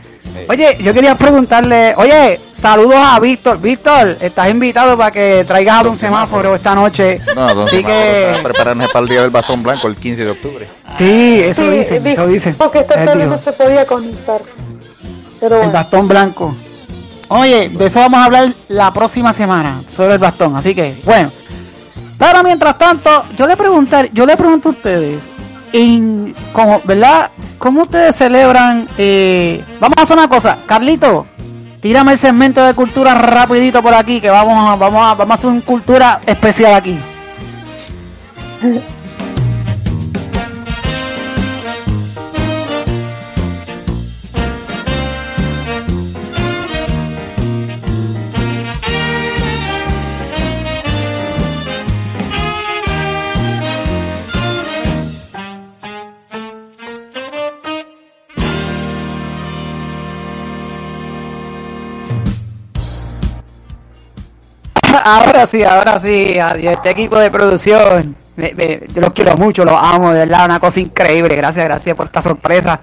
Oye, 0.49 0.77
yo 0.83 0.93
quería 0.93 1.15
preguntarle, 1.15 1.95
oye, 1.97 2.41
saludos 2.51 2.97
a 2.99 3.21
Víctor. 3.21 3.61
Víctor, 3.61 4.17
estás 4.21 4.51
invitado 4.51 4.99
para 4.99 5.13
que 5.13 5.45
traigas 5.47 5.85
a 5.85 5.89
un 5.89 5.97
semáforo 5.97 6.57
esta 6.57 6.75
noche. 6.75 7.21
No, 7.37 7.55
don 7.55 7.67
Así 7.69 7.77
Semáforo 7.77 7.95
que, 8.03 8.31
está 8.33 8.43
preparándose 8.43 8.93
para 8.93 9.03
el 9.05 9.09
día 9.09 9.23
del 9.23 9.31
bastón 9.31 9.63
blanco 9.63 9.87
el 9.87 9.95
15 9.95 10.25
de 10.25 10.31
octubre. 10.33 10.69
sí, 10.99 11.41
eso 11.45 11.63
Sí, 11.63 11.69
dice, 11.71 12.01
dijo 12.01 12.23
eso 12.23 12.27
dice. 12.27 12.55
que 12.73 12.79
esta 12.81 12.95
Él 12.95 13.07
tarde 13.07 13.21
dijo. 13.23 13.31
no 13.37 13.39
se 13.39 13.53
podía 13.53 13.87
conectar. 13.87 14.41
Pero 15.39 15.63
El 15.63 15.71
bastón 15.71 16.09
blanco. 16.09 16.53
Oye, 17.29 17.69
de 17.69 17.87
eso 17.87 18.01
vamos 18.01 18.19
a 18.19 18.25
hablar 18.25 18.53
la 18.69 18.93
próxima 18.93 19.33
semana, 19.33 19.81
sobre 19.87 20.15
el 20.15 20.19
bastón. 20.19 20.57
Así 20.57 20.75
que, 20.75 20.97
bueno. 21.05 21.31
Pero 22.23 22.45
mientras 22.45 22.79
tanto, 22.79 23.25
yo 23.37 23.49
le 23.49 23.57
preguntar, 23.57 24.09
yo 24.13 24.25
le 24.25 24.37
pregunto 24.37 24.69
a 24.69 24.73
ustedes, 24.73 25.29
en, 25.73 26.33
como, 26.53 26.81
¿verdad? 26.85 27.33
¿Cómo 27.59 27.83
ustedes 27.83 28.15
celebran? 28.15 28.87
eh, 28.97 29.65
vamos 29.81 29.99
a 29.99 30.03
hacer 30.03 30.17
una 30.17 30.29
cosa, 30.29 30.59
Carlito, 30.65 31.27
tírame 31.81 32.13
el 32.13 32.19
segmento 32.19 32.65
de 32.65 32.75
cultura 32.75 33.17
rapidito 33.17 33.83
por 33.83 33.93
aquí, 33.93 34.21
que 34.21 34.31
vamos 34.31 34.55
a, 34.57 34.77
vamos 34.77 35.05
a, 35.05 35.15
vamos 35.15 35.31
a 35.33 35.35
hacer 35.35 35.51
una 35.51 35.63
cultura 35.63 36.21
especial 36.25 36.75
aquí. 36.75 36.97
Ahora 65.05 65.47
sí, 65.47 65.63
ahora 65.65 65.99
sí, 65.99 66.39
adiós, 66.39 66.75
este 66.75 66.91
equipo 66.91 67.19
de 67.19 67.31
producción, 67.31 68.17
me- 68.37 68.55
me- 68.55 68.81
yo 68.95 69.01
los 69.01 69.13
quiero 69.13 69.37
mucho, 69.37 69.65
los 69.65 69.75
amo, 69.77 70.13
de 70.13 70.21
verdad, 70.21 70.45
una 70.47 70.61
cosa 70.61 70.81
increíble, 70.81 71.35
gracias, 71.35 71.65
gracias 71.65 71.97
por 71.97 72.07
esta 72.07 72.23
sorpresa, 72.23 72.79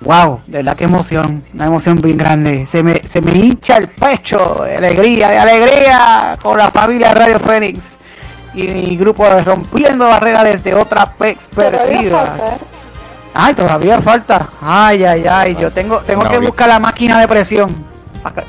wow, 0.00 0.40
de 0.46 0.58
verdad 0.58 0.76
qué 0.76 0.84
emoción, 0.84 1.44
una 1.54 1.66
emoción 1.66 2.00
bien 2.00 2.16
grande, 2.16 2.66
se 2.66 2.82
me, 2.82 3.02
se 3.06 3.20
me 3.20 3.32
hincha 3.32 3.76
el 3.76 3.88
pecho 3.88 4.62
de 4.64 4.76
alegría, 4.78 5.28
de 5.28 5.38
alegría 5.38 6.38
con 6.42 6.56
la 6.56 6.70
familia 6.70 7.12
Radio 7.14 7.38
Fénix 7.38 7.98
y 8.54 8.62
mi 8.62 8.96
grupo 8.96 9.24
de 9.28 9.42
Rompiendo 9.42 10.06
Barreras 10.08 10.44
desde 10.44 10.74
otra 10.74 11.06
perspectiva. 11.12 12.36
Ay, 13.32 13.54
todavía 13.54 14.00
falta. 14.00 14.48
Ay, 14.60 15.04
ay, 15.04 15.24
ay. 15.30 15.54
Yo 15.60 15.70
tengo, 15.70 15.98
tengo 15.98 16.22
que 16.22 16.38
buscar 16.46 16.68
la 16.68 16.80
máquina 16.80 17.20
de 17.20 17.28
presión. 17.28 17.72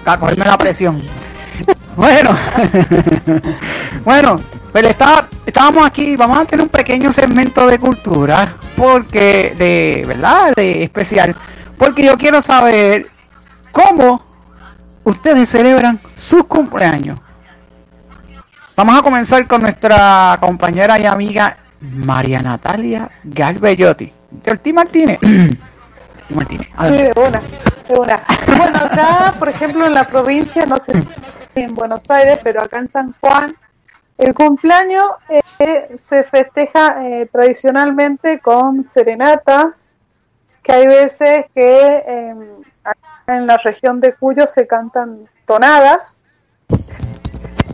Para 0.04 0.18
cogerme 0.20 0.44
la 0.46 0.58
presión. 0.58 1.04
Bueno. 1.96 2.38
bueno, 4.06 4.40
pero 4.72 4.88
está, 4.88 5.28
estábamos 5.46 5.86
aquí. 5.86 6.16
Vamos 6.16 6.38
a 6.38 6.46
tener 6.46 6.64
un 6.64 6.70
pequeño 6.70 7.12
segmento 7.12 7.68
de 7.68 7.80
cultura. 7.80 8.54
Porque, 8.76 9.54
de 9.58 10.06
verdad, 10.08 10.54
de 10.56 10.84
especial. 10.84 11.36
Porque 11.78 12.04
yo 12.04 12.18
quiero 12.18 12.42
saber 12.42 13.08
cómo 13.72 14.24
ustedes 15.04 15.50
celebran 15.50 16.00
sus 16.16 16.46
cumpleaños. 16.46 17.20
Vamos 18.76 18.98
a 18.98 19.02
comenzar 19.02 19.46
con 19.48 19.62
nuestra 19.62 20.38
compañera 20.40 21.00
y 21.00 21.06
amiga 21.06 21.58
María 21.82 22.40
Natalia 22.40 23.10
Galvellotti. 23.24 24.12
Ortiz 24.48 24.74
Martínez. 24.74 25.20
Martínez. 26.36 26.68
Sí, 26.68 26.92
de 26.92 27.14
una, 27.16 27.42
de 27.88 28.00
una. 28.00 28.24
Bueno, 28.58 28.78
acá, 28.78 29.34
por 29.38 29.50
ejemplo, 29.50 29.86
en 29.86 29.94
la 29.94 30.06
provincia, 30.06 30.66
no 30.66 30.78
sé 30.78 31.00
si 31.02 31.10
en 31.56 31.76
Buenos 31.76 32.10
Aires, 32.10 32.40
pero 32.44 32.62
acá 32.62 32.80
en 32.80 32.88
San 32.88 33.14
Juan, 33.20 33.56
el 34.18 34.34
cumpleaños 34.34 35.04
eh, 35.60 35.96
se 35.98 36.24
festeja 36.24 37.08
eh, 37.08 37.28
tradicionalmente 37.32 38.40
con 38.40 38.86
serenatas, 38.86 39.96
que 40.62 40.72
hay 40.72 40.88
veces 40.88 41.46
que 41.56 42.04
eh, 42.08 42.36
acá 42.84 43.38
en 43.38 43.48
la 43.48 43.58
región 43.58 44.00
de 44.00 44.14
Cuyo 44.14 44.46
se 44.46 44.68
cantan 44.68 45.18
tonadas, 45.46 46.24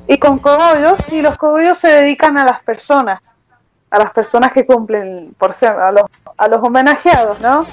y 0.08 0.18
con 0.20 0.39
cogollos, 0.39 1.12
y 1.12 1.22
los 1.22 1.38
cogollos 1.38 1.78
se 1.78 1.89
dedican 1.89 2.38
a 2.38 2.45
las 2.45 2.62
personas, 2.64 3.36
a 3.89 3.99
las 3.99 4.12
personas 4.14 4.53
que 4.53 4.66
cumplen, 4.66 5.36
por 5.38 5.53
ser, 5.53 5.72
a 5.72 5.91
los, 5.91 6.03
a 6.38 6.47
los 6.47 6.64
homenajeados, 6.64 7.41
¿no? 7.41 7.66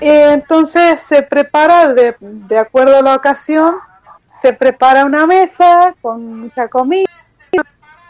Eh, 0.00 0.32
entonces 0.32 1.00
se 1.00 1.22
prepara 1.22 1.92
de, 1.92 2.16
de 2.20 2.58
acuerdo 2.58 2.98
a 2.98 3.02
la 3.02 3.14
ocasión, 3.14 3.76
se 4.32 4.52
prepara 4.52 5.04
una 5.04 5.26
mesa 5.26 5.94
con 6.02 6.40
mucha 6.40 6.68
comida, 6.68 7.08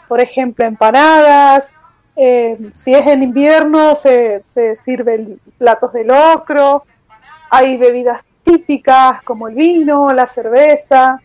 por 0.07 0.19
ejemplo 0.19 0.65
empanadas, 0.65 1.75
eh, 2.19 2.57
si 2.73 2.93
es 2.95 3.05
en 3.05 3.23
invierno 3.23 3.95
se, 3.95 4.41
se 4.43 4.75
sirven 4.75 5.39
platos 5.57 5.93
de 5.93 6.03
locro, 6.03 6.83
hay 7.49 7.77
bebidas 7.77 8.21
típicas 8.43 9.21
como 9.23 9.47
el 9.47 9.55
vino, 9.55 10.11
la 10.11 10.25
cerveza, 10.25 11.21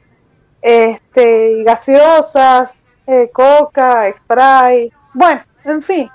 este, 0.61 1.63
gaseosas, 1.65 2.79
eh, 3.07 3.31
coca, 3.33 4.13
spray, 4.17 4.93
bueno, 5.15 5.43
en 5.65 5.83
fin, 5.83 6.11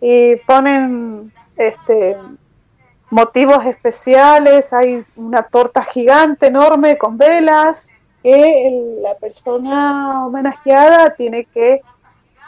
y 0.00 0.36
ponen 0.36 1.32
este 1.56 2.16
motivos 3.12 3.66
especiales, 3.66 4.72
hay 4.72 5.04
una 5.16 5.42
torta 5.42 5.84
gigante 5.84 6.46
enorme 6.46 6.96
con 6.96 7.18
velas 7.18 7.90
que 8.22 8.98
la 9.02 9.14
persona 9.16 10.24
homenajeada 10.24 11.14
tiene 11.14 11.44
que 11.44 11.82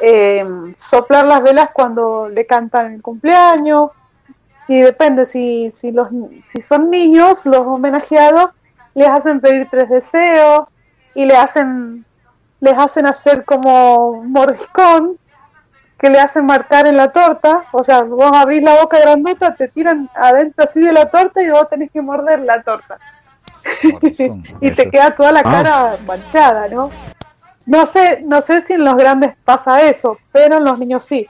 eh, 0.00 0.44
soplar 0.78 1.26
las 1.26 1.42
velas 1.42 1.68
cuando 1.74 2.30
le 2.30 2.46
cantan 2.46 2.94
el 2.94 3.02
cumpleaños. 3.02 3.90
Y 4.66 4.80
depende 4.80 5.26
si, 5.26 5.70
si, 5.70 5.92
los, 5.92 6.08
si 6.42 6.62
son 6.62 6.88
niños 6.88 7.44
los 7.44 7.66
homenajeados 7.66 8.52
les 8.94 9.08
hacen 9.08 9.42
pedir 9.42 9.68
tres 9.70 9.90
deseos 9.90 10.66
y 11.14 11.26
le 11.26 11.36
hacen 11.36 12.06
les 12.60 12.78
hacen 12.78 13.04
hacer 13.04 13.44
como 13.44 14.08
un 14.08 14.32
mordiscón 14.32 15.18
que 16.04 16.10
le 16.10 16.20
hacen 16.20 16.44
marcar 16.44 16.86
en 16.86 16.98
la 16.98 17.10
torta, 17.12 17.64
o 17.72 17.82
sea, 17.82 18.02
vos 18.02 18.30
abrís 18.30 18.62
la 18.62 18.74
boca 18.74 18.98
grandota, 19.00 19.54
te 19.54 19.68
tiran 19.68 20.10
adentro 20.14 20.66
así 20.66 20.78
de 20.78 20.92
la 20.92 21.08
torta 21.08 21.42
y 21.42 21.48
vos 21.48 21.66
tenés 21.70 21.90
que 21.90 22.02
morder 22.02 22.40
la 22.40 22.62
torta. 22.62 22.98
y 24.60 24.70
te 24.70 24.90
queda 24.90 25.16
toda 25.16 25.32
la 25.32 25.40
Ah. 25.40 25.42
cara 25.44 25.96
manchada, 26.06 26.68
¿no? 26.68 26.90
No 27.64 27.86
sé, 27.86 28.20
no 28.26 28.42
sé 28.42 28.60
si 28.60 28.74
en 28.74 28.84
los 28.84 28.98
grandes 28.98 29.34
pasa 29.46 29.80
eso, 29.80 30.18
pero 30.30 30.58
en 30.58 30.66
los 30.66 30.78
niños 30.78 31.02
sí. 31.06 31.26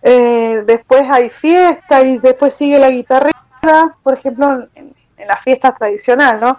Eh, 0.00 0.62
después 0.64 1.06
hay 1.10 1.28
fiesta 1.28 2.00
y 2.00 2.16
después 2.16 2.54
sigue 2.54 2.78
la 2.78 2.88
guitarrita, 2.88 3.94
por 4.02 4.14
ejemplo, 4.14 4.68
en, 4.74 4.90
en 5.18 5.28
las 5.28 5.42
fiestas 5.44 5.76
tradicional, 5.76 6.40
¿no? 6.40 6.58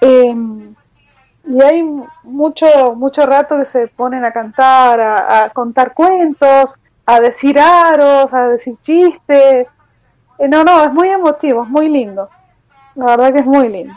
Em, 0.00 0.65
y 1.46 1.60
hay 1.62 1.82
mucho 2.24 2.94
mucho 2.96 3.24
rato 3.26 3.56
que 3.58 3.64
se 3.64 3.86
ponen 3.88 4.24
a 4.24 4.32
cantar, 4.32 5.00
a, 5.00 5.44
a 5.44 5.50
contar 5.50 5.92
cuentos, 5.94 6.74
a 7.06 7.20
decir 7.20 7.58
aros, 7.58 8.32
a 8.34 8.48
decir 8.48 8.76
chistes. 8.80 9.66
Eh, 10.38 10.48
no, 10.48 10.64
no, 10.64 10.84
es 10.84 10.92
muy 10.92 11.08
emotivo, 11.08 11.62
es 11.62 11.68
muy 11.68 11.88
lindo. 11.88 12.28
La 12.94 13.06
verdad 13.06 13.32
que 13.32 13.38
es 13.40 13.46
muy 13.46 13.68
lindo. 13.68 13.94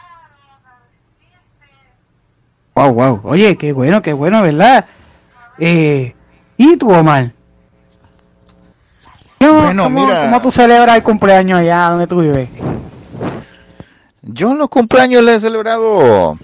Wow, 2.76 2.94
wow. 2.94 3.22
Oye, 3.24 3.58
qué 3.58 3.74
bueno, 3.74 4.02
qué 4.02 4.14
bueno, 4.14 4.42
¿verdad? 4.42 4.86
Eh, 5.58 6.16
¿Y 6.56 6.78
tú, 6.78 6.92
Omar? 6.92 7.32
¿Cómo, 9.40 9.62
Bueno, 9.62 9.84
cómo- 9.84 10.06
mira. 10.06 10.22
cómo 10.26 10.42
tú 10.42 10.52
celebras 10.52 10.96
el 10.98 11.04
cumpleaños 11.04 11.60
allá 11.60 11.90
donde 11.90 12.08
tú 12.08 12.20
vives? 12.22 12.50
Yo 14.22 14.52
en 14.52 14.58
los 14.60 14.70
cumpleaños 14.70 15.24
le 15.24 15.36
he 15.36 15.40
celebrado 15.40 16.38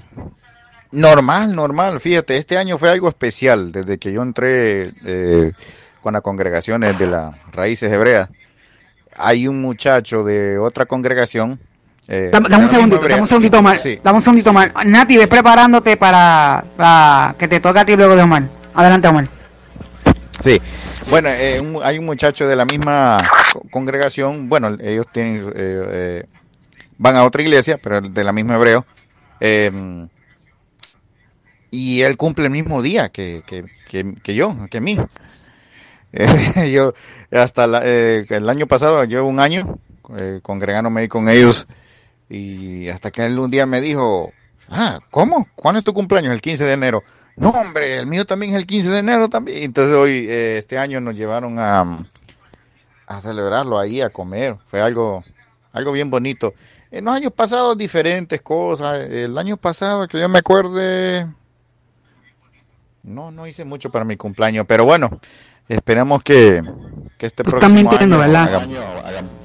normal, 0.95 1.55
normal. 1.55 1.99
Fíjate, 1.99 2.37
este 2.37 2.57
año 2.57 2.77
fue 2.77 2.89
algo 2.89 3.09
especial 3.09 3.71
desde 3.71 3.97
que 3.97 4.11
yo 4.11 4.21
entré 4.23 4.91
eh, 5.05 5.51
con 6.01 6.13
las 6.13 6.21
congregaciones 6.21 6.97
de 6.97 7.07
las 7.07 7.35
raíces 7.51 7.91
hebreas. 7.91 8.29
Hay 9.17 9.47
un 9.47 9.61
muchacho 9.61 10.23
de 10.23 10.57
otra 10.57 10.85
congregación. 10.85 11.59
eh, 12.07 12.29
Dame, 12.31 12.47
un 12.57 12.67
segundito, 12.67 12.97
hebrea. 12.97 13.15
dame 13.15 13.21
un 13.21 13.27
segundito, 13.27 13.59
Omar. 13.59 13.79
Sí. 13.79 13.99
Dame 14.03 14.15
un 14.17 14.21
segundito, 14.21 14.49
Omar. 14.49 14.73
Nati, 14.85 15.17
ve 15.17 15.27
preparándote 15.27 15.97
para, 15.97 16.63
para 16.75 17.35
que 17.37 17.47
te 17.47 17.59
toque 17.59 17.79
a 17.79 17.85
ti 17.85 17.95
luego 17.95 18.15
de 18.15 18.21
Omar. 18.23 18.43
Adelante, 18.73 19.07
Omar. 19.07 19.27
Sí, 20.41 20.61
bueno, 21.09 21.29
eh, 21.29 21.61
un- 21.61 21.81
hay 21.81 21.97
un 21.97 22.05
muchacho 22.05 22.45
de 22.47 22.55
la 22.57 22.65
misma 22.65 23.17
co- 23.53 23.63
congregación, 23.71 24.49
bueno, 24.49 24.75
ellos 24.81 25.05
tienen, 25.11 25.37
eh, 25.37 25.51
eh, 25.55 26.25
van 26.97 27.15
a 27.15 27.23
otra 27.23 27.41
iglesia, 27.41 27.79
pero 27.81 28.01
de 28.01 28.23
la 28.23 28.33
misma 28.33 28.55
hebreo, 28.55 28.85
eh, 29.39 29.71
y 31.75 32.01
él 32.03 32.15
cumple 32.15 32.45
el 32.45 32.51
mismo 32.51 32.81
día 32.81 33.09
que, 33.09 33.43
que, 33.45 33.65
que, 34.23 34.33
yo, 34.33 34.55
que 34.71 34.79
mí. 34.79 34.97
Yo 36.71 36.93
hasta 37.29 37.67
eh, 37.83 38.25
el 38.29 38.49
año 38.49 38.67
pasado, 38.67 39.03
yo 39.03 39.25
un 39.25 39.41
año 39.41 39.79
eh, 40.17 40.39
congregándome 40.41 41.01
ahí 41.01 41.07
con 41.09 41.27
ellos, 41.27 41.67
y 42.29 42.87
hasta 42.87 43.11
que 43.11 43.25
él 43.25 43.37
un 43.37 43.51
día 43.51 43.65
me 43.65 43.81
dijo, 43.81 44.31
ah, 44.69 45.01
¿cómo? 45.11 45.49
¿Cuándo 45.55 45.79
es 45.79 45.83
tu 45.83 45.93
cumpleaños? 45.93 46.31
El 46.31 46.39
15 46.39 46.63
de 46.63 46.71
enero. 46.71 47.03
No, 47.35 47.49
hombre, 47.49 47.97
el 47.97 48.05
mío 48.05 48.25
también 48.25 48.53
es 48.53 48.57
el 48.57 48.65
15 48.65 48.89
de 48.91 48.99
enero 48.99 49.27
también. 49.29 49.63
Entonces 49.63 49.93
hoy, 49.93 50.25
eh, 50.29 50.57
este 50.57 50.77
año 50.77 51.01
nos 51.01 51.15
llevaron 51.15 51.59
a, 51.59 52.07
a 53.07 53.19
celebrarlo 53.19 53.77
ahí, 53.77 53.99
a 53.99 54.09
comer. 54.09 54.55
Fue 54.67 54.81
algo, 54.81 55.21
algo 55.73 55.91
bien 55.91 56.09
bonito. 56.09 56.53
En 56.91 57.03
los 57.03 57.13
años 57.13 57.33
pasados 57.33 57.77
diferentes 57.77 58.41
cosas. 58.41 59.03
El 59.09 59.37
año 59.37 59.57
pasado, 59.57 60.07
que 60.07 60.17
yo 60.17 60.29
me 60.29 60.39
acuerde, 60.39 61.27
no, 63.05 63.31
no 63.31 63.47
hice 63.47 63.63
mucho 63.65 63.89
para 63.91 64.03
mi 64.05 64.17
cumpleaños, 64.17 64.65
pero 64.67 64.85
bueno, 64.85 65.09
esperemos 65.69 66.21
que, 66.23 66.61
que 67.17 67.25
este 67.27 67.43
Tú 67.43 67.51
próximo 67.51 67.73
mintiendo, 67.75 68.15
año 68.21 68.33
¿verdad? 68.33 68.55
hagamos- 68.55 69.35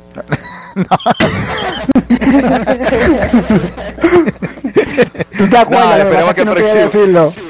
¿Tú 5.37 5.49
te 5.49 5.57
acuerdas? 5.57 5.99
No, 5.99 6.05
Lo 6.05 6.11
que 6.35 6.35
que 6.35 6.45
no 6.45 6.51
decirlo. 6.83 7.33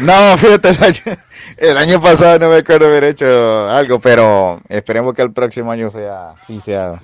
No, 0.00 0.36
fíjate, 0.36 0.68
el 0.70 0.82
año, 0.84 1.18
el 1.56 1.78
año 1.78 2.00
pasado 2.00 2.38
no 2.40 2.50
me 2.50 2.56
acuerdo 2.56 2.86
haber 2.86 3.04
hecho 3.04 3.70
algo, 3.70 3.98
pero 3.98 4.60
esperemos 4.68 5.14
que 5.14 5.22
el 5.22 5.32
próximo 5.32 5.70
año 5.70 5.88
sea, 5.88 6.34
sí 6.46 6.60
sea, 6.60 7.00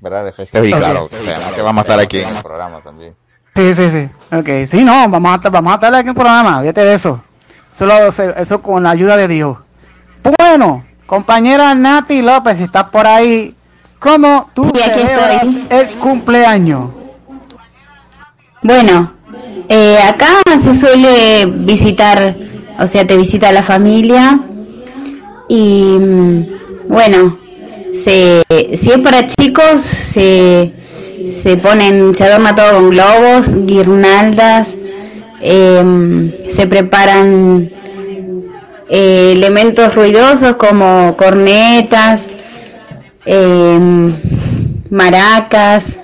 ¿verdad? 0.00 0.24
De 0.24 0.30
Ok. 0.30 0.78
claro, 0.78 1.08
sabemos 1.10 1.52
que 1.54 1.60
vamos 1.62 1.78
a 1.78 1.82
estar 1.82 2.00
aquí 2.00 2.20
en 2.20 2.36
el 2.36 2.42
programa 2.42 2.80
también. 2.80 3.14
Sí, 3.54 3.74
sí, 3.74 3.90
sí. 3.90 4.08
Ok, 4.34 4.48
sí, 4.66 4.82
no, 4.84 5.08
vamos 5.10 5.32
a, 5.32 5.34
estar- 5.36 5.52
vamos 5.52 5.72
a 5.72 5.74
estar 5.76 5.94
aquí 5.94 6.02
en 6.02 6.08
el 6.08 6.14
programa, 6.14 6.60
fíjate 6.60 6.84
de 6.84 6.94
eso. 6.94 7.22
Solo 7.70 8.10
se- 8.10 8.34
eso 8.40 8.62
con 8.62 8.82
la 8.82 8.90
ayuda 8.90 9.16
de 9.16 9.28
Dios. 9.28 9.58
Bueno, 10.38 10.84
compañera 11.06 11.74
Nati 11.74 12.22
López, 12.22 12.58
si 12.58 12.64
estás 12.64 12.88
por 12.90 13.06
ahí, 13.06 13.54
¿cómo 13.98 14.48
tú 14.54 14.64
Sí, 14.74 14.80
aquí 14.82 15.00
celebras 15.00 15.42
estoy. 15.56 15.78
el 15.78 15.88
cumpleaños? 15.98 16.94
Bueno, 18.62 19.12
eh, 19.68 19.98
acá 20.02 20.28
se 20.58 20.74
suele 20.74 21.46
visitar, 21.46 22.34
o 22.78 22.86
sea, 22.86 23.06
te 23.06 23.16
visita 23.16 23.50
la 23.52 23.62
familia 23.62 24.38
y 25.48 25.98
mm, 26.00 26.46
bueno, 26.88 27.36
se, 27.94 28.42
si 28.76 28.90
es 28.90 28.98
para 28.98 29.26
chicos, 29.26 29.80
se, 29.82 30.72
se 31.30 31.56
ponen, 31.56 32.14
se 32.14 32.24
adorna 32.24 32.54
todo 32.54 32.74
con 32.74 32.90
globos, 32.90 33.54
guirnaldas, 33.66 34.74
em, 35.40 36.32
se 36.48 36.66
preparan 36.66 37.70
eh, 38.88 39.32
elementos 39.32 39.94
ruidosos 39.94 40.56
como 40.56 41.16
cornetas, 41.16 42.26
em, 43.24 44.14
maracas, 44.90 45.98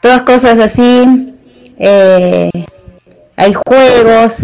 todas 0.00 0.22
cosas 0.22 0.58
así. 0.58 1.32
eh, 1.78 2.50
hay 3.36 3.54
juegos. 3.54 4.36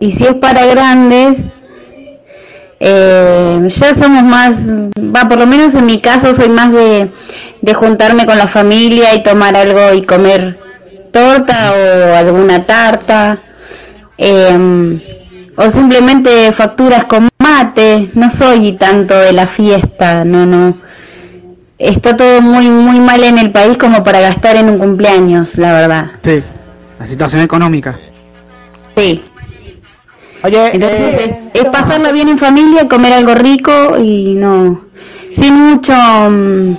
Y 0.00 0.12
si 0.12 0.26
es 0.26 0.34
para 0.34 0.66
grandes, 0.66 1.38
eh, 2.80 3.68
ya 3.68 3.94
somos 3.94 4.24
más, 4.24 4.56
va, 4.98 5.28
por 5.28 5.38
lo 5.38 5.46
menos 5.46 5.74
en 5.76 5.86
mi 5.86 6.00
caso 6.00 6.34
soy 6.34 6.48
más 6.48 6.72
de, 6.72 7.08
de 7.62 7.74
juntarme 7.74 8.26
con 8.26 8.36
la 8.36 8.48
familia 8.48 9.14
y 9.14 9.22
tomar 9.22 9.56
algo 9.56 9.94
y 9.94 10.02
comer 10.02 10.58
torta 11.12 11.72
o 11.72 12.16
alguna 12.16 12.64
tarta. 12.64 13.38
em, 14.18 15.00
o 15.56 15.70
simplemente 15.70 16.52
facturas 16.52 17.04
con 17.04 17.28
mate, 17.38 18.08
no 18.14 18.30
soy 18.30 18.72
tanto 18.72 19.14
de 19.18 19.32
la 19.32 19.46
fiesta, 19.46 20.24
no, 20.24 20.46
no. 20.46 20.78
Está 21.78 22.16
todo 22.16 22.40
muy, 22.40 22.68
muy 22.70 23.00
mal 23.00 23.22
en 23.24 23.38
el 23.38 23.50
país 23.50 23.76
como 23.76 24.04
para 24.04 24.20
gastar 24.20 24.56
en 24.56 24.68
un 24.70 24.78
cumpleaños, 24.78 25.56
la 25.58 25.72
verdad. 25.72 26.10
Sí, 26.22 26.42
la 26.98 27.06
situación 27.06 27.42
económica. 27.42 27.98
Sí. 28.96 29.22
Oye, 30.44 30.70
Entonces 30.74 31.06
eh, 31.06 31.40
es, 31.54 31.62
es 31.62 31.68
pasarla 31.68 32.12
bien 32.12 32.28
en 32.28 32.38
familia, 32.38 32.88
comer 32.88 33.12
algo 33.12 33.34
rico 33.34 33.98
y 33.98 34.34
no, 34.34 34.82
sin 35.30 35.54
mucho, 35.54 35.92
mm, 35.94 36.76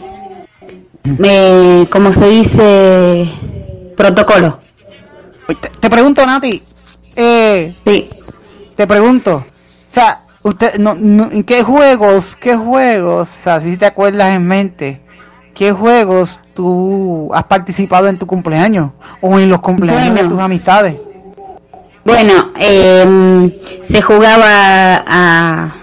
me, 1.04 1.88
como 1.92 2.14
se 2.14 2.30
dice, 2.30 3.32
protocolo. 3.96 4.60
te, 5.48 5.70
te 5.70 5.90
pregunto, 5.90 6.26
Nati. 6.26 6.62
Eh, 7.16 7.74
Te 8.76 8.88
pregunto. 8.88 9.36
O 9.36 9.46
sea, 9.88 10.20
usted, 10.42 10.78
no, 10.80 10.96
no, 10.96 11.30
¿en 11.32 11.44
qué 11.44 11.64
juegos, 11.64 12.36
qué 12.36 12.56
juegos, 12.56 13.30
o 13.30 13.34
sea, 13.34 13.62
si 13.62 13.78
te 13.78 13.86
acuerdas 13.86 14.36
en 14.36 14.48
mente, 14.48 15.02
qué 15.54 15.72
juegos 15.72 16.42
tú 16.56 17.30
has 17.34 17.44
participado 17.44 18.08
en 18.08 18.18
tu 18.18 18.26
cumpleaños 18.26 18.92
o 19.22 19.38
en 19.40 19.50
los 19.50 19.62
cumpleaños 19.62 20.16
de 20.16 20.24
tus 20.28 20.40
amistades? 20.40 20.96
Bueno, 22.04 22.52
em, 22.58 23.52
se 23.84 24.02
jugaba 24.02 25.04
a, 25.08 25.76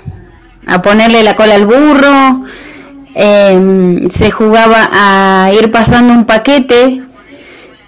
a 0.66 0.82
ponerle 0.82 1.22
la 1.22 1.36
cola 1.36 1.54
al 1.54 1.66
burro, 1.66 2.44
em, 3.14 4.08
se 4.10 4.30
jugaba 4.30 4.88
a 4.92 5.50
ir 5.52 5.70
pasando 5.70 6.12
un 6.12 6.24
paquete 6.24 7.02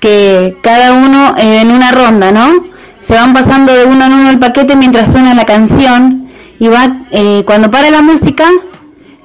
que 0.00 0.56
cada 0.62 0.92
uno 0.92 1.34
en 1.38 1.70
una 1.70 1.92
ronda, 1.92 2.32
¿no? 2.32 2.64
Se 3.02 3.14
van 3.14 3.32
pasando 3.32 3.72
de 3.72 3.84
uno 3.84 4.06
en 4.06 4.12
uno 4.12 4.30
el 4.30 4.38
paquete 4.38 4.76
mientras 4.76 5.12
suena 5.12 5.34
la 5.34 5.44
canción 5.44 6.28
y 6.58 6.68
va, 6.68 6.96
eh, 7.10 7.42
cuando 7.46 7.70
para 7.70 7.90
la 7.90 8.02
música, 8.02 8.44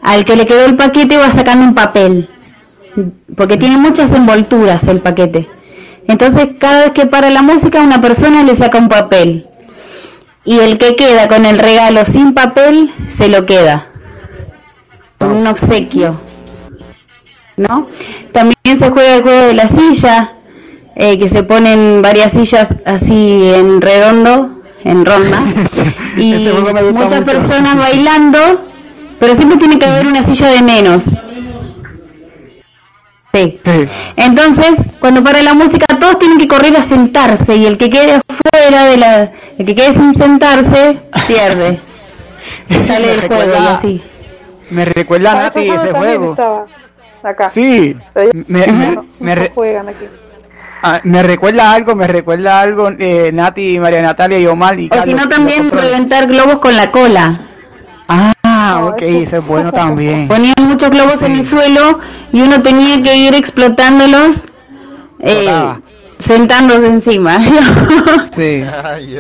al 0.02 0.26
que 0.26 0.36
le 0.36 0.46
quedó 0.46 0.66
el 0.66 0.76
paquete 0.76 1.18
va 1.18 1.32
sacando 1.32 1.66
un 1.66 1.76
papel, 1.76 2.30
porque 3.36 3.58
tiene 3.58 3.78
muchas 3.78 4.12
envolturas 4.12 4.84
el 4.86 5.00
paquete. 5.00 5.48
Entonces, 6.08 6.48
cada 6.58 6.86
vez 6.86 6.92
que 6.94 7.06
para 7.06 7.30
la 7.30 7.42
música, 7.42 7.82
una 7.82 8.00
persona 8.00 8.44
le 8.44 8.56
saca 8.56 8.78
un 8.78 8.88
papel. 8.88 9.48
Y 10.46 10.60
el 10.60 10.78
que 10.78 10.96
queda 10.96 11.28
con 11.28 11.46
el 11.46 11.60
regalo 11.60 12.06
sin 12.06 12.34
papel, 12.34 12.92
se 13.10 13.28
lo 13.28 13.46
queda. 13.46 13.87
Con 15.18 15.30
un 15.30 15.48
obsequio. 15.48 16.20
¿No? 17.56 17.88
También 18.32 18.78
se 18.78 18.90
juega 18.90 19.16
el 19.16 19.24
juego 19.24 19.48
de 19.48 19.54
la 19.54 19.68
silla, 19.68 20.34
eh, 20.96 21.18
que 21.18 21.28
se 21.28 21.44
ponen 21.44 22.02
varias 22.02 22.34
sillas 22.34 22.76
así 22.86 23.52
en 23.54 23.82
redondo, 23.82 24.62
en 24.84 25.06
ronda. 25.06 25.42
y 26.18 26.34
muchas 26.34 26.94
mucho. 26.94 27.26
personas 27.26 27.78
bailando, 27.78 28.40
pero 29.20 29.36
siempre 29.36 29.58
tiene 29.58 29.80
que 29.80 29.86
haber 29.86 30.06
una 30.06 30.24
silla 30.24 30.50
de 30.50 30.62
menos. 30.62 31.04
Sí. 33.34 33.60
Entonces, 34.16 34.78
cuando 35.00 35.24
para 35.24 35.44
la 35.44 35.54
música, 35.54 35.86
todos 36.00 36.18
tienen 36.18 36.38
que 36.38 36.48
correr 36.48 36.76
a 36.76 36.82
sentarse 36.82 37.56
y 37.56 37.66
el 37.66 37.78
que 37.78 37.90
quede 37.90 38.14
afuera 38.14 38.86
de 38.86 38.98
la, 38.98 39.32
el 39.58 39.66
que 39.66 39.76
quede 39.76 39.94
sin 39.94 40.16
sentarse 40.16 41.00
pierde. 41.28 41.80
Sale 42.88 43.08
del 43.08 43.28
juego 43.28 43.54
y 43.54 43.68
así. 43.68 44.02
Me 44.70 44.86
recuerda 44.86 45.32
a 45.32 45.36
Nati 45.44 45.70
ese 45.70 45.92
juego. 45.92 46.36
acá. 47.24 47.50
Sí, 47.50 47.96
me, 48.48 48.68
me- 48.68 48.92
No, 48.96 49.06
me 49.22 49.36
no 49.36 49.42
re- 49.42 49.52
juegan 49.54 49.90
aquí. 49.90 50.06
ah, 50.84 51.00
me 51.04 51.24
recuerda 51.24 51.72
algo, 51.74 51.96
me 51.96 52.08
recuerda 52.08 52.60
algo 52.62 52.90
eh, 53.00 53.32
Nati, 53.34 53.80
María 53.80 54.02
Natalia 54.02 54.40
y 54.40 54.46
Omar 54.48 54.80
y 54.80 54.90
O 54.92 55.04
si 55.04 55.14
no, 55.14 55.28
también 55.28 55.70
reventar 55.72 56.28
globos 56.28 56.60
con 56.60 56.76
la 56.76 56.92
cola. 56.92 57.40
Ah, 58.10 58.82
ok, 58.86 59.02
eso 59.02 59.38
es 59.38 59.46
bueno 59.48 59.72
también. 59.84 60.28
Ponían 60.28 60.56
muchos 60.62 60.90
globos 60.90 61.22
en 61.24 61.34
el 61.34 61.46
suelo 61.46 62.00
y 62.32 62.42
uno 62.42 62.62
tenía 62.62 63.02
que 63.02 63.16
ir 63.18 63.36
explotándolos 63.36 64.44
eh, 65.20 65.76
sentándose 66.20 66.88
encima. 66.88 67.40
Sí. 68.32 68.64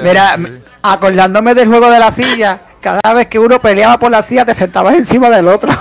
Mira, 0.03 0.37
acordándome 0.81 1.53
del 1.53 1.67
juego 1.67 1.89
de 1.91 1.99
la 1.99 2.11
silla, 2.11 2.61
cada 2.79 3.13
vez 3.13 3.27
que 3.27 3.39
uno 3.39 3.59
peleaba 3.59 3.97
por 3.99 4.11
la 4.11 4.21
silla 4.21 4.45
te 4.45 4.53
sentabas 4.53 4.95
encima 4.95 5.29
del 5.29 5.47
otro. 5.47 5.71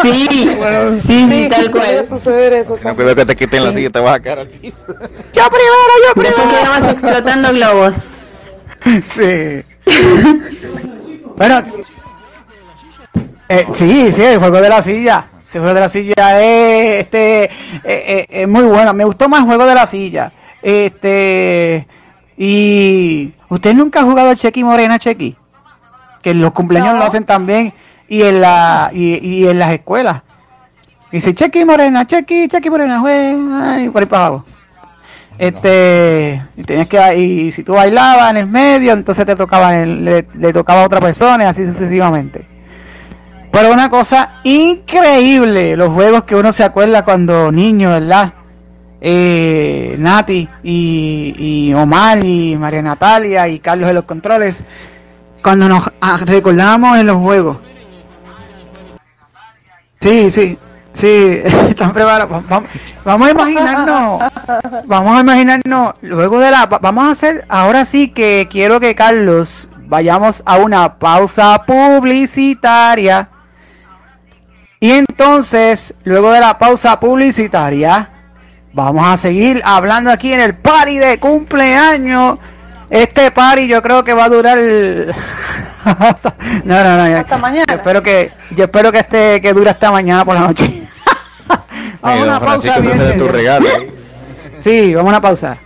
Sí, 0.00 0.26
sí, 1.06 1.26
sí, 1.28 1.48
tal 1.50 1.70
cual. 1.70 2.06
suceder 2.08 2.52
eso. 2.54 2.76
Ten 2.76 2.94
cuidado 2.94 3.16
que 3.16 3.26
te 3.26 3.36
quiten 3.36 3.64
la 3.64 3.72
silla 3.72 3.90
te 3.90 4.00
vas 4.00 4.16
a 4.16 4.20
caer 4.20 4.38
al 4.40 4.48
piso. 4.48 4.86
Yo 4.88 5.48
primero, 5.50 5.92
yo 6.14 6.22
Después 6.22 6.46
quedabas 6.48 6.92
explotando 6.92 7.52
globos. 7.52 7.94
Sí. 9.04 9.62
bueno, 11.36 11.62
eh, 13.48 13.66
sí, 13.72 14.12
sí, 14.12 14.22
el 14.22 14.38
juego 14.38 14.60
de 14.60 14.68
la 14.68 14.82
silla. 14.82 15.26
Ese 15.34 15.58
juego 15.58 15.74
de 15.74 15.80
la 15.80 15.88
silla 15.88 16.42
es, 16.42 17.00
este, 17.00 17.44
eh, 17.44 17.50
eh, 17.84 18.26
es 18.28 18.48
muy 18.48 18.64
bueno. 18.64 18.92
Me 18.94 19.04
gustó 19.04 19.28
más 19.28 19.40
el 19.40 19.46
juego 19.46 19.66
de 19.66 19.74
la 19.74 19.86
silla. 19.86 20.32
Este, 20.62 21.86
y 22.36 23.32
¿usted 23.48 23.74
nunca 23.74 24.00
ha 24.00 24.04
jugado 24.04 24.34
Chequi 24.34 24.64
Morena 24.64 24.98
Chequi? 24.98 25.36
Que 26.22 26.30
en 26.30 26.40
los 26.40 26.52
cumpleaños 26.52 26.94
lo 26.98 27.04
hacen 27.04 27.24
también 27.24 27.72
y 28.08 28.22
en 28.22 28.40
la 28.40 28.90
y, 28.92 29.18
y 29.26 29.46
en 29.48 29.58
las 29.58 29.72
escuelas. 29.72 30.22
Y 31.10 31.16
dice 31.16 31.34
Chequi 31.34 31.64
Morena, 31.64 32.06
Chequi, 32.06 32.48
Chequi 32.48 32.70
Morena, 32.70 33.00
juega, 33.00 33.80
y 33.82 33.88
por 33.88 34.02
ahí 34.02 34.08
para 34.08 34.26
abajo. 34.26 34.44
Este, 35.38 36.40
y 36.56 36.62
tenías 36.62 36.86
que 36.86 37.18
y 37.18 37.52
si 37.52 37.64
tú 37.64 37.72
bailabas 37.74 38.30
en 38.30 38.36
el 38.36 38.46
medio, 38.46 38.92
entonces 38.92 39.26
te 39.26 39.34
tocaba 39.34 39.74
en- 39.74 40.04
le, 40.04 40.26
le 40.34 40.52
tocaba 40.52 40.82
a 40.82 40.86
otra 40.86 41.00
persona 41.00 41.44
y 41.44 41.46
así 41.48 41.66
sucesivamente. 41.66 42.46
Pero 43.50 43.72
una 43.72 43.90
cosa 43.90 44.40
increíble, 44.44 45.76
los 45.76 45.92
juegos 45.92 46.22
que 46.24 46.36
uno 46.36 46.52
se 46.52 46.64
acuerda 46.64 47.04
cuando 47.04 47.50
niño, 47.50 47.90
¿verdad? 47.90 48.32
Eh, 49.00 49.96
Nati 49.98 50.48
y, 50.62 51.34
y 51.36 51.74
Omar 51.74 52.24
y 52.24 52.56
María 52.56 52.82
Natalia 52.82 53.48
y 53.48 53.58
Carlos 53.58 53.88
de 53.88 53.94
los 53.94 54.04
controles, 54.04 54.64
cuando 55.42 55.68
nos 55.68 55.90
recordamos 56.24 56.98
en 56.98 57.06
los 57.06 57.16
juegos. 57.18 57.58
Sí, 60.00 60.30
sí, 60.30 60.58
sí, 60.92 61.40
están 61.68 61.92
preparados. 61.92 62.42
Vamos, 62.48 62.68
vamos 63.04 63.28
a 63.28 63.30
imaginarnos, 63.30 64.22
vamos 64.86 65.16
a 65.16 65.20
imaginarnos, 65.20 65.94
luego 66.02 66.40
de 66.40 66.50
la, 66.50 66.66
va- 66.66 66.78
vamos 66.78 67.04
a 67.04 67.10
hacer, 67.10 67.44
ahora 67.48 67.84
sí 67.84 68.12
que 68.12 68.48
quiero 68.50 68.80
que 68.80 68.94
Carlos 68.94 69.68
vayamos 69.86 70.42
a 70.46 70.56
una 70.56 70.98
pausa 70.98 71.62
publicitaria. 71.66 73.28
Y 74.80 74.90
entonces, 74.90 75.94
luego 76.02 76.32
de 76.32 76.40
la 76.40 76.58
pausa 76.58 76.98
publicitaria, 76.98 78.08
vamos 78.72 79.06
a 79.06 79.16
seguir 79.16 79.62
hablando 79.64 80.10
aquí 80.10 80.32
en 80.32 80.40
el 80.40 80.56
party 80.56 80.98
de 80.98 81.20
cumpleaños. 81.20 82.38
Este 82.92 83.30
party 83.30 83.68
yo 83.68 83.80
creo 83.80 84.04
que 84.04 84.12
va 84.12 84.26
a 84.26 84.28
durar... 84.28 84.58
no, 86.64 86.84
no, 86.84 86.96
no. 86.98 87.08
ya. 87.08 87.20
Hasta 87.20 87.38
mañana. 87.38 87.64
Yo 87.66 87.74
espero 87.76 88.02
que, 88.02 88.30
yo 88.50 88.64
espero 88.64 88.92
que 88.92 88.98
este 88.98 89.40
que 89.40 89.54
dure 89.54 89.70
hasta 89.70 89.90
mañana 89.90 90.26
por 90.26 90.34
la 90.34 90.42
noche. 90.42 90.86
vamos 92.02 92.20
a 92.20 92.24
una 92.24 92.38
Francisco, 92.38 92.82
pausa. 92.82 92.94
bien, 92.94 93.16
tu 93.16 93.28
regalo 93.28 93.66
ahí. 93.66 93.90
Sí, 94.58 94.94
vamos 94.94 95.08
a 95.08 95.12
una 95.12 95.20
pausa. 95.22 95.56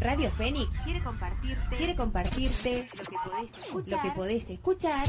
Radio 0.00 0.30
Fénix 0.36 0.74
quiere 0.84 1.02
compartirte, 1.02 1.76
quiere 1.76 1.96
compartirte 1.96 2.88
lo 2.94 3.04
que 3.04 3.16
podés 3.24 3.50
escuchar, 3.56 3.96
lo 3.96 4.02
que 4.02 4.10
podés 4.10 4.50
escuchar 4.50 5.06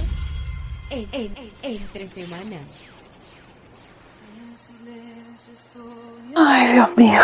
en, 0.90 1.06
en, 1.12 1.36
entre 1.64 2.08
semana. 2.08 2.56
Ay, 6.38 6.74
Dios 6.74 6.90
mío. 6.96 7.22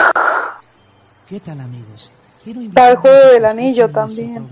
¿Qué 1.30 1.40
tal 1.40 1.62
amigos? 1.62 2.12
Está 2.46 2.92
el 2.92 2.98
juego 2.98 3.28
del 3.34 3.46
anillo 3.46 3.90
también. 3.90 4.48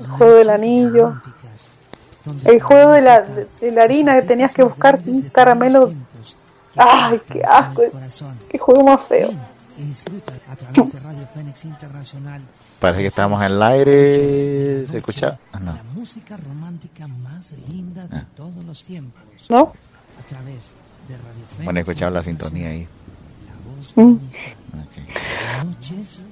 El 0.00 0.06
juego 0.06 0.34
del 0.34 0.50
anillo. 0.50 1.20
El 2.44 2.60
juego 2.60 2.92
de 2.92 3.00
la, 3.00 3.20
de 3.22 3.72
la 3.72 3.82
harina 3.82 4.20
que 4.20 4.22
tenías 4.26 4.52
que 4.52 4.62
buscar 4.62 5.00
un 5.06 5.22
caramelo. 5.22 5.92
Ay, 6.76 7.20
qué 7.32 7.42
asco. 7.42 7.82
Qué 8.48 8.58
juego 8.58 8.84
más 8.84 9.06
feo. 9.06 9.30
Parece 12.78 13.02
que 13.02 13.08
estamos 13.08 13.40
en 13.40 13.52
el 13.52 13.62
aire. 13.62 14.86
¿Se 14.86 14.98
escucha? 14.98 15.38
Ah, 15.52 15.60
no. 15.60 15.74
la 15.74 15.82
música 15.94 16.36
romántica 16.36 17.06
más 17.08 17.54
linda 17.68 18.06
de 18.06 18.20
todos 18.36 18.62
los 18.64 18.84
tiempos. 18.84 19.22
¿No? 19.48 19.72
A 20.18 20.26
través 20.28 20.74
de 21.08 21.16
Radio 21.16 21.46
Fénix. 21.48 21.64
Bueno, 21.64 21.78
he 21.78 21.82
escuchado 21.82 22.10
la 22.10 22.22
sintonía 22.22 22.68
ahí. 22.68 22.86
Mm. 23.96 24.16
Noches 25.64 26.24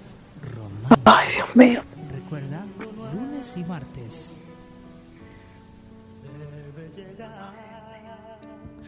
Ay, 1.04 1.28
Dios 1.34 1.56
mío. 1.56 1.80
Recuerda, 2.12 2.64
lunes 3.14 3.56
y 3.56 3.64
martes. 3.64 4.40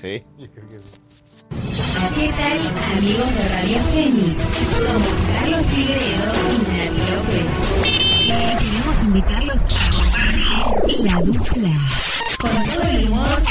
Sí. 0.01 0.25
¿Qué 2.15 2.29
tal, 2.29 2.59
amigos 2.97 3.35
de 3.35 3.49
Radio 3.49 3.79
Fénix? 3.93 4.37
Somos 4.71 5.09
Carlos 5.35 5.67
Figueredo 5.67 6.33
y 6.51 6.59
Nati 6.71 7.03
López. 7.13 7.47
Y 7.85 7.89
queremos 8.27 8.97
invitarlos 9.03 9.61
a 10.15 10.33
la 11.03 11.21
dupla. 11.23 11.73
Con 12.41 12.65
todo 12.65 12.89
el 12.91 13.09
humor 13.09 13.43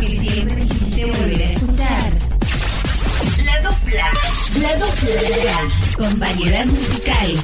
que 0.00 0.06
siempre 0.06 0.66
quisiste 0.66 1.04
volver 1.06 1.42
a 1.42 1.52
escuchar. 1.52 2.12
La 3.44 3.56
dupla. 3.62 4.06
La 4.60 4.76
dupla. 4.76 5.70
Con 5.96 6.18
variedad 6.18 6.66
musical. 6.66 7.34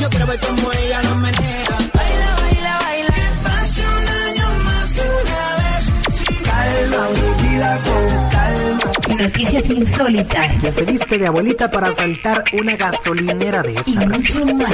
Yo 0.00 0.10
quiero 0.10 0.26
ver 0.26 0.40
cómo 0.40 0.72
ella 0.72 1.02
lo 1.02 1.16
menea. 1.16 1.91
Noticias 9.22 9.70
insólitas. 9.70 10.60
Ya 10.62 10.72
se 10.72 10.84
viste 10.84 11.16
de 11.16 11.28
abuelita 11.28 11.70
para 11.70 11.94
saltar 11.94 12.42
una 12.54 12.74
gasolinera 12.74 13.62
de 13.62 13.72
y 13.72 13.76
esa. 13.76 14.06
mucho 14.06 14.44
más. 14.46 14.68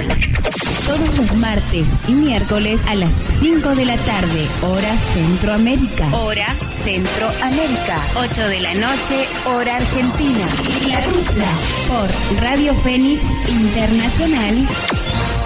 Todos 0.87 1.19
los 1.19 1.35
martes 1.37 1.87
y 2.09 2.13
miércoles 2.13 2.81
a 2.89 2.95
las 2.95 3.11
5 3.41 3.75
de 3.75 3.85
la 3.85 3.97
tarde, 3.99 4.47
hora 4.63 4.97
Centroamérica. 5.13 6.09
Hora 6.17 6.55
Centroamérica. 6.73 7.99
8 8.17 8.49
de 8.49 8.61
la 8.61 8.73
noche, 8.73 9.27
hora 9.45 9.77
Argentina. 9.77 10.47
La 10.89 11.01
dupla 11.03 11.51
por 11.89 12.43
Radio 12.43 12.75
Fénix 12.77 13.23
Internacional. 13.51 14.67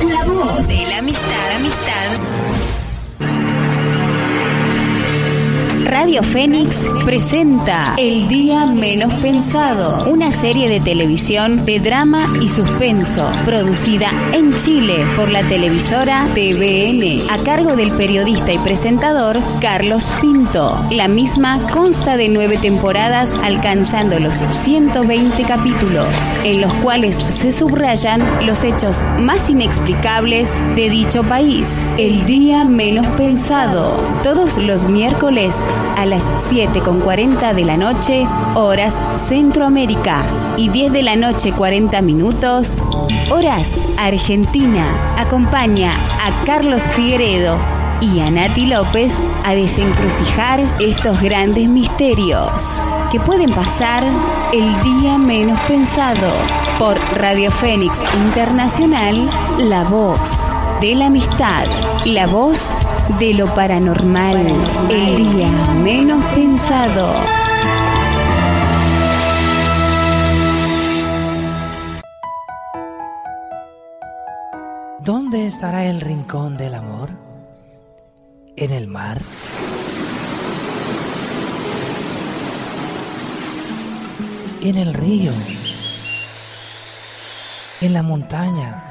La 0.09 0.25
voz 0.25 0.69
de 0.69 0.87
la 0.87 0.99
amistad, 0.99 1.51
amistad. 1.57 2.52
Radio 5.93 6.23
Fénix 6.23 6.89
presenta 7.05 7.95
El 7.99 8.27
Día 8.27 8.65
Menos 8.65 9.21
Pensado, 9.21 10.11
una 10.11 10.33
serie 10.33 10.67
de 10.71 10.81
televisión 10.81 11.67
de 11.67 11.81
drama 11.81 12.33
y 12.41 12.49
suspenso, 12.49 13.31
producida 13.45 14.09
en 14.33 14.55
Chile 14.55 15.05
por 15.17 15.31
la 15.31 15.47
televisora 15.49 16.27
TVN, 16.33 17.31
a 17.31 17.45
cargo 17.45 17.77
del 17.77 17.93
periodista 17.93 18.53
y 18.53 18.59
presentador 18.61 19.39
Carlos 19.61 20.11
Pinto. 20.19 20.83
La 20.91 21.09
misma 21.09 21.61
consta 21.71 22.17
de 22.17 22.31
nueve 22.31 22.57
temporadas, 22.57 23.31
alcanzando 23.43 24.19
los 24.19 24.35
120 24.35 25.45
capítulos, 25.45 26.17
en 26.43 26.63
los 26.63 26.73
cuales 26.77 27.17
se 27.17 27.53
subrayan 27.53 28.47
los 28.47 28.65
hechos 28.65 29.05
más 29.19 29.51
inexplicables 29.51 30.59
de 30.75 30.89
dicho 30.89 31.23
país. 31.23 31.85
El 31.99 32.25
Día 32.25 32.65
Menos 32.65 33.07
Pensado, 33.19 34.01
todos 34.23 34.57
los 34.57 34.87
miércoles 34.87 35.63
a 35.97 36.07
las 36.07 36.25
7.40 36.53 37.55
de 37.55 37.65
la 37.65 37.77
noche, 37.77 38.27
horas 38.55 39.01
Centroamérica, 39.17 40.25
y 40.57 40.69
10 40.69 40.93
de 40.93 41.03
la 41.03 41.17
noche 41.17 41.53
40 41.53 42.03
minutos, 42.03 42.77
horas 43.31 43.77
Argentina. 43.97 44.85
Acompaña 45.19 45.93
a 46.21 46.45
Carlos 46.45 46.83
Figueredo 46.91 47.59
y 48.01 48.21
a 48.21 48.31
Nati 48.31 48.67
López 48.67 49.23
a 49.45 49.55
desencrucijar 49.55 50.61
estos 50.81 51.21
grandes 51.21 51.69
misterios 51.69 52.83
que 53.11 53.21
pueden 53.21 53.51
pasar 53.53 54.05
el 54.53 54.81
día 54.81 55.19
menos 55.19 55.61
pensado 55.63 56.33
por 56.79 56.99
Radio 57.17 57.51
Fénix 57.51 58.05
Internacional, 58.25 59.31
la 59.59 59.85
voz 59.85 60.51
de 60.81 60.95
la 60.97 61.07
amistad, 61.07 61.67
la 62.05 62.27
voz 62.27 62.75
de 63.19 63.35
lo 63.35 63.53
paranormal, 63.55 64.37
el 64.91 65.17
día 65.17 65.49
menos 65.83 66.25
pensado. 66.35 67.15
¿Dónde 75.01 75.47
estará 75.47 75.85
el 75.87 76.01
rincón 76.01 76.57
del 76.57 76.75
amor? 76.75 77.11
¿En 78.57 78.73
el 78.73 78.87
mar? 78.87 79.21
¿En 84.61 84.77
el 84.77 84.95
río? 84.95 85.33
¿En 87.81 87.93
la 87.93 88.03
montaña? 88.03 88.85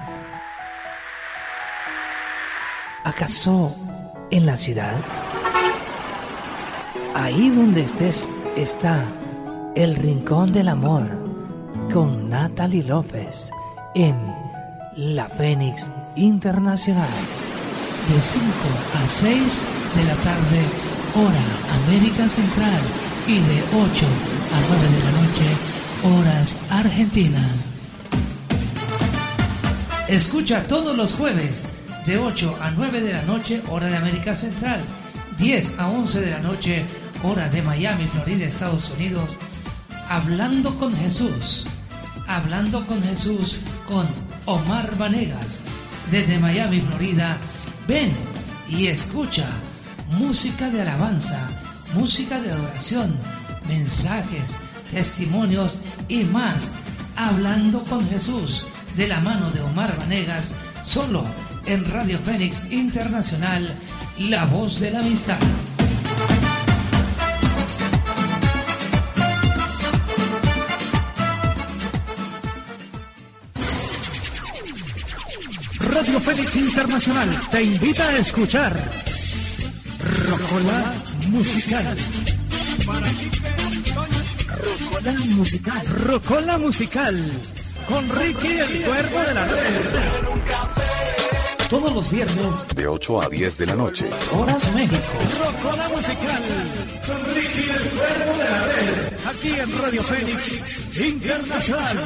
¿Acaso 3.03 3.75
en 4.31 4.45
la 4.45 4.57
ciudad? 4.57 4.95
Ahí 7.13 7.49
donde 7.49 7.81
estés 7.81 8.23
está 8.55 9.05
el 9.75 9.95
rincón 9.95 10.51
del 10.51 10.69
amor 10.69 11.07
con 11.93 12.29
Natalie 12.29 12.83
López 12.83 13.51
en 13.93 14.15
La 14.95 15.27
Fénix 15.27 15.91
Internacional. 16.15 17.09
De 18.07 18.21
5 18.21 18.45
a 19.03 19.07
6 19.07 19.65
de 19.95 20.03
la 20.05 20.15
tarde, 20.15 20.61
hora 21.15 21.85
América 21.85 22.27
Central, 22.27 22.81
y 23.27 23.35
de 23.35 23.63
8 23.73 24.05
a 24.51 24.61
9 24.69 24.87
de 24.89 25.03
la 25.03 25.11
noche, 25.21 25.47
horas 26.19 26.57
Argentina. 26.69 27.43
Escucha 30.07 30.63
todos 30.63 30.97
los 30.97 31.13
jueves 31.13 31.67
de 32.05 32.17
8 32.17 32.57
a 32.61 32.71
9 32.71 33.01
de 33.01 33.13
la 33.13 33.23
noche, 33.23 33.61
hora 33.69 33.87
de 33.87 33.97
América 33.97 34.33
Central, 34.35 34.81
10 35.37 35.79
a 35.79 35.87
11 35.89 36.21
de 36.21 36.31
la 36.31 36.39
noche, 36.39 36.85
hora 37.23 37.49
de 37.49 37.61
Miami, 37.61 38.05
Florida, 38.05 38.45
Estados 38.45 38.91
Unidos, 38.91 39.37
Hablando 40.11 40.77
con 40.77 40.93
Jesús. 40.93 41.65
Hablando 42.27 42.85
con 42.85 43.01
Jesús 43.01 43.61
con 43.87 44.05
Omar 44.45 44.97
Vanegas, 44.97 45.63
desde 46.11 46.37
Miami, 46.37 46.81
Florida. 46.81 47.37
Ven 47.87 48.11
y 48.67 48.87
escucha 48.87 49.45
música 50.09 50.69
de 50.69 50.81
alabanza, 50.81 51.47
música 51.93 52.41
de 52.41 52.51
adoración, 52.51 53.15
mensajes, 53.69 54.57
testimonios 54.91 55.79
y 56.09 56.25
más. 56.25 56.75
Hablando 57.15 57.81
con 57.85 58.05
Jesús, 58.09 58.67
de 58.97 59.07
la 59.07 59.21
mano 59.21 59.49
de 59.51 59.61
Omar 59.61 59.97
Vanegas, 59.97 60.55
solo 60.83 61.23
en 61.65 61.91
Radio 61.91 62.17
Fénix 62.19 62.63
Internacional, 62.71 63.75
la 64.19 64.45
voz 64.45 64.79
de 64.79 64.91
la 64.91 64.99
amistad. 64.99 65.37
Radio 75.79 76.19
Fénix 76.19 76.55
Internacional 76.55 77.29
te 77.51 77.63
invita 77.63 78.07
a 78.07 78.17
escuchar 78.17 78.73
Rocola 80.29 80.93
Musical. 81.29 81.97
Rocola 84.61 85.13
Musical. 85.29 85.81
Rocola 86.05 86.57
Musical. 86.57 87.31
Con 87.87 88.09
Ricky 88.09 88.47
el 88.47 88.81
Cuervo 88.83 89.19
de 89.19 89.33
la 89.33 89.45
Red. 89.45 91.30
Todos 91.71 91.93
los 91.93 92.11
viernes, 92.11 92.75
De 92.75 92.85
8 92.85 93.21
a 93.21 93.29
10 93.29 93.57
de 93.59 93.65
la 93.65 93.75
noche. 93.77 94.09
Horas 94.33 94.75
México. 94.75 95.13
Rocola 95.39 95.87
Musical. 95.87 96.43
Con 97.07 97.33
Ricky 97.33 97.69
el 97.69 97.89
Cuervo 97.91 98.33
de 98.37 98.49
la 98.49 98.65
Red. 98.65 99.13
Aquí 99.29 99.51
en 99.57 99.79
Radio 99.79 100.03
Fénix 100.03 100.99
Internacional. 100.99 101.97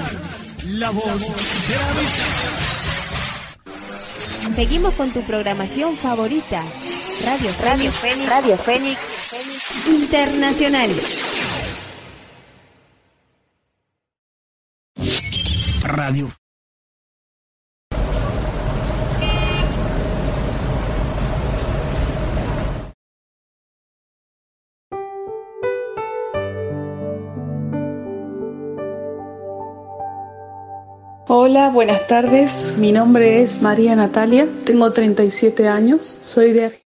La 0.66 0.92
voz 0.92 1.20
de 1.20 1.76
la 1.76 1.90
amistad. 1.90 2.26
Seguimos 4.56 4.94
con 4.94 5.10
tu 5.10 5.24
programación 5.24 5.98
favorita. 5.98 6.62
Radio 7.26 7.50
Radio 7.64 7.92
Fénix. 7.92 8.30
Radio 8.30 8.58
Fénix 8.58 9.00
Internacional. 9.88 10.92
Radio. 15.82 16.45
Hola, 31.38 31.70
buenas 31.70 32.08
tardes. 32.08 32.78
Mi 32.80 32.94
nombre 32.94 33.44
es 33.44 33.62
María 33.62 33.94
Natalia. 33.94 34.48
Tengo 34.64 34.90
37 34.90 35.68
años. 35.68 36.18
Soy 36.22 36.54
de 36.54 36.64
Argentina. 36.64 36.88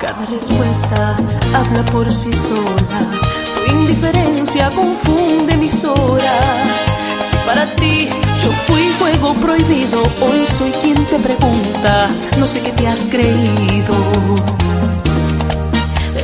Cada 0.00 0.24
respuesta 0.24 1.14
habla 1.52 1.84
por 1.92 2.10
sí 2.10 2.32
sola 2.32 3.25
Indiferencia 3.70 4.70
confunde 4.70 5.56
mis 5.56 5.84
horas. 5.84 6.96
Si 7.30 7.36
para 7.46 7.66
ti 7.76 8.08
yo 8.42 8.50
fui 8.52 8.92
juego 8.98 9.34
prohibido, 9.34 10.02
hoy 10.20 10.46
soy 10.58 10.70
quien 10.82 11.04
te 11.06 11.18
pregunta, 11.18 12.08
no 12.38 12.46
sé 12.46 12.60
qué 12.60 12.72
te 12.72 12.86
has 12.86 13.06
creído. 13.06 13.94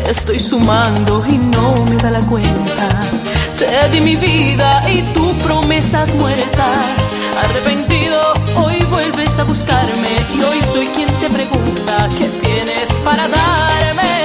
Estoy 0.09 0.41
sumando 0.41 1.25
y 1.27 1.39
no 1.39 1.85
me 1.85 1.97
da 1.97 2.11
la 2.11 2.21
cuenta. 2.21 2.89
Te 3.59 3.89
di 3.91 4.01
mi 4.01 4.17
vida 4.17 4.83
y 4.91 5.03
tu 5.13 5.33
promesas 5.39 6.15
muertas. 6.15 7.13
Arrepentido, 7.45 8.35
hoy 8.57 8.79
vuelves 8.91 9.39
a 9.39 9.45
buscarme 9.45 10.13
y 10.37 10.41
hoy 10.43 10.61
soy 10.73 10.87
quien 10.89 11.09
te 11.21 11.31
pregunta 11.31 12.09
qué 12.19 12.29
tienes 12.29 12.91
para 13.05 13.29
darme. 13.29 14.22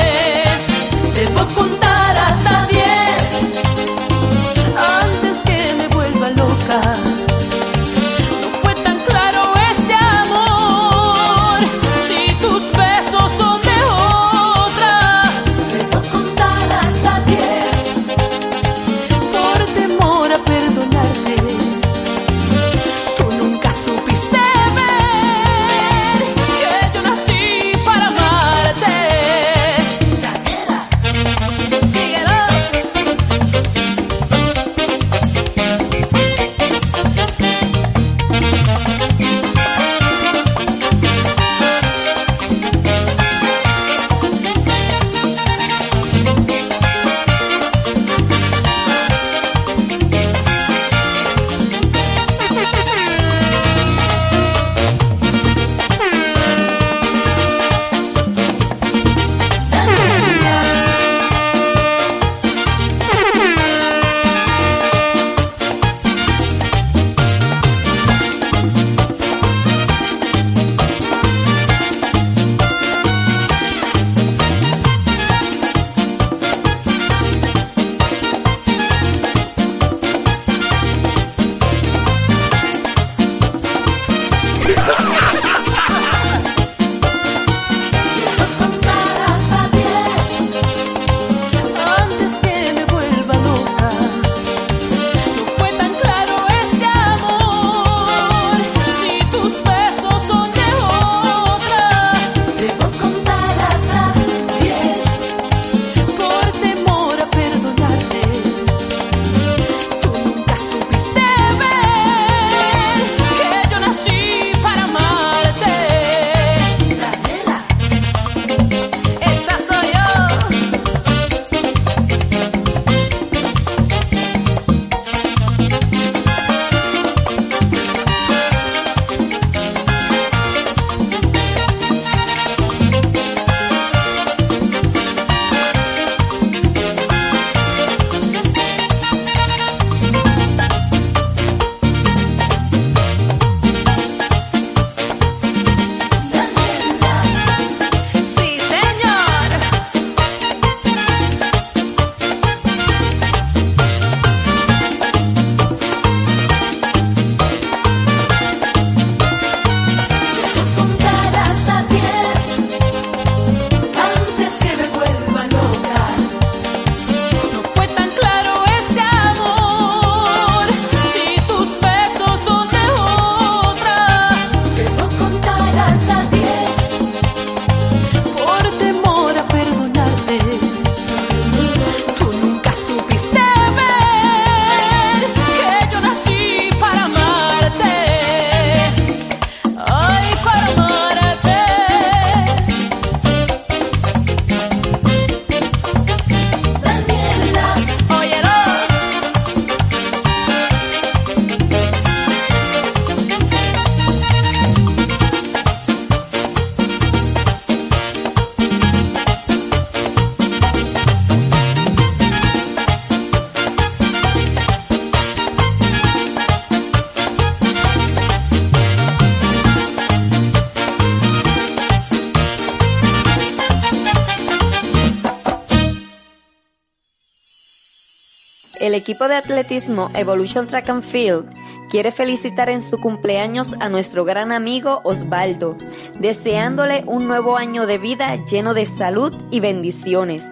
equipo 229.18 229.30
de 229.30 229.36
atletismo 229.36 230.12
Evolution 230.14 230.68
Track 230.68 230.90
and 230.90 231.02
Field 231.02 231.50
quiere 231.90 232.12
felicitar 232.12 232.70
en 232.70 232.84
su 232.84 233.00
cumpleaños 233.00 233.74
a 233.80 233.90
nuestro 233.90 234.26
gran 234.26 234.52
amigo 234.52 235.02
Osvaldo, 235.04 235.76
deseándole 236.20 237.04
un 237.08 237.28
nuevo 237.28 237.58
año 237.58 237.88
de 237.88 237.98
vida 237.98 238.36
lleno 238.46 238.76
de 238.76 238.86
salud 238.86 239.34
y 239.50 239.60
bendiciones. 239.60 240.44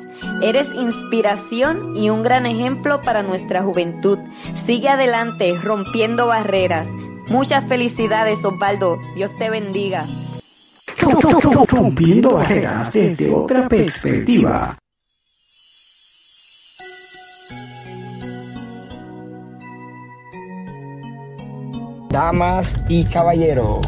Eres 0.41 0.67
inspiración 0.73 1.95
y 1.95 2.09
un 2.09 2.23
gran 2.23 2.47
ejemplo 2.47 3.01
para 3.01 3.21
nuestra 3.21 3.61
juventud. 3.61 4.17
Sigue 4.65 4.89
adelante, 4.89 5.55
rompiendo 5.61 6.25
barreras. 6.25 6.87
Muchas 7.27 7.65
felicidades, 7.65 8.43
Osvaldo. 8.45 8.97
Dios 9.15 9.29
te 9.37 9.51
bendiga. 9.51 10.03
Rompiendo 11.67 12.31
barreras 12.31 12.91
desde 12.91 13.31
otra 13.31 13.67
perspectiva. 13.69 14.75
Y 22.89 23.05
caballeros, 23.05 23.87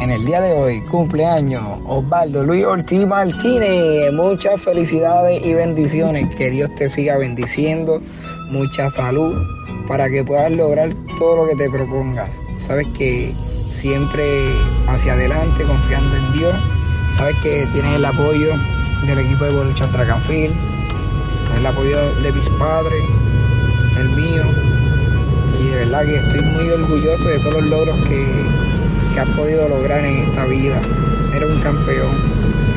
en 0.00 0.10
el 0.10 0.24
día 0.24 0.40
de 0.40 0.52
hoy, 0.52 0.80
cumpleaños 0.82 1.62
Osvaldo 1.86 2.44
Luis 2.44 2.64
Ortiz 2.64 3.06
Martínez. 3.06 4.12
Muchas 4.12 4.62
felicidades 4.62 5.44
y 5.44 5.54
bendiciones. 5.54 6.34
Que 6.36 6.50
Dios 6.50 6.70
te 6.76 6.88
siga 6.88 7.16
bendiciendo. 7.16 8.00
Mucha 8.50 8.90
salud 8.90 9.34
para 9.88 10.08
que 10.08 10.22
puedas 10.22 10.50
lograr 10.52 10.90
todo 11.18 11.36
lo 11.36 11.48
que 11.48 11.56
te 11.56 11.68
propongas. 11.68 12.30
Sabes 12.58 12.86
que 12.96 13.32
siempre 13.32 14.24
hacia 14.86 15.14
adelante, 15.14 15.64
confiando 15.64 16.16
en 16.16 16.32
Dios. 16.32 16.54
Sabes 17.10 17.36
que 17.42 17.66
tienes 17.72 17.94
el 17.94 18.04
apoyo 18.04 18.54
del 19.06 19.18
equipo 19.18 19.44
de 19.44 19.60
and 19.60 20.22
Field, 20.24 20.54
el 21.56 21.66
apoyo 21.66 22.14
de 22.22 22.32
mis 22.32 22.48
padres, 22.50 23.02
el 23.98 24.08
mío. 24.10 24.77
Verdad 25.90 26.04
que 26.04 26.16
estoy 26.16 26.42
muy 26.42 26.68
orgulloso 26.68 27.30
de 27.30 27.38
todos 27.38 27.62
los 27.62 27.64
logros 27.64 27.96
que, 28.06 28.22
que 29.14 29.20
has 29.20 29.28
podido 29.30 29.66
lograr 29.70 30.04
en 30.04 30.28
esta 30.28 30.44
vida. 30.44 30.78
Eres 31.34 31.48
un 31.48 31.60
campeón, 31.62 32.14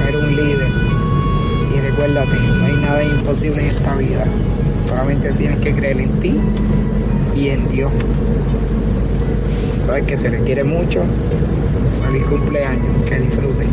eres 0.07 0.23
un 0.23 0.33
líder. 0.33 0.69
Y 1.75 1.79
recuérdate, 1.81 2.37
no 2.57 2.65
hay 2.65 2.75
nada 2.77 3.03
imposible 3.03 3.63
en 3.63 3.67
esta 3.67 3.97
vida. 3.97 4.23
Solamente 4.85 5.29
tienes 5.33 5.59
que 5.59 5.75
creer 5.75 5.99
en 5.99 6.19
ti 6.21 6.39
y 7.35 7.49
en 7.49 7.67
Dios. 7.67 7.91
Sabes 9.83 10.05
que 10.05 10.17
se 10.17 10.29
le 10.29 10.39
quiere 10.43 10.63
mucho. 10.63 11.01
Feliz 12.05 12.23
cumpleaños, 12.27 13.09
que 13.09 13.19
disfruten. 13.19 13.67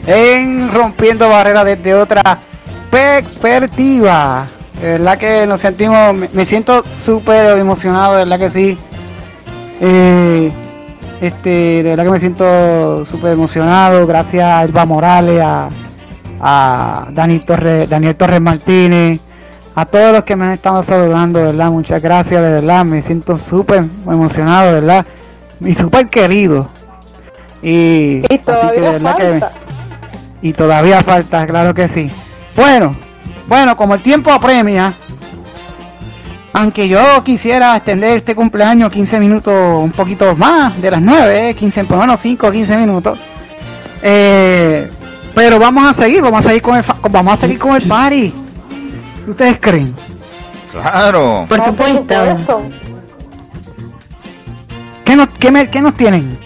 en 0.06 0.73
Rompiendo 0.73 1.28
Barreras 1.28 1.65
desde 1.65 1.94
otra 1.94 2.23
perspectiva. 2.90 4.47
De 4.81 4.89
verdad 4.89 5.19
que 5.19 5.47
nos 5.47 5.61
sentimos, 5.61 6.15
me, 6.32 6.44
siento 6.44 6.85
súper 6.90 7.59
emocionado, 7.59 8.12
de 8.12 8.19
verdad 8.19 8.39
que 8.39 8.51
sí. 8.51 8.78
Eh, 9.81 10.52
este, 11.20 11.82
de 11.82 11.90
verdad 11.90 12.05
que 12.05 12.11
me 12.11 12.20
siento 12.20 13.06
súper 13.06 13.32
emocionado, 13.32 14.06
gracias 14.06 14.44
a 14.44 14.62
Elba 14.62 14.85
Morales, 14.85 15.40
a, 15.43 15.69
a 16.40 17.09
Daniel 17.11 17.44
Torres 17.44 18.40
Martínez, 18.40 19.20
a 19.74 19.86
todos 19.86 20.12
los 20.12 20.24
que 20.24 20.36
me 20.36 20.44
han 20.47 20.52
estado 20.52 20.82
saludando, 20.82 21.43
verdad, 21.43 21.70
muchas 21.70 22.02
gracias, 22.02 22.43
de 22.43 22.51
verdad, 22.51 22.85
me 22.85 23.01
siento 23.02 23.39
súper 23.39 23.85
emocionado, 24.06 24.73
verdad, 24.73 25.06
y 25.61 25.74
súper 25.74 26.09
querido. 26.09 26.69
Y, 27.65 28.19
así 28.19 28.28
que 28.28 28.36
de 28.36 28.39
todavía 28.39 28.93
que- 28.93 29.01
falta. 29.41 29.53
y 30.43 30.53
todavía 30.53 31.03
falta, 31.03 31.47
claro 31.47 31.74
que 31.74 31.89
sí. 31.89 32.11
Bueno, 32.55 32.95
bueno, 33.49 33.77
como 33.77 33.95
el 33.95 34.03
tiempo 34.03 34.31
apremia, 34.31 34.93
aunque 36.53 36.86
yo 36.86 37.24
quisiera 37.24 37.74
extender 37.77 38.16
este 38.19 38.35
cumpleaños 38.35 38.93
15 38.93 39.19
minutos, 39.19 39.53
un 39.82 39.91
poquito 39.93 40.36
más 40.36 40.81
de 40.81 40.91
las 40.91 41.01
9, 41.03 41.51
eh, 41.51 41.55
15, 41.55 41.85
por 41.85 41.97
lo 41.97 42.03
menos 42.03 42.20
5 42.20 42.47
o 42.49 42.53
15 42.53 42.77
minutos. 42.77 43.19
eh, 44.03 44.91
pero 45.35 45.59
vamos 45.59 45.85
a 45.85 45.93
seguir, 45.93 46.23
vamos 46.23 46.41
a 46.45 46.49
seguir 46.51 46.62
con 46.62 46.77
el, 46.77 46.85
fa- 46.85 46.97
vamos 47.11 47.32
a 47.32 47.36
seguir 47.36 47.59
con 47.59 47.74
el 47.74 47.89
party. 47.89 48.32
¿Qué 49.24 49.31
¿Ustedes 49.31 49.59
creen? 49.59 49.95
Claro. 50.70 51.47
Por 51.49 51.65
supuesto. 51.65 52.62
¿Qué 55.05 55.16
nos, 55.16 55.28
qué 55.31 55.51
me- 55.51 55.70
qué 55.70 55.81
nos 55.81 55.95
tienen? 55.95 56.36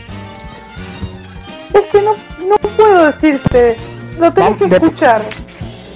Que 1.92 2.02
no, 2.02 2.12
no 2.48 2.56
puedo 2.76 3.06
decirte. 3.06 3.76
Lo 4.18 4.32
tengo 4.32 4.56
que 4.56 4.64
escuchar. 4.74 5.22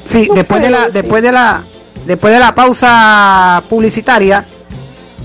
Sí, 0.04 0.26
No 0.28 0.34
después 0.34 0.62
de 0.62 0.70
la, 0.70 0.78
decir. 0.80 0.92
después 0.94 1.22
de 1.22 1.32
la, 1.32 1.62
después 2.06 2.32
de 2.34 2.40
la 2.40 2.54
pausa 2.54 3.62
publicitaria 3.68 4.44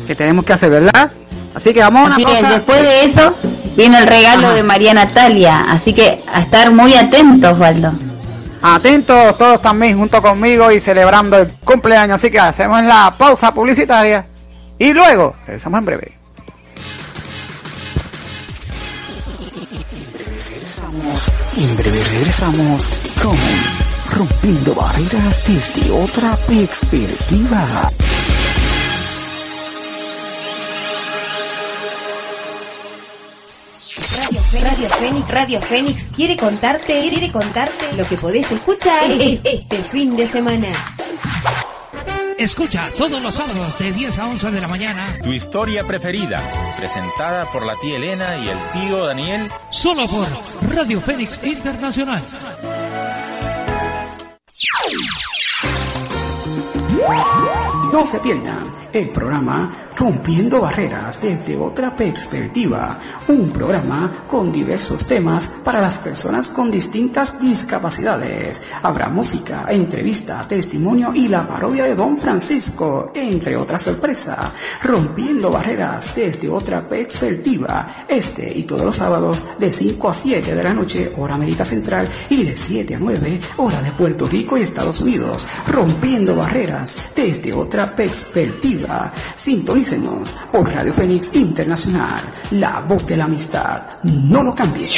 que 0.06 0.16
tenemos 0.16 0.46
que 0.46 0.54
hacer, 0.54 0.70
¿verdad? 0.70 1.12
Así 1.56 1.74
que 1.74 1.80
vamos 1.82 2.02
a 2.04 2.06
una 2.06 2.16
Así 2.16 2.24
es, 2.24 2.30
pausa. 2.30 2.50
después 2.52 2.82
de 2.82 3.04
eso 3.06 3.34
viene 3.76 3.98
el 4.00 4.08
regalo 4.08 4.52
de 4.54 4.64
María 4.64 4.94
Natalia, 4.94 5.66
así 5.70 5.94
que 5.94 6.22
a 6.32 6.42
estar 6.42 6.72
muy 6.72 6.94
atentos, 6.96 7.58
Waldo. 7.60 7.92
Atentos 8.62 9.38
todos 9.38 9.62
también 9.62 9.98
junto 9.98 10.22
conmigo 10.22 10.72
y 10.72 10.80
celebrando 10.80 11.38
el 11.38 11.52
cumpleaños. 11.64 12.16
Así 12.16 12.32
que 12.32 12.40
hacemos 12.40 12.82
la 12.84 13.14
pausa 13.18 13.54
publicitaria 13.54 14.26
y 14.80 14.94
luego 14.94 15.36
regresamos 15.46 15.80
en 15.80 15.86
breve. 15.86 16.17
En 21.56 21.78
breve 21.78 22.04
regresamos 22.04 22.90
con 23.24 23.38
Rompiendo 24.14 24.76
Barreras 24.76 25.42
desde 25.48 25.90
otra 25.92 26.36
perspectiva. 26.46 27.90
Radio, 34.62 34.90
Fénix, 34.90 35.30
Radio 35.30 35.62
Fénix 35.62 36.04
quiere 36.14 36.36
contarte, 36.36 37.00
quiere 37.10 37.32
contarte 37.32 37.96
lo 37.96 38.06
que 38.06 38.18
podés 38.18 38.52
escuchar 38.52 39.10
este 39.12 39.78
fin 39.92 40.16
de 40.16 40.28
semana. 40.28 40.68
Escucha 42.38 42.92
todos 42.96 43.24
los 43.24 43.34
sábados 43.34 43.80
de 43.80 43.92
10 43.92 44.20
a 44.20 44.28
11 44.28 44.52
de 44.52 44.62
la 44.62 44.68
mañana. 44.68 45.08
Tu 45.24 45.34
historia 45.34 45.84
preferida, 45.84 46.40
presentada 46.78 47.50
por 47.52 47.66
la 47.66 47.76
tía 47.82 47.98
Elena 47.98 48.38
y 48.38 48.50
el 48.50 48.58
tío 48.74 49.06
Daniel. 49.06 49.52
Solo 49.72 50.08
por 50.08 50.28
Radio 50.76 51.02
Fénix 51.02 51.44
Internacional. 51.44 52.24
No 57.92 58.06
se 58.06 58.20
pierdan 58.20 58.70
el 58.94 59.10
programa 59.10 59.87
Rompiendo 59.98 60.62
Barreras 60.62 61.20
desde 61.20 61.58
otra 61.58 61.96
perspectiva, 61.96 63.00
un 63.30 63.50
programa 63.50 64.26
con 64.28 64.52
diversos 64.52 65.08
temas 65.08 65.48
para 65.64 65.82
las 65.82 65.98
personas 65.98 66.50
con 66.50 66.70
distintas 66.70 67.42
discapacidades. 67.42 68.62
Habrá 68.84 69.10
música, 69.10 69.66
entrevista, 69.70 70.48
testimonio 70.48 71.14
y 71.16 71.28
la 71.28 71.48
parodia 71.48 71.86
de 71.86 71.96
Don 71.96 72.20
Francisco, 72.20 73.12
entre 73.16 73.58
otras 73.58 73.82
sorpresas. 73.82 74.52
Rompiendo 74.84 75.50
Barreras 75.50 76.14
desde 76.16 76.48
otra 76.48 76.88
perspectiva, 76.88 78.06
este 78.08 78.56
y 78.56 78.64
todos 78.66 78.86
los 78.86 78.98
sábados 78.98 79.44
de 79.58 79.74
5 79.74 80.10
a 80.10 80.14
7 80.14 80.54
de 80.54 80.64
la 80.64 80.76
noche, 80.76 81.12
hora 81.18 81.34
América 81.34 81.66
Central, 81.66 82.08
y 82.30 82.44
de 82.44 82.56
7 82.56 82.94
a 82.94 83.00
9, 83.00 83.42
hora 83.58 83.82
de 83.82 83.92
Puerto 83.94 84.28
Rico 84.28 84.60
y 84.60 84.62
Estados 84.62 85.02
Unidos. 85.02 85.48
Rompiendo 85.66 86.36
Barreras 86.36 87.00
desde 87.16 87.52
otra 87.52 87.96
perspectiva. 87.96 89.12
Por 90.52 90.70
Radio 90.70 90.92
Fénix 90.92 91.34
Internacional, 91.34 92.22
la 92.52 92.82
voz 92.82 93.08
de 93.08 93.16
la 93.16 93.24
amistad. 93.24 93.84
No 94.04 94.44
lo 94.44 94.54
cambies. 94.54 94.98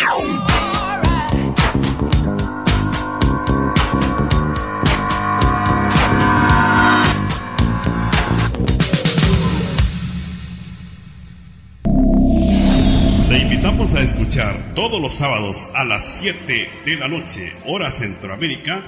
Te 13.27 13.37
invitamos 13.37 13.93
a 13.93 14.01
escuchar 14.01 14.73
todos 14.73 14.99
los 14.99 15.13
sábados 15.13 15.67
a 15.75 15.83
las 15.83 16.03
7 16.19 16.69
de 16.83 16.95
la 16.95 17.07
noche, 17.07 17.53
hora 17.67 17.91
Centroamérica, 17.91 18.81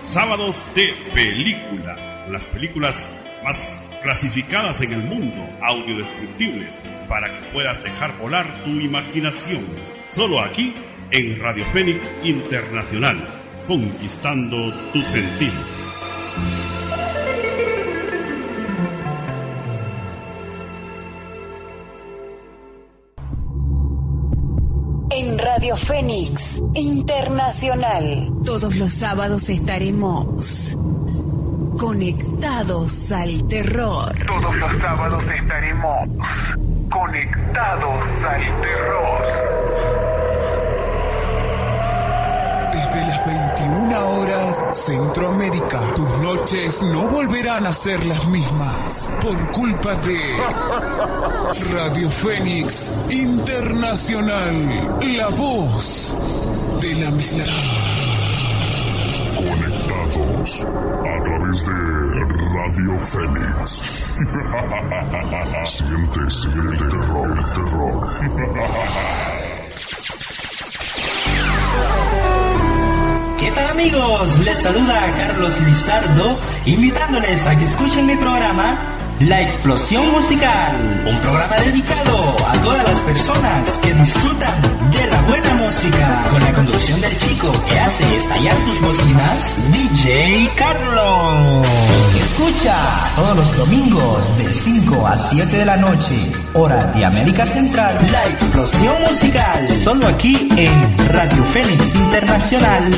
sábados 0.00 0.64
de 0.74 0.92
película, 1.14 2.26
las 2.28 2.46
películas 2.46 3.06
más 3.44 3.85
clasificadas 4.06 4.80
en 4.82 4.92
el 4.92 5.02
mundo, 5.02 5.34
audiodescriptibles, 5.60 6.80
para 7.08 7.34
que 7.34 7.40
puedas 7.48 7.82
dejar 7.82 8.16
volar 8.18 8.62
tu 8.62 8.70
imaginación. 8.70 9.64
Solo 10.06 10.40
aquí 10.40 10.76
en 11.10 11.40
Radio 11.40 11.64
Fénix 11.72 12.12
Internacional, 12.22 13.26
conquistando 13.66 14.72
tus 14.92 15.08
sentidos. 15.08 15.92
En 25.10 25.36
Radio 25.36 25.76
Fénix 25.76 26.62
Internacional, 26.76 28.30
todos 28.44 28.76
los 28.76 28.92
sábados 28.92 29.48
estaremos 29.48 30.78
conectados 31.76 33.12
al 33.12 33.46
terror. 33.48 34.14
Todos 34.26 34.56
los 34.56 34.80
sábados 34.80 35.22
estaremos 35.22 36.08
conectados 36.90 38.02
al 38.24 38.60
terror. 38.60 39.22
Desde 42.72 43.06
las 43.06 43.26
21 43.26 44.08
horas 44.10 44.64
Centroamérica, 44.72 45.80
tus 45.94 46.08
noches 46.22 46.82
no 46.82 47.08
volverán 47.08 47.66
a 47.66 47.72
ser 47.72 48.04
las 48.06 48.26
mismas 48.28 49.14
por 49.20 49.36
culpa 49.52 49.94
de 49.96 50.18
Radio 51.74 52.10
Fénix 52.10 52.92
Internacional, 53.10 54.98
la 55.16 55.28
voz 55.28 56.18
de 56.80 56.94
la 56.94 57.08
amistad. 57.08 57.95
A 60.46 61.22
través 61.24 61.64
de 61.66 61.72
Radio 62.54 62.96
Fénix. 63.00 64.16
Siente, 65.64 66.30
siente 66.30 66.84
terror, 66.84 67.36
terror. 67.52 68.00
¿Qué 73.40 73.50
tal 73.50 73.66
amigos? 73.70 74.38
Les 74.44 74.58
saluda 74.62 75.12
Carlos 75.16 75.60
Lizardo, 75.62 76.38
invitándoles 76.64 77.44
a 77.44 77.58
que 77.58 77.64
escuchen 77.64 78.06
mi 78.06 78.14
programa 78.14 78.95
La 79.20 79.40
Explosión 79.40 80.12
Musical, 80.12 80.76
un 81.08 81.18
programa 81.20 81.56
dedicado 81.56 82.36
a 82.46 82.52
todas 82.60 82.86
las 82.86 83.00
personas 83.00 83.68
que 83.82 83.94
disfrutan 83.94 84.60
de 84.92 85.06
la 85.06 85.22
buena 85.22 85.54
música, 85.54 86.24
con 86.30 86.42
la 86.42 86.52
conducción 86.52 87.00
del 87.00 87.16
chico 87.16 87.50
que 87.66 87.78
hace 87.78 88.16
estallar 88.16 88.54
tus 88.64 88.78
bocinas, 88.82 89.54
DJ 89.72 90.50
Carlos. 90.56 91.66
Escucha 92.14 92.74
todos 93.16 93.36
los 93.36 93.56
domingos 93.56 94.36
de 94.36 94.52
5 94.52 95.06
a 95.06 95.16
7 95.16 95.56
de 95.56 95.64
la 95.64 95.78
noche, 95.78 96.32
hora 96.52 96.84
de 96.88 97.04
América 97.06 97.46
Central, 97.46 97.98
La 98.12 98.26
Explosión 98.26 98.96
Musical, 99.00 99.66
solo 99.66 100.06
aquí 100.08 100.46
en 100.58 101.08
Radio 101.08 101.42
Fénix 101.44 101.94
Internacional, 101.94 102.90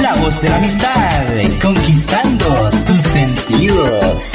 la 0.00 0.14
voz 0.14 0.40
de 0.40 0.50
la 0.50 0.56
amistad, 0.56 1.24
conquistando 1.60 2.70
tus 2.86 3.02
sentidos. 3.02 4.30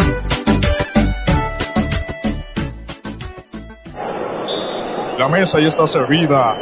La 5.19 5.27
mesa 5.27 5.59
ya 5.59 5.67
está 5.67 5.85
servida. 5.85 6.57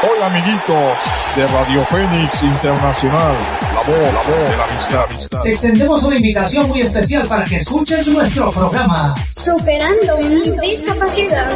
Hola 0.00 0.26
amiguitos 0.26 1.02
de 1.34 1.44
Radio 1.48 1.84
Fénix 1.84 2.44
Internacional, 2.44 3.34
la 3.60 3.82
voz, 3.82 3.88
la 3.88 4.12
voz 4.12 4.48
de 4.48 4.56
la 4.56 4.62
amistad. 4.62 5.40
Te 5.42 5.50
extendemos 5.50 6.04
una 6.04 6.14
invitación 6.14 6.68
muy 6.68 6.82
especial 6.82 7.26
para 7.26 7.44
que 7.46 7.56
escuches 7.56 8.06
nuestro 8.06 8.52
programa. 8.52 9.16
Superando 9.28 10.18
mi 10.18 10.52
discapacidad. 10.60 11.50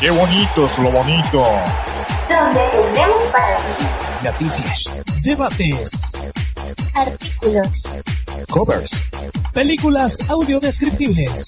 Qué 0.00 0.10
bonito 0.10 0.66
es 0.66 0.78
lo 0.80 0.90
bonito. 0.90 1.44
Donde 2.32 2.60
tendremos 2.72 3.20
para 3.30 3.56
ti 3.56 3.84
Noticias, 4.24 4.84
Debates, 5.22 6.12
artículos 6.94 7.88
covers, 8.48 9.02
películas 9.52 10.18
audiodescriptibles. 10.28 11.44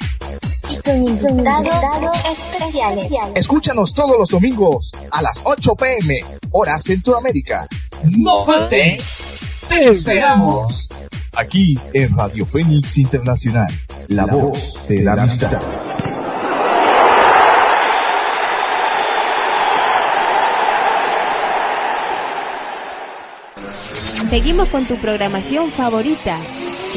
y 0.70 0.77
con 0.82 1.02
invitados 1.02 2.16
especiales. 2.31 3.09
Escúchanos 3.35 3.94
todos 3.94 4.19
los 4.19 4.28
domingos 4.28 4.93
a 5.11 5.23
las 5.23 5.40
8 5.44 5.74
pm, 5.74 6.20
hora 6.51 6.78
Centroamérica. 6.78 7.66
No 8.05 8.44
faltes. 8.44 9.20
Te 9.69 9.89
esperamos. 9.89 10.89
Aquí 11.36 11.78
en 11.93 12.16
Radio 12.16 12.44
Fénix 12.44 12.98
Internacional, 12.98 13.73
la 14.09 14.27
voz 14.27 14.86
de 14.89 15.02
la 15.02 15.15
amistad. 15.15 15.61
Seguimos 24.35 24.66
con 24.69 24.85
tu 24.85 24.97
programación 24.97 25.70
favorita. 25.70 26.36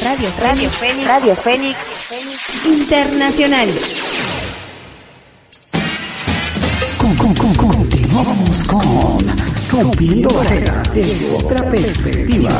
Radio 0.02 0.28
Radio 0.40 0.68
Fénix, 0.70 1.06
Radio 1.06 1.36
Fénix 1.36 1.76
Internacional. 2.64 3.68
Con- 6.96 7.14
con- 7.14 7.34
con- 7.34 7.54
Continuamos 7.54 8.64
con 8.64 9.18
Rompiendo 9.70 10.30
Barreras 10.30 10.92
desde 10.92 11.30
otra 11.36 11.70
perspectiva. 11.70 12.50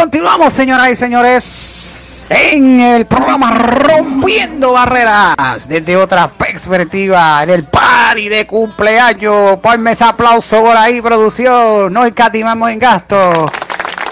Continuamos, 0.00 0.54
señoras 0.54 0.88
y 0.88 0.96
señores, 0.96 2.26
en 2.30 2.80
el 2.80 3.04
programa 3.04 3.50
Rompiendo 3.50 4.72
Barreras, 4.72 5.68
desde 5.68 5.94
otra 5.94 6.26
perspectiva, 6.26 7.42
en 7.42 7.50
el 7.50 7.64
party 7.64 8.30
de 8.30 8.46
cumpleaños. 8.46 9.58
Ponme 9.58 9.92
ese 9.92 10.04
aplauso 10.04 10.62
por 10.62 10.74
ahí, 10.74 11.02
producción. 11.02 11.92
No 11.92 12.06
escatimamos 12.06 12.70
en 12.70 12.78
gasto. 12.78 13.52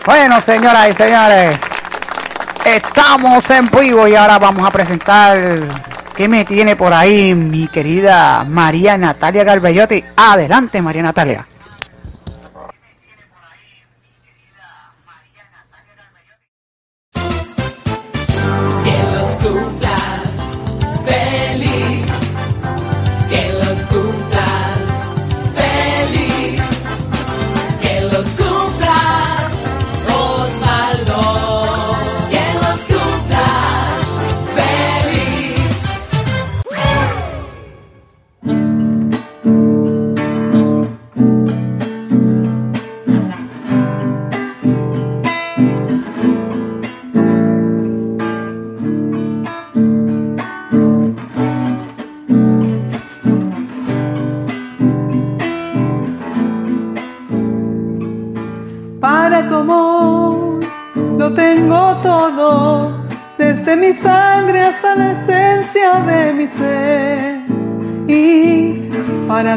Bueno, 0.04 0.38
señoras 0.42 0.90
y 0.90 0.94
señores, 0.94 1.70
estamos 2.66 3.48
en 3.50 3.70
vivo 3.70 4.06
y 4.06 4.14
ahora 4.14 4.38
vamos 4.38 4.68
a 4.68 4.70
presentar 4.70 5.38
qué 6.14 6.28
me 6.28 6.44
tiene 6.44 6.76
por 6.76 6.92
ahí 6.92 7.34
mi 7.34 7.66
querida 7.66 8.44
María 8.44 8.98
Natalia 8.98 9.42
Garbellotti. 9.42 10.04
Adelante, 10.16 10.82
María 10.82 11.02
Natalia. 11.02 11.46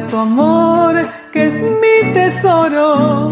Tu 0.09 0.17
amor 0.17 1.07
que 1.31 1.47
es 1.47 1.55
mi 1.81 2.13
tesoro. 2.13 3.31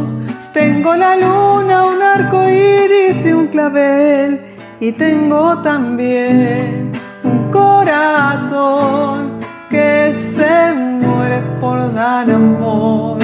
Tengo 0.53 0.95
la 0.95 1.15
luna, 1.15 1.85
un 1.85 2.01
arco 2.01 2.47
iris 2.47 3.25
y 3.25 3.31
un 3.31 3.47
clavel. 3.47 4.39
Y 4.79 4.91
tengo 4.93 5.57
también 5.59 6.91
un 7.23 7.51
corazón 7.51 9.39
que 9.69 10.15
se 10.35 10.73
muere 10.73 11.41
por 11.59 11.93
dar 11.93 12.29
amor, 12.31 13.19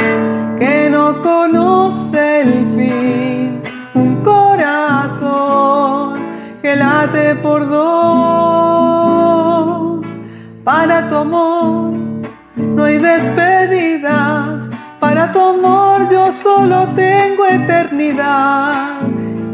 que 0.60 0.90
no 0.90 1.22
conoce 1.22 2.42
el 2.42 2.54
fin. 2.76 3.62
Un 3.94 4.22
corazón 4.24 6.20
que 6.62 6.76
late 6.76 7.36
por 7.36 7.70
dos. 7.70 8.86
Para 10.64 11.08
tu 11.10 11.16
amor 11.16 11.95
no 12.86 12.92
hay 12.92 12.98
despedidas. 13.00 14.62
Para 15.00 15.32
tu 15.32 15.40
amor 15.40 16.08
yo 16.12 16.32
solo 16.44 16.88
tengo 16.96 17.46
eternidad. 17.46 19.02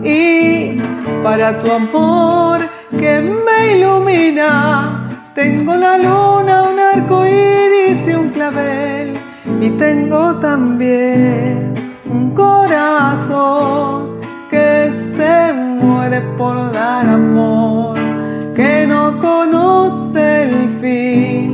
Y 0.03 0.81
para 1.23 1.59
tu 1.61 1.71
amor 1.71 2.59
que 2.99 3.21
me 3.21 3.77
ilumina, 3.77 5.09
tengo 5.33 5.75
la 5.75 5.97
luna, 5.97 6.63
un 6.71 6.79
arco 6.79 7.25
iris 7.25 8.07
y 8.07 8.13
un 8.13 8.29
clavel. 8.29 9.17
Y 9.61 9.69
tengo 9.71 10.35
también 10.35 11.95
un 12.05 12.35
corazón 12.35 14.19
que 14.49 14.91
se 15.15 15.53
muere 15.53 16.19
por 16.37 16.71
dar 16.73 17.07
amor, 17.07 17.97
que 18.55 18.85
no 18.87 19.17
conoce 19.21 20.43
el 20.43 20.69
fin. 20.81 21.50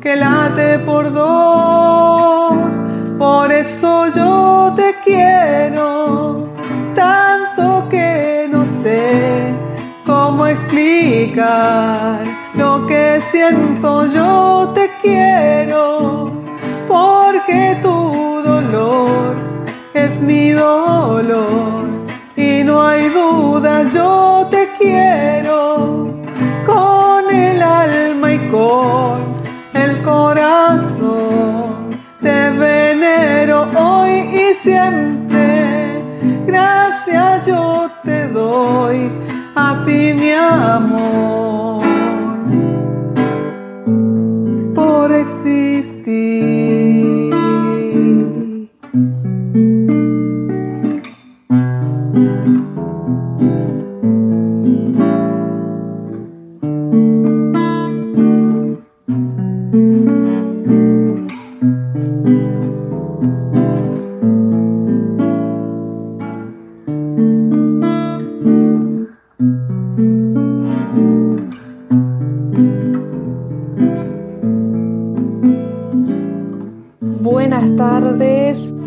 Que 0.00 0.14
late 0.14 0.78
por 0.86 1.12
dos. 1.12 2.74
Por 3.18 3.50
eso 3.50 4.06
yo 4.14 4.72
te 4.76 4.94
quiero 5.04 6.48
tanto 6.94 7.88
que 7.90 8.46
no 8.48 8.64
sé 8.84 9.52
cómo 10.04 10.46
explicar 10.46 12.20
lo 12.54 12.86
que 12.86 13.20
siento. 13.32 14.06
Yo 14.06 14.70
te 14.76 14.92
quiero 15.02 16.30
porque 16.86 17.76
tu 17.82 18.42
dolor 18.44 19.34
es 19.92 20.20
mi 20.20 20.50
dolor 20.50 21.84
y 22.36 22.62
no 22.62 22.80
hay 22.80 23.08
duda. 23.08 23.82
Yo 23.92 24.46
te 24.52 24.68
quiero 24.78 26.14
con 28.50 29.20
el 29.74 30.02
corazón. 30.02 31.90
Te 32.20 32.50
venero 32.50 33.68
hoy 33.74 34.10
y 34.10 34.54
siempre. 34.62 36.02
Gracias 36.46 37.46
yo 37.46 37.90
te 38.04 38.28
doy 38.28 39.10
a 39.54 39.84
ti 39.84 40.12
mi 40.14 40.32
amor 40.32 41.84
por 44.74 45.12
existir. 45.12 47.05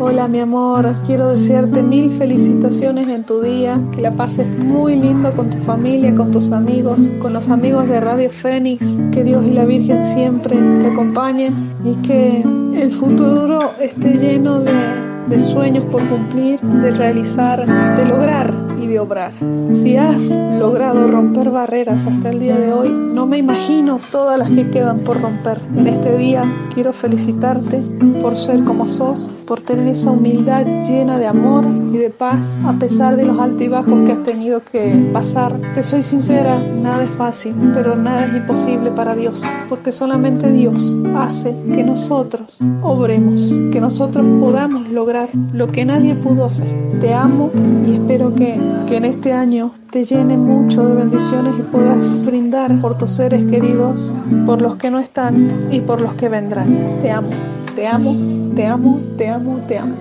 Hola 0.00 0.26
mi 0.26 0.40
amor, 0.40 0.94
quiero 1.06 1.28
desearte 1.28 1.82
mil 1.82 2.10
felicitaciones 2.10 3.08
en 3.08 3.24
tu 3.24 3.40
día, 3.40 3.80
que 3.94 4.00
la 4.00 4.12
pases 4.12 4.48
muy 4.48 4.96
lindo 4.96 5.32
con 5.32 5.48
tu 5.48 5.58
familia, 5.58 6.14
con 6.14 6.32
tus 6.32 6.50
amigos, 6.50 7.08
con 7.20 7.32
los 7.32 7.48
amigos 7.50 7.88
de 7.88 8.00
Radio 8.00 8.30
Fénix, 8.30 9.00
que 9.12 9.22
Dios 9.22 9.44
y 9.46 9.52
la 9.52 9.64
Virgen 9.64 10.04
siempre 10.04 10.56
te 10.56 10.88
acompañen 10.88 11.54
y 11.84 11.94
que 12.06 12.42
el 12.74 12.90
futuro 12.90 13.72
esté 13.80 14.14
lleno 14.18 14.60
de, 14.60 15.40
sueños 15.40 15.84
por 15.84 16.02
cumplir, 16.08 16.58
de 16.60 16.90
realizar, 16.90 17.64
de 17.96 18.04
lograr 18.04 18.69
obrar. 18.98 19.32
Si 19.70 19.96
has 19.96 20.30
logrado 20.58 21.08
romper 21.08 21.50
barreras 21.50 22.06
hasta 22.06 22.30
el 22.30 22.40
día 22.40 22.56
de 22.56 22.72
hoy, 22.72 22.90
no 22.90 23.26
me 23.26 23.38
imagino 23.38 23.98
todas 24.10 24.38
las 24.38 24.50
que 24.50 24.70
quedan 24.70 25.00
por 25.00 25.20
romper. 25.20 25.60
En 25.76 25.86
este 25.86 26.16
día 26.16 26.44
quiero 26.74 26.92
felicitarte 26.92 27.80
por 28.22 28.36
ser 28.36 28.64
como 28.64 28.88
sos, 28.88 29.30
por 29.46 29.60
tener 29.60 29.88
esa 29.88 30.10
humildad 30.10 30.64
llena 30.86 31.18
de 31.18 31.26
amor 31.26 31.64
y 31.92 31.96
de 31.98 32.10
paz 32.10 32.58
a 32.64 32.72
pesar 32.74 33.16
de 33.16 33.24
los 33.24 33.38
altibajos 33.38 34.06
que 34.06 34.12
has 34.12 34.22
tenido 34.22 34.62
que 34.64 35.10
pasar. 35.12 35.52
Te 35.74 35.82
soy 35.82 36.02
sincera, 36.02 36.58
nada 36.58 37.04
es 37.04 37.10
fácil, 37.10 37.54
pero 37.74 37.96
nada 37.96 38.26
es 38.26 38.34
imposible 38.34 38.90
para 38.90 39.14
Dios, 39.14 39.42
porque 39.68 39.92
solamente 39.92 40.50
Dios 40.50 40.96
hace 41.14 41.54
que 41.74 41.84
nosotros 41.84 42.49
obremos, 42.82 43.58
que 43.72 43.80
nosotros 43.80 44.24
podamos 44.38 44.88
lograr 44.88 45.28
lo 45.52 45.68
que 45.68 45.84
nadie 45.84 46.14
pudo 46.14 46.46
hacer. 46.46 46.68
Te 47.00 47.14
amo 47.14 47.50
y 47.86 47.94
espero 47.94 48.34
que, 48.34 48.58
que 48.86 48.96
en 48.96 49.04
este 49.04 49.32
año 49.32 49.72
te 49.90 50.04
llene 50.04 50.36
mucho 50.36 50.86
de 50.86 50.94
bendiciones 50.94 51.54
y 51.58 51.62
puedas 51.62 52.24
brindar 52.24 52.80
por 52.80 52.98
tus 52.98 53.14
seres 53.14 53.44
queridos, 53.46 54.14
por 54.46 54.60
los 54.60 54.76
que 54.76 54.90
no 54.90 54.98
están 54.98 55.50
y 55.70 55.80
por 55.80 56.00
los 56.00 56.14
que 56.14 56.28
vendrán. 56.28 56.68
Te 57.02 57.10
amo, 57.10 57.30
te 57.74 57.86
amo, 57.86 58.16
te 58.54 58.66
amo, 58.66 59.00
te 59.16 59.28
amo, 59.28 59.60
te 59.66 59.78
amo. 59.78 59.94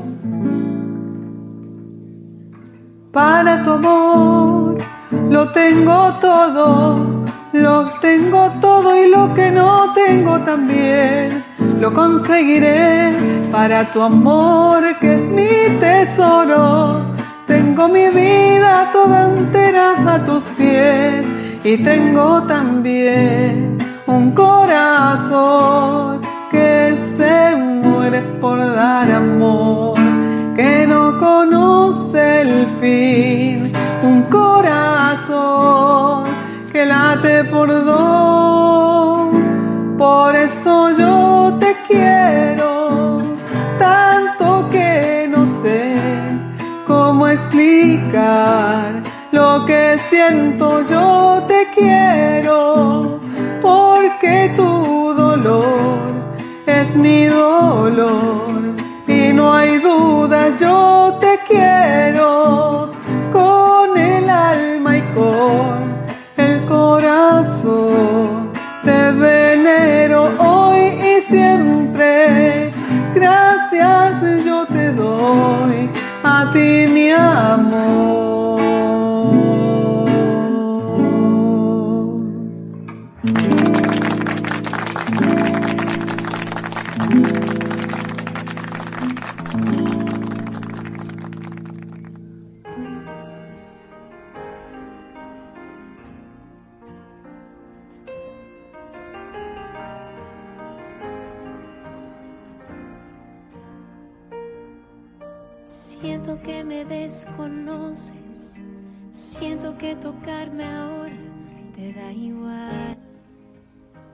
Para 3.11 3.64
tu 3.64 3.72
amor 3.72 4.77
lo 5.30 5.52
tengo 5.52 6.14
todo, 6.22 7.19
lo 7.54 7.92
tengo 8.00 8.52
todo 8.62 8.96
y 8.96 9.10
lo 9.10 9.34
que 9.34 9.52
no 9.52 9.94
tengo 9.94 10.40
también. 10.42 11.44
Lo 11.80 11.94
conseguiré 11.94 13.14
para 13.52 13.92
tu 13.92 14.02
amor 14.02 14.84
que 15.00 15.16
es 15.16 15.24
mi 15.24 15.80
tesoro. 15.80 17.06
Tengo 17.48 17.88
mi 17.88 18.10
vida 18.10 18.90
toda 18.92 19.30
entera 19.30 19.96
a 20.08 20.26
tus 20.26 20.44
pies 20.58 21.26
y 21.64 21.78
tengo 21.78 22.44
también 22.44 23.78
un 24.06 24.32
corazón 24.32 26.22
que 26.52 26.96
se 27.18 27.56
muere 27.56 28.22
por 28.42 28.58
dar 28.60 29.12
amor, 29.12 29.98
que 30.56 30.86
no 30.88 31.20
conoce 31.20 32.42
el 32.42 32.68
fin, 32.80 33.72
un 34.04 34.24
corazón 34.24 35.99
lo 49.32 49.66
que 49.66 50.00
siento, 50.10 50.82
yo 50.88 51.44
te 51.48 51.68
quiero 51.76 53.20
porque 53.62 54.52
tu 54.56 55.14
dolor 55.14 56.00
es 56.66 56.96
mi 56.96 57.26
dolor 57.26 58.60
y 59.08 59.34
no 59.34 59.54
hay 59.54 59.80
duda, 59.80 60.40
yo 60.60 61.18
te 61.20 61.40
quiero 61.48 62.92
con 63.32 63.98
el 63.98 64.30
alma 64.30 64.98
y 64.98 65.02
con 65.14 65.74
el 66.38 66.66
corazón. 66.66 68.50
Te 68.84 69.12
venero 69.12 70.32
hoy 70.38 70.82
y 71.12 71.22
siempre, 71.22 72.72
gracias 73.14 74.46
yo 74.46 74.66
te 74.66 74.92
doy 74.94 75.90
a 76.24 76.52
ti 76.54 76.88
mi 76.88 77.12
amor. 77.12 78.09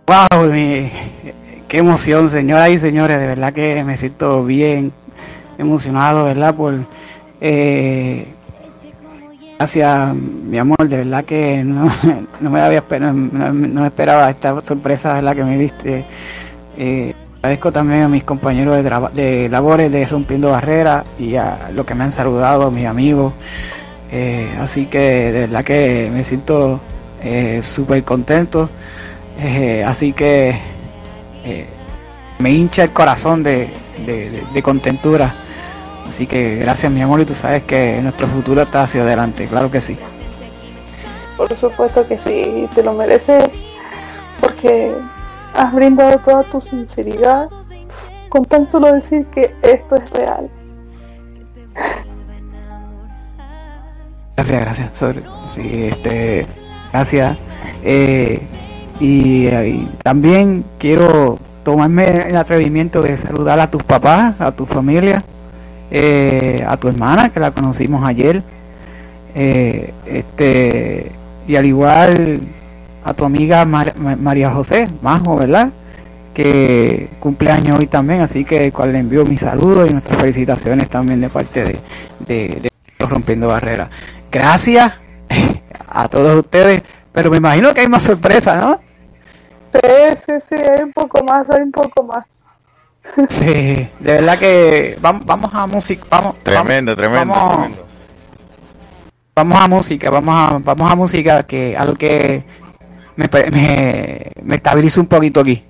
Wow, 0.07 0.51
qué 1.67 1.77
emoción, 1.79 2.29
señoras 2.29 2.69
y 2.69 2.77
señores, 2.77 3.17
de 3.17 3.25
verdad 3.25 3.51
que 3.53 3.83
me 3.83 3.97
siento 3.97 4.43
bien 4.45 4.93
emocionado, 5.57 6.25
¿verdad? 6.25 6.53
Por 6.53 6.75
eh, 7.41 8.27
gracias, 9.57 10.15
mi 10.15 10.59
amor, 10.59 10.87
de 10.87 10.97
verdad 10.97 11.25
que 11.25 11.63
no, 11.63 11.91
me 12.39 12.61
había 12.61 12.83
no, 12.99 13.13
no 13.51 13.85
esperaba 13.85 14.29
esta 14.29 14.61
sorpresa, 14.61 15.15
¿verdad? 15.15 15.35
Que 15.35 15.43
me 15.43 15.57
diste. 15.57 16.05
Eh, 16.77 17.15
agradezco 17.37 17.71
también 17.71 18.03
a 18.03 18.07
mis 18.07 18.23
compañeros 18.23 18.83
de, 18.83 19.21
de 19.23 19.49
labores 19.49 19.91
de 19.91 20.05
Rompiendo 20.05 20.51
Barreras 20.51 21.03
y 21.17 21.35
a 21.35 21.71
los 21.73 21.83
que 21.83 21.95
me 21.95 22.03
han 22.03 22.11
saludado, 22.11 22.69
mis 22.69 22.85
amigos. 22.85 23.33
Eh, 24.11 24.55
así 24.61 24.85
que 24.85 24.99
de 25.31 25.39
verdad 25.41 25.63
que 25.63 26.11
me 26.13 26.23
siento 26.23 26.79
eh, 27.23 27.61
súper 27.63 28.03
contento. 28.03 28.69
Eh, 29.39 29.83
así 29.85 30.13
que 30.13 30.57
eh, 31.43 31.67
me 32.39 32.51
hincha 32.51 32.83
el 32.83 32.91
corazón 32.91 33.43
de, 33.43 33.69
de- 34.05 34.29
de- 34.31 34.43
de 34.53 34.63
contentura. 34.63 35.33
Así 36.07 36.27
que 36.27 36.57
gracias 36.57 36.91
mi 36.91 37.01
amor 37.01 37.19
y 37.21 37.25
tú 37.25 37.33
sabes 37.33 37.63
que 37.63 37.99
nuestro 38.01 38.27
futuro 38.27 38.61
está 38.61 38.83
hacia 38.83 39.01
adelante, 39.01 39.47
claro 39.47 39.71
que 39.71 39.81
sí. 39.81 39.97
Por 41.35 41.53
supuesto 41.55 42.07
que 42.07 42.17
sí, 42.19 42.69
te 42.75 42.83
lo 42.83 42.93
mereces 42.93 43.57
porque 44.39 44.93
has 45.55 45.73
brindado 45.73 46.17
toda 46.19 46.43
tu 46.43 46.61
sinceridad 46.61 47.49
con 48.29 48.45
tan 48.45 48.65
solo 48.67 48.93
decir 48.93 49.25
que 49.27 49.53
esto 49.63 49.95
es 49.95 50.09
real. 50.11 50.49
Gracias, 54.35 54.61
gracias. 54.61 54.97
Sobre- 54.97 55.23
sí, 55.47 55.85
este, 55.91 56.45
gracias. 56.91 57.37
Eh, 57.83 58.41
y, 58.99 59.47
eh, 59.47 59.69
y 59.69 59.89
también 60.03 60.63
quiero 60.77 61.37
tomarme 61.63 62.05
el 62.05 62.37
atrevimiento 62.37 63.01
de 63.01 63.17
saludar 63.17 63.59
a 63.59 63.69
tus 63.71 63.83
papás, 63.83 64.39
a 64.39 64.51
tu 64.51 64.65
familia, 64.65 65.23
eh, 65.91 66.63
a 66.67 66.77
tu 66.77 66.87
hermana 66.87 67.29
que 67.29 67.39
la 67.39 67.51
conocimos 67.51 68.07
ayer, 68.07 68.43
eh, 69.33 69.93
este, 70.05 71.11
y 71.47 71.55
al 71.55 71.65
igual 71.65 72.39
a 73.03 73.13
tu 73.13 73.25
amiga 73.25 73.65
Mar- 73.65 73.93
Ma- 73.99 74.15
María 74.15 74.51
José, 74.51 74.87
Majo, 75.01 75.37
¿verdad? 75.37 75.69
Que 76.33 77.09
cumple 77.19 77.51
años 77.51 77.77
hoy 77.79 77.87
también, 77.87 78.21
así 78.21 78.43
que 78.45 78.71
cual 78.71 78.93
le 78.93 78.99
envío 78.99 79.25
mis 79.25 79.39
saludos 79.41 79.89
y 79.89 79.93
nuestras 79.93 80.19
felicitaciones 80.19 80.89
también 80.89 81.21
de 81.21 81.29
parte 81.29 81.63
de, 81.63 81.79
de 82.27 82.69
Rompiendo 82.99 83.47
Barreras. 83.47 83.89
Gracias 84.31 84.93
a 85.89 86.07
todos 86.07 86.35
ustedes, 86.37 86.81
pero 87.11 87.29
me 87.31 87.37
imagino 87.37 87.73
que 87.73 87.81
hay 87.81 87.87
más 87.87 88.03
sorpresas, 88.03 88.63
¿no? 88.63 88.79
Sí, 89.81 90.17
sí, 90.25 90.33
sí, 90.49 90.55
hay 90.55 90.83
un 90.83 90.93
poco 90.93 91.23
más, 91.23 91.49
hay 91.49 91.61
un 91.63 91.71
poco 91.71 92.03
más. 92.03 92.25
Sí, 93.29 93.45
de 93.45 93.91
verdad 93.99 94.39
que 94.39 94.97
vamos, 95.01 95.25
vamos 95.25 95.53
a 95.53 95.67
música, 95.67 96.05
vamos, 96.09 96.35
Tremendo, 96.43 96.95
tremendo, 96.95 97.33
vamos, 97.33 97.53
tremendo. 97.53 97.87
vamos 99.35 99.57
a 99.61 99.67
música, 99.67 100.09
vamos 100.09 100.35
a, 100.35 100.57
vamos 100.59 100.91
a 100.91 100.95
música 100.95 101.43
que 101.43 101.75
algo 101.77 101.95
que 101.95 102.45
me, 103.15 103.27
me, 103.51 104.31
me 104.41 104.55
estabiliza 104.55 105.01
un 105.01 105.07
poquito 105.07 105.41
aquí. 105.41 105.63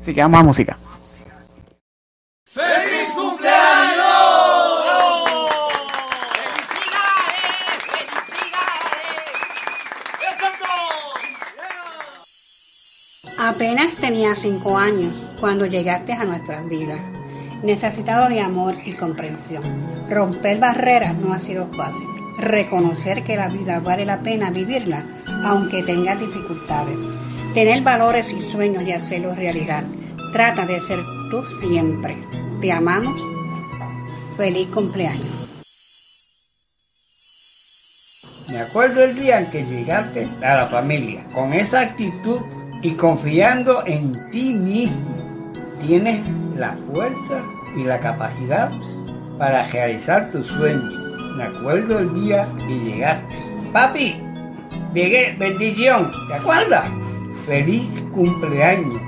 Así 0.00 0.14
que 0.14 0.20
vamos 0.22 0.40
a 0.40 0.44
música. 0.44 0.78
¡Feliz 2.46 3.12
cumpleaños! 3.14 4.06
Apenas 13.56 13.94
tenía 13.94 14.34
cinco 14.34 14.76
años 14.76 15.14
cuando 15.40 15.64
llegaste 15.64 16.12
a 16.12 16.24
nuestras 16.24 16.68
vidas, 16.68 17.00
necesitado 17.62 18.28
de 18.28 18.38
amor 18.42 18.74
y 18.84 18.92
comprensión. 18.92 19.62
Romper 20.10 20.58
barreras 20.58 21.16
no 21.16 21.32
ha 21.32 21.40
sido 21.40 21.66
fácil. 21.72 22.06
Reconocer 22.36 23.24
que 23.24 23.34
la 23.34 23.48
vida 23.48 23.80
vale 23.80 24.04
la 24.04 24.18
pena 24.18 24.50
vivirla, 24.50 25.02
aunque 25.42 25.82
tengas 25.82 26.20
dificultades. 26.20 26.98
Tener 27.54 27.80
valores 27.80 28.30
y 28.30 28.42
sueños 28.52 28.82
y 28.82 28.92
hacerlos 28.92 29.38
realidad. 29.38 29.84
Trata 30.32 30.66
de 30.66 30.78
ser 30.78 31.00
tú 31.30 31.42
siempre. 31.58 32.14
Te 32.60 32.70
amamos. 32.70 33.18
Feliz 34.36 34.68
cumpleaños. 34.68 35.48
Me 38.50 38.58
acuerdo 38.58 39.02
el 39.02 39.16
día 39.16 39.40
en 39.40 39.50
que 39.50 39.64
llegaste 39.64 40.28
a 40.44 40.56
la 40.56 40.66
familia, 40.66 41.24
con 41.32 41.54
esa 41.54 41.80
actitud 41.80 42.42
y 42.86 42.92
confiando 42.92 43.82
en 43.84 44.12
ti 44.30 44.52
mismo. 44.52 45.52
Tienes 45.84 46.20
la 46.56 46.78
fuerza 46.92 47.42
y 47.76 47.82
la 47.82 47.98
capacidad 47.98 48.70
para 49.38 49.66
realizar 49.66 50.30
tus 50.30 50.46
sueños. 50.46 50.94
Me 51.36 51.42
acuerdo 51.42 51.98
el 51.98 52.14
día 52.14 52.48
que 52.56 52.78
llegaste. 52.78 53.34
Papi, 53.72 54.14
llegué, 54.94 55.34
bendición, 55.36 56.12
¿te 56.28 56.34
acuerdas? 56.34 56.84
Feliz 57.44 57.88
cumpleaños. 58.14 59.02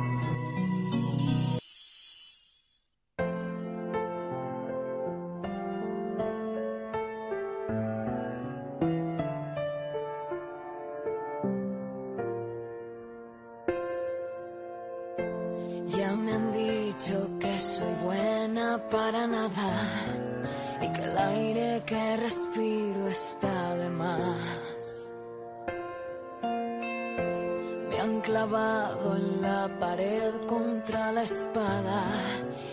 Han 28.00 28.20
clavado 28.20 29.16
en 29.16 29.42
la 29.42 29.68
pared 29.80 30.30
contra 30.46 31.10
la 31.10 31.22
espada. 31.22 32.04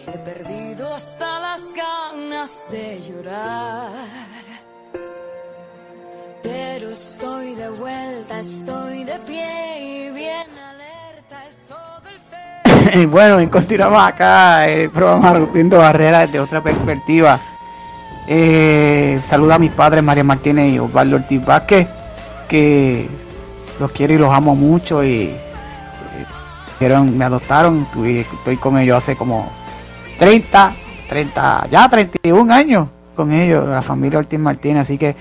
He 0.06 0.18
perdido 0.20 0.94
hasta 0.94 1.40
las 1.40 1.62
ganas 1.74 2.68
de 2.70 3.02
llorar. 3.02 3.90
Pero 6.44 6.92
estoy 6.92 7.56
de 7.56 7.70
vuelta, 7.70 8.40
estoy 8.40 9.04
de 9.04 9.18
pie 9.26 9.80
y 9.80 10.12
bien 10.12 10.48
alerta. 10.70 11.48
Es 11.50 11.70
todo 11.70 12.96
el 12.96 13.08
bueno, 13.08 13.42
y 13.42 13.48
continuamos 13.48 14.04
acá 14.04 14.68
el 14.68 14.92
programa 14.92 15.34
Rompiendo 15.34 15.80
Barreras 15.80 16.28
desde 16.28 16.40
otra 16.40 16.62
perspectiva. 16.62 17.40
Eh, 18.28 19.20
saluda 19.24 19.56
a 19.56 19.60
mis 19.60 19.72
padres 19.72 20.04
María 20.04 20.24
Martínez 20.24 20.72
y 20.72 20.78
Osvaldo 20.78 21.16
Ortiz 21.16 21.42
que 22.48 23.25
los 23.80 23.92
quiero 23.92 24.14
y 24.14 24.18
los 24.18 24.34
amo 24.34 24.56
mucho 24.56 25.04
y 25.04 25.34
me 26.80 27.26
adoptaron, 27.26 27.86
tuve- 27.94 28.22
estoy 28.22 28.58
con 28.58 28.78
ellos 28.78 28.98
hace 28.98 29.16
como 29.16 29.50
30, 30.20 30.74
30, 31.10 31.68
ya 31.70 31.88
31 31.90 32.52
años 32.54 32.88
con 33.16 33.32
ellos, 33.32 33.68
la 33.68 33.82
familia 33.82 34.20
Ortiz 34.20 34.40
Martínez, 34.40 34.82
así 34.82 34.98
que 34.98 35.16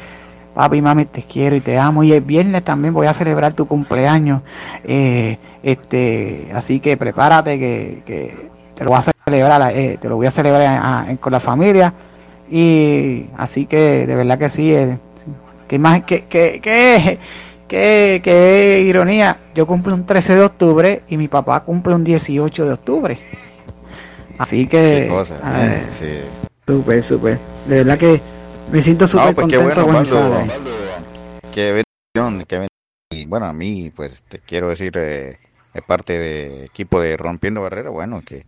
papi 0.52 0.78
y 0.78 0.82
mami 0.82 1.04
te 1.06 1.22
quiero 1.22 1.54
y 1.56 1.60
te 1.60 1.78
amo. 1.78 2.02
Y 2.02 2.12
el 2.12 2.20
viernes 2.22 2.64
también 2.64 2.92
voy 2.92 3.06
a 3.06 3.14
celebrar 3.14 3.54
tu 3.54 3.66
cumpleaños, 3.66 4.42
eh, 4.84 5.38
este, 5.62 6.50
así 6.54 6.80
que 6.80 6.96
prepárate 6.96 7.58
que, 7.58 8.02
que 8.04 8.50
te 8.74 8.84
lo 8.84 8.90
voy 8.90 8.98
a 8.98 9.12
celebrar, 9.24 9.72
eh, 9.76 9.96
te 10.00 10.08
lo 10.08 10.16
voy 10.16 10.26
a 10.26 10.30
celebrar 10.32 10.78
ah, 10.82 11.06
con 11.20 11.32
la 11.32 11.40
familia. 11.40 11.92
Y 12.50 13.26
así 13.38 13.66
que 13.66 14.06
de 14.06 14.14
verdad 14.14 14.38
que 14.38 14.50
sí, 14.50 14.74
eh, 14.74 14.98
que 15.68 15.78
más 15.78 16.02
que, 16.02 16.24
que, 16.24 16.60
que, 16.60 17.18
que, 17.68 18.20
que 18.22 18.82
ironía, 18.86 19.38
yo 19.54 19.66
cumplo 19.66 19.94
un 19.94 20.06
13 20.06 20.36
de 20.36 20.42
octubre 20.42 21.02
y 21.08 21.16
mi 21.16 21.28
papá 21.28 21.60
cumple 21.64 21.94
un 21.94 22.04
18 22.04 22.64
de 22.66 22.72
octubre. 22.72 23.18
Así 24.38 24.66
que 24.66 25.04
Qué 25.04 25.08
cosa, 25.08 25.38
eh, 25.58 25.86
sí. 25.90 26.06
súper, 26.66 27.02
súper. 27.02 27.38
De 27.66 27.76
verdad 27.78 27.98
que 27.98 28.20
me 28.72 28.82
siento 28.82 29.06
súper 29.06 29.28
No, 29.28 29.34
pues 29.34 29.46
qué 29.48 29.56
contento 29.56 29.84
bueno, 29.86 29.98
con 29.98 30.02
mi 30.02 30.08
Osvaldo. 30.08 30.46
padre. 30.46 30.50
Qué 31.52 31.62
bendición, 32.14 32.44
qué 32.46 32.54
bendición. 32.56 32.68
Y 33.12 33.26
bueno, 33.26 33.46
a 33.46 33.52
mí, 33.52 33.92
pues 33.94 34.22
te 34.22 34.40
quiero 34.40 34.68
decir, 34.70 34.92
eh, 34.96 35.36
de 35.72 35.82
parte 35.82 36.18
de 36.18 36.64
equipo 36.64 37.00
de 37.00 37.16
Rompiendo 37.16 37.62
Barreras, 37.62 37.92
bueno, 37.92 38.22
que 38.26 38.44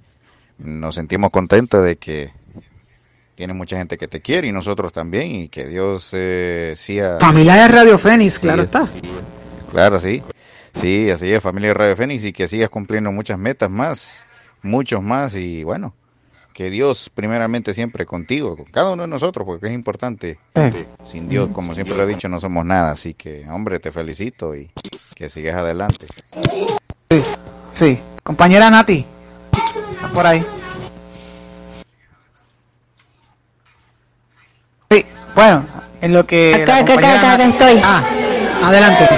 nos 0.58 0.94
sentimos 0.96 1.30
contentos 1.30 1.84
de 1.84 1.96
que 1.96 2.30
tiene 3.36 3.54
mucha 3.54 3.76
gente 3.76 3.96
que 3.96 4.08
te 4.08 4.20
quiere 4.20 4.48
y 4.48 4.52
nosotros 4.52 4.92
también, 4.92 5.30
y 5.30 5.48
que 5.48 5.66
Dios 5.68 6.10
eh. 6.12 6.74
Familia 7.20 7.54
de 7.54 7.68
Radio 7.68 7.98
Fénix, 7.98 8.40
claro 8.40 8.62
está. 8.62 8.84
sí, 8.86 9.00
claro, 9.70 10.00
sí. 10.00 10.22
Sí, 10.74 11.08
así 11.10 11.32
es, 11.32 11.40
familia 11.40 11.68
de 11.68 11.74
Radio 11.74 11.96
Fénix, 11.96 12.24
y 12.24 12.32
que 12.32 12.48
sigas 12.48 12.68
cumpliendo 12.68 13.12
muchas 13.12 13.38
metas 13.38 13.70
más, 13.70 14.26
muchos 14.62 15.00
más, 15.02 15.36
y 15.36 15.62
bueno, 15.62 15.94
que 16.56 16.70
Dios 16.70 17.10
primeramente 17.14 17.74
siempre 17.74 18.06
contigo, 18.06 18.56
con 18.56 18.64
cada 18.64 18.92
uno 18.92 19.02
de 19.02 19.08
nosotros, 19.08 19.44
porque 19.44 19.66
es 19.66 19.74
importante. 19.74 20.38
Sin 21.04 21.28
Dios, 21.28 21.50
como 21.52 21.74
siempre 21.74 21.94
lo 21.94 22.04
he 22.04 22.06
dicho, 22.06 22.30
no 22.30 22.40
somos 22.40 22.64
nada. 22.64 22.92
Así 22.92 23.12
que, 23.12 23.46
hombre, 23.50 23.78
te 23.78 23.92
felicito 23.92 24.56
y 24.56 24.70
que 25.14 25.28
sigas 25.28 25.56
adelante. 25.56 26.06
Sí, 27.10 27.22
sí. 27.72 28.00
Compañera 28.22 28.70
Nati. 28.70 29.04
Está 29.92 30.08
por 30.08 30.26
ahí. 30.26 30.42
Sí, 34.90 35.04
bueno, 35.36 35.64
en 36.00 36.14
lo 36.14 36.26
que. 36.26 36.54
Acá, 36.54 36.78
acá, 36.78 36.94
acá, 36.94 37.32
acá 37.34 37.44
estoy. 37.44 37.80
Ah, 37.84 38.02
adelante. 38.64 39.08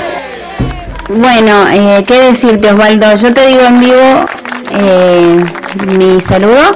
Bueno, 1.09 1.65
eh, 1.70 2.05
qué 2.07 2.20
decirte 2.20 2.70
Osvaldo, 2.70 3.15
yo 3.15 3.32
te 3.32 3.47
digo 3.47 3.62
en 3.62 3.81
vivo 3.81 4.27
eh, 4.73 5.45
mi 5.86 6.20
saludo. 6.20 6.74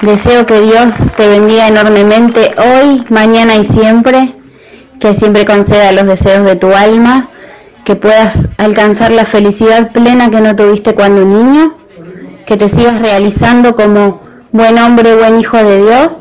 Deseo 0.00 0.46
que 0.46 0.60
Dios 0.60 0.94
te 1.16 1.26
bendiga 1.26 1.66
enormemente 1.66 2.54
hoy, 2.56 3.04
mañana 3.08 3.56
y 3.56 3.64
siempre, 3.64 4.34
que 5.00 5.14
siempre 5.14 5.44
conceda 5.44 5.90
los 5.90 6.06
deseos 6.06 6.44
de 6.44 6.54
tu 6.54 6.72
alma, 6.72 7.28
que 7.84 7.96
puedas 7.96 8.48
alcanzar 8.56 9.10
la 9.10 9.24
felicidad 9.24 9.90
plena 9.90 10.30
que 10.30 10.40
no 10.40 10.54
tuviste 10.54 10.94
cuando 10.94 11.24
niño, 11.24 11.74
que 12.46 12.56
te 12.56 12.68
sigas 12.68 13.00
realizando 13.00 13.74
como 13.74 14.20
buen 14.52 14.78
hombre, 14.78 15.16
buen 15.16 15.40
hijo 15.40 15.56
de 15.56 15.82
Dios 15.82 16.18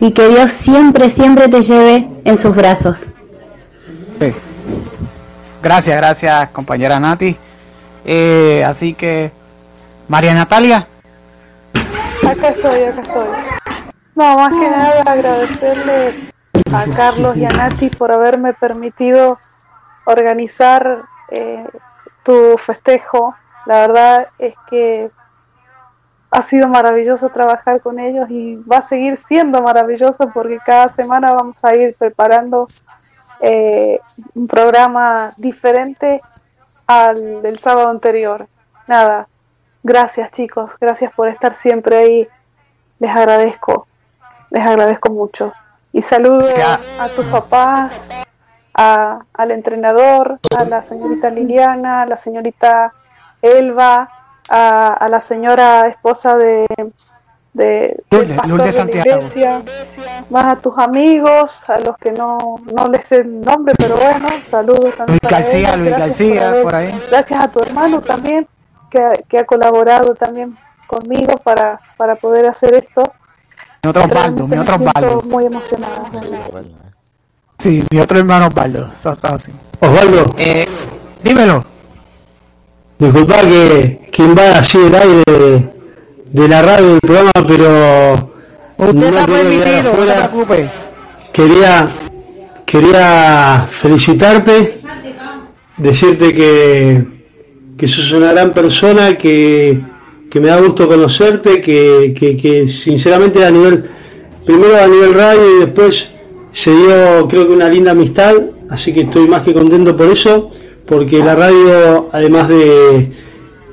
y 0.00 0.12
que 0.12 0.28
Dios 0.28 0.50
siempre, 0.50 1.10
siempre 1.10 1.48
te 1.48 1.62
lleve 1.62 2.08
en 2.24 2.38
sus 2.38 2.54
brazos. 2.54 3.06
Sí. 4.20 4.34
Gracias, 5.62 5.96
gracias, 5.96 6.50
compañera 6.50 7.00
Nati. 7.00 7.36
Eh, 8.04 8.62
así 8.66 8.94
que, 8.94 9.32
María 10.08 10.34
Natalia. 10.34 10.86
Acá 12.28 12.48
estoy, 12.48 12.82
acá 12.82 13.00
estoy. 13.00 13.26
No, 14.14 14.38
más 14.38 14.52
que 14.52 14.70
nada 14.70 15.02
agradecerle 15.06 16.14
a 16.72 16.84
Carlos 16.94 17.36
y 17.36 17.44
a 17.44 17.50
Nati 17.50 17.88
por 17.88 18.12
haberme 18.12 18.52
permitido 18.52 19.38
organizar 20.04 21.04
eh, 21.30 21.64
tu 22.22 22.56
festejo. 22.58 23.34
La 23.66 23.80
verdad 23.80 24.28
es 24.38 24.54
que 24.68 25.10
ha 26.34 26.42
sido 26.42 26.66
maravilloso 26.66 27.28
trabajar 27.28 27.80
con 27.80 28.00
ellos 28.00 28.28
y 28.28 28.56
va 28.56 28.78
a 28.78 28.82
seguir 28.82 29.16
siendo 29.16 29.62
maravilloso 29.62 30.30
porque 30.34 30.58
cada 30.66 30.88
semana 30.88 31.32
vamos 31.32 31.64
a 31.64 31.76
ir 31.76 31.94
preparando 31.94 32.66
eh, 33.40 34.00
un 34.34 34.48
programa 34.48 35.32
diferente 35.36 36.20
al 36.88 37.40
del 37.40 37.60
sábado 37.60 37.88
anterior. 37.88 38.48
Nada, 38.88 39.28
gracias 39.84 40.32
chicos, 40.32 40.72
gracias 40.80 41.12
por 41.12 41.28
estar 41.28 41.54
siempre 41.54 41.98
ahí. 41.98 42.28
Les 42.98 43.14
agradezco, 43.14 43.86
les 44.50 44.66
agradezco 44.66 45.10
mucho. 45.10 45.52
Y 45.92 46.02
saludo 46.02 46.44
a 46.98 47.08
tus 47.14 47.26
papás, 47.26 48.08
a, 48.74 49.20
al 49.32 49.50
entrenador, 49.52 50.40
a 50.58 50.64
la 50.64 50.82
señorita 50.82 51.30
Liliana, 51.30 52.02
a 52.02 52.06
la 52.06 52.16
señorita 52.16 52.92
Elba, 53.40 54.23
a, 54.48 54.92
a 54.94 55.08
la 55.08 55.20
señora 55.20 55.86
esposa 55.88 56.36
de, 56.36 56.66
de 57.54 57.64
del 57.64 57.96
Lourdes, 58.10 58.36
pastor 58.36 58.48
Lourdes 58.48 58.58
de 58.58 58.66
la 58.66 58.72
Santiago. 58.72 59.16
iglesia, 59.20 59.62
más 60.30 60.44
a 60.46 60.56
tus 60.60 60.78
amigos, 60.78 61.60
a 61.68 61.78
los 61.80 61.96
que 61.98 62.12
no, 62.12 62.56
no 62.72 62.84
les 62.90 63.06
sé 63.06 63.18
el 63.20 63.40
nombre, 63.40 63.74
pero 63.78 63.96
bueno, 63.96 64.28
saludos 64.42 64.94
también. 64.96 65.18
Luis 65.22 65.30
García, 65.30 65.68
ellos. 65.74 65.78
Luis 65.78 65.90
Gracias 65.90 66.40
García, 66.40 66.62
por 66.62 66.74
ahí. 66.74 67.00
Gracias 67.10 67.44
a 67.44 67.48
tu 67.48 67.60
hermano 67.60 68.00
también, 68.00 68.46
que, 68.90 68.98
ha- 68.98 69.12
que 69.28 69.38
ha 69.38 69.44
colaborado 69.46 70.14
también 70.14 70.56
conmigo 70.86 71.36
para, 71.38 71.80
para 71.96 72.16
poder 72.16 72.46
hacer 72.46 72.74
esto. 72.74 73.02
Mi 73.82 73.90
otro 73.90 74.04
Osvaldo, 74.04 74.46
mi 74.48 74.56
otro 74.58 74.74
Osvaldo. 74.76 75.20
muy 75.30 75.46
emocionada. 75.46 76.04
Sí, 77.58 77.84
mi 77.90 78.00
otro 78.00 78.18
hermano 78.18 78.48
Osvaldo. 78.48 78.86
Eso 78.92 79.12
está 79.12 79.34
así. 79.34 79.52
Osvaldo, 79.80 80.24
dímelo. 81.22 81.64
Disculpa 82.98 83.40
que, 83.40 84.08
que 84.10 84.22
invada 84.22 84.58
así 84.58 84.78
el 84.78 84.94
aire 84.94 85.22
de, 85.26 85.68
de 86.32 86.48
la 86.48 86.62
radio 86.62 86.88
del 86.90 87.00
programa, 87.00 87.32
pero 87.46 88.34
Usted 88.76 88.94
no 88.94 89.06
está 89.06 89.26
permitido, 89.26 89.94
no 89.96 90.06
se 90.06 90.12
preocupe. 90.12 90.66
Quería, 91.32 91.88
quería 92.64 93.68
felicitarte, 93.70 94.80
decirte 95.76 96.32
que, 96.32 97.04
que 97.76 97.88
sos 97.88 98.12
una 98.12 98.32
gran 98.32 98.50
persona, 98.52 99.16
que, 99.16 99.80
que 100.30 100.40
me 100.40 100.48
da 100.48 100.60
gusto 100.60 100.88
conocerte, 100.88 101.60
que, 101.60 102.14
que, 102.16 102.36
que 102.36 102.68
sinceramente 102.68 103.44
a 103.44 103.50
nivel, 103.50 103.84
primero 104.44 104.76
a 104.76 104.86
nivel 104.86 105.14
radio 105.14 105.56
y 105.56 105.60
después 105.60 106.10
se 106.50 106.70
dio 106.70 107.26
creo 107.28 107.46
que 107.46 107.52
una 107.52 107.68
linda 107.68 107.92
amistad, 107.92 108.34
así 108.70 108.92
que 108.92 109.02
estoy 109.02 109.26
más 109.28 109.42
que 109.42 109.52
contento 109.52 109.96
por 109.96 110.08
eso, 110.08 110.50
porque 110.86 111.18
la 111.18 111.34
radio, 111.34 112.08
además 112.12 112.48
de, 112.48 113.10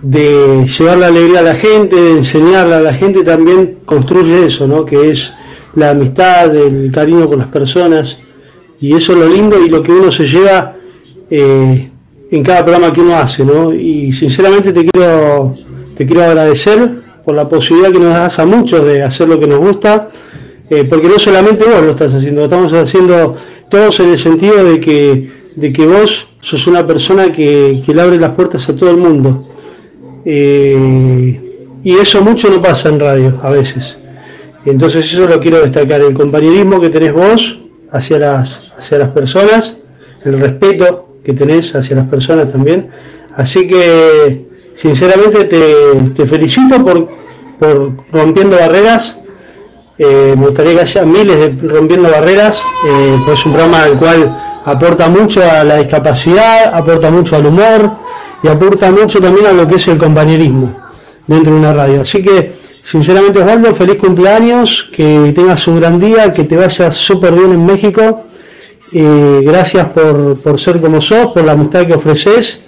de 0.02 0.66
llevar 0.66 0.98
la 0.98 1.08
alegría 1.08 1.40
a 1.40 1.44
la 1.44 1.56
gente, 1.56 1.96
de 1.96 2.12
enseñarle 2.12 2.76
a 2.76 2.82
la 2.82 2.94
gente, 2.94 3.24
también 3.24 3.80
construye 3.86 4.46
eso, 4.46 4.68
¿no? 4.68 4.86
Que 4.86 5.10
es 5.10 5.34
la 5.76 5.92
amistad, 5.92 6.56
el 6.56 6.92
cariño 6.92 7.28
con 7.28 7.40
las 7.40 7.48
personas, 7.48 8.18
y 8.80 8.94
eso 8.94 9.14
es 9.14 9.20
lo 9.20 9.30
lindo 9.30 9.64
y 9.64 9.70
lo 9.70 9.84
que 9.84 9.92
uno 9.92 10.12
se 10.12 10.26
lleva 10.26 10.76
eh, 11.30 11.90
en 12.32 12.44
cada 12.44 12.64
programa 12.64 12.92
que 12.92 13.02
uno 13.02 13.16
hace, 13.16 13.46
¿no? 13.46 13.74
Y 13.74 14.12
sinceramente 14.12 14.74
te 14.74 14.86
quiero, 14.86 15.56
te 15.96 16.06
quiero 16.06 16.24
agradecer 16.24 16.90
por 17.24 17.36
la 17.36 17.48
posibilidad 17.48 17.92
que 17.92 18.00
nos 18.00 18.14
das 18.14 18.40
a 18.40 18.46
muchos 18.46 18.84
de 18.86 19.04
hacer 19.04 19.28
lo 19.28 19.40
que 19.40 19.48
nos 19.48 19.60
gusta, 19.60 20.10
eh, 20.70 20.86
porque 20.86 21.10
no 21.10 21.20
solamente 21.20 21.66
vos 21.66 21.84
lo 21.84 21.92
estás 21.92 22.14
haciendo, 22.14 22.42
lo 22.42 22.46
estamos 22.46 22.74
haciendo 22.74 23.36
todos 23.70 24.00
en 24.00 24.10
el 24.10 24.18
sentido 24.18 24.64
de 24.64 24.80
que, 24.80 25.30
de 25.56 25.74
que 25.74 25.86
vos 25.86 26.28
sos 26.42 26.68
una 26.68 26.86
persona 26.86 27.32
que, 27.32 27.82
que 27.86 27.94
le 27.94 28.02
abre 28.02 28.18
las 28.18 28.32
puertas 28.32 28.68
a 28.68 28.76
todo 28.76 28.90
el 28.90 28.98
mundo. 28.98 29.48
Eh, 30.26 31.80
y 31.84 31.94
eso 31.94 32.22
mucho 32.22 32.50
no 32.50 32.62
pasa 32.62 32.90
en 32.90 33.00
radio 33.00 33.40
a 33.42 33.50
veces. 33.50 33.98
Entonces 34.66 35.12
eso 35.12 35.28
lo 35.28 35.40
quiero 35.40 35.62
destacar, 35.62 36.02
el 36.02 36.14
compañerismo 36.14 36.80
que 36.80 36.90
tenés 36.90 37.14
vos 37.14 37.60
hacia 37.92 38.20
las, 38.20 38.72
hacia 38.78 39.00
las 39.00 39.10
personas, 39.10 39.78
el 40.24 40.40
respeto 40.40 41.18
que 41.24 41.34
tenés 41.34 41.74
hacia 41.76 41.96
las 41.96 42.08
personas 42.08 42.52
también. 42.52 42.90
Así 43.36 43.68
que 43.68 44.46
sinceramente 44.74 45.46
te, 45.46 46.26
felicito 46.26 46.84
por, 46.84 47.08
por 47.60 47.94
rompiendo 48.12 48.58
barreras. 48.58 49.20
Eh, 49.98 50.36
me 50.38 50.46
gustaría 50.46 50.76
que 50.76 50.82
haya 50.82 51.06
miles 51.06 51.38
de 51.38 51.68
rompiendo 51.68 52.10
barreras, 52.10 52.64
eh, 52.88 53.18
pues 53.26 53.40
es 53.40 53.46
un 53.46 53.54
programa 53.54 53.84
al 53.84 53.98
cual 53.98 54.51
aporta 54.64 55.08
mucho 55.10 55.42
a 55.44 55.64
la 55.64 55.78
discapacidad, 55.78 56.74
aporta 56.74 57.10
mucho 57.10 57.36
al 57.36 57.46
humor 57.46 57.92
y 58.44 58.48
aporta 58.48 58.92
mucho 58.92 59.20
también 59.20 59.48
a 59.48 59.52
lo 59.52 59.68
que 59.68 59.76
es 59.76 59.88
el 59.88 59.98
compañerismo 59.98 60.76
dentro 61.28 61.54
de 61.54 61.60
una 61.60 61.74
radio. 61.74 62.02
Así 62.02 62.22
que, 62.22 62.54
sinceramente, 62.82 63.40
Osvaldo, 63.40 63.74
feliz 63.76 63.98
cumpleaños, 63.98 64.90
que 64.92 65.32
tengas 65.36 65.68
un 65.68 65.80
gran 65.80 66.00
día, 66.00 66.34
que 66.34 66.44
te 66.44 66.58
vaya 66.58 66.92
súper 66.92 67.34
bien 67.34 67.52
en 67.52 67.66
México. 67.66 68.24
Eh, 68.92 69.42
gracias 69.44 69.88
por, 69.90 70.38
por 70.38 70.60
ser 70.60 70.82
como 70.82 71.00
sos, 71.00 71.32
por 71.32 71.44
la 71.44 71.54
amistad 71.54 71.86
que 71.86 71.94
ofreces. 71.94 72.66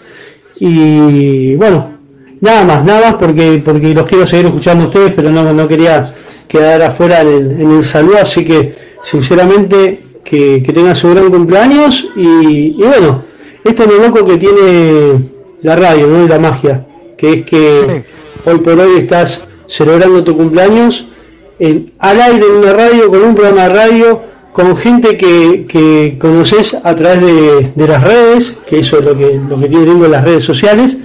Y 0.60 1.56
bueno, 1.56 1.94
nada 2.40 2.64
más, 2.64 2.84
nada 2.86 3.02
más, 3.02 3.14
porque, 3.16 3.62
porque 3.64 3.94
los 3.94 4.06
quiero 4.08 4.26
seguir 4.26 4.46
escuchando 4.46 4.86
a 4.86 4.88
ustedes, 4.88 5.14
pero 5.16 5.30
no, 5.32 5.52
no 5.52 5.68
quería 5.68 6.14
quedar 6.48 6.82
afuera 6.84 7.22
en 7.22 7.72
el 7.72 7.84
saludo. 7.84 8.20
Así 8.22 8.46
que, 8.46 8.76
sinceramente, 9.02 10.03
que, 10.24 10.64
que 10.64 10.74
tengas 10.74 11.04
un 11.04 11.14
gran 11.14 11.30
cumpleaños. 11.30 12.08
Y, 12.16 12.76
y 12.78 12.84
bueno, 12.84 13.24
esto 13.64 13.84
es 13.84 13.90
lo 13.90 14.08
loco 14.08 14.26
que 14.26 14.38
tiene 14.38 15.30
la 15.62 15.76
radio, 15.76 16.08
¿no? 16.08 16.26
Y 16.26 16.28
la 16.28 16.40
magia, 16.40 16.86
que 17.18 17.34
es 17.34 17.46
que 17.46 18.06
hoy 18.46 18.60
por 18.60 18.80
hoy 18.80 18.98
estás 18.98 19.42
celebrando 19.68 20.24
tu 20.24 20.36
cumpleaños 20.36 21.08
en, 21.60 21.94
al 22.00 22.22
aire 22.22 22.46
en 22.46 22.52
una 22.54 22.74
radio, 22.74 23.10
con 23.10 23.22
un 23.22 23.36
programa 23.36 23.64
de 23.64 23.70
radio, 23.70 24.22
con 24.52 24.76
gente 24.76 25.18
que, 25.18 25.66
que 25.68 26.18
conoces 26.20 26.76
a 26.84 26.96
través 26.96 27.22
de, 27.22 27.72
de 27.74 27.88
las 27.88 28.04
redes, 28.04 28.58
que 28.68 28.80
eso 28.80 29.00
es 29.00 29.06
lo 29.06 29.16
que, 29.16 29.40
lo 29.50 29.60
que 29.60 29.68
tiene 29.68 29.86
lindo 29.86 30.08
las 30.08 30.24
redes 30.24 30.44
sociales, 30.44 30.98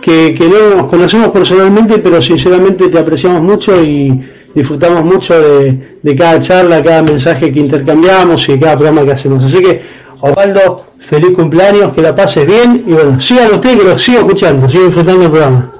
que, 0.00 0.34
que 0.34 0.48
no 0.48 0.76
nos 0.76 0.86
conocemos 0.90 1.28
personalmente, 1.28 1.98
pero 1.98 2.22
sinceramente 2.22 2.88
te 2.88 2.98
apreciamos 2.98 3.42
mucho 3.42 3.82
y 3.82 4.20
disfrutamos 4.54 5.04
mucho 5.04 5.40
de, 5.40 6.16
cada 6.16 6.40
charla, 6.40 6.82
cada 6.82 7.02
mensaje 7.02 7.52
que 7.52 7.60
intercambiamos 7.60 8.48
y 8.48 8.52
de 8.52 8.60
cada 8.60 8.76
programa 8.76 9.04
que 9.04 9.12
hacemos. 9.12 9.44
Así 9.44 9.62
que, 9.62 9.82
Osvaldo, 10.20 10.86
feliz 10.98 11.30
cumpleaños, 11.34 11.92
que 11.92 12.02
la 12.02 12.14
pases 12.14 12.46
bien 12.46 12.84
y 12.86 12.92
bueno, 12.92 13.20
sigan 13.20 13.52
ustedes 13.52 13.78
que 13.78 13.84
lo 13.84 13.98
sigo 13.98 14.20
escuchando, 14.20 14.68
sigo 14.68 14.84
disfrutando 14.84 15.24
el 15.24 15.30
programa. 15.30 15.72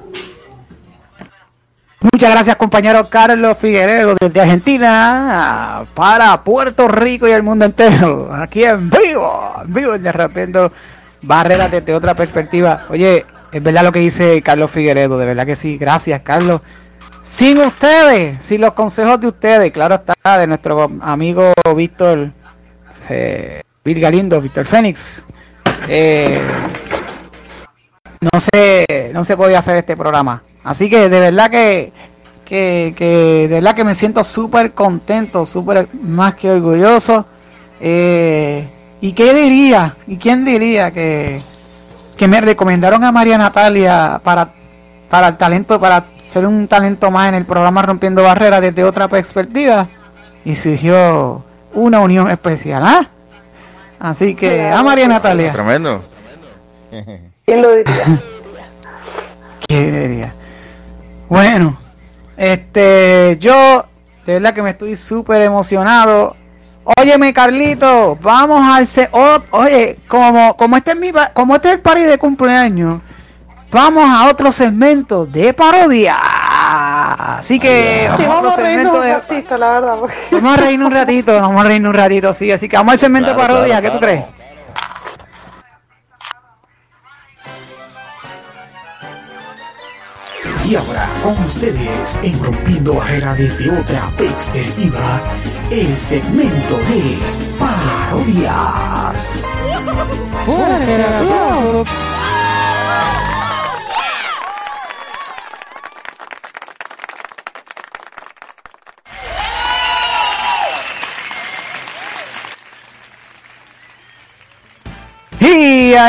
Muchas 2.13 2.33
gracias, 2.33 2.57
compañero 2.57 3.09
Carlos 3.09 3.57
Figueredo, 3.59 4.17
desde 4.21 4.41
Argentina 4.41 5.85
para 5.95 6.43
Puerto 6.43 6.89
Rico 6.89 7.29
y 7.29 7.31
el 7.31 7.45
mundo 7.45 7.65
entero. 7.65 8.29
Aquí 8.33 8.65
en 8.65 8.91
vivo, 8.91 9.55
en 9.65 9.73
vivo, 9.73 9.97
de 9.97 10.11
repente 10.11 10.59
barreras 11.23 11.71
desde 11.71 11.95
otra 11.95 12.15
perspectiva. 12.15 12.87
Oye, 12.89 13.25
es 13.53 13.63
verdad 13.63 13.85
lo 13.85 13.93
que 13.93 14.01
dice 14.01 14.43
Carlos 14.43 14.71
Figueredo, 14.71 15.17
de 15.19 15.27
verdad 15.27 15.47
que 15.47 15.57
sí. 15.57 15.79
Gracias, 15.79 16.23
Carlos. 16.23 16.61
Sin 17.23 17.59
ustedes, 17.59 18.45
sin 18.45 18.61
los 18.61 18.73
consejos 18.73 19.21
de 19.21 19.29
ustedes, 19.29 19.73
claro 19.73 19.95
está, 19.95 20.39
de 20.39 20.47
nuestro 20.47 20.91
amigo 21.01 21.53
Víctor 21.75 22.33
eh, 23.09 23.63
Bill 23.85 24.01
Galindo, 24.01 24.41
Víctor 24.41 24.67
Fénix, 24.67 25.25
eh, 25.89 26.41
no 28.21 28.39
se, 28.39 29.11
no 29.15 29.25
se 29.25 29.37
podía 29.37 29.59
hacer 29.59 29.77
este 29.77 29.97
programa. 29.97 30.43
Así 30.65 30.91
que 30.91 31.09
de 31.09 31.21
verdad 31.21 31.51
que, 31.51 31.93
que, 32.45 32.95
que 32.97 33.47
de 33.49 33.55
verdad 33.55 33.75
que 33.75 33.85
me 33.85 33.95
siento 33.95 34.23
súper 34.23 34.73
contento, 34.73 35.47
súper 35.47 35.89
más 35.95 36.35
que 36.35 36.51
orgulloso. 36.51 37.27
Eh, 37.81 38.69
¿Y 39.01 39.13
qué 39.13 39.35
diría? 39.35 39.97
¿Y 40.07 40.17
quién 40.17 40.45
diría 40.45 40.93
que, 40.93 41.41
que 42.17 42.29
me 42.29 42.41
recomendaron 42.41 43.03
a 43.03 43.11
María 43.11 43.37
Natalia 43.37 44.21
para, 44.23 44.53
para 45.13 45.29
el 45.29 45.37
talento, 45.37 45.79
para 45.79 46.07
ser 46.17 46.47
un 46.47 46.67
talento 46.67 47.11
más 47.11 47.29
en 47.29 47.35
el 47.35 47.45
programa 47.45 47.83
Rompiendo 47.83 48.23
Barreras 48.23 48.63
desde 48.63 48.83
otra 48.83 49.09
perspectiva? 49.09 49.87
Y 50.43 50.55
surgió 50.55 51.45
una 51.75 52.01
unión 52.01 52.31
especial, 52.31 52.83
¿ah? 52.83 53.11
Así 54.01 54.35
que 54.35 54.71
a 54.71 54.83
María 54.83 55.07
Natalia. 55.07 55.53
Tremendo. 55.53 56.03
¿Quién 57.45 57.61
lo 57.61 57.73
diría? 57.77 58.19
¿Qué 59.69 59.91
diría? 59.93 60.35
Bueno, 61.29 61.79
este, 62.39 63.37
yo 63.39 63.85
de 64.25 64.33
verdad 64.33 64.55
que 64.55 64.63
me 64.63 64.71
estoy 64.71 64.97
súper 64.97 65.43
emocionado. 65.43 66.35
Óyeme, 66.97 67.35
Carlito, 67.35 68.17
vamos 68.23 68.63
al 68.63 68.87
se 68.87 69.11
o- 69.13 69.43
oye, 69.51 69.99
como, 70.09 70.57
como 70.57 70.79
este 70.79 70.93
es 70.93 70.97
mi 70.99 71.13
como 71.35 71.57
este 71.57 71.69
es 71.69 71.75
el 71.75 71.81
party 71.81 72.01
de 72.05 72.17
cumpleaños, 72.19 73.03
vamos 73.73 74.05
a 74.09 74.29
otro 74.31 74.53
segmento 74.53 75.27
de 75.27 75.53
parodia. 75.55 76.17
Así 77.39 77.59
que 77.59 78.09
Sí, 78.17 78.23
vamos 78.25 78.35
a 78.35 78.39
otro 78.39 78.51
segmento 78.53 78.95
un 78.95 79.01
de 79.03 79.15
ratito, 79.15 79.59
la 79.59 79.69
verdad. 79.73 79.97
porque- 79.99 80.17
Vamos 80.31 80.53
a 80.53 80.57
reírnos 80.61 80.87
un 80.87 80.93
ratito, 80.95 81.35
vamos 81.41 81.61
a 81.61 81.65
reírnos 81.69 81.91
un 81.91 81.95
ratito, 81.97 82.33
sí, 82.33 82.53
así 82.53 82.69
que 82.69 82.77
vamos 82.77 82.93
al 82.93 82.99
segmento 82.99 83.31
de 83.31 83.37
parodia, 83.37 83.81
claro, 83.81 83.83
¿qué 83.83 83.91
tú 83.91 84.01
crees? 84.01 84.25
Y 90.65 90.75
ahora 90.77 91.09
con 91.23 91.39
ustedes, 91.45 92.19
en 92.23 92.43
Rompiendo 92.43 92.95
Barrera 92.95 93.35
desde 93.35 93.71
otra 93.71 94.11
perspectiva, 94.17 95.21
el 95.71 95.97
segmento 95.99 96.77
de 96.79 97.19
parodias. 97.59 99.43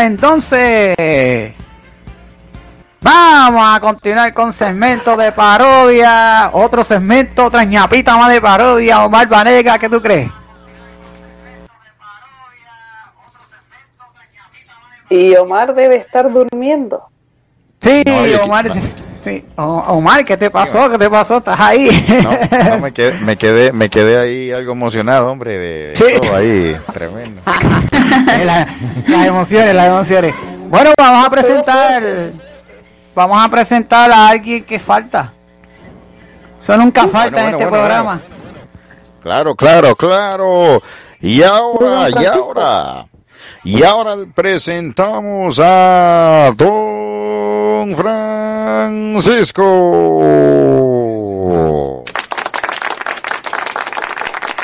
Entonces. 0.02 1.54
Vamos 3.02 3.62
a 3.66 3.80
continuar 3.82 4.34
con 4.34 4.54
segmento 4.54 5.18
de 5.18 5.34
parodia, 5.34 6.50
otro 6.54 6.84
segmento, 6.84 7.46
otra 7.46 7.66
ñapita 7.66 8.16
más 8.16 8.32
de 8.32 8.40
parodia, 8.40 9.04
Omar 9.04 9.28
Vanega, 9.28 9.78
¿qué 9.78 9.90
tú 9.90 10.02
crees? 10.02 10.32
Y 15.10 15.36
Omar 15.36 15.76
debe 15.76 15.98
estar 15.98 16.32
durmiendo. 16.32 17.04
Sí, 17.82 18.04
No, 18.06 18.44
Omar, 18.46 18.72
sí, 19.24 19.46
O- 19.56 19.84
Omar, 19.88 20.26
¿qué 20.26 20.36
te 20.38 20.50
pasó? 20.52 20.90
¿Qué 20.90 20.98
te 20.98 21.10
pasó? 21.10 21.38
¿Estás 21.38 21.60
ahí? 21.60 21.90
No, 22.70 22.80
me 22.80 22.92
quedé, 22.92 23.20
me 23.22 23.38
quedé, 23.38 23.72
me 23.72 23.90
quedé 23.90 24.20
ahí 24.20 24.52
algo 24.52 24.72
emocionado, 24.74 25.32
hombre, 25.32 25.58
de 25.58 25.96
Sí. 25.96 26.06
todo 26.22 26.36
ahí, 26.36 26.78
tremendo. 26.94 27.42
La- 28.46 28.68
las 29.08 29.26
emociones, 29.26 29.74
las 29.76 29.88
emociones. 29.88 30.36
Bueno, 30.68 30.92
vamos 30.98 31.26
a 31.26 31.30
presentar, 31.30 32.04
vamos 33.16 33.46
a 33.46 33.50
presentar 33.50 34.12
a 34.12 34.28
alguien 34.30 34.64
que 34.64 34.80
falta. 34.80 35.32
Eso 36.60 36.76
nunca 36.78 37.08
falta 37.08 37.40
en 37.40 37.52
bueno, 37.52 37.58
este 37.58 37.66
bueno, 37.70 37.84
programa. 37.86 38.22
Claro, 39.22 39.56
claro, 39.56 39.96
claro. 39.96 40.82
Y 41.22 41.42
ahora, 41.44 42.10
y 42.10 42.26
ahora, 42.26 43.06
y 43.64 43.84
ahora 43.84 44.16
presentamos 44.34 45.60
a 45.64 46.52
Don 46.58 47.96
Francisco. 47.96 48.43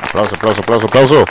Aplauso, 0.01 0.35
aplauso, 0.35 0.61
aplauso, 0.61 0.87
aplauso. 0.87 1.25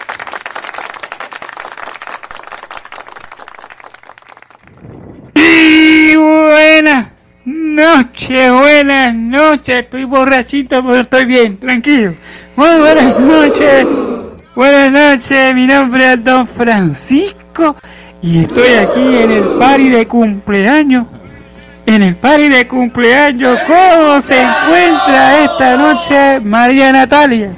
Y 5.35 6.15
buenas 6.15 7.09
noches, 7.45 8.53
buenas 8.53 9.13
noches. 9.13 9.85
Estoy 9.85 10.05
borrachito, 10.05 10.81
pero 10.81 11.01
estoy 11.01 11.25
bien, 11.25 11.59
tranquilo. 11.59 12.15
Muy 12.55 12.79
buenas 12.79 13.19
noches. 13.19 13.87
Buenas 14.55 14.93
noches, 14.93 15.55
mi 15.55 15.67
nombre 15.67 16.13
es 16.13 16.23
Don 16.23 16.47
Francisco 16.47 17.75
y 18.23 18.43
estoy 18.43 18.75
aquí 18.75 19.01
en 19.01 19.31
el 19.33 19.45
party 19.59 19.91
de 19.91 20.07
cumpleaños. 20.07 21.18
En 21.89 22.03
el 22.03 22.15
party 22.17 22.51
de 22.51 22.69
cumpleaños, 22.69 23.59
¿cómo 23.67 24.21
se 24.21 24.43
encuentra 24.43 25.39
esta 25.45 25.77
noche 25.79 26.39
María 26.41 26.93
Natalia? 26.93 27.51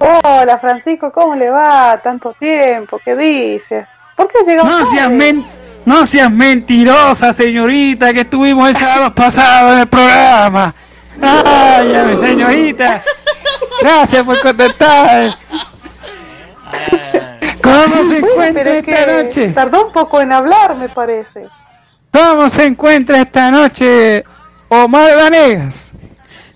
Hola 0.00 0.58
Francisco, 0.58 1.12
¿cómo 1.12 1.36
le 1.36 1.48
va? 1.48 1.96
Tanto 2.02 2.32
tiempo, 2.32 3.00
¿qué 3.04 3.14
dices? 3.14 3.86
¿Por 4.16 4.26
qué 4.28 4.38
llegamos 4.44 4.80
No 4.80 4.84
seas, 4.84 5.08
men- 5.10 5.46
no 5.84 6.04
seas 6.04 6.28
mentirosa, 6.28 7.32
señorita, 7.32 8.12
que 8.12 8.22
estuvimos 8.22 8.68
el 8.68 8.74
sábado 8.74 9.14
pasado 9.14 9.74
en 9.74 9.78
el 9.78 9.86
programa. 9.88 10.74
Ay, 11.22 12.16
señorita. 12.16 13.00
Gracias 13.80 14.24
por 14.26 14.40
contestar. 14.40 15.30
¿Cómo 17.62 18.02
se 18.02 18.18
encuentra 18.18 18.78
esta 18.78 18.82
que 19.06 19.22
noche? 19.22 19.48
Tardó 19.52 19.86
un 19.86 19.92
poco 19.92 20.20
en 20.20 20.32
hablar, 20.32 20.74
me 20.74 20.88
parece. 20.88 21.46
¿Cómo 22.16 22.48
se 22.48 22.64
encuentra 22.64 23.20
esta 23.20 23.50
noche 23.50 24.24
Omar 24.70 25.14
Vanegas? 25.16 25.90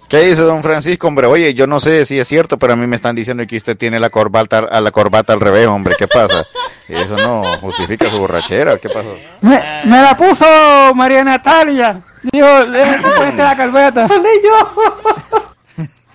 ¿Qué 0.08 0.20
dice 0.22 0.40
don 0.42 0.62
Francisco, 0.62 1.06
hombre? 1.06 1.26
Oye, 1.26 1.52
yo 1.52 1.66
no 1.66 1.78
sé 1.78 2.06
si 2.06 2.18
es 2.18 2.26
cierto, 2.26 2.56
pero 2.58 2.72
a 2.72 2.76
mí 2.76 2.86
me 2.86 2.96
están 2.96 3.14
diciendo 3.14 3.46
que 3.46 3.56
usted 3.58 3.76
tiene 3.76 4.00
la 4.00 4.08
corbata, 4.10 4.58
a 4.60 4.80
la 4.80 4.90
corbata 4.90 5.34
al 5.34 5.40
revés, 5.40 5.66
hombre. 5.66 5.94
¿Qué 5.98 6.08
pasa? 6.08 6.44
Eso 6.88 7.16
no 7.18 7.42
justifica 7.60 8.08
su 8.10 8.18
borrachera. 8.18 8.78
¿Qué 8.78 8.88
pasó? 8.88 9.14
Me, 9.42 9.60
me 9.84 10.00
la 10.02 10.16
puso 10.16 10.46
María 10.94 11.22
Natalia. 11.22 11.94
Dijo, 12.32 12.60
le 12.64 12.82
pusiste 12.98 13.42
la 13.42 13.56
corbata. 13.56 14.08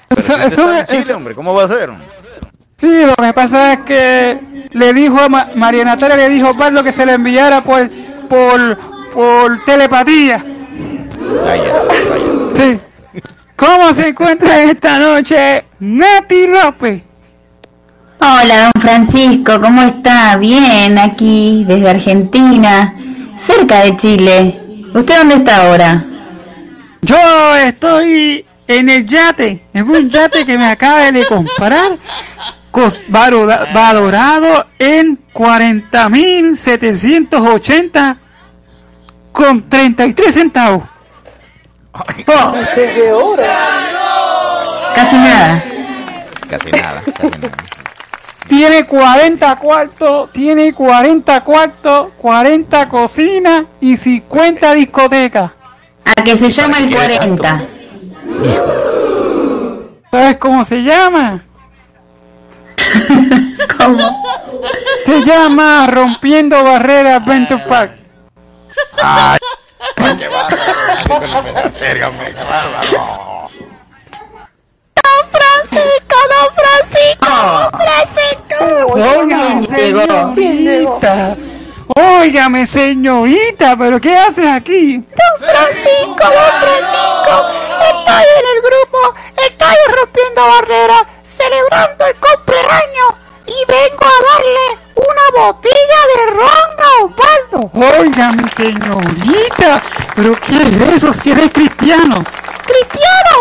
Pero 0.09 0.21
Eso- 0.21 0.33
si 0.33 0.33
usted 0.33 0.47
eso 0.47 0.61
está 0.63 0.69
en 0.69 0.75
me- 0.75 0.85
Chile, 1.03 1.13
hombre, 1.13 1.35
¿cómo 1.35 1.53
va 1.53 1.65
a 1.65 1.67
ser? 1.67 1.91
Sí, 2.77 2.89
lo 3.05 3.15
que 3.15 3.31
pasa 3.33 3.73
es 3.73 3.79
que 3.81 4.39
le 4.71 4.91
dijo 4.93 5.19
a 5.19 5.29
Ma- 5.29 5.47
María 5.55 5.85
Natalia, 5.85 6.17
le 6.17 6.29
dijo 6.29 6.47
a 6.47 6.53
Pablo 6.57 6.83
que 6.83 6.91
se 6.91 7.05
le 7.05 7.13
enviara 7.13 7.61
por, 7.63 7.89
por, 8.27 8.77
por 9.15 9.63
telepatía. 9.63 10.43
Sí. 12.53 12.77
¿Cómo 13.55 13.93
se 13.93 14.09
encuentra 14.09 14.61
esta 14.63 14.99
noche 14.99 15.63
Nati 15.79 16.47
López? 16.47 17.01
Hola, 18.19 18.71
don 18.73 18.81
Francisco, 18.81 19.61
¿cómo 19.61 19.83
está? 19.83 20.35
Bien, 20.35 20.99
aquí, 20.99 21.63
desde 21.65 21.89
Argentina, 21.89 22.93
cerca 23.37 23.85
de 23.85 23.95
Chile. 23.95 24.59
¿Usted 24.93 25.17
dónde 25.17 25.35
está 25.35 25.67
ahora? 25.67 26.03
Yo 27.01 27.55
estoy 27.55 28.45
en 28.67 28.89
el 28.89 29.07
yate, 29.07 29.65
en 29.73 29.89
un 29.89 30.09
yate 30.09 30.45
que 30.45 30.57
me 30.57 30.67
acaba 30.67 31.09
de 31.09 31.25
comprar, 31.25 31.93
valorado 33.73 34.65
en 34.77 35.17
40.780 35.33 38.17
con 39.35 39.67
33 39.69 40.33
centavos. 40.33 40.83
Casi 44.95 45.15
nada. 45.17 45.63
Casi 46.49 46.71
nada, 46.71 47.03
casi 47.03 47.39
nada. 47.39 47.51
Tiene 48.47 48.85
40 48.85 49.55
cuartos, 49.57 50.31
tiene 50.31 50.71
40 50.71 51.41
cuartos, 51.41 52.13
40 52.17 52.87
cocinas 52.87 53.65
y 53.81 53.97
50 53.97 54.73
discotecas. 54.73 55.51
A 56.05 56.23
que 56.23 56.37
se 56.37 56.49
llama 56.49 56.77
el 56.79 56.95
40. 56.95 57.67
¿Sabes 60.11 60.37
cómo 60.37 60.63
se 60.63 60.81
llama? 60.81 61.41
¿Cómo? 63.77 64.23
Se 65.05 65.25
llama 65.25 65.87
Rompiendo 65.87 66.63
Barreras 66.63 67.21
Adventure 67.21 67.63
Park. 67.67 68.04
Ay, 68.97 69.39
qué 70.17 70.27
bárbaro. 70.27 71.59
En 71.63 71.71
serio, 71.71 72.09
hombre, 72.09 72.27
qué 72.27 72.43
bárbaro. 72.43 73.35
Francisco, 75.31 76.17
don 76.29 76.49
Francisco, 76.55 77.27
don 77.27 77.71
Francisco. 77.81 78.65
Óigame, 79.19 79.61
señorita. 79.61 81.35
Óigame, 81.95 82.65
señorita, 82.65 83.75
pero 83.77 84.01
¿qué 84.01 84.15
haces 84.15 84.47
aquí? 84.47 84.97
Don 84.97 85.49
Francisco, 85.49 86.15
don 86.17 86.51
Francisco, 86.61 87.35
estoy 87.89 88.25
en 88.39 88.45
el 88.55 88.61
grupo, 88.61 89.13
estoy 89.47 89.75
rompiendo 89.95 90.47
barreras, 90.47 91.01
celebrando 91.23 92.05
el 92.07 92.15
cumpleaños 92.15 93.13
y 93.45 93.65
vengo 93.67 94.05
a 94.05 94.17
darle 94.33 94.84
una 94.95 95.45
botella 95.45 95.99
de 96.15 96.31
ron 96.31 96.69
a 96.79 97.03
Osvaldo. 97.03 97.99
Óigame, 97.99 98.47
señorita, 98.49 99.81
pero 100.15 100.35
¿qué 100.41 100.55
es 100.55 100.93
eso 100.95 101.13
si 101.13 101.31
eres 101.31 101.51
cristiano? 101.51 102.23
¡Cristiano! 102.65 103.35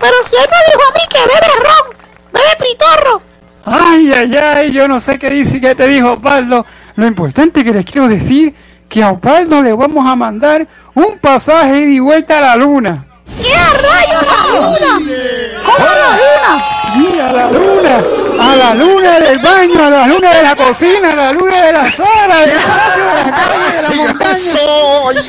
Pero 0.00 0.14
si 0.22 0.36
él 0.36 0.46
me 0.50 0.58
dijo 0.66 0.82
a 0.82 0.94
mí 0.94 1.00
que 1.08 1.20
bebe 1.20 1.52
ron, 1.62 1.96
bebe 2.32 2.56
pitorro. 2.60 3.22
Ay, 3.66 4.12
ay, 4.12 4.36
ay, 4.36 4.72
yo 4.72 4.86
no 4.88 5.00
sé 5.00 5.18
qué 5.18 5.30
dice 5.30 5.60
que 5.60 5.74
te 5.74 5.86
dijo 5.88 6.12
Osvaldo. 6.12 6.66
Lo 6.96 7.06
importante 7.06 7.64
que 7.64 7.72
les 7.72 7.86
quiero 7.86 8.08
decir 8.08 8.54
que 8.88 9.02
a 9.02 9.12
Osvaldo 9.12 9.62
le 9.62 9.72
vamos 9.72 10.06
a 10.06 10.14
mandar 10.14 10.66
un 10.94 11.18
pasaje 11.18 11.80
y 11.80 11.98
vuelta 11.98 12.38
a 12.38 12.40
la 12.40 12.56
luna. 12.56 13.06
¡Qué 13.26 13.54
rayo 13.54 14.13
luna! 14.54 15.60
¿Cómo 15.64 15.86
a 15.86 15.94
la 15.94 16.10
luna? 16.16 16.64
Sí, 16.82 17.20
a 17.20 17.32
la 17.32 17.50
luna. 17.50 18.02
A 18.38 18.56
la 18.56 18.74
luna 18.74 19.20
del 19.20 19.38
baño, 19.38 19.84
a 19.84 19.90
la 19.90 20.06
luna 20.06 20.34
de 20.34 20.42
la 20.42 20.56
cocina, 20.56 21.12
a 21.12 21.16
la 21.16 21.32
luna 21.32 21.62
de 21.62 21.72
la 21.72 21.92
sala, 21.92 22.38
del 22.40 22.58
patio, 22.58 23.04
de 23.04 23.14
la 23.14 23.32
calle, 23.32 23.76
de 23.76 23.82
la 23.82 23.90
montaña. 23.90 25.24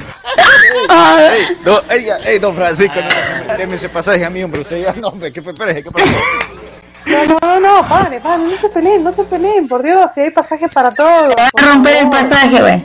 Ey, 0.90 1.58
don, 1.64 1.80
ey, 1.90 2.08
ey, 2.24 2.38
don 2.38 2.54
Francisco, 2.54 2.94
no, 3.00 3.56
deme 3.56 3.74
ese 3.74 3.88
pasaje 3.88 4.24
a 4.24 4.30
mí, 4.30 4.42
hombre. 4.42 4.60
Usted 4.60 4.82
ya, 4.82 4.92
no, 5.00 5.08
hombre, 5.08 5.32
¿qué, 5.32 5.40
espérese, 5.40 5.82
¿qué 5.82 5.90
pasó? 5.90 6.16
No, 7.06 7.38
no, 7.40 7.60
no, 7.60 7.88
pare, 7.88 8.20
pare, 8.20 8.42
no 8.44 8.56
se 8.56 8.68
peleen, 8.68 9.02
no 9.02 9.12
se 9.12 9.24
peleen, 9.24 9.66
por 9.66 9.82
Dios, 9.82 10.12
si 10.14 10.20
hay 10.20 10.30
pasajes 10.30 10.72
para 10.72 10.90
todos. 10.90 11.34
a 11.36 11.48
romper 11.66 11.96
el 11.96 12.10
pasaje, 12.10 12.60
güey. 12.60 12.84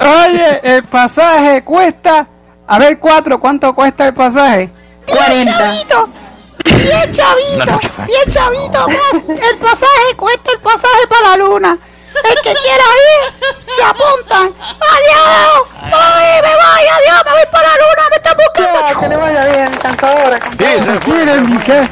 Oye, 0.00 0.60
el 0.62 0.82
pasaje 0.84 1.62
cuesta. 1.64 2.26
A 2.66 2.78
ver, 2.78 2.98
cuatro, 2.98 3.40
¿cuánto 3.40 3.74
cuesta 3.74 4.06
el 4.06 4.14
pasaje? 4.14 4.70
40. 5.06 5.52
Chavito, 5.58 6.08
10 6.64 7.12
chavitos, 7.12 7.80
10 8.06 8.34
chavitos 8.34 8.88
más. 8.88 9.22
El 9.28 9.58
pasaje 9.58 10.16
cuesta 10.16 10.52
el 10.52 10.60
pasaje 10.60 11.06
para 11.08 11.30
la 11.30 11.36
luna. 11.36 11.78
El 12.14 12.34
que 12.42 12.54
quiera 12.54 12.84
ir, 13.10 13.64
se 13.64 13.82
apuntan. 13.82 14.52
¡Adiós! 14.60 15.66
¡Voy, 15.80 16.42
me 16.42 16.54
voy! 16.54 16.86
¡Adiós! 16.92 17.24
¡Me 17.24 17.32
voy 17.32 17.46
para 17.50 17.68
la 17.68 17.74
luna! 17.74 18.02
¡Me 18.10 18.16
está 18.16 18.34
buscando! 18.34 19.00
que 19.00 19.08
le 19.08 19.16
vaya 19.16 19.46
bien, 19.46 19.74
encantadora. 19.74 20.38
Les 20.58 20.98
quiero 21.00 21.36
indicar, 21.38 21.88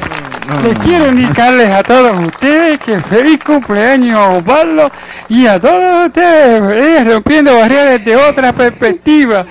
les 0.63 0.77
quiero 0.79 1.07
indicarles 1.07 1.73
a 1.73 1.83
todos 1.83 2.23
ustedes 2.23 2.79
que 2.79 2.99
feliz 2.99 3.43
cumpleaños 3.43 4.15
a 4.15 4.29
Osvaldo 4.29 4.91
y 5.27 5.47
a 5.47 5.59
todos 5.59 6.07
ustedes, 6.07 6.61
feliz 6.67 7.13
rompiendo 7.13 7.57
barreras 7.57 7.99
desde 8.03 8.15
otra 8.15 8.53
perspectiva. 8.53 9.45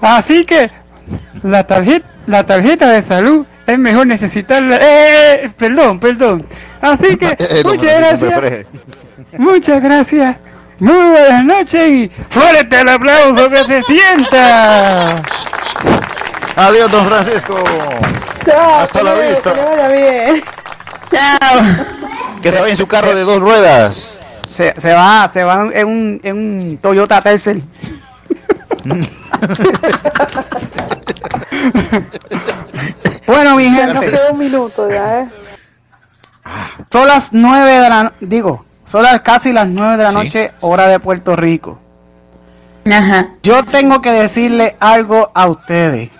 Así 0.00 0.44
que 0.44 0.70
la 1.42 1.66
tarjeta, 1.66 2.06
la 2.26 2.44
tarjeta 2.46 2.88
de 2.90 3.02
salud 3.02 3.44
es 3.66 3.78
mejor 3.78 4.06
necesitarla. 4.06 4.78
Eh, 4.80 5.50
perdón, 5.56 5.98
perdón. 6.00 6.46
Así 6.80 7.16
que 7.16 7.26
Eh, 7.38 7.62
muchas 7.64 7.98
gracias. 7.98 8.66
Muchas 9.38 9.82
gracias. 9.82 10.36
Muy 10.78 10.94
buenas 11.10 11.44
noches 11.44 11.88
y 11.90 12.10
fuerte 12.30 12.80
el 12.80 12.88
aplauso 12.88 13.48
que 13.48 13.64
se 13.64 13.82
sienta. 13.82 15.16
Adiós, 16.56 16.90
don 16.90 17.06
Francisco. 17.06 17.54
Chao, 18.44 18.74
Hasta 18.80 18.98
que 18.98 19.04
la 19.04 19.14
le- 19.14 19.30
vista. 19.30 19.52
Que 19.54 19.60
vaya 19.64 19.88
bien. 19.88 20.42
Que 22.42 22.50
se 22.50 22.58
vaya 22.60 22.72
en 22.72 22.76
su 22.76 22.86
carro 22.88 23.14
de 23.14 23.22
dos 23.22 23.38
ruedas. 23.40 24.18
Se, 24.50 24.74
se 24.78 24.92
va, 24.92 25.28
se 25.28 25.44
va 25.44 25.68
en 25.72 25.86
un, 25.86 26.20
en 26.22 26.36
un 26.36 26.78
Toyota 26.78 27.22
Tercel. 27.22 27.62
bueno, 33.26 33.56
mi 33.56 33.64
Ya 33.64 33.86
nos 33.86 34.00
gente. 34.00 34.10
queda 34.16 34.30
un 34.32 34.38
minuto 34.38 34.88
ya, 34.88 35.20
¿eh? 35.20 35.28
Son 36.90 37.06
las 37.06 37.32
nueve 37.32 37.72
de 37.78 37.88
la 37.88 38.12
digo, 38.20 38.64
son 38.84 39.02
las 39.04 39.20
casi 39.20 39.52
las 39.52 39.68
nueve 39.68 39.96
de 39.96 40.02
la 40.04 40.10
Sí. 40.10 40.16
noche, 40.16 40.52
hora 40.60 40.88
de 40.88 40.98
Puerto 41.00 41.36
Rico. 41.36 41.78
Ajá. 42.90 43.28
Yo 43.42 43.64
tengo 43.64 44.02
que 44.02 44.10
decirle 44.10 44.76
algo 44.80 45.30
a 45.34 45.46
ustedes. 45.46 46.10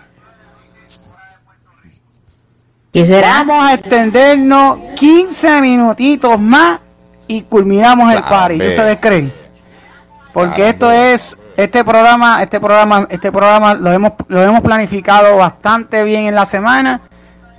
¿Qué 2.92 3.06
será? 3.06 3.42
Vamos 3.44 3.64
a 3.66 3.74
extendernos 3.74 4.78
15 4.96 5.60
minutitos 5.62 6.38
más 6.38 6.80
y 7.26 7.42
culminamos 7.42 8.12
el 8.12 8.22
party. 8.22 8.56
¿Ustedes 8.56 8.98
creen? 9.00 9.32
Porque 10.34 10.68
esto 10.68 10.90
es 10.92 11.38
este 11.56 11.84
programa, 11.84 12.42
este 12.42 12.60
programa, 12.60 13.06
este 13.10 13.30
programa 13.32 13.74
lo 13.74 13.92
hemos 13.92 14.12
lo 14.28 14.42
hemos 14.42 14.60
planificado 14.62 15.36
bastante 15.36 16.02
bien 16.04 16.24
en 16.26 16.34
la 16.34 16.44
semana 16.44 17.00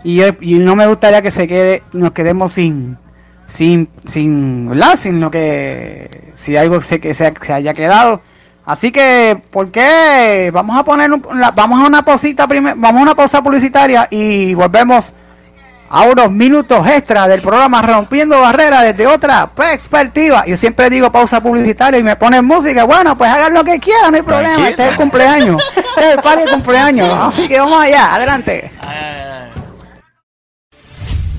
y, 0.03 0.21
y 0.41 0.59
no 0.59 0.75
me 0.75 0.87
gustaría 0.87 1.21
que 1.21 1.31
se 1.31 1.47
quede 1.47 1.81
nos 1.93 2.11
quedemos 2.11 2.51
sin 2.51 2.97
sin 3.45 3.89
sin 4.05 4.69
¿verdad? 4.69 4.95
sin 4.95 5.19
lo 5.19 5.29
que 5.31 6.31
si 6.35 6.57
algo 6.57 6.81
se 6.81 6.99
que 6.99 7.13
se, 7.13 7.33
se 7.41 7.53
haya 7.53 7.73
quedado. 7.73 8.21
Así 8.65 8.93
que, 8.93 9.37
¿por 9.51 9.71
qué? 9.71 10.49
Vamos 10.53 10.77
a 10.77 10.85
poner 10.85 11.11
un- 11.11 11.21
la- 11.37 11.51
vamos 11.51 11.81
a 11.83 11.85
una 11.85 12.03
pausita 12.05 12.47
primero, 12.47 12.75
vamos 12.79 12.99
a 13.01 13.03
una 13.03 13.13
pausa 13.15 13.41
publicitaria 13.41 14.07
y 14.09 14.53
volvemos 14.53 15.13
a 15.93 16.01
unos 16.09 16.31
minutos 16.31 16.87
extra 16.87 17.27
del 17.27 17.39
programa 17.39 17.83
Rompiendo 17.83 18.41
Barreras 18.41 18.81
desde 18.81 19.05
otra 19.05 19.45
perspectiva. 19.45 20.43
Yo 20.47 20.57
siempre 20.57 20.89
digo 20.89 21.11
pausa 21.11 21.39
publicitaria 21.39 21.99
y 21.99 22.03
me 22.03 22.15
ponen 22.15 22.43
música. 22.43 22.83
Bueno, 22.83 23.15
pues 23.15 23.29
hagan 23.29 23.53
lo 23.53 23.63
que 23.63 23.79
quieran, 23.79 24.09
no 24.09 24.17
hay 24.17 24.23
problema. 24.23 24.69
Este 24.69 24.85
es 24.85 24.89
el 24.89 24.95
cumpleaños. 24.95 25.61
Este 25.93 26.09
es 26.09 26.15
el 26.15 26.21
party 26.21 26.45
de 26.45 26.49
cumpleaños. 26.49 27.19
Así 27.19 27.47
que 27.47 27.59
vamos 27.59 27.79
allá, 27.79 28.15
adelante. 28.15 28.71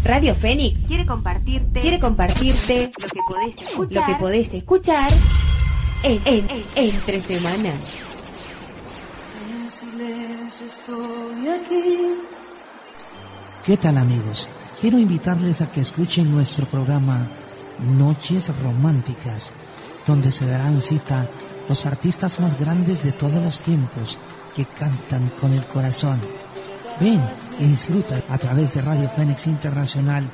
Radio 0.05 0.35
Fénix 0.37 0.87
quiere 0.87 1.05
compartirte, 1.05 1.81
quiere 1.81 1.99
compartirte 1.99 2.93
lo 3.03 3.09
que 3.09 3.21
podés 3.29 3.57
escuchar, 3.57 4.03
lo 4.03 4.07
que 4.07 4.15
podés 4.21 4.55
escuchar 4.55 5.11
en, 6.05 6.23
en, 6.25 6.49
en, 6.51 6.65
entre 6.77 7.21
semana. 7.21 7.71
En 9.51 9.71
silencio 9.71 10.67
estoy 10.67 11.49
aquí. 11.49 12.34
¿Qué 13.65 13.79
tal 13.79 13.97
amigos? 13.97 14.47
Quiero 14.79 14.99
invitarles 14.99 15.63
a 15.63 15.73
que 15.73 15.81
escuchen 15.81 16.31
nuestro 16.31 16.67
programa 16.67 17.27
Noches 17.97 18.55
Románticas, 18.63 19.55
donde 20.07 20.31
se 20.33 20.45
darán 20.45 20.83
cita 20.83 21.27
los 21.67 21.87
artistas 21.87 22.41
más 22.41 22.61
grandes 22.61 23.03
de 23.03 23.13
todos 23.13 23.43
los 23.43 23.61
tiempos 23.61 24.19
que 24.55 24.67
cantan 24.67 25.31
con 25.41 25.53
el 25.53 25.65
corazón. 25.65 26.21
Ven 27.01 27.23
y 27.59 27.65
disfruta 27.65 28.21
a 28.29 28.37
través 28.37 28.75
de 28.75 28.83
Radio 28.83 29.09
Fénix 29.09 29.47
Internacional 29.47 30.29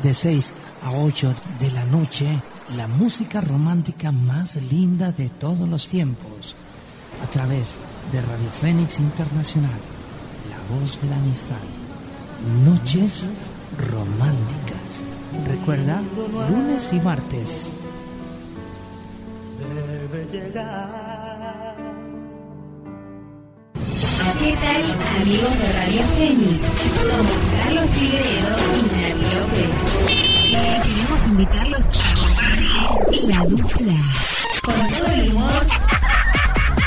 de 0.00 0.14
6 0.14 0.54
a 0.84 0.92
8 0.92 1.34
de 1.58 1.72
la 1.72 1.84
noche 1.86 2.40
la 2.76 2.86
música 2.86 3.40
romántica 3.40 4.12
más 4.12 4.62
linda 4.62 5.10
de 5.10 5.28
todos 5.28 5.68
los 5.68 5.88
tiempos 5.88 6.54
a 7.20 7.26
través 7.28 7.78
de 8.12 8.22
Radio 8.22 8.50
Fénix 8.52 9.00
Internacional, 9.00 9.80
la 10.50 10.76
voz 10.76 11.02
de 11.02 11.08
la 11.08 11.16
amistad. 11.16 11.75
Noches 12.44 13.28
románticas. 13.90 15.04
Recuerda, 15.48 16.02
lunes 16.50 16.92
y 16.92 17.00
martes. 17.00 17.76
¿Qué 24.38 24.52
tal 24.52 24.82
amigos 25.22 25.58
de 25.58 25.72
Radio 25.72 26.02
Fénix? 26.16 26.60
Somos 27.08 27.38
Carlos 27.56 27.90
Figueredo 27.90 28.56
y 28.76 28.82
Nadie 28.94 29.28
López. 29.34 29.70
Y 30.10 30.14
queremos 30.52 31.20
invitarlos 31.26 31.84
a 32.38 32.48
La 33.26 33.44
Dupla. 33.46 33.98
Con 34.62 34.74
todo 34.90 35.12
el 35.14 35.30
humor 35.32 35.66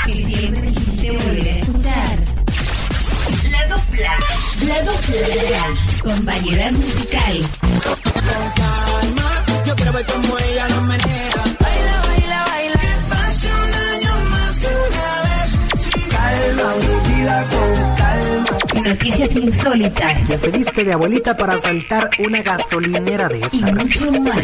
que 0.06 0.12
siempre 0.12 0.72
quisiste 0.72 1.10
volver 1.10 1.48
a 1.48 1.58
escuchar. 1.58 2.18
La 3.50 3.74
Dupla. 3.74 4.39
La 4.70 4.82
Dupla. 4.82 5.74
Con 6.00 6.24
variedad 6.24 6.70
musical. 6.70 7.40
Yo 9.66 9.74
quiero 9.74 9.92
ver 9.92 10.06
cómo 10.06 10.38
ella 10.38 10.68
lo 10.68 10.80
menea. 10.82 11.29
Noticias 18.90 19.36
insólitas 19.36 20.28
Ya 20.28 20.38
se 20.38 20.50
viste 20.50 20.84
de 20.84 20.92
abuelita 20.92 21.36
para 21.36 21.54
asaltar 21.54 22.10
una 22.18 22.42
gasolinera 22.42 23.28
de 23.28 23.38
y 23.38 23.42
esa. 23.44 23.72
mucho 23.72 24.12
más. 24.12 24.36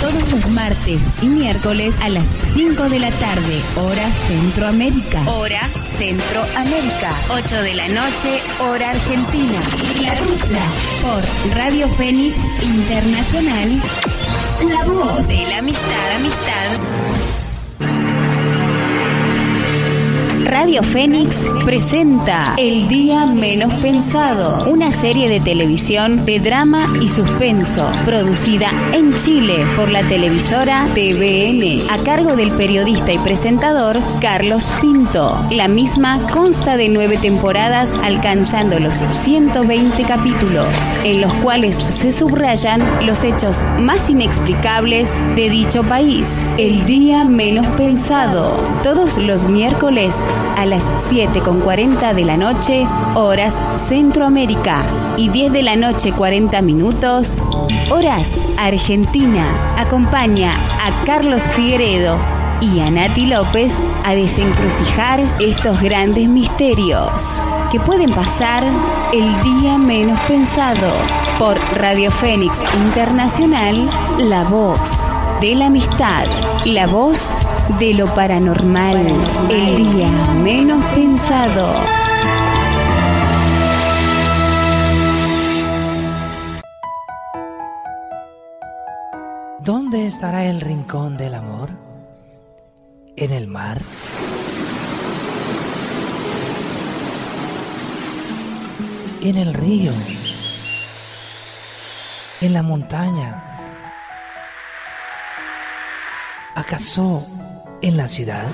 Todos 0.00 0.32
los 0.32 0.48
martes 0.50 1.00
y 1.22 1.26
miércoles 1.26 1.94
a 2.02 2.08
las 2.10 2.24
5 2.54 2.88
de 2.90 2.98
la 2.98 3.10
tarde, 3.10 3.60
hora 3.76 4.06
Centroamérica. 4.28 5.20
Hora 5.30 5.68
Centroamérica. 5.72 7.10
8 7.30 7.62
de 7.62 7.74
la 7.74 7.88
noche, 7.88 8.40
hora 8.60 8.90
Argentina. 8.90 9.60
La 10.02 10.14
dupla 10.16 10.64
por 11.02 11.56
Radio 11.56 11.88
Fénix 11.90 12.36
Internacional. 12.62 13.82
La 14.68 14.84
voz 14.84 15.26
de 15.28 15.46
la 15.46 15.58
amistad, 15.58 16.10
amistad. 16.16 17.43
Radio 20.44 20.82
Fénix 20.82 21.36
presenta 21.64 22.54
El 22.58 22.86
Día 22.86 23.24
Menos 23.24 23.80
Pensado, 23.80 24.70
una 24.70 24.92
serie 24.92 25.28
de 25.28 25.40
televisión 25.40 26.26
de 26.26 26.38
drama 26.38 26.92
y 27.00 27.08
suspenso, 27.08 27.90
producida 28.04 28.68
en 28.92 29.12
Chile 29.14 29.64
por 29.74 29.90
la 29.90 30.06
televisora 30.06 30.86
TVN, 30.94 31.90
a 31.90 32.04
cargo 32.04 32.36
del 32.36 32.50
periodista 32.52 33.12
y 33.12 33.18
presentador 33.18 33.98
Carlos 34.20 34.70
Pinto. 34.82 35.42
La 35.50 35.66
misma 35.66 36.20
consta 36.30 36.76
de 36.76 36.90
nueve 36.90 37.16
temporadas, 37.16 37.94
alcanzando 38.02 38.78
los 38.78 38.94
120 38.94 40.04
capítulos, 40.04 40.76
en 41.04 41.22
los 41.22 41.32
cuales 41.34 41.76
se 41.76 42.12
subrayan 42.12 43.06
los 43.06 43.24
hechos 43.24 43.64
más 43.80 44.10
inexplicables 44.10 45.18
de 45.36 45.48
dicho 45.48 45.82
país. 45.84 46.44
El 46.58 46.84
Día 46.84 47.24
Menos 47.24 47.66
Pensado, 47.78 48.56
todos 48.82 49.16
los 49.16 49.46
miércoles 49.46 50.22
a 50.56 50.66
las 50.66 50.84
7.40 51.10 52.14
de 52.14 52.24
la 52.24 52.36
noche, 52.36 52.86
horas 53.14 53.60
Centroamérica, 53.76 54.82
y 55.16 55.28
10 55.28 55.52
de 55.52 55.62
la 55.62 55.76
noche 55.76 56.12
40 56.12 56.60
minutos, 56.62 57.36
horas 57.90 58.36
Argentina. 58.56 59.44
Acompaña 59.78 60.54
a 60.54 61.04
Carlos 61.04 61.48
Figueredo 61.50 62.18
y 62.60 62.80
a 62.80 62.90
Nati 62.90 63.26
López 63.26 63.80
a 64.04 64.14
desencrucijar 64.14 65.20
estos 65.40 65.80
grandes 65.80 66.28
misterios 66.28 67.42
que 67.70 67.80
pueden 67.80 68.10
pasar 68.12 68.64
el 69.12 69.40
día 69.42 69.78
menos 69.78 70.20
pensado 70.22 70.92
por 71.38 71.58
Radio 71.76 72.10
Fénix 72.10 72.64
Internacional, 72.74 73.90
la 74.18 74.44
voz 74.44 75.12
de 75.40 75.54
la 75.54 75.66
amistad, 75.66 76.26
la 76.64 76.86
voz 76.86 77.36
de 77.78 77.94
lo 77.94 78.12
paranormal, 78.14 78.98
el 79.50 79.76
día 79.76 80.08
menos 80.42 80.84
pensado. 80.94 81.74
¿Dónde 89.60 90.06
estará 90.06 90.44
el 90.44 90.60
rincón 90.60 91.16
del 91.16 91.34
amor? 91.34 91.70
¿En 93.16 93.32
el 93.32 93.48
mar? 93.48 93.80
¿En 99.22 99.36
el 99.36 99.54
río? 99.54 99.92
¿En 102.42 102.52
la 102.52 102.62
montaña? 102.62 103.42
¿Acaso 106.54 107.26
en 107.84 107.98
la 107.98 108.08
ciudad? 108.08 108.46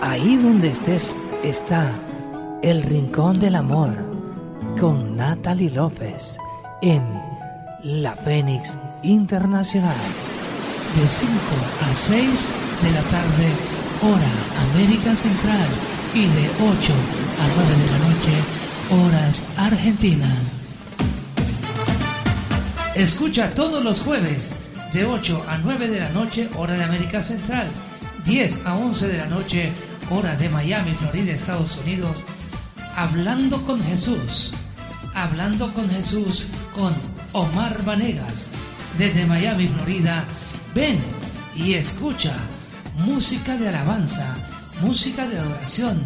Ahí 0.00 0.36
donde 0.36 0.70
estés 0.70 1.10
está 1.44 1.92
el 2.62 2.82
rincón 2.82 3.38
del 3.38 3.56
amor 3.56 3.94
con 4.80 5.18
Natalie 5.18 5.70
López 5.70 6.38
en 6.80 7.02
La 7.82 8.16
Fénix 8.16 8.78
Internacional. 9.02 9.94
De 10.96 11.06
5 11.06 11.32
a 11.90 11.94
6 11.94 12.52
de 12.82 12.90
la 12.90 13.02
tarde, 13.02 13.48
hora 14.02 14.72
América 14.72 15.14
Central. 15.14 15.68
Y 16.14 16.22
de 16.22 16.48
8 16.58 16.92
a 17.38 17.46
9 17.54 17.76
de 17.76 17.90
la 17.92 17.98
noche, 18.08 18.34
horas 19.06 19.44
Argentina. 19.58 20.26
Escucha 22.94 23.50
todos 23.50 23.84
los 23.84 24.00
jueves 24.00 24.56
de 24.92 25.04
8 25.04 25.44
a 25.48 25.58
9 25.58 25.88
de 25.88 26.00
la 26.00 26.08
noche, 26.10 26.48
hora 26.56 26.74
de 26.74 26.84
América 26.84 27.22
Central. 27.22 27.68
10 28.24 28.66
a 28.66 28.74
11 28.76 29.08
de 29.08 29.18
la 29.18 29.26
noche, 29.26 29.72
hora 30.10 30.36
de 30.36 30.48
Miami, 30.48 30.90
Florida, 30.92 31.32
Estados 31.32 31.78
Unidos. 31.78 32.16
Hablando 32.96 33.62
con 33.62 33.82
Jesús. 33.82 34.52
Hablando 35.14 35.72
con 35.72 35.88
Jesús 35.88 36.48
con 36.74 36.92
Omar 37.32 37.84
Vanegas. 37.84 38.50
Desde 38.98 39.26
Miami, 39.26 39.68
Florida. 39.68 40.24
Ven 40.74 40.98
y 41.54 41.74
escucha 41.74 42.34
música 42.96 43.56
de 43.56 43.68
alabanza, 43.68 44.34
música 44.82 45.26
de 45.26 45.38
adoración, 45.38 46.02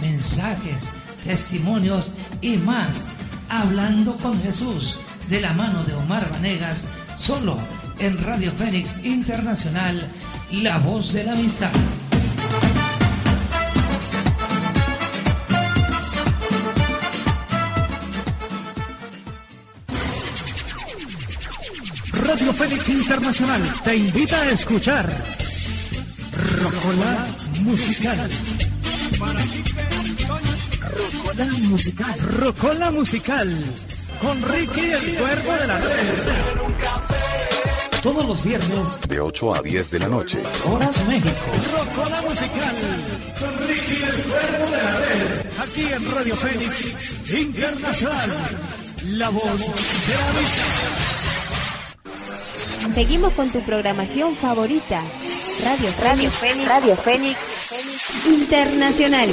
mensajes, 0.00 0.90
testimonios 1.24 2.12
y 2.40 2.56
más. 2.58 3.06
Hablando 3.48 4.16
con 4.16 4.40
Jesús 4.42 4.98
de 5.28 5.40
la 5.40 5.52
mano 5.52 5.84
de 5.84 5.94
Omar 5.94 6.28
Vanegas, 6.30 6.88
solo 7.16 7.58
en 7.98 8.24
Radio 8.24 8.52
Fénix 8.52 8.96
Internacional, 9.04 10.08
la 10.52 10.78
voz 10.78 11.12
de 11.12 11.24
la 11.24 11.32
amistad. 11.32 11.70
Radio 22.12 22.52
Fénix 22.52 22.88
Internacional 22.88 23.62
te 23.84 23.96
invita 23.96 24.40
a 24.40 24.50
escuchar 24.50 25.06
Rocola 26.32 27.26
Musical. 27.60 28.30
Rocola 30.90 31.46
Musical. 31.62 32.14
Rocola 32.38 32.90
Musical. 32.90 33.64
Con 34.20 34.42
Ricky 34.42 34.80
el 34.80 35.14
Cuervo 35.14 35.52
de 35.52 35.66
la 35.66 35.78
Red. 35.78 37.15
Todos 38.06 38.24
los 38.24 38.44
viernes, 38.44 38.94
De 39.08 39.18
8 39.18 39.54
a 39.56 39.62
10 39.62 39.90
de 39.90 39.98
la 39.98 40.08
noche. 40.08 40.40
Horas 40.64 41.04
México. 41.08 41.34
Rocola 41.72 42.22
Musical. 42.22 42.76
Con 43.36 43.58
Ricky 43.66 43.96
el 43.96 44.22
Cuervo 44.22 44.70
de 44.70 44.82
la 44.84 44.96
Red. 45.00 45.46
Aquí 45.58 45.82
en 45.92 46.14
Radio 46.14 46.36
Fénix 46.36 47.32
Internacional. 47.32 48.30
La 49.06 49.28
voz 49.30 49.42
de 49.42 50.14
la 50.14 50.28
amistad. 50.30 50.94
Seguimos 52.94 53.32
con 53.32 53.50
tu 53.50 53.60
programación 53.62 54.36
favorita. 54.36 55.02
Radio 55.64 55.88
Radio 56.00 56.30
Fénix, 56.30 56.68
Radio 56.68 56.94
Fénix 56.94 57.36
Internacional. 58.24 59.30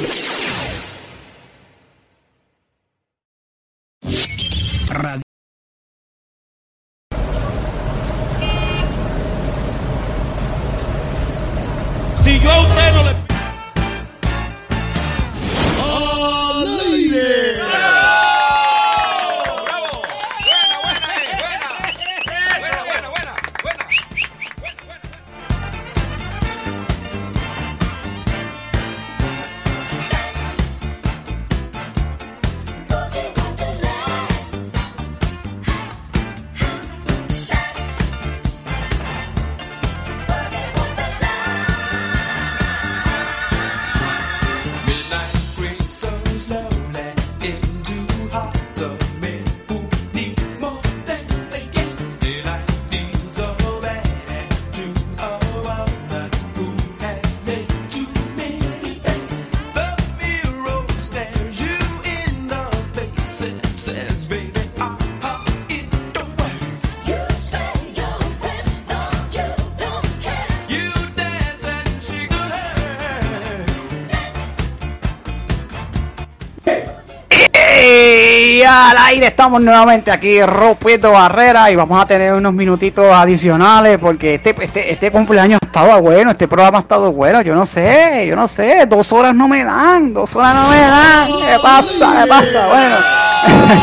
Al 78.94 79.06
aire 79.06 79.28
estamos 79.28 79.60
nuevamente 79.62 80.12
aquí 80.12 80.42
rompiendo 80.44 81.12
barreras 81.12 81.72
y 81.72 81.76
vamos 81.76 82.00
a 82.00 82.06
tener 82.06 82.34
unos 82.34 82.54
minutitos 82.54 83.12
adicionales 83.12 83.98
porque 83.98 84.36
este, 84.36 84.56
este, 84.60 84.92
este 84.92 85.10
cumpleaños 85.10 85.60
ha 85.64 85.66
estado 85.66 86.00
bueno, 86.02 86.32
este 86.32 86.48
programa 86.48 86.78
ha 86.78 86.82
estado 86.82 87.12
bueno, 87.12 87.42
yo 87.42 87.56
no 87.56 87.66
sé, 87.66 88.26
yo 88.28 88.36
no 88.36 88.48
sé, 88.48 88.86
dos 88.86 89.12
horas 89.12 89.34
no 89.34 89.48
me 89.48 89.64
dan, 89.64 90.14
dos 90.14 90.36
horas 90.36 90.54
no 90.54 90.70
me 90.70 90.80
dan, 90.80 91.28
¿qué 91.28 91.58
pasa? 91.64 92.22
¿Qué 92.22 92.30
pasa? 92.30 92.68
Bueno. 92.68 92.96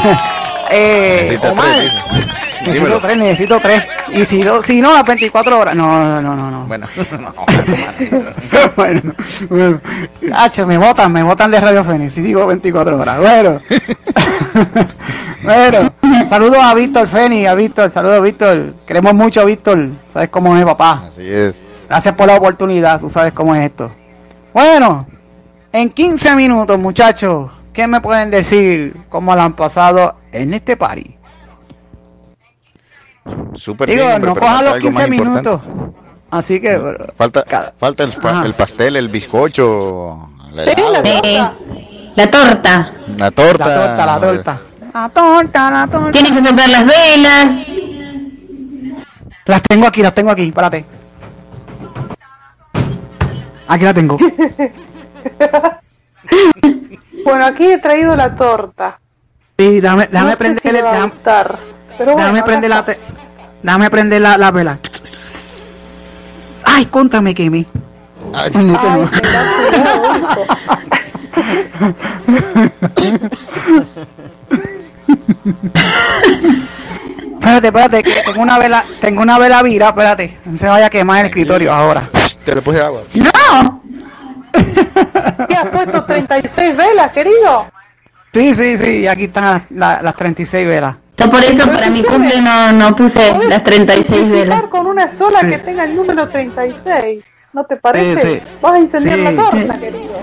eh, 0.71 1.39
necesito 2.67 3.01
tres, 3.01 3.17
necesito 3.17 3.61
tres. 3.61 3.83
Y 4.13 4.25
si 4.25 4.43
no, 4.43 4.63
si 4.63 4.81
no, 4.81 4.93
las 4.93 5.05
24 5.05 5.59
horas. 5.59 5.75
No, 5.75 6.21
no, 6.21 6.37
no, 6.37 6.51
no. 6.51 6.67
Bueno, 6.67 6.87
no. 7.21 7.33
bueno, 8.77 9.03
bueno. 9.49 9.81
Hacho, 10.35 10.67
me 10.67 10.77
votan, 10.79 11.13
me 11.13 11.23
votan 11.23 11.51
de 11.51 11.61
Radio 11.61 11.85
Fénix. 11.85 12.13
Si 12.13 12.21
digo 12.21 12.47
24 12.47 12.99
horas. 12.99 13.19
Bueno. 13.19 13.59
bueno. 15.43 15.93
Saludos 16.27 16.59
a 16.61 16.75
Víctor 16.75 17.07
Fénix, 17.09 17.49
a 17.49 17.55
Víctor. 17.55 17.91
Saludos 17.91 18.19
a 18.19 18.21
Víctor. 18.21 18.75
Queremos 18.87 19.15
mucho 19.15 19.41
a 19.41 19.45
Víctor. 19.45 19.91
Sabes 20.09 20.29
cómo 20.29 20.57
es, 20.57 20.65
papá. 20.65 21.05
Así 21.07 21.29
es. 21.31 21.61
Gracias 21.89 22.15
por 22.15 22.27
la 22.27 22.37
oportunidad. 22.37 23.01
Tú 23.01 23.09
sabes 23.09 23.33
cómo 23.33 23.55
es 23.55 23.65
esto. 23.67 23.91
Bueno, 24.53 25.07
en 25.73 25.91
15 25.91 26.35
minutos, 26.37 26.79
muchachos, 26.79 27.51
¿qué 27.73 27.87
me 27.87 28.01
pueden 28.01 28.31
decir 28.31 28.97
cómo 29.09 29.35
lo 29.35 29.43
han 29.43 29.55
pasado 29.55 30.17
en 30.33 30.55
este 30.55 30.77
party? 30.77 31.17
Súper 33.55 33.89
Digo, 33.89 34.03
bien, 34.03 34.15
hombre, 34.15 34.31
no 34.31 34.37
coja 34.37 34.63
los 34.63 34.73
algo 34.73 34.83
15 34.83 34.99
más 34.99 35.09
importante. 35.09 35.51
minutos. 35.51 35.61
Así 36.31 36.61
que, 36.61 36.81
Falta, 37.15 37.45
falta 37.77 38.05
el, 38.05 38.55
pastel, 38.55 38.97
el 38.97 39.09
bizcocho, 39.09 40.29
la, 40.53 40.65
la 40.65 41.55
torta. 42.15 42.93
la 43.17 43.31
torta. 43.31 43.69
La 43.69 43.75
torta, 43.75 44.07
la 44.07 44.21
torta. 44.21 44.59
La 44.93 45.09
torta, 45.09 45.71
la 45.71 45.87
torta. 45.87 46.13
Tienes 46.13 46.33
que 46.33 46.41
soplar 46.49 46.69
las 46.69 46.87
velas. 46.87 47.47
Las 49.47 49.63
tengo 49.63 49.87
aquí, 49.87 50.03
las 50.03 50.15
tengo 50.15 50.31
aquí, 50.31 50.49
espérate. 50.49 50.85
Aquí 53.69 53.85
la 53.85 53.95
tengo. 53.95 54.17
Bueno, 57.25 57.45
aquí 57.47 57.65
he 57.67 57.79
traído 57.79 58.17
la 58.17 58.35
torta. 58.35 58.99
Sí, 59.59 59.81
déjame, 59.81 60.07
déjame 60.07 60.31
no 60.33 60.37
prender, 60.39 60.63
si 60.63 60.71
le 60.73 60.83
va 60.83 60.89
a 60.89 60.93
déjame, 60.93 61.13
gustar, 61.13 61.57
pero 61.99 62.11
déjame 62.13 62.31
bueno, 62.31 62.45
prender 62.47 62.71
la, 62.71 62.83
te- 62.85 62.99
déjame 63.63 63.91
prender 63.91 64.21
la, 64.23 64.39
la 64.39 64.51
vela. 64.51 64.79
Ay, 66.65 66.87
contame, 66.87 67.35
Kimi. 67.35 67.67
Ay, 68.35 68.51
No 68.55 68.81
Ay. 68.83 69.09
Espérate, 77.41 77.67
espérate, 77.69 78.03
que 78.03 78.23
tengo 78.25 78.43
una 78.43 78.59
vela, 78.59 78.85
tengo 79.01 79.23
una 79.23 79.39
vela 79.39 79.63
vira, 79.63 79.89
espérate. 79.89 80.39
No 80.45 80.59
se 80.59 80.67
vaya 80.69 80.87
a 80.87 80.91
quemar 80.91 81.21
el 81.21 81.27
escritorio 81.27 81.73
ahora. 81.73 82.03
Te 82.45 82.55
le 82.55 82.63
puse 82.63 82.81
agua. 82.81 83.03
¡No! 83.15 83.83
¿Qué 85.49 85.55
has 85.55 85.69
puesto 85.69 86.05
36 86.05 86.77
velas, 86.77 87.13
querido? 87.13 87.67
Sí, 88.33 88.55
sí, 88.55 88.79
sí, 88.79 89.07
aquí 89.07 89.25
están 89.25 89.67
la- 89.71 90.01
las 90.03 90.15
36 90.17 90.67
velas. 90.67 90.97
Yo 91.17 91.31
por 91.31 91.43
eso 91.45 91.67
para 91.67 91.91
mi 91.91 92.03
cumple 92.03 92.41
no, 92.41 92.73
no 92.73 92.95
puse 92.97 93.35
las 93.49 93.63
36 93.65 94.29
velas. 94.31 94.63
Con 94.65 94.87
una 94.87 95.09
sola 95.09 95.41
que 95.41 95.59
tenga 95.59 95.85
el 95.85 95.97
número 95.97 96.29
36. 96.29 97.23
¿No 97.53 97.65
te 97.65 97.77
parece? 97.77 98.21
Sí, 98.21 98.39
sí. 98.39 98.57
Vas 98.63 98.73
a 98.75 98.79
incendiar 98.79 99.17
Sí, 99.19 99.25
la 99.25 99.43
torta, 99.43 99.75
sí. 99.75 99.81
querido. 99.81 100.21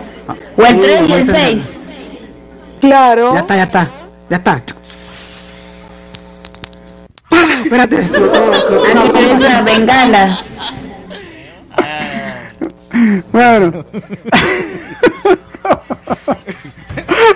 O 0.58 0.62
el 0.64 0.76
Sí, 0.76 0.82
3 0.82 1.02
y 1.02 1.12
el 1.14 1.20
encender. 1.20 1.42
6. 1.52 1.64
Claro. 2.80 3.34
Ya 3.34 3.40
está, 3.40 3.56
ya 3.58 3.64
está, 3.64 3.88
ya 4.30 4.38
está. 4.38 4.62
Ah, 7.32 7.62
Espérate. 7.64 8.08
Una 9.36 9.62
bengala. 9.62 10.38
Bueno. 13.32 13.72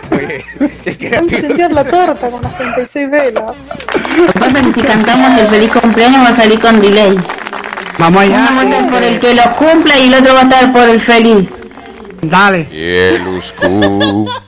Vas 0.10 1.12
a 1.12 1.24
incendiar 1.24 1.72
la 1.74 1.84
torta 1.84 2.30
con 2.30 2.42
las 2.42 2.58
36 2.58 3.12
velas. 3.12 3.46
Lo 4.18 4.28
que 4.34 4.40
pasa 4.40 4.60
es 4.60 4.68
que 4.68 4.74
si 4.74 4.82
cantamos 4.88 5.38
el 5.40 5.48
feliz 5.48 5.72
cumpleaños 5.72 6.24
va 6.24 6.30
a 6.30 6.36
salir 6.36 6.60
con 6.60 6.80
delay. 6.80 7.18
Vamos 7.98 8.22
allá. 8.22 8.48
Uno 8.52 8.56
va 8.56 8.62
a 8.62 8.64
estar 8.64 8.90
por 8.90 9.04
el 9.04 9.20
que 9.20 9.34
lo 9.34 9.44
cumpla 9.56 9.98
y 9.98 10.08
el 10.08 10.14
otro 10.16 10.34
va 10.34 10.40
a 10.42 10.44
estar 10.44 10.74
por 10.74 10.90
el 10.90 11.02
feliz. 11.02 11.50
Dale. 12.22 12.66
Yieluscu. 12.66 14.30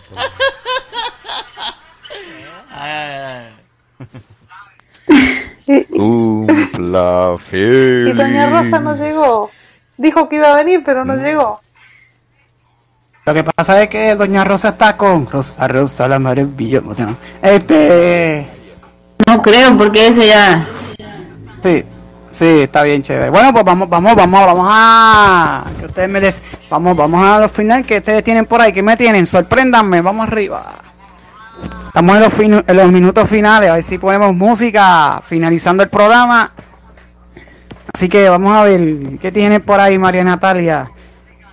Cumpla 5.89 7.35
Y 7.51 8.11
Doña 8.11 8.45
feliz. 8.45 8.49
Rosa 8.49 8.80
no 8.80 8.95
llegó. 8.95 9.49
Dijo 9.97 10.27
que 10.27 10.35
iba 10.38 10.51
a 10.51 10.55
venir, 10.55 10.81
pero 10.85 11.05
no 11.05 11.15
llegó. 11.15 11.60
Lo 13.26 13.34
que 13.34 13.43
pasa 13.43 13.81
es 13.81 13.89
que 13.89 14.15
Doña 14.15 14.43
Rosa 14.43 14.69
está 14.69 14.97
con 14.97 15.26
Rosa 15.27 15.68
Rosa 15.68 16.07
la 16.07 16.19
maravillosa. 16.19 17.05
¿no? 17.05 17.18
Este. 17.41 18.47
No 19.26 19.41
creo, 19.41 19.77
porque 19.77 20.07
ese 20.07 20.27
ya. 20.27 20.68
Sí, 21.64 21.85
sí, 22.34 22.45
está 22.64 22.84
bien 22.84 23.01
chévere. 23.03 23.30
Bueno, 23.30 23.53
pues 23.53 23.64
vamos, 23.64 23.88
vamos, 23.88 24.15
vamos, 24.15 24.45
vamos 24.45 24.68
a. 24.69 25.64
Que 25.80 25.85
ustedes 25.85 26.10
me 26.10 26.19
des. 26.19 26.43
Vamos, 26.69 26.97
vamos 26.97 27.26
a 27.26 27.39
los 27.39 27.51
final 27.51 27.85
que 27.85 27.97
ustedes 27.99 28.23
tienen 28.23 28.45
por 28.45 28.60
ahí. 28.60 28.73
que 28.73 28.84
me 28.84 28.97
tienen? 28.97 29.26
Sorpréndanme, 29.26 30.01
vamos 30.01 30.27
arriba. 30.27 30.64
Estamos 31.88 32.15
en 32.15 32.22
los, 32.23 32.34
finu- 32.34 32.64
en 32.68 32.76
los 32.76 32.91
minutos 32.91 33.30
finales, 33.30 33.69
a 33.69 33.73
ver 33.76 33.84
si 33.84 33.97
ponemos 33.99 34.35
música 34.35 35.22
finalizando 35.27 35.84
el 35.84 35.89
programa. 35.89 36.51
Así 37.93 38.10
que 38.10 38.27
vamos 38.27 38.55
a 38.55 38.64
ver 38.64 39.18
qué 39.22 39.31
tiene 39.31 39.60
por 39.60 39.80
ahí 39.80 39.97
María 39.99 40.23
Natalia. 40.23 40.89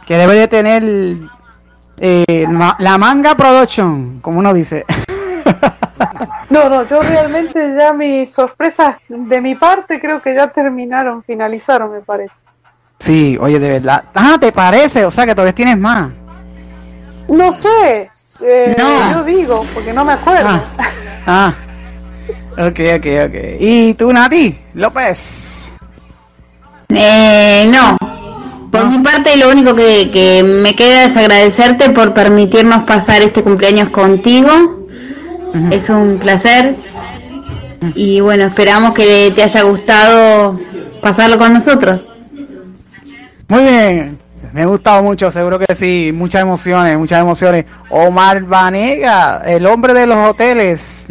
Que 0.06 0.16
debe 0.16 0.34
de 0.34 0.48
tener 0.48 0.82
eh, 2.00 2.46
la 2.78 2.98
manga 2.98 3.34
production, 3.34 4.20
como 4.20 4.38
uno 4.38 4.54
dice. 4.54 4.84
No, 6.50 6.68
no, 6.68 6.86
yo 6.88 7.00
realmente 7.00 7.74
ya 7.78 7.92
mis 7.92 8.32
sorpresas 8.32 8.96
de 9.08 9.40
mi 9.40 9.54
parte 9.54 10.00
creo 10.00 10.20
que 10.20 10.34
ya 10.34 10.48
terminaron, 10.48 11.22
finalizaron, 11.22 11.92
me 11.92 12.00
parece. 12.00 12.32
Sí, 12.98 13.38
oye, 13.40 13.58
de 13.58 13.68
verdad. 13.68 14.04
Ah, 14.14 14.36
¿te 14.40 14.50
parece? 14.52 15.04
O 15.04 15.10
sea 15.10 15.24
que 15.26 15.34
todavía 15.34 15.54
tienes 15.54 15.78
más. 15.78 16.10
No 17.28 17.52
sé, 17.52 18.10
eh, 18.42 18.74
No. 18.76 19.12
yo 19.12 19.24
digo, 19.24 19.64
porque 19.72 19.92
no 19.92 20.04
me 20.04 20.12
acuerdo. 20.14 20.60
Ah. 21.26 21.52
Ok, 22.52 22.80
ok, 22.96 23.06
ok. 23.26 23.34
¿Y 23.60 23.94
tú, 23.94 24.12
Nati? 24.12 24.58
López. 24.74 25.72
Eh, 26.88 27.70
no. 27.72 27.96
Por 28.70 28.86
mi 28.86 28.98
parte, 28.98 29.36
lo 29.36 29.50
único 29.50 29.74
que, 29.74 30.10
que 30.12 30.42
me 30.42 30.74
queda 30.74 31.04
es 31.04 31.16
agradecerte 31.16 31.90
por 31.90 32.12
permitirnos 32.12 32.84
pasar 32.84 33.22
este 33.22 33.42
cumpleaños 33.42 33.90
contigo. 33.90 34.79
Es 35.70 35.88
un 35.88 36.18
placer. 36.18 36.76
Y 37.94 38.20
bueno, 38.20 38.44
esperamos 38.44 38.94
que 38.94 39.32
te 39.34 39.42
haya 39.42 39.62
gustado 39.62 40.58
pasarlo 41.00 41.38
con 41.38 41.52
nosotros. 41.52 42.04
Muy 43.48 43.62
bien. 43.62 44.18
Me 44.52 44.62
ha 44.62 44.66
gustado 44.66 45.02
mucho, 45.02 45.30
seguro 45.30 45.58
que 45.58 45.74
sí. 45.74 46.10
Muchas 46.12 46.42
emociones, 46.42 46.98
muchas 46.98 47.20
emociones. 47.20 47.64
Omar 47.88 48.42
Vanega, 48.44 49.42
el 49.46 49.64
hombre 49.66 49.94
de 49.94 50.06
los 50.06 50.18
hoteles. 50.28 51.06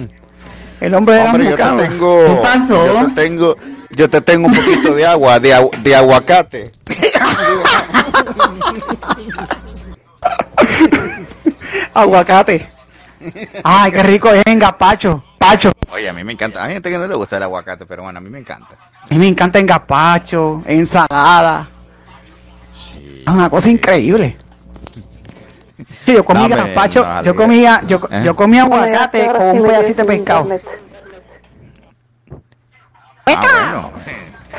El 0.81 0.93
hombre 0.93 1.15
de 1.15 1.21
Hombre, 1.21 1.43
yo 1.45 1.55
te 1.57 1.63
mucamas. 1.63 1.89
tengo, 1.89 2.25
¿Qué 2.25 2.35
pasó? 2.41 2.85
yo 2.85 3.05
te 3.07 3.11
tengo, 3.21 3.55
yo 3.91 4.09
te 4.09 4.21
tengo 4.21 4.47
un 4.47 4.53
poquito 4.53 4.93
de 4.93 5.05
agua, 5.05 5.39
de, 5.39 5.55
agu- 5.55 5.75
de 5.81 5.95
aguacate. 5.95 6.71
Aguacate. 11.93 12.67
Ay, 13.63 13.91
qué 13.91 14.03
rico 14.03 14.29
es 14.31 14.43
en 14.45 14.59
gazpacho. 14.59 15.23
Pacho. 15.37 15.71
Oye, 15.91 16.09
a 16.09 16.13
mí 16.13 16.23
me 16.23 16.33
encanta. 16.33 16.63
Hay 16.63 16.73
gente 16.73 16.89
que 16.89 16.97
no 16.97 17.07
le 17.07 17.15
gusta 17.15 17.37
el 17.37 17.43
aguacate, 17.43 17.85
pero 17.85 18.03
bueno, 18.03 18.17
a 18.19 18.21
mí 18.21 18.29
me 18.29 18.39
encanta. 18.39 18.75
A 19.03 19.07
mí 19.13 19.17
me 19.17 19.27
encanta 19.27 19.59
en 19.59 19.65
gazpacho, 19.65 20.63
ensalada. 20.65 21.67
Es 23.25 23.27
una 23.33 23.49
cosa 23.49 23.69
increíble. 23.69 24.37
Sí, 26.05 26.13
yo 26.13 26.23
comí 26.25 26.41
Dame 26.41 26.55
gazpacho, 26.55 27.01
una 27.03 27.21
yo 27.23 27.35
comía, 27.35 27.81
yo, 27.87 28.01
¿Eh? 28.11 28.21
yo 28.25 28.35
comía 28.35 28.63
aguacate 28.63 29.27
con 29.27 29.41
sí 29.43 29.57
un 29.59 29.67
pedacito 29.67 30.01
de 30.03 30.07
pescado. 30.07 30.41
internet. 30.41 30.81
Ah, 33.25 33.89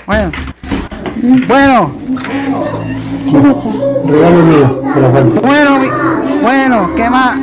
bueno. 0.07 0.31
Bueno, 1.47 1.93
Regalo 4.07 4.43
mío, 4.43 4.83
bueno, 5.43 5.79
mi- 5.79 6.41
bueno, 6.43 6.91
¿qué 6.97 7.11
más? 7.11 7.39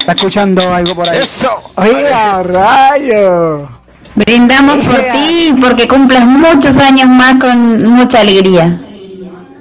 ¿Está 0.00 0.12
escuchando 0.12 0.74
algo 0.74 0.94
por 0.94 1.08
ahí? 1.08 1.18
Eso. 1.22 1.50
Oye, 1.76 2.12
a 2.12 2.42
rayo. 2.42 3.68
Brindamos 4.14 4.84
por 4.86 4.96
ti 5.12 5.54
porque 5.60 5.86
cumplas 5.86 6.24
muchos 6.24 6.76
años 6.76 7.08
más 7.08 7.34
con 7.34 7.82
mucha 7.90 8.20
alegría. 8.20 8.80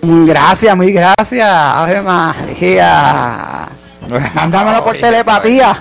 Gracias, 0.02 0.76
muy 0.76 0.92
gracias. 0.92 1.48
Ave 1.50 2.02
María. 2.02 3.68
Mándamelo 4.34 4.84
por 4.84 4.98
telepatía. 4.98 5.78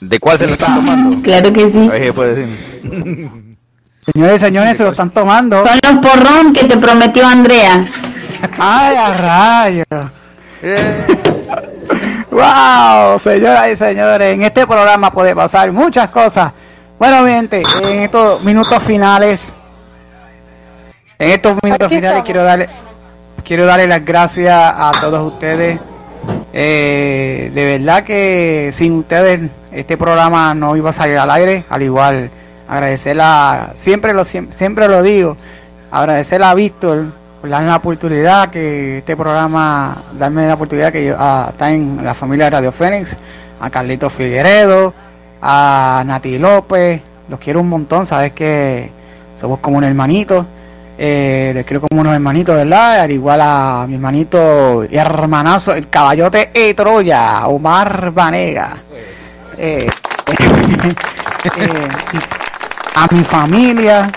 ¿De 0.00 0.18
cuál 0.18 0.38
se 0.38 0.46
lo 0.46 0.52
están 0.52 0.74
tomando? 0.76 1.20
Claro 1.22 1.52
que 1.52 1.70
sí. 1.70 1.90
Se 1.90 2.12
puede 2.12 2.34
decir. 2.34 3.56
Señores, 4.12 4.40
señores, 4.40 4.76
se 4.76 4.84
lo 4.84 4.90
están 4.90 5.10
tomando. 5.10 5.64
Son 5.64 5.78
los 5.82 6.06
porrón 6.06 6.52
que 6.52 6.64
te 6.64 6.76
prometió 6.76 7.26
Andrea. 7.26 7.86
Ay, 8.58 8.96
a 8.96 9.12
rayos. 9.14 9.86
wow, 12.30 13.18
señoras 13.18 13.68
y 13.72 13.76
señores, 13.76 14.34
en 14.34 14.42
este 14.42 14.66
programa 14.66 15.10
puede 15.10 15.34
pasar 15.34 15.70
muchas 15.72 16.08
cosas. 16.10 16.52
Bueno, 16.98 17.26
gente, 17.26 17.62
en 17.82 18.02
estos 18.02 18.42
minutos 18.42 18.82
finales, 18.82 19.54
en 21.18 21.30
estos 21.30 21.56
minutos 21.62 21.88
finales 21.88 22.22
quiero 22.24 22.44
darle, 22.44 22.68
quiero 23.44 23.66
darle 23.66 23.86
las 23.86 24.04
gracias 24.04 24.54
a 24.54 24.92
todos 25.00 25.32
ustedes. 25.32 25.80
Eh, 26.52 27.50
de 27.52 27.64
verdad 27.64 28.04
que 28.04 28.70
sin 28.72 28.92
ustedes 28.98 29.50
este 29.72 29.96
programa 29.98 30.54
no 30.54 30.76
iba 30.76 30.90
a 30.90 30.92
salir 30.92 31.18
al 31.18 31.30
aire. 31.30 31.64
Al 31.68 31.82
igual, 31.82 32.30
agradecer 32.68 33.20
a, 33.20 33.72
siempre 33.74 34.14
lo, 34.14 34.24
siempre, 34.24 34.56
siempre 34.56 34.88
lo 34.88 35.02
digo, 35.02 35.36
agradecer 35.90 36.42
a 36.42 36.54
Víctor 36.54 37.06
por 37.44 37.50
darme 37.50 37.68
la 37.68 37.76
oportunidad 37.76 38.48
que 38.48 38.98
este 38.98 39.14
programa, 39.18 39.94
darme 40.14 40.48
la 40.48 40.54
oportunidad 40.54 40.90
que 40.90 41.04
yo, 41.04 41.14
a 41.18 41.48
estar 41.50 41.70
en 41.70 42.02
la 42.02 42.14
familia 42.14 42.46
de 42.46 42.52
Radio 42.52 42.72
Fénix, 42.72 43.18
a 43.60 43.68
Carlito 43.68 44.08
Figueredo, 44.08 44.94
a 45.42 46.02
Nati 46.06 46.38
López, 46.38 47.02
los 47.28 47.38
quiero 47.38 47.60
un 47.60 47.68
montón, 47.68 48.06
sabes 48.06 48.32
que 48.32 48.90
somos 49.36 49.58
como 49.58 49.76
un 49.76 49.84
hermanito. 49.84 50.46
Eh, 50.96 51.50
les 51.54 51.66
quiero 51.66 51.82
como 51.82 52.00
unos 52.00 52.14
hermanitos, 52.14 52.56
¿verdad? 52.56 53.00
Al 53.00 53.10
igual 53.10 53.42
a 53.42 53.84
mi 53.86 53.96
hermanito 53.96 54.86
y 54.90 54.96
hermanazo, 54.96 55.74
el 55.74 55.90
caballote 55.90 56.50
de 56.54 56.72
Troya, 56.72 57.46
Omar 57.46 58.10
Vanega. 58.10 58.78
Eh, 59.58 59.86
eh, 61.58 61.88
a 62.94 63.06
mi 63.14 63.22
familia, 63.22 64.10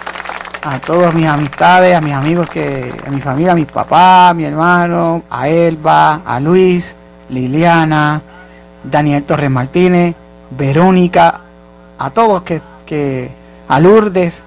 a 0.69 0.80
todas 0.80 1.14
mis 1.14 1.26
amistades, 1.26 1.95
a 1.95 2.02
mis 2.02 2.14
amigos 2.14 2.49
que, 2.49 2.94
a 3.06 3.10
mi 3.10 3.22
familia, 3.22 3.53
a 3.53 3.56
mis 3.56 3.68
papás, 3.68 4.31
a 4.31 4.34
mi 4.34 4.44
hermano, 4.44 5.23
a 5.30 5.48
Elba, 5.48 6.22
a 6.26 6.39
Luis, 6.41 6.95
Liliana, 7.30 8.22
Daniel 8.84 9.23
Torres 9.23 9.49
Martínez, 9.49 10.14
Verónica, 10.49 11.39
a 11.98 12.10
todos 12.10 12.41
que, 12.44 12.61
que 12.85 13.30
a 13.68 13.80
Lourdes, 13.80 14.44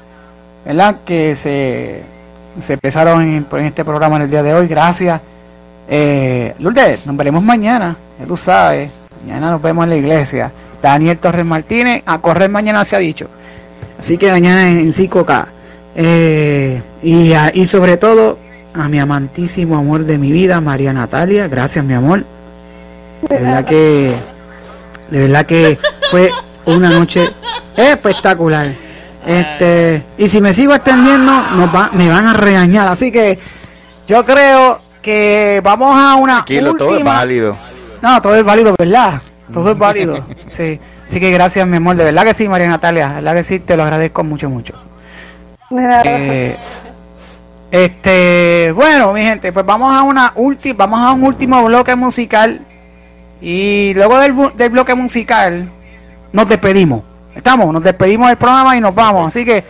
¿verdad? 0.64 0.96
Que 1.06 1.34
se, 1.34 2.02
se 2.58 2.72
expresaron 2.74 3.22
en, 3.22 3.46
en 3.50 3.64
este 3.64 3.82
programa 3.82 4.16
en 4.16 4.22
el 4.22 4.30
día 4.30 4.42
de 4.42 4.52
hoy. 4.52 4.68
Gracias. 4.68 5.20
Eh, 5.88 6.54
Lourdes, 6.58 7.06
nos 7.06 7.16
veremos 7.16 7.42
mañana, 7.42 7.96
ya 8.18 8.26
tú 8.26 8.36
sabes. 8.36 9.06
Mañana 9.22 9.52
nos 9.52 9.62
vemos 9.62 9.84
en 9.84 9.90
la 9.90 9.96
iglesia. 9.96 10.52
Daniel 10.82 11.18
Torres 11.18 11.46
Martínez, 11.46 12.02
a 12.04 12.18
correr 12.18 12.50
mañana 12.50 12.84
se 12.84 12.96
ha 12.96 12.98
dicho. 12.98 13.28
Así 13.98 14.18
que 14.18 14.30
mañana 14.30 14.68
en 14.68 14.92
5K. 14.92 15.59
Eh, 15.94 16.82
y, 17.02 17.32
a- 17.32 17.50
y 17.54 17.66
sobre 17.66 17.96
todo 17.96 18.38
a 18.74 18.88
mi 18.88 18.98
amantísimo 18.98 19.76
amor 19.76 20.04
de 20.04 20.18
mi 20.18 20.30
vida, 20.32 20.60
María 20.60 20.92
Natalia. 20.92 21.48
Gracias, 21.48 21.84
mi 21.84 21.94
amor. 21.94 22.24
De 23.28 23.38
verdad 23.38 23.64
que, 23.64 24.14
de 25.10 25.18
verdad 25.20 25.46
que 25.46 25.78
fue 26.10 26.30
una 26.66 26.90
noche 26.90 27.22
espectacular. 27.76 28.68
Este, 29.26 30.02
y 30.18 30.28
si 30.28 30.40
me 30.40 30.54
sigo 30.54 30.74
extendiendo, 30.74 31.30
nos 31.52 31.74
va- 31.74 31.90
me 31.92 32.08
van 32.08 32.26
a 32.26 32.34
regañar. 32.34 32.88
Así 32.88 33.12
que 33.12 33.38
yo 34.08 34.24
creo 34.24 34.80
que 35.02 35.60
vamos 35.62 35.94
a 35.98 36.14
una 36.14 36.44
Tranquilo, 36.44 36.74
todo 36.74 36.88
es 36.88 36.94
última- 36.94 37.14
válido. 37.16 37.56
no, 38.02 38.22
todo 38.22 38.36
es 38.36 38.44
válido, 38.44 38.74
¿verdad? 38.78 39.20
Todo 39.52 39.72
es 39.72 39.78
válido. 39.78 40.24
Sí. 40.48 40.80
Así 41.06 41.18
que 41.20 41.30
gracias, 41.32 41.66
mi 41.66 41.76
amor. 41.78 41.96
De 41.96 42.04
verdad 42.04 42.22
que 42.24 42.34
sí, 42.34 42.48
María 42.48 42.68
Natalia. 42.68 43.08
De 43.08 43.14
verdad 43.16 43.34
que 43.34 43.42
sí, 43.42 43.58
te 43.60 43.76
lo 43.76 43.82
agradezco 43.82 44.22
mucho, 44.24 44.48
mucho. 44.48 44.74
Eh, 45.72 46.56
este, 47.70 48.72
bueno, 48.72 49.12
mi 49.12 49.22
gente, 49.22 49.52
pues 49.52 49.64
vamos 49.64 49.94
a 49.94 50.02
una 50.02 50.32
última, 50.34 50.86
vamos 50.86 51.00
a 51.00 51.12
un 51.12 51.22
último 51.22 51.64
bloque 51.64 51.94
musical. 51.94 52.60
Y 53.40 53.94
luego 53.94 54.18
del, 54.18 54.34
del 54.56 54.70
bloque 54.70 54.94
musical, 54.94 55.70
nos 56.32 56.48
despedimos. 56.48 57.02
Estamos, 57.34 57.72
nos 57.72 57.82
despedimos 57.82 58.28
del 58.28 58.36
programa 58.36 58.76
y 58.76 58.80
nos 58.80 58.94
vamos. 58.94 59.28
Así 59.28 59.44
que 59.44 59.64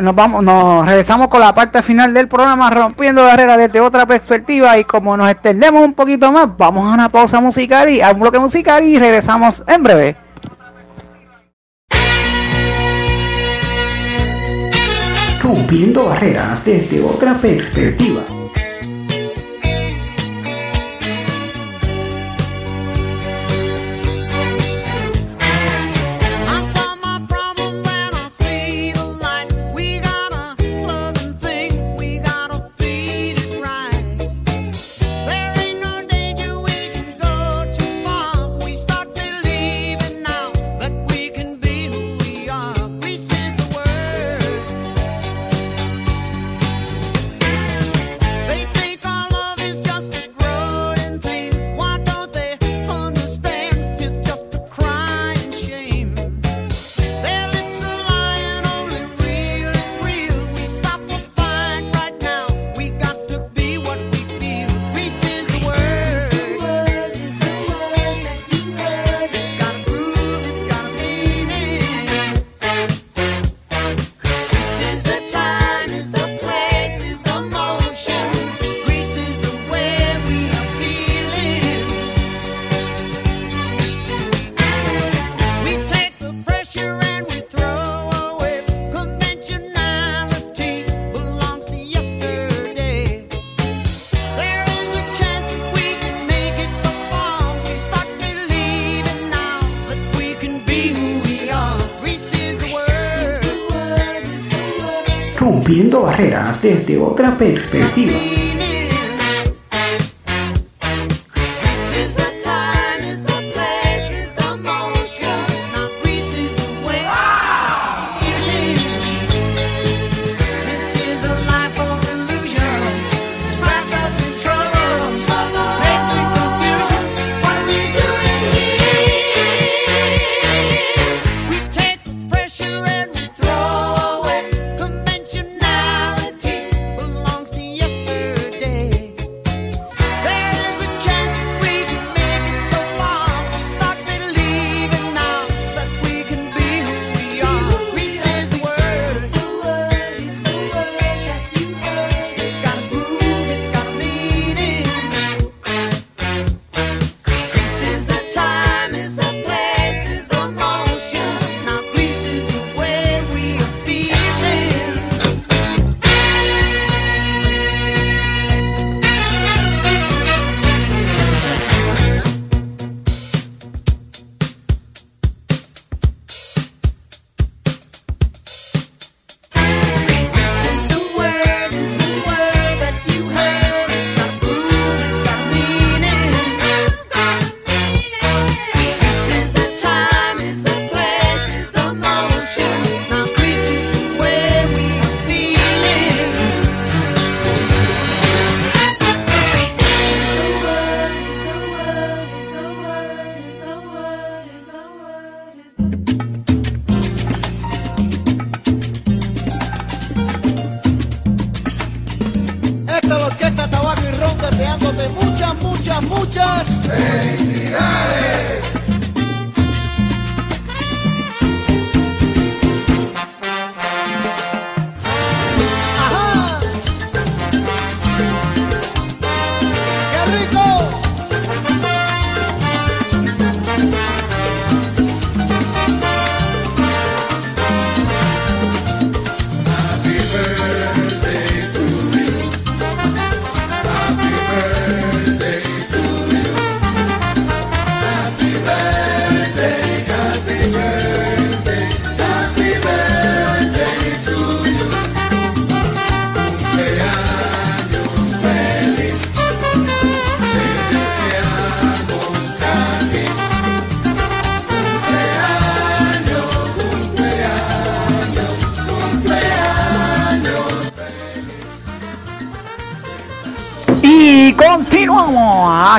nos 0.00 0.14
vamos, 0.14 0.44
nos 0.44 0.86
regresamos 0.86 1.26
con 1.26 1.40
la 1.40 1.52
parte 1.52 1.82
final 1.82 2.14
del 2.14 2.28
programa, 2.28 2.70
rompiendo 2.70 3.24
barreras 3.24 3.58
desde 3.58 3.80
otra 3.80 4.06
perspectiva. 4.06 4.78
Y 4.78 4.84
como 4.84 5.16
nos 5.16 5.28
extendemos 5.28 5.84
un 5.84 5.94
poquito 5.94 6.30
más, 6.30 6.56
vamos 6.56 6.88
a 6.88 6.94
una 6.94 7.08
pausa 7.08 7.40
musical 7.40 7.88
y 7.88 8.00
a 8.00 8.12
un 8.12 8.20
bloque 8.20 8.38
musical 8.38 8.84
y 8.84 8.96
regresamos 8.96 9.64
en 9.66 9.82
breve. 9.82 10.25
Rompiendo 15.46 16.06
barreras 16.06 16.64
desde 16.64 17.00
otra 17.00 17.40
perspectiva. 17.40 18.24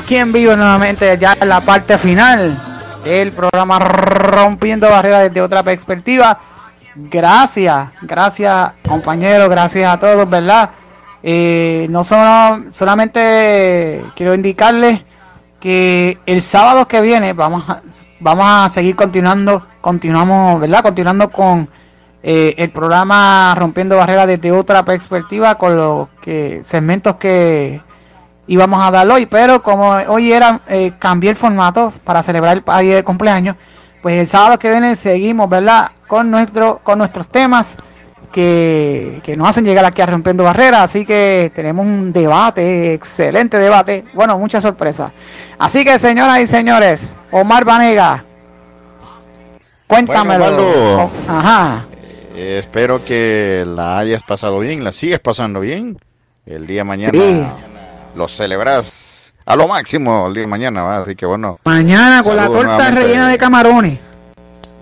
Aquí 0.07 0.15
en 0.15 0.31
vivo 0.31 0.55
nuevamente 0.55 1.17
ya 1.19 1.35
en 1.37 1.49
la 1.49 1.59
parte 1.59 1.97
final 1.97 2.57
del 3.03 3.33
programa 3.33 3.77
Rompiendo 3.77 4.89
Barreras 4.89 5.23
desde 5.23 5.41
otra 5.41 5.63
perspectiva. 5.63 6.39
Gracias, 6.95 7.89
gracias 8.03 8.71
compañeros, 8.87 9.49
gracias 9.49 9.93
a 9.93 9.99
todos, 9.99 10.29
¿verdad? 10.29 10.69
Eh, 11.21 11.87
no 11.89 12.05
solo, 12.05 12.71
solamente 12.71 14.01
quiero 14.15 14.33
indicarles 14.33 15.01
que 15.59 16.17
el 16.25 16.41
sábado 16.41 16.87
que 16.87 17.01
viene 17.01 17.33
vamos 17.33 17.69
a, 17.69 17.81
vamos 18.21 18.45
a 18.47 18.69
seguir 18.69 18.95
continuando, 18.95 19.67
continuamos, 19.81 20.61
¿verdad? 20.61 20.83
Continuando 20.83 21.29
con 21.33 21.67
eh, 22.23 22.55
el 22.57 22.69
programa 22.69 23.53
Rompiendo 23.55 23.97
Barreras 23.97 24.27
desde 24.27 24.53
otra 24.53 24.85
perspectiva 24.85 25.55
con 25.55 25.75
los 25.75 26.07
que 26.21 26.61
segmentos 26.63 27.17
que 27.17 27.81
íbamos 28.47 28.85
a 28.85 28.91
dar 28.91 29.09
hoy, 29.09 29.25
pero 29.25 29.61
como 29.61 29.91
hoy 29.91 30.31
era 30.31 30.61
eh, 30.67 30.93
cambié 30.99 31.31
el 31.31 31.35
formato 31.35 31.93
para 32.03 32.23
celebrar 32.23 32.57
el 32.65 32.85
día 32.85 32.95
de 32.95 33.03
cumpleaños, 33.03 33.55
pues 34.01 34.19
el 34.19 34.27
sábado 34.27 34.57
que 34.59 34.69
viene 34.69 34.95
seguimos, 34.95 35.49
¿verdad? 35.49 35.91
Con 36.07 36.31
nuestro 36.31 36.79
con 36.83 36.97
nuestros 36.99 37.27
temas 37.27 37.77
que, 38.31 39.19
que 39.23 39.35
nos 39.35 39.49
hacen 39.49 39.65
llegar 39.65 39.83
aquí 39.85 40.01
a 40.01 40.05
Rompiendo 40.05 40.43
Barreras, 40.43 40.81
así 40.81 41.05
que 41.05 41.51
tenemos 41.55 41.85
un 41.85 42.13
debate, 42.13 42.93
excelente 42.93 43.57
debate, 43.57 44.05
bueno, 44.13 44.37
muchas 44.37 44.63
sorpresas. 44.63 45.11
Así 45.57 45.83
que 45.83 45.97
señoras 45.97 46.39
y 46.39 46.47
señores, 46.47 47.17
Omar 47.31 47.65
Vanega, 47.65 48.23
cuéntamelo. 49.87 50.45
Bueno, 50.45 50.63
Osvaldo, 51.05 51.11
Ajá. 51.27 51.85
eh, 52.35 52.59
espero 52.59 53.03
que 53.03 53.63
la 53.65 53.97
hayas 53.99 54.23
pasado 54.23 54.59
bien, 54.59 54.83
la 54.83 54.91
sigues 54.91 55.19
pasando 55.19 55.59
bien. 55.59 55.97
El 56.45 56.65
día 56.65 56.81
de 56.81 56.83
mañana 56.85 57.11
Sí. 57.11 57.43
Lo 58.17 58.27
celebras 58.27 59.33
a 59.45 59.55
lo 59.55 59.67
máximo 59.67 60.27
el 60.27 60.33
día 60.33 60.41
de 60.41 60.47
mañana, 60.47 60.83
¿va? 60.83 60.97
así 60.97 61.15
que 61.15 61.25
bueno, 61.25 61.59
Mañana 61.63 62.23
con 62.23 62.35
la 62.35 62.47
torta 62.47 62.63
nuevamente. 62.63 63.01
rellena 63.01 63.29
de 63.29 63.37
camarones. 63.37 63.99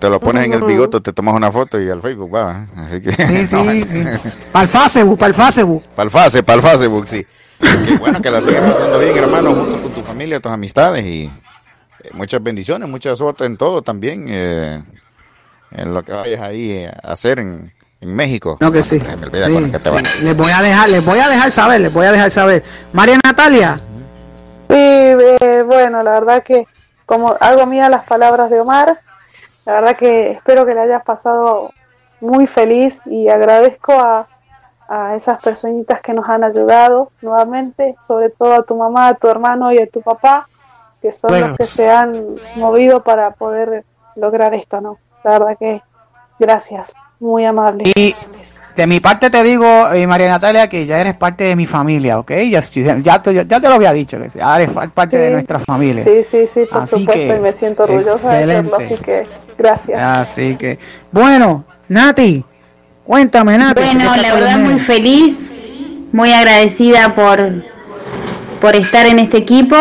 te 0.00 0.10
lo 0.10 0.18
pones 0.18 0.46
en 0.46 0.54
el 0.54 0.62
bigote, 0.64 1.00
te 1.00 1.12
tomas 1.12 1.34
una 1.34 1.52
foto 1.52 1.80
y 1.80 1.88
al 1.90 2.00
Facebook 2.02 2.34
va. 2.34 2.64
Así 2.76 3.00
que 3.00 3.12
Sí, 3.12 3.46
sí, 3.46 3.82
sí. 3.90 4.04
Para 4.50 4.62
el 4.64 4.68
Facebook, 4.68 5.18
para 5.18 5.28
el 5.28 5.34
Facebook. 5.34 5.84
Para 5.94 6.04
el 6.04 6.10
face, 6.10 6.42
para 6.42 6.56
el 6.56 6.62
Facebook, 6.78 7.06
sí. 7.06 7.26
Que 7.60 7.96
bueno 7.98 8.20
que 8.20 8.30
la 8.30 8.40
sigas 8.42 8.72
pasando 8.72 8.98
bien, 8.98 9.16
hermano, 9.16 9.54
junto 9.54 9.82
con 9.82 9.92
tu 9.92 10.02
familia, 10.02 10.40
tus 10.40 10.52
amistades 10.52 11.06
y 11.06 11.24
eh, 11.24 12.10
muchas 12.12 12.42
bendiciones, 12.42 12.88
mucha 12.88 13.14
suerte 13.16 13.44
en 13.44 13.56
todo 13.56 13.80
también, 13.82 14.26
eh, 14.28 14.82
en 15.70 15.94
lo 15.94 16.02
que 16.02 16.12
vayas 16.12 16.40
ahí 16.40 16.70
eh, 16.72 16.88
a 17.02 17.12
hacer 17.12 17.38
en, 17.38 17.72
en 18.00 18.14
México. 18.14 18.58
No 18.60 18.70
que 18.72 18.82
sí. 18.82 18.98
Me 19.00 19.14
olvida 19.26 19.46
Sí, 19.46 19.52
con 19.54 19.64
el 19.64 19.72
que 19.72 19.78
te 19.78 19.90
va. 19.90 19.98
sí. 20.00 20.04
Les 20.22 20.36
voy 20.36 20.50
a 20.52 20.60
dejar, 20.62 20.88
les 20.88 21.04
voy 21.04 21.18
a 21.18 21.28
dejar 21.28 21.50
saber, 21.50 21.80
les 21.80 21.92
voy 21.92 22.06
a 22.06 22.12
dejar 22.12 22.30
saber. 22.30 22.62
María 22.92 23.18
Natalia, 23.24 23.76
Sí, 24.68 24.74
eh, 24.76 25.62
bueno, 25.64 26.02
la 26.02 26.10
verdad 26.12 26.42
que 26.42 26.66
como 27.06 27.34
hago 27.40 27.66
mía 27.66 27.88
las 27.88 28.04
palabras 28.04 28.50
de 28.50 28.60
Omar, 28.60 28.98
la 29.64 29.72
verdad 29.74 29.96
que 29.96 30.32
espero 30.32 30.66
que 30.66 30.74
le 30.74 30.80
hayas 30.80 31.04
pasado 31.04 31.70
muy 32.20 32.46
feliz 32.48 33.02
y 33.06 33.28
agradezco 33.28 33.92
a, 33.92 34.26
a 34.88 35.14
esas 35.14 35.40
personitas 35.40 36.00
que 36.00 36.12
nos 36.14 36.28
han 36.28 36.42
ayudado 36.42 37.12
nuevamente, 37.22 37.94
sobre 38.04 38.30
todo 38.30 38.54
a 38.54 38.62
tu 38.64 38.76
mamá, 38.76 39.08
a 39.08 39.14
tu 39.14 39.28
hermano 39.28 39.70
y 39.72 39.78
a 39.78 39.86
tu 39.86 40.02
papá, 40.02 40.48
que 41.00 41.12
son 41.12 41.28
Bueno. 41.30 41.48
los 41.48 41.58
que 41.58 41.64
se 41.64 41.88
han 41.88 42.20
movido 42.56 43.04
para 43.04 43.30
poder 43.30 43.84
lograr 44.16 44.52
esto, 44.54 44.80
¿no? 44.80 44.98
La 45.22 45.30
verdad 45.38 45.56
que 45.58 45.80
gracias, 46.40 46.92
muy 47.20 47.44
amable. 47.44 47.84
y 47.94 48.14
de 48.76 48.86
mi 48.86 49.00
parte 49.00 49.30
te 49.30 49.42
digo, 49.42 49.90
eh, 49.90 50.06
María 50.06 50.28
Natalia, 50.28 50.68
que 50.68 50.84
ya 50.84 51.00
eres 51.00 51.16
parte 51.16 51.44
de 51.44 51.56
mi 51.56 51.64
familia, 51.64 52.18
¿ok? 52.18 52.30
Ya, 52.50 52.60
ya, 52.60 53.22
te, 53.22 53.32
ya 53.32 53.44
te 53.60 53.68
lo 53.68 53.74
había 53.74 53.92
dicho, 53.92 54.18
que 54.20 54.28
ya 54.28 54.60
eres 54.60 54.70
parte 54.94 55.16
de 55.16 55.30
nuestra 55.30 55.58
familia. 55.58 56.04
Sí, 56.04 56.22
sí, 56.22 56.46
sí, 56.46 56.60
por 56.70 56.82
Así 56.82 56.98
supuesto, 56.98 57.12
que, 57.12 57.36
y 57.38 57.40
me 57.40 57.52
siento 57.54 57.84
orgullosa 57.84 58.36
de 58.36 58.42
hacerlo, 58.44 58.76
así 58.76 58.94
que 58.96 59.26
gracias. 59.56 59.98
Así 59.98 60.56
que, 60.56 60.78
bueno, 61.10 61.64
Nati, 61.88 62.44
cuéntame, 63.02 63.56
Nati. 63.56 63.82
Bueno, 63.82 64.12
¿qué 64.14 64.20
la 64.20 64.34
verdad 64.34 64.58
muy 64.58 64.78
feliz, 64.78 65.38
muy 66.12 66.34
agradecida 66.34 67.14
por, 67.14 67.64
por 68.60 68.76
estar 68.76 69.06
en 69.06 69.20
este 69.20 69.38
equipo, 69.38 69.76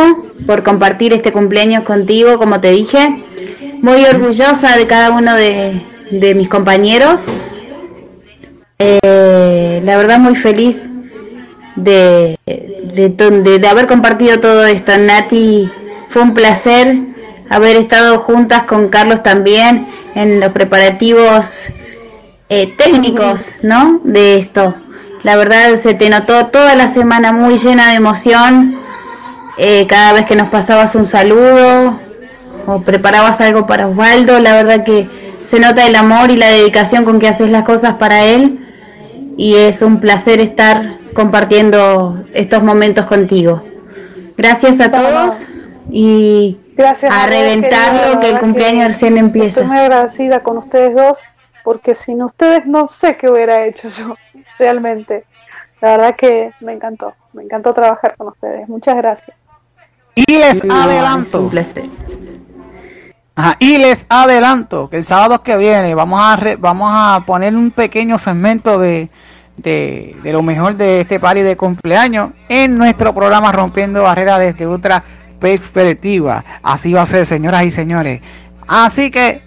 por 0.47 0.63
compartir 0.63 1.11
este 1.11 1.33
cumpleaños 1.33 1.83
contigo, 1.83 2.37
como 2.37 2.61
te 2.61 2.71
dije. 2.71 3.21
Muy 3.81 4.05
orgullosa 4.05 4.77
de 4.77 4.87
cada 4.87 5.11
uno 5.11 5.35
de, 5.35 5.81
de 6.11 6.35
mis 6.35 6.49
compañeros. 6.49 7.21
Eh, 8.79 9.81
la 9.83 9.97
verdad 9.97 10.19
muy 10.19 10.35
feliz 10.35 10.81
de, 11.75 12.37
de, 12.45 13.59
de 13.59 13.67
haber 13.67 13.87
compartido 13.87 14.39
todo 14.39 14.65
esto. 14.65 14.97
Nati, 14.97 15.69
fue 16.09 16.21
un 16.21 16.33
placer 16.33 16.97
haber 17.49 17.77
estado 17.77 18.19
juntas 18.19 18.63
con 18.63 18.89
Carlos 18.89 19.21
también 19.23 19.87
en 20.15 20.39
los 20.39 20.51
preparativos 20.51 21.47
eh, 22.49 22.73
técnicos, 22.77 23.41
¿no? 23.61 24.01
De 24.03 24.37
esto. 24.37 24.75
La 25.23 25.35
verdad 25.35 25.75
se 25.77 25.93
te 25.93 26.09
notó 26.09 26.47
toda 26.47 26.75
la 26.75 26.87
semana 26.87 27.31
muy 27.31 27.57
llena 27.57 27.89
de 27.89 27.95
emoción. 27.95 28.77
eh, 29.57 29.85
cada 29.87 30.13
vez 30.13 30.25
que 30.25 30.35
nos 30.35 30.49
pasabas 30.49 30.95
un 30.95 31.05
saludo 31.05 31.99
o 32.67 32.81
preparabas 32.81 33.39
algo 33.41 33.67
para 33.67 33.87
Osvaldo, 33.87 34.39
la 34.39 34.55
verdad 34.55 34.83
que 34.83 35.07
se 35.47 35.59
nota 35.59 35.85
el 35.85 35.95
amor 35.95 36.31
y 36.31 36.37
la 36.37 36.47
dedicación 36.47 37.05
con 37.05 37.19
que 37.19 37.27
haces 37.27 37.49
las 37.49 37.63
cosas 37.63 37.95
para 37.95 38.23
él. 38.23 38.61
Y 39.37 39.55
es 39.55 39.81
un 39.81 39.99
placer 39.99 40.39
estar 40.39 40.97
compartiendo 41.13 42.25
estos 42.33 42.63
momentos 42.63 43.05
contigo. 43.05 43.63
Gracias 44.37 44.79
a 44.79 44.91
todos 44.91 45.37
y 45.89 46.57
Gracias 46.75 47.11
a 47.13 47.27
reventarlo 47.27 48.19
que 48.19 48.29
el 48.29 48.39
cumpleaños 48.39 48.87
recién 48.87 49.17
empieza. 49.17 49.61
Estoy 49.61 49.65
muy 49.65 49.77
agradecida 49.77 50.43
con 50.43 50.57
ustedes 50.57 50.93
dos, 50.95 51.23
porque 51.63 51.95
sin 51.95 52.21
ustedes 52.21 52.65
no 52.65 52.87
sé 52.87 53.17
qué 53.17 53.29
hubiera 53.29 53.65
hecho 53.65 53.89
yo, 53.89 54.15
realmente. 54.59 55.25
La 55.81 55.97
verdad 55.97 56.15
que 56.15 56.51
me 56.59 56.73
encantó, 56.73 57.13
me 57.33 57.43
encantó 57.43 57.73
trabajar 57.73 58.15
con 58.17 58.27
ustedes. 58.27 58.67
Muchas 58.67 58.95
gracias. 58.97 59.37
Y 60.15 60.25
les 60.37 60.65
adelanto. 60.69 61.41
un 61.41 61.49
placer. 61.49 61.85
Ajá, 63.37 63.57
y 63.59 63.77
les 63.77 64.05
adelanto 64.09 64.89
que 64.89 64.97
el 64.97 65.03
sábado 65.03 65.43
que 65.43 65.57
viene 65.57 65.93
vamos 65.93 66.21
a 66.21 66.37
vamos 66.57 66.89
a 66.93 67.21
poner 67.25 67.53
un 67.53 67.69
pequeño 67.71 68.17
segmento 68.17 68.79
de, 68.79 69.09
de, 69.57 70.15
de 70.23 70.31
lo 70.31 70.41
mejor 70.41 70.75
de 70.77 71.01
este 71.01 71.19
party 71.19 71.41
de 71.41 71.57
cumpleaños 71.57 72.29
en 72.47 72.77
nuestro 72.77 73.13
programa 73.13 73.51
Rompiendo 73.51 74.03
Barreras 74.03 74.39
desde 74.39 74.65
otra 74.65 75.03
perspectiva. 75.37 76.45
Así 76.63 76.93
va 76.93 77.01
a 77.01 77.05
ser, 77.05 77.25
señoras 77.25 77.65
y 77.65 77.71
señores. 77.71 78.21
Así 78.67 79.11
que, 79.11 79.41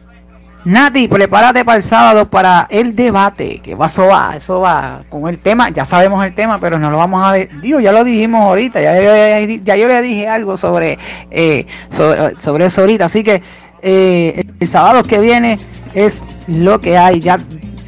Nati, 0.64 1.08
prepárate 1.08 1.64
para 1.64 1.78
el 1.78 1.82
sábado 1.82 2.28
para 2.28 2.66
el 2.68 2.94
debate, 2.94 3.60
que 3.60 3.74
va, 3.74 3.86
eso 3.86 4.06
va, 4.06 4.34
eso 4.36 4.60
va 4.60 5.00
con 5.08 5.28
el 5.28 5.38
tema, 5.38 5.70
ya 5.70 5.86
sabemos 5.86 6.24
el 6.26 6.34
tema, 6.34 6.58
pero 6.60 6.78
no 6.78 6.90
lo 6.90 6.98
vamos 6.98 7.24
a 7.24 7.32
ver, 7.32 7.48
digo, 7.62 7.80
ya 7.80 7.90
lo 7.92 8.04
dijimos 8.04 8.42
ahorita, 8.42 8.80
ya- 8.82 9.40
ya 9.62 9.76
yo 9.76 9.88
le 9.88 10.02
dije 10.02 10.28
algo 10.28 10.56
sobre, 10.58 10.98
eh, 11.30 11.64
sobre, 11.90 12.38
sobre 12.38 12.66
eso 12.66 12.82
ahorita, 12.82 13.06
así 13.06 13.24
que 13.24 13.42
eh, 13.82 14.44
el, 14.60 14.68
sábado 14.68 15.02
que 15.02 15.18
viene 15.18 15.58
es 15.94 16.20
lo 16.46 16.80
que 16.80 16.96
hay, 16.96 17.20
ya 17.20 17.38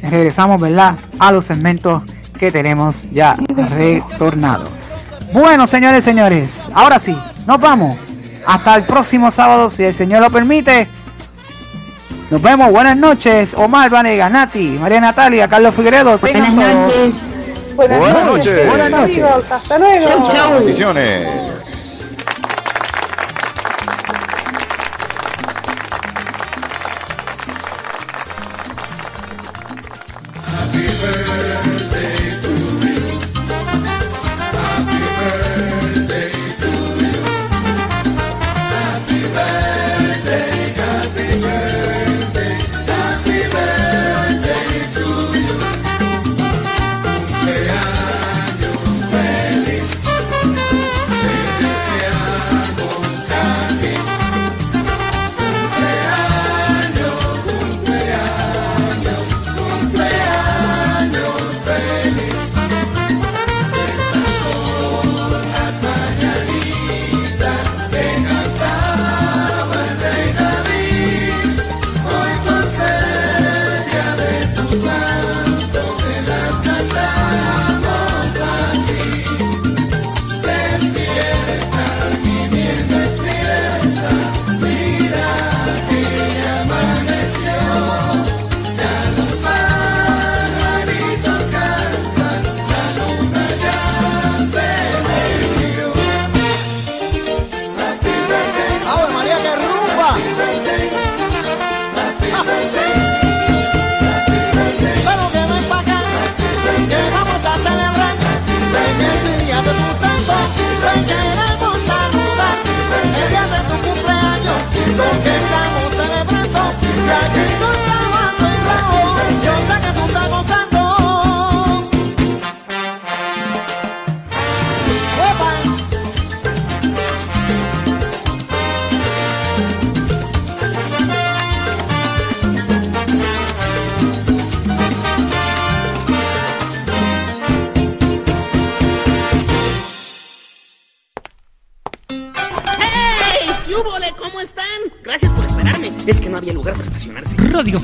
regresamos, 0.01 0.61
¿verdad? 0.61 0.95
A 1.19 1.31
los 1.31 1.45
segmentos 1.45 2.03
que 2.39 2.51
tenemos 2.51 3.05
ya 3.11 3.35
retornado. 3.69 4.67
Bueno, 5.33 5.67
señores, 5.67 6.03
señores, 6.03 6.69
ahora 6.73 6.99
sí, 6.99 7.15
nos 7.47 7.59
vamos. 7.59 7.97
Hasta 8.45 8.75
el 8.75 8.83
próximo 8.83 9.29
sábado, 9.29 9.69
si 9.69 9.83
el 9.83 9.93
Señor 9.93 10.21
lo 10.21 10.29
permite. 10.29 10.87
Nos 12.31 12.41
vemos, 12.41 12.71
buenas 12.71 12.97
noches. 12.97 13.53
Omar 13.53 13.89
Vanegas, 13.89 14.31
Nati, 14.31 14.77
María 14.79 15.01
Natalia, 15.01 15.47
Carlos 15.47 15.75
Figueredo. 15.75 16.17
Buenas 16.17 16.53
noches. 16.53 17.13
Buenas, 17.75 17.99
Buenas 17.99 18.25
noches. 18.25 18.67
Buenas 18.67 18.91
noches. 18.91 19.17
amigos. 19.17 19.51
Hasta 19.51 19.79
luego. 19.79 20.07
Chau, 20.07 20.31
chau. 20.31 20.53
Bendiciones. 20.55 21.27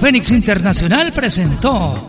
Fénix 0.07 0.31
Internacional 0.31 1.11
presentó 1.11 2.07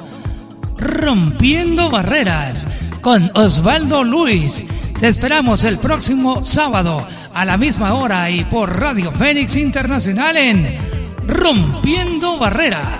Rompiendo 0.76 1.90
Barreras 1.90 2.68
con 3.00 3.28
Osvaldo 3.34 4.04
Luis. 4.04 4.64
Te 5.00 5.08
esperamos 5.08 5.64
el 5.64 5.80
próximo 5.80 6.44
sábado 6.44 7.04
a 7.34 7.44
la 7.44 7.56
misma 7.56 7.94
hora 7.94 8.30
y 8.30 8.44
por 8.44 8.78
Radio 8.78 9.10
Fénix 9.10 9.56
Internacional 9.56 10.36
en 10.36 10.76
Rompiendo 11.26 12.38
Barreras. 12.38 12.97